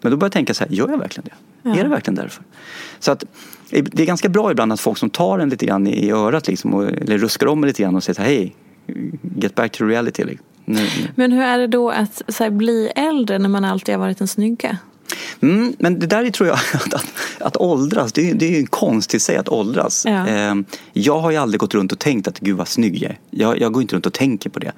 Men 0.00 0.10
då 0.10 0.16
började 0.16 0.24
jag 0.24 0.32
tänka 0.32 0.54
så 0.54 0.64
här, 0.64 0.70
gör 0.70 0.88
jag 0.88 0.98
verkligen 0.98 1.30
det? 1.62 1.70
Är 1.70 1.82
det 1.82 1.88
verkligen 1.88 2.14
därför? 2.14 2.44
Så 2.98 3.12
att 3.12 3.24
det 3.70 4.02
är 4.02 4.06
ganska 4.06 4.28
bra 4.28 4.50
ibland 4.50 4.72
att 4.72 4.80
folk 4.80 4.98
som 4.98 5.10
tar 5.10 5.38
en 5.38 5.48
lite 5.48 5.66
grann 5.66 5.86
i 5.86 6.10
örat 6.10 6.48
liksom, 6.48 6.74
och, 6.74 6.84
eller 6.84 7.18
ruskar 7.18 7.46
om 7.46 7.62
en 7.62 7.68
lite 7.68 7.82
grann 7.82 7.96
och 7.96 8.04
säger 8.04 8.20
hej, 8.20 8.54
get 9.36 9.54
back 9.54 9.72
to 9.72 9.84
reality. 9.84 10.24
Liksom. 10.24 10.46
Nu, 10.64 10.80
nu. 10.80 11.08
Men 11.14 11.32
hur 11.32 11.42
är 11.42 11.58
det 11.58 11.66
då 11.66 11.90
att 11.90 12.22
så 12.28 12.44
här, 12.44 12.50
bli 12.50 12.92
äldre 12.96 13.38
när 13.38 13.48
man 13.48 13.64
alltid 13.64 13.94
har 13.94 14.00
varit 14.00 14.20
en 14.20 14.28
snygga? 14.28 14.78
Mm, 15.40 15.74
men 15.78 15.98
det 15.98 16.06
där 16.06 16.24
är, 16.24 16.30
tror 16.30 16.48
jag, 16.48 16.58
att, 16.74 16.94
att, 16.94 17.06
att 17.40 17.56
åldras, 17.56 18.12
det 18.12 18.30
är, 18.30 18.34
det 18.34 18.46
är 18.46 18.50
ju 18.50 18.58
en 18.58 18.66
konst 18.66 19.14
i 19.14 19.20
sig 19.20 19.36
att 19.36 19.48
åldras. 19.48 20.04
Ja. 20.06 20.26
Ehm, 20.26 20.64
jag 20.92 21.18
har 21.20 21.30
ju 21.30 21.36
aldrig 21.36 21.60
gått 21.60 21.74
runt 21.74 21.92
och 21.92 21.98
tänkt 21.98 22.28
att 22.28 22.40
gud 22.40 22.56
vad 22.56 22.68
snygg 22.68 23.02
jag 23.02 23.10
är. 23.10 23.18
Jag, 23.30 23.60
jag 23.60 23.72
går 23.72 23.82
inte 23.82 23.94
runt 23.94 24.06
och 24.06 24.12
tänker 24.12 24.50
på 24.50 24.58
det. 24.58 24.72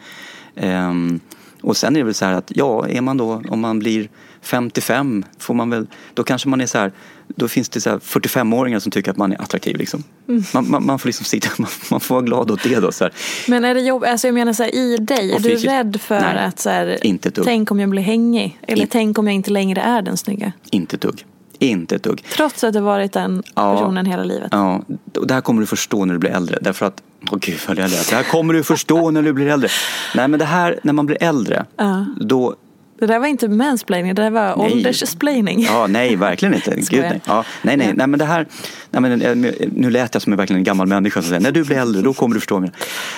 Ehm, 0.56 1.20
och 1.62 1.76
sen 1.76 1.96
är 1.96 2.00
det 2.00 2.04
väl 2.04 2.14
så 2.14 2.24
här 2.24 2.32
att 2.32 2.52
ja, 2.54 2.88
är 2.88 3.00
man 3.00 3.16
då, 3.16 3.42
om 3.48 3.60
man 3.60 3.78
blir 3.78 4.08
55 4.46 5.24
får 5.38 5.54
man 5.54 5.70
väl, 5.70 5.86
då 6.14 6.22
kanske 6.24 6.48
man 6.48 6.60
är 6.60 6.66
så 6.66 6.78
här, 6.78 6.92
då 7.36 7.48
finns 7.48 7.68
det 7.68 7.80
så 7.80 7.90
här 7.90 7.98
45-åringar 7.98 8.78
som 8.78 8.92
tycker 8.92 9.10
att 9.10 9.16
man 9.16 9.32
är 9.32 9.42
attraktiv 9.42 9.76
liksom. 9.76 10.04
Mm. 10.28 10.42
Man, 10.54 10.70
man, 10.70 10.86
man 10.86 10.98
får 10.98 11.08
liksom 11.08 11.24
sitta, 11.24 11.48
man, 11.58 11.70
man 11.90 12.00
får 12.00 12.14
vara 12.14 12.24
glad 12.24 12.50
åt 12.50 12.62
det 12.62 12.80
då. 12.80 12.92
Så 12.92 13.04
här. 13.04 13.12
Men 13.48 13.64
är 13.64 13.74
det 13.74 13.80
jobb, 13.80 14.04
alltså 14.04 14.26
jag 14.28 14.34
menar 14.34 14.52
så 14.52 14.62
här, 14.62 14.74
i 14.74 14.96
dig, 14.96 15.32
är 15.32 15.38
du 15.40 15.56
rädd 15.56 16.00
för 16.00 16.20
Nej, 16.20 16.44
att 16.44 16.58
så 16.58 16.70
här, 16.70 17.06
inte 17.06 17.28
ett 17.28 17.34
dugg. 17.34 17.44
tänk 17.44 17.70
om 17.70 17.80
jag 17.80 17.90
blir 17.90 18.02
hängig? 18.02 18.58
Eller 18.68 18.82
In- 18.82 18.88
tänk 18.88 19.18
om 19.18 19.26
jag 19.26 19.34
inte 19.34 19.50
längre 19.50 19.80
är 19.80 20.02
den 20.02 20.16
snygga? 20.16 20.52
Inte 20.70 20.96
ett 20.96 21.02
dugg. 21.02 21.24
Inte 21.58 21.96
ett 21.96 22.02
dugg. 22.02 22.24
Trots 22.36 22.64
att 22.64 22.72
du 22.72 22.80
varit 22.80 23.12
den 23.12 23.42
Ja. 23.54 23.74
personen 23.76 24.06
hela 24.06 24.24
livet? 24.24 24.48
Ja, 24.52 24.82
och 25.18 25.26
det 25.26 25.34
här 25.34 25.40
kommer 25.40 25.60
du 25.60 25.66
förstå 25.66 26.04
när 26.04 26.14
du 26.14 26.20
blir 26.20 26.30
äldre. 26.30 26.58
Därför 26.60 26.86
att, 26.86 27.02
åh 27.32 27.38
gud 27.40 27.58
vad 27.68 27.78
jag 27.78 27.90
lät. 27.90 28.10
Det 28.10 28.16
här 28.16 28.22
kommer 28.22 28.54
du 28.54 28.62
förstå 28.62 29.10
när 29.10 29.22
du 29.22 29.32
blir 29.32 29.46
äldre. 29.46 29.68
Nej 30.14 30.28
men 30.28 30.38
det 30.38 30.44
här, 30.44 30.80
när 30.82 30.92
man 30.92 31.06
blir 31.06 31.22
äldre, 31.22 31.64
Ja. 31.76 32.06
då 32.20 32.54
Det 32.98 33.06
där 33.06 33.18
var 33.18 33.26
inte 33.26 33.48
mansplaining, 33.48 34.14
det 34.14 34.22
där 34.22 34.30
var 34.30 34.56
Nej. 34.56 34.72
åldersplaining. 34.72 35.62
Ja, 35.62 35.86
nej, 35.86 36.16
verkligen 36.16 36.54
inte. 36.54 36.74
Gud, 36.90 37.00
nej. 37.00 37.20
Ja, 37.26 37.44
nej, 37.62 37.76
nej, 37.76 37.92
nej, 37.94 38.06
men 38.06 38.18
det 38.18 38.24
här, 38.24 38.46
nej, 38.90 39.02
men, 39.02 39.22
eh, 39.22 39.52
nu 39.72 39.90
lät 39.90 40.14
jag 40.14 40.22
som 40.22 40.32
en 40.32 40.36
verkligen 40.36 40.58
en 40.58 40.64
gammal 40.64 40.86
människa 40.86 41.22
som 41.22 41.28
säger, 41.28 41.40
när 41.40 41.52
du 41.52 41.64
blir 41.64 41.76
äldre 41.76 42.02
då 42.02 42.12
kommer 42.12 42.34
du 42.34 42.40
förstå 42.40 42.60
mig. 42.60 42.70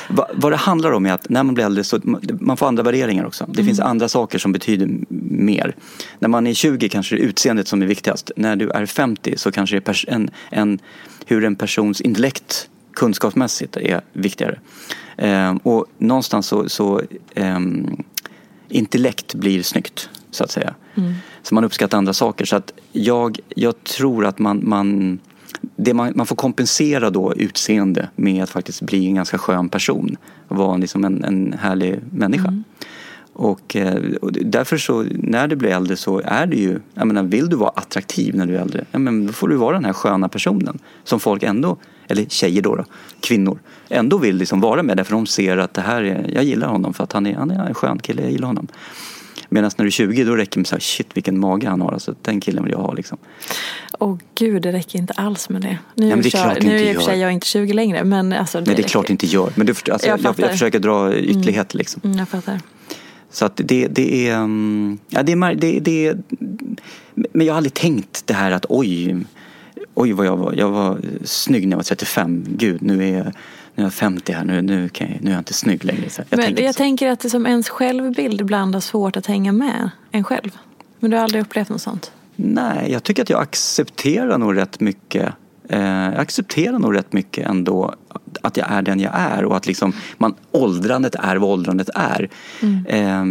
Va, 0.08 0.26
vad 0.34 0.52
det 0.52 0.56
handlar 0.56 0.92
om 0.92 1.06
är 1.06 1.12
att 1.12 1.28
när 1.28 1.42
man 1.42 1.54
blir 1.54 1.64
äldre 1.64 1.84
så 1.84 2.00
man- 2.02 2.56
får 2.56 2.66
andra 2.66 2.82
värderingar 2.82 3.24
också. 3.24 3.46
Det 3.48 3.64
finns 3.64 3.80
andra 3.80 4.08
saker 4.08 4.38
som 4.38 4.52
betyder 4.52 4.88
mer. 5.30 5.74
När 6.18 6.28
man 6.28 6.46
är 6.46 6.54
20 6.54 6.88
kanske 6.88 7.16
det 7.16 7.22
är 7.22 7.24
utseendet 7.24 7.68
som 7.68 7.82
är 7.82 7.86
viktigast. 7.86 8.30
När 8.36 8.56
du 8.56 8.70
är 8.70 8.86
50 8.86 9.34
så 9.36 9.52
kanske 9.52 9.80
det 9.80 9.88
är 9.88 10.04
en, 10.08 10.30
en, 10.50 10.78
hur 11.26 11.44
en 11.44 11.56
persons 11.56 12.00
intellekt 12.00 12.68
kunskapsmässigt 12.94 13.76
är 13.76 14.00
viktigare. 14.12 14.58
Ehm, 15.16 15.56
och 15.56 15.86
någonstans 15.98 16.46
så, 16.46 16.68
så 16.68 17.02
ehm, 17.34 17.96
intellekt 18.68 19.34
blir 19.34 19.62
snyggt 19.62 20.10
så 20.30 20.44
att 20.44 20.50
säga. 20.50 20.74
Så 21.42 21.54
man 21.54 21.64
uppskattar 21.64 21.98
andra 21.98 22.12
saker. 22.12 22.44
Så 22.44 22.56
att 22.56 22.72
jag, 22.92 23.38
jag 23.48 23.84
tror 23.84 24.26
att 24.26 24.38
man, 24.38 24.60
man, 24.68 25.18
det 25.76 25.94
man, 25.94 26.12
man 26.16 26.26
får 26.26 26.36
kompensera 26.36 27.10
då 27.10 27.34
utseende 27.34 28.08
med 28.16 28.42
att 28.42 28.50
faktiskt 28.50 28.82
bli 28.82 29.06
en 29.06 29.14
ganska 29.14 29.38
skön 29.38 29.68
person. 29.68 30.16
Och 30.48 30.56
vara 30.56 30.76
liksom 30.76 31.04
en, 31.04 31.24
en 31.24 31.54
härlig 31.60 32.00
människa. 32.10 32.62
Och, 33.32 33.76
eh, 33.76 34.02
och 34.22 34.32
därför 34.32 34.76
så, 34.76 35.04
när 35.10 35.48
du 35.48 35.56
blir 35.56 35.70
äldre 35.70 35.96
så 35.96 36.20
är 36.24 36.46
det 36.46 36.56
ju, 36.56 36.80
jag 36.94 37.06
menar 37.06 37.22
vill 37.22 37.48
du 37.48 37.56
vara 37.56 37.70
attraktiv 37.70 38.36
när 38.36 38.46
du 38.46 38.56
är 38.56 38.60
äldre, 38.60 38.84
ja, 38.90 38.98
men 38.98 39.26
då 39.26 39.32
får 39.32 39.48
du 39.48 39.56
vara 39.56 39.74
den 39.74 39.84
här 39.84 39.92
sköna 39.92 40.28
personen. 40.28 40.78
Som 41.04 41.20
folk 41.20 41.42
ändå, 41.42 41.76
eller 42.08 42.24
tjejer 42.24 42.62
då, 42.62 42.76
då 42.76 42.84
kvinnor, 43.20 43.58
ändå 43.88 44.18
vill 44.18 44.36
liksom 44.36 44.60
vara 44.60 44.82
med 44.82 44.96
därför 44.96 45.12
de 45.12 45.26
ser 45.26 45.56
att 45.56 45.74
det 45.74 45.80
här 45.80 46.02
är, 46.02 46.30
jag 46.34 46.44
gillar 46.44 46.68
honom 46.68 46.94
för 46.94 47.04
att 47.04 47.12
han 47.12 47.26
är, 47.26 47.34
han 47.34 47.50
är 47.50 47.66
en 47.68 47.74
skön 47.74 47.98
kille, 47.98 48.22
jag 48.22 48.30
gillar 48.30 48.46
honom. 48.48 48.66
Medan 49.50 49.70
när 49.76 49.84
du 49.84 49.88
är 49.88 49.90
20 49.90 50.24
då 50.24 50.36
räcker 50.36 50.50
det 50.52 50.60
med 50.60 50.66
så 50.66 50.74
här, 50.74 50.80
shit 50.80 51.06
vilken 51.14 51.38
mage 51.40 51.68
han 51.68 51.80
har, 51.80 51.92
alltså, 51.92 52.14
den 52.22 52.40
killen 52.40 52.64
vill 52.64 52.72
jag 52.72 52.78
ha 52.78 52.92
liksom. 52.92 53.18
Åh 53.98 54.18
gud, 54.34 54.62
det 54.62 54.72
räcker 54.72 54.98
inte 54.98 55.12
alls 55.12 55.48
med 55.48 55.62
det. 55.62 55.78
Nu, 55.94 56.08
Ja, 56.08 56.16
men 56.16 56.22
det 56.22 56.28
är 56.28 56.30
kör- 56.30 56.42
klart 56.42 56.54
det 56.60 56.66
nu 56.66 56.72
inte 56.78 56.84
är 56.88 56.94
i 56.94 56.96
och 56.96 57.00
för 57.02 57.10
sig 57.10 57.18
jag 57.20 57.32
inte 57.32 57.46
20 57.46 57.72
längre, 57.72 58.04
men 58.04 58.32
alltså, 58.32 58.58
Nej 58.58 58.64
det 58.66 58.72
är 58.72 58.76
räcker. 58.76 58.88
klart 58.88 59.06
det 59.06 59.10
inte 59.12 59.26
gör, 59.26 59.52
men 59.54 59.66
du, 59.66 59.72
alltså, 59.72 60.08
Jag 60.08 60.20
jag, 60.20 60.34
jag, 60.38 60.50
försöker 60.50 60.78
dra 60.78 61.16
ytterligheter 61.16 61.78
liksom. 61.78 62.00
Mm, 62.04 62.18
jag 62.18 62.28
fattar. 62.28 62.60
Så 63.30 63.44
att 63.44 63.60
det, 63.64 63.86
det 63.86 64.28
är, 64.28 64.34
mm, 64.34 64.98
ja, 65.08 65.22
det 65.22 65.32
är, 65.32 65.54
det, 65.54 65.80
det 65.80 66.14
men 67.32 67.46
jag 67.46 67.52
har 67.52 67.56
aldrig 67.56 67.74
tänkt 67.74 68.22
det 68.26 68.34
här 68.34 68.50
att 68.50 68.66
oj, 68.68 69.16
oj 69.98 70.12
vad 70.12 70.26
jag 70.26 70.36
var, 70.36 70.52
jag 70.52 70.70
var 70.70 71.00
snygg 71.24 71.68
när 71.68 71.72
jag 71.72 71.78
var 71.78 71.84
35, 71.84 72.44
gud 72.48 72.82
nu 72.82 73.08
är 73.08 73.18
jag, 73.18 73.26
nu 73.74 73.82
är 73.82 73.82
jag 73.82 73.92
50 73.92 74.32
här, 74.32 74.44
nu, 74.44 74.62
nu, 74.62 74.88
kan 74.88 75.10
jag, 75.10 75.22
nu 75.22 75.30
är 75.30 75.34
jag 75.34 75.40
inte 75.40 75.54
snygg 75.54 75.84
längre. 75.84 76.10
Så 76.10 76.20
jag 76.20 76.36
men 76.36 76.46
tänker 76.46 76.64
jag 76.64 76.74
så. 76.74 76.78
tänker 76.78 77.08
att 77.08 77.20
det 77.20 77.30
som 77.30 77.46
ens 77.46 77.68
självbild 77.68 78.40
ibland 78.40 78.74
har 78.74 78.80
svårt 78.80 79.16
att 79.16 79.26
hänga 79.26 79.52
med 79.52 79.90
en 80.10 80.24
själv. 80.24 80.50
Men 81.00 81.10
du 81.10 81.16
har 81.16 81.24
aldrig 81.24 81.42
upplevt 81.42 81.68
något 81.68 81.82
sånt? 81.82 82.12
Nej, 82.36 82.92
jag 82.92 83.02
tycker 83.02 83.22
att 83.22 83.30
jag 83.30 83.42
accepterar 83.42 84.38
nog 84.38 84.56
rätt 84.56 84.80
mycket 84.80 85.32
eh, 85.68 85.80
jag 85.80 86.16
accepterar 86.16 86.78
nog 86.78 86.96
rätt 86.96 87.12
mycket 87.12 87.46
ändå 87.46 87.94
att 88.42 88.56
jag 88.56 88.70
är 88.70 88.82
den 88.82 89.00
jag 89.00 89.12
är 89.14 89.44
och 89.44 89.56
att 89.56 89.66
liksom 89.66 89.92
man, 90.18 90.34
åldrandet 90.50 91.14
är 91.14 91.36
vad 91.36 91.50
åldrandet 91.50 91.90
är. 91.94 92.28
Eh, 92.86 93.24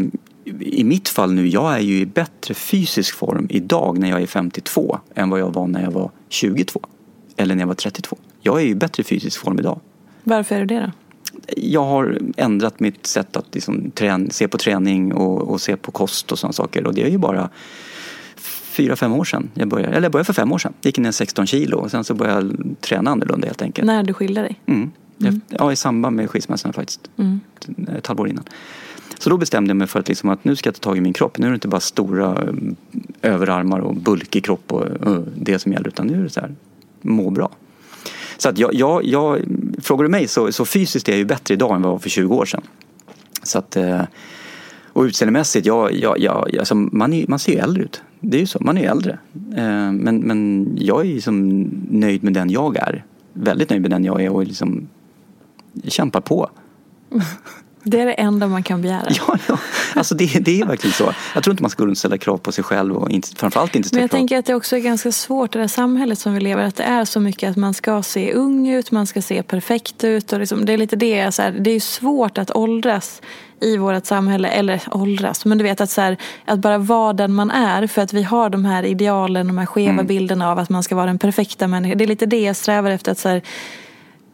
I 0.60 0.84
mitt 0.84 1.10
fall 1.10 1.34
nu, 1.34 1.48
jag 1.48 1.74
är 1.76 1.80
ju 1.80 2.00
i 2.00 2.06
bättre 2.06 2.54
fysisk 2.54 3.16
form 3.16 3.48
idag 3.50 3.98
när 3.98 4.10
jag 4.10 4.22
är 4.22 4.28
52 4.28 5.00
än 5.16 5.30
vad 5.30 5.39
jag 5.39 5.54
var 5.54 5.68
när 5.68 5.84
jag 5.84 5.91
var 5.91 6.12
22. 6.30 6.80
Eller 7.38 7.56
när 7.56 7.62
jag 7.62 7.68
var 7.68 7.76
32. 7.76 8.18
Jag 8.41 8.60
är 8.60 8.64
ju 8.66 8.70
i 8.72 8.76
bättre 8.76 9.04
fysisk 9.04 9.39
form 9.41 9.60
idag. 9.60 9.80
Varför 10.24 10.56
är 10.56 10.60
du 10.60 10.66
det 10.66 10.80
då? 10.80 10.91
Jag 11.58 11.84
har 11.86 12.18
ändrat 12.38 12.80
mitt 12.80 13.06
sätt 13.08 13.38
att 13.38 13.45
liksom 13.56 13.91
trän- 13.95 14.30
se 14.30 14.48
på 14.48 14.58
träning 14.58 15.14
och, 15.14 15.41
och 15.41 15.62
se 15.62 15.78
på 15.78 15.91
kost 15.91 16.32
och 16.32 16.39
sådana 16.39 16.54
saker. 16.54 16.88
Och 16.88 16.93
det 16.93 17.04
är 17.04 17.10
ju 17.10 17.18
bara 17.18 17.50
fyra, 18.72 18.95
fem 18.95 19.14
år 19.14 19.24
sedan 19.24 19.50
jag 19.54 19.68
började. 19.68 19.93
Eller 19.95 20.06
jag 20.06 20.12
började 20.12 20.26
för 20.26 20.34
fem 20.34 20.52
år 20.52 20.58
sedan. 20.58 20.74
Gick 20.82 20.98
ner 20.98 21.12
16 21.12 21.48
kilo 21.48 21.78
och 21.78 21.91
sen 21.91 22.04
så 22.04 22.14
började 22.14 22.41
jag 22.48 22.76
träna 22.82 23.12
annorlunda 23.12 23.48
helt 23.48 23.62
enkelt. 23.62 23.86
När 23.86 24.04
du 24.04 24.14
skilde 24.14 24.41
dig? 24.41 24.60
Mm. 24.66 24.91
Jag- 25.18 25.39
Ja, 25.50 25.72
i 25.72 25.76
samband 25.76 26.16
med 26.16 26.30
skilsmässan 26.30 26.74
faktiskt. 26.74 27.10
Mm. 27.18 27.39
Ett 27.98 28.08
halvår 28.08 28.30
innan. 28.30 28.43
Så 29.20 29.30
då 29.30 29.38
bestämde 29.38 29.70
jag 29.70 29.78
mig 29.78 29.88
för 29.88 29.99
att, 29.99 30.07
liksom 30.07 30.30
att 30.30 30.43
nu 30.43 30.55
ska 30.55 30.68
jag 30.68 30.76
ta 30.76 30.80
tag 30.80 30.97
i 30.97 31.01
min 31.01 31.13
kropp. 31.13 31.38
Nu 31.38 31.45
är 31.45 31.51
det 31.51 31.55
inte 31.55 31.68
bara 31.68 31.82
stora 31.82 32.43
eh, 32.43 33.32
överarmar 33.34 33.80
och 33.80 33.95
bulkig 33.95 34.45
kropp 34.45 34.74
och 34.74 34.86
eh, 34.86 35.20
det 35.36 35.59
som 35.59 35.72
gäller. 35.72 35.88
Utan 35.88 36.07
nu 36.07 36.20
är 36.20 36.24
det 36.24 36.30
så 36.30 36.39
här, 36.39 36.55
må 37.01 37.30
bra. 37.30 37.51
Så 38.38 38.49
att 38.49 38.57
jag, 38.57 38.74
jag, 38.74 39.05
jag, 39.05 39.39
frågar 39.82 40.03
du 40.03 40.09
mig 40.09 40.28
så, 40.28 40.51
så 40.51 40.65
fysiskt 40.65 41.07
är 41.07 41.11
jag 41.11 41.20
ju 41.20 41.26
bättre 41.26 41.53
idag 41.53 41.76
än 41.76 41.82
vad 41.82 41.89
jag 41.89 41.93
var 41.93 41.99
för 41.99 42.09
20 42.09 42.36
år 42.36 42.45
sedan. 42.45 42.61
Så 43.43 43.59
att, 43.59 43.76
eh, 43.76 44.01
och 44.86 45.03
utseendemässigt, 45.03 45.65
jag, 45.65 45.93
jag, 45.93 46.20
jag, 46.20 46.57
alltså 46.57 46.76
man, 46.76 47.13
är, 47.13 47.26
man 47.28 47.39
ser 47.39 47.51
ju 47.51 47.57
äldre 47.57 47.84
ut. 47.84 48.01
Det 48.20 48.38
är 48.38 48.41
ju 48.41 48.47
så, 48.47 48.59
man 48.61 48.78
är 48.78 48.82
ju 48.82 48.88
äldre. 48.88 49.20
Men, 49.91 50.18
men 50.20 50.70
jag 50.80 51.01
är 51.01 51.05
ju 51.05 51.22
nöjd 51.89 52.24
med 52.24 52.34
den 52.34 52.49
jag 52.49 52.78
är. 52.78 53.05
Väldigt 53.34 53.70
nöjd 53.70 53.82
med 53.82 53.91
den 53.91 54.05
jag 54.05 54.22
är 54.22 54.30
och 54.30 54.43
liksom 54.43 54.88
kämpar 55.84 56.22
på. 56.22 56.49
Det 57.90 58.00
är 58.02 58.06
det 58.06 58.14
enda 58.14 58.48
man 58.48 58.64
kan 58.64 58.82
begära. 58.82 59.08
Ja, 59.10 59.38
ja. 59.48 59.58
Alltså 59.96 60.16
det, 60.16 60.26
det 60.26 60.62
är 60.62 60.66
verkligen 60.66 60.94
så. 60.94 61.14
Jag 61.34 61.44
tror 61.44 61.52
inte 61.54 61.64
man 61.64 61.70
ska 61.70 61.86
runt 61.86 61.98
ställa 61.98 62.18
krav 62.18 62.38
på 62.38 62.52
sig 62.52 62.64
själv 62.64 62.96
och 62.98 63.10
inte, 63.10 63.28
framförallt 63.36 63.76
inte 63.76 63.88
ställa 63.90 63.98
Men 63.98 64.04
jag 64.04 64.10
krav. 64.10 64.18
tänker 64.20 64.38
att 64.40 64.46
det 64.46 64.56
också 64.56 64.76
är 64.76 64.80
ganska 64.80 65.12
svårt 65.12 65.56
i 65.56 65.58
det 65.58 65.64
här 65.64 65.68
samhället 65.68 66.20
som 66.20 66.34
vi 66.34 66.40
lever. 66.40 66.64
Att 66.64 66.76
det 66.76 66.84
är 66.84 67.06
så 67.06 67.20
mycket 67.20 67.50
att 67.52 67.56
man 67.58 67.74
ska 67.74 68.04
se 68.04 68.34
ung 68.34 68.68
ut, 68.70 68.92
man 68.92 69.08
ska 69.08 69.22
se 69.22 69.44
perfekt 69.44 70.04
ut. 70.04 70.34
Och 70.34 70.40
liksom, 70.40 70.66
det 70.66 70.74
är 70.74 70.78
lite 70.78 70.96
det, 70.96 71.32
så 71.32 71.42
här, 71.42 71.52
det 71.52 71.72
är 71.72 71.80
svårt 71.80 72.38
att 72.38 72.52
åldras 72.56 73.22
i 73.62 73.78
vårt 73.78 74.06
samhälle. 74.06 74.48
Eller 74.48 74.82
åldras, 74.92 75.46
men 75.46 75.58
du 75.58 75.64
vet 75.64 75.82
att, 75.82 75.90
så 75.90 76.02
här, 76.02 76.18
att 76.46 76.60
bara 76.60 76.78
vara 76.78 77.14
den 77.14 77.34
man 77.34 77.52
är. 77.52 77.88
För 77.88 78.02
att 78.02 78.14
vi 78.14 78.24
har 78.24 78.50
de 78.50 78.66
här 78.66 78.84
idealen, 78.84 79.48
de 79.48 79.58
här 79.58 79.66
skeva 79.66 79.92
Mm. 79.92 80.08
bilderna 80.08 80.52
av 80.52 80.60
att 80.60 80.70
man 80.70 80.84
ska 80.84 80.96
vara 80.96 81.06
den 81.06 81.20
perfekta 81.20 81.68
människan. 81.68 81.98
Det 81.98 82.04
är 82.06 82.08
lite 82.08 82.26
det 82.26 82.42
jag 82.42 82.56
strävar 82.56 82.92
efter. 82.92 83.12
att 83.12 83.20
så 83.20 83.30
här, 83.30 83.42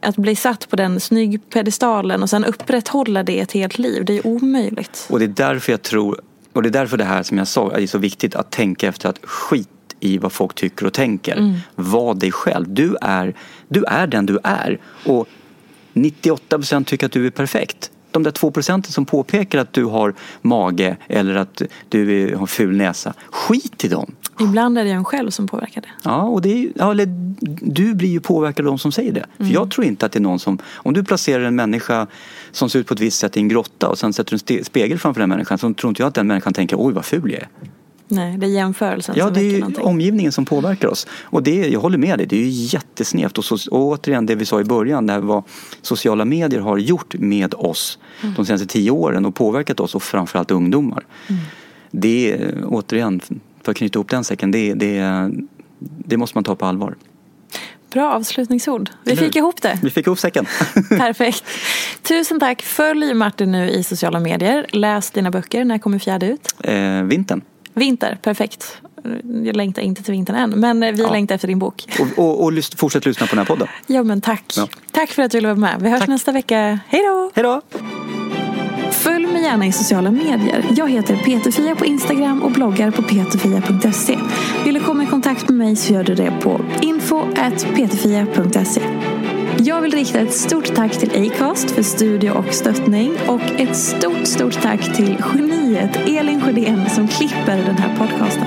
att 0.04 0.18
bli 0.18 0.36
satt 0.36 0.70
på 0.70 0.76
den 0.76 1.00
snygg 1.00 1.50
pedestalen 1.50 2.24
och 2.24 2.30
sen 2.30 2.46
upprätthålla 2.46 3.24
det 3.24 3.40
ett 3.40 3.52
helt 3.52 3.78
liv. 3.78 4.06
Det 4.06 4.18
är 4.18 4.28
omöjligt. 4.28 5.08
Och 5.10 5.20
det 5.20 5.26
är 5.26 5.28
därför 5.28 5.72
jag 5.72 5.82
tror, 5.82 6.22
och 6.54 6.64
det 6.64 6.70
är 6.70 6.72
därför 6.72 6.98
det 6.98 7.04
här 7.04 7.24
som 7.24 7.38
jag 7.38 7.48
sa 7.48 7.72
är 7.72 7.88
så 7.88 7.98
viktigt 7.98 8.36
att 8.36 8.52
tänka 8.52 8.88
efter 8.88 9.10
att 9.10 9.20
skit 9.24 9.70
i 10.00 10.18
vad 10.18 10.32
folk 10.32 10.56
tycker 10.56 10.86
och 10.86 10.94
tänker. 10.94 11.36
Mm. 11.36 11.56
Var 11.76 12.14
dig 12.14 12.32
själv. 12.32 12.74
Du 12.74 12.96
är, 13.02 13.36
du 13.68 13.84
är 13.84 14.08
den 14.08 14.26
du 14.26 14.40
är. 14.44 14.80
Och 15.06 15.28
98% 15.94 16.84
tycker 16.84 17.06
att 17.06 17.12
du 17.12 17.28
är 17.28 17.32
perfekt. 17.32 17.92
De 18.14 18.24
där 18.24 18.32
2% 18.32 18.92
som 18.92 19.06
påpekar 19.06 19.60
att 19.60 19.74
du 19.74 19.86
har 19.86 20.14
mage 20.42 20.98
eller 21.08 21.36
att 21.36 21.62
du 21.90 22.36
har 22.36 22.48
ful 22.48 22.78
näsa. 22.78 23.14
Skit 23.30 23.86
i 23.86 23.88
dem. 23.88 24.16
Ibland 24.40 24.78
är 24.78 24.84
det 24.84 24.90
en 24.90 25.06
själv 25.06 25.30
som 25.30 25.48
påverkar 25.48 25.82
det. 25.82 25.88
Ja, 26.04 26.22
och 26.22 26.42
det 26.42 26.50
är, 26.50 26.72
ja, 26.76 26.92
eller, 26.92 27.06
du 27.62 27.94
blir 27.94 28.10
ju 28.10 28.20
påverkad 28.20 28.66
av 28.66 28.72
de 28.72 28.80
som 28.80 28.92
säger 28.92 29.12
det. 29.12 29.26
För 29.38 29.54
jag 29.54 29.72
tror 29.72 29.88
inte 29.88 30.06
att 30.06 30.12
det 30.12 30.20
är 30.20 30.22
någon 30.22 30.40
som, 30.40 30.58
om 30.74 30.94
du 30.94 31.04
placerar 31.04 31.44
en 31.44 31.56
människa 31.56 32.08
som 32.52 32.70
ser 32.70 32.80
ut 32.80 32.88
på 32.88 32.94
ett 32.94 33.00
visst 33.00 33.20
sätt 33.20 33.38
i 33.38 33.40
en 33.40 33.48
grotta 33.48 33.90
och 33.90 33.98
sen 33.98 34.14
sätter 34.14 34.40
du 34.46 34.58
en 34.58 34.66
spegel 34.66 35.00
framför 35.00 35.22
den 35.22 35.30
människan 35.30 35.58
så 35.58 35.74
tror 35.74 35.90
inte 35.90 36.02
jag 36.02 36.08
att 36.08 36.16
den 36.16 36.28
människan 36.28 36.54
tänker 36.54 36.78
oj 36.80 36.94
vad 36.94 37.06
ful 37.06 37.32
jag 37.32 37.42
är. 37.42 37.48
Nej, 38.08 38.38
det 38.38 38.46
är 38.46 38.50
jämförelsen 38.50 39.16
Ja, 39.18 39.26
som 39.26 39.34
det 39.34 39.40
är 39.40 39.44
väcker 39.44 39.54
ju 39.56 39.60
någonting. 39.60 39.84
omgivningen 39.86 40.32
som 40.32 40.46
påverkar 40.46 40.88
oss. 40.88 41.08
Och 41.24 41.44
det, 41.44 41.56
jag 41.70 41.80
håller 41.80 41.98
med 41.98 42.20
dig, 42.20 42.28
det 42.28 42.36
är 42.36 42.40
ju 42.42 42.50
jättesnävt. 42.50 43.38
Och, 43.38 43.46
så, 43.46 43.56
och 43.72 43.82
återigen 43.88 44.26
det 44.26 44.36
vi 44.36 44.46
sa 44.46 44.62
i 44.62 44.64
början, 44.64 45.08
det 45.08 45.14
här 45.14 45.20
vad 45.20 45.44
sociala 45.82 46.26
medier 46.26 46.60
har 46.60 46.78
gjort 46.78 47.14
med 47.20 47.54
oss 47.54 48.00
de 48.36 48.46
senaste 48.46 48.68
tio 48.68 48.92
åren 48.92 49.26
och 49.26 49.36
påverkat 49.36 49.80
oss 49.80 49.96
och 49.96 50.04
framförallt 50.04 50.52
ungdomar. 50.52 51.06
Det 51.92 52.32
är, 52.32 52.64
återigen, 52.66 53.22
för 53.64 53.72
att 53.72 53.78
knyta 53.78 53.98
ihop 54.00 54.10
den 54.10 54.24
säcken, 54.24 54.52
det, 54.52 54.74
det, 54.74 55.30
det 55.80 56.18
måste 56.18 56.38
man 56.38 56.44
ta 56.44 56.56
på 56.56 56.66
allvar. 56.66 56.96
Bra 57.92 58.14
avslutningsord. 58.14 58.90
Vi 59.04 59.16
fick 59.16 59.36
ihop 59.36 59.62
det. 59.62 59.80
Vi 59.84 59.90
fick 59.90 60.08
ihop 60.08 60.20
säcken. 60.20 60.46
Perfekt. 60.90 61.44
Tusen 62.02 62.40
tack. 62.40 62.62
Följ 62.62 63.14
Martin 63.14 63.52
nu 63.52 63.70
i 63.70 63.84
sociala 63.84 64.20
medier. 64.20 64.66
Läs 64.70 65.12
dina 65.12 65.32
böcker. 65.32 65.66
När 65.66 65.78
kommer 65.78 66.00
fjärde 66.00 66.26
ut? 66.28 66.56
eh, 66.64 67.02
vintern. 67.04 67.42
Vinter. 67.74 68.18
Perfekt. 68.22 68.78
Jag 69.46 69.56
längtar 69.56 69.82
inte 69.82 70.04
till 70.04 70.12
vintern 70.12 70.36
än. 70.36 70.50
Men 70.50 70.80
vi 70.80 70.92
Ja. 71.02 71.12
längtar 71.12 71.36
efter 71.36 71.48
din 71.48 71.60
bok. 71.60 71.84
Och, 72.00 72.08
och, 72.24 72.44
och 72.44 72.52
lys- 72.54 72.78
fortsätt 72.78 73.06
lyssna 73.06 73.26
på 73.28 73.36
den 73.36 73.40
här 73.40 73.46
podden. 73.46 73.68
Ja 73.88 74.04
men 74.04 74.22
tack. 74.22 74.54
Ja. 74.58 74.68
Tack 74.92 75.10
för 75.10 75.24
att 75.24 75.32
du 75.32 75.38
ville 75.38 75.48
vara 75.48 75.58
med. 75.58 75.76
Vi 75.82 75.90
hörs 75.90 76.00
Tack. 76.00 76.10
nästa 76.10 76.32
vecka. 76.32 76.80
Hej 76.88 77.02
då! 77.04 77.32
Hej 77.36 77.44
då! 77.44 77.62
Följ 78.92 79.28
mig 79.28 79.42
gärna 79.44 79.66
i 79.66 79.72
sociala 79.72 80.12
medier. 80.12 80.66
Jag 80.76 80.90
heter 80.92 81.16
Peterfia 81.16 81.76
på 81.76 81.86
Instagram 81.86 82.44
och 82.44 82.52
bloggar 82.52 82.92
på 82.92 83.02
peterfia.se. 83.04 84.18
Vill 84.66 84.74
du 84.74 84.80
komma 84.80 85.04
i 85.04 85.06
kontakt 85.06 85.50
med 85.50 85.58
mig 85.58 85.76
så 85.76 85.94
gör 85.94 86.04
du 86.04 86.16
det 86.16 86.34
på 86.42 86.62
info.peterfia.se. 86.82 88.82
Jag 89.60 89.82
vill 89.82 89.92
rikta 89.92 90.20
ett 90.20 90.34
stort 90.34 90.76
tack 90.76 91.00
till 91.00 91.32
Acast 91.32 91.72
för 91.72 91.84
studie 91.84 92.30
och 92.30 92.54
stöttning 92.54 93.18
och 93.28 93.42
ett 93.42 93.76
stort, 93.76 94.28
stort 94.28 94.62
tack 94.62 94.96
till 94.96 95.24
geniet 95.34 95.96
Elin 95.96 96.42
Sjödén 96.42 96.90
som 96.90 97.08
klipper 97.08 97.58
den 97.58 97.78
här 97.78 97.98
podcasten. 97.98 98.46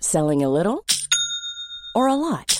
Selling 0.00 0.44
a 0.44 0.48
little 0.48 0.80
or 1.94 2.08
a 2.08 2.16
lot? 2.16 2.59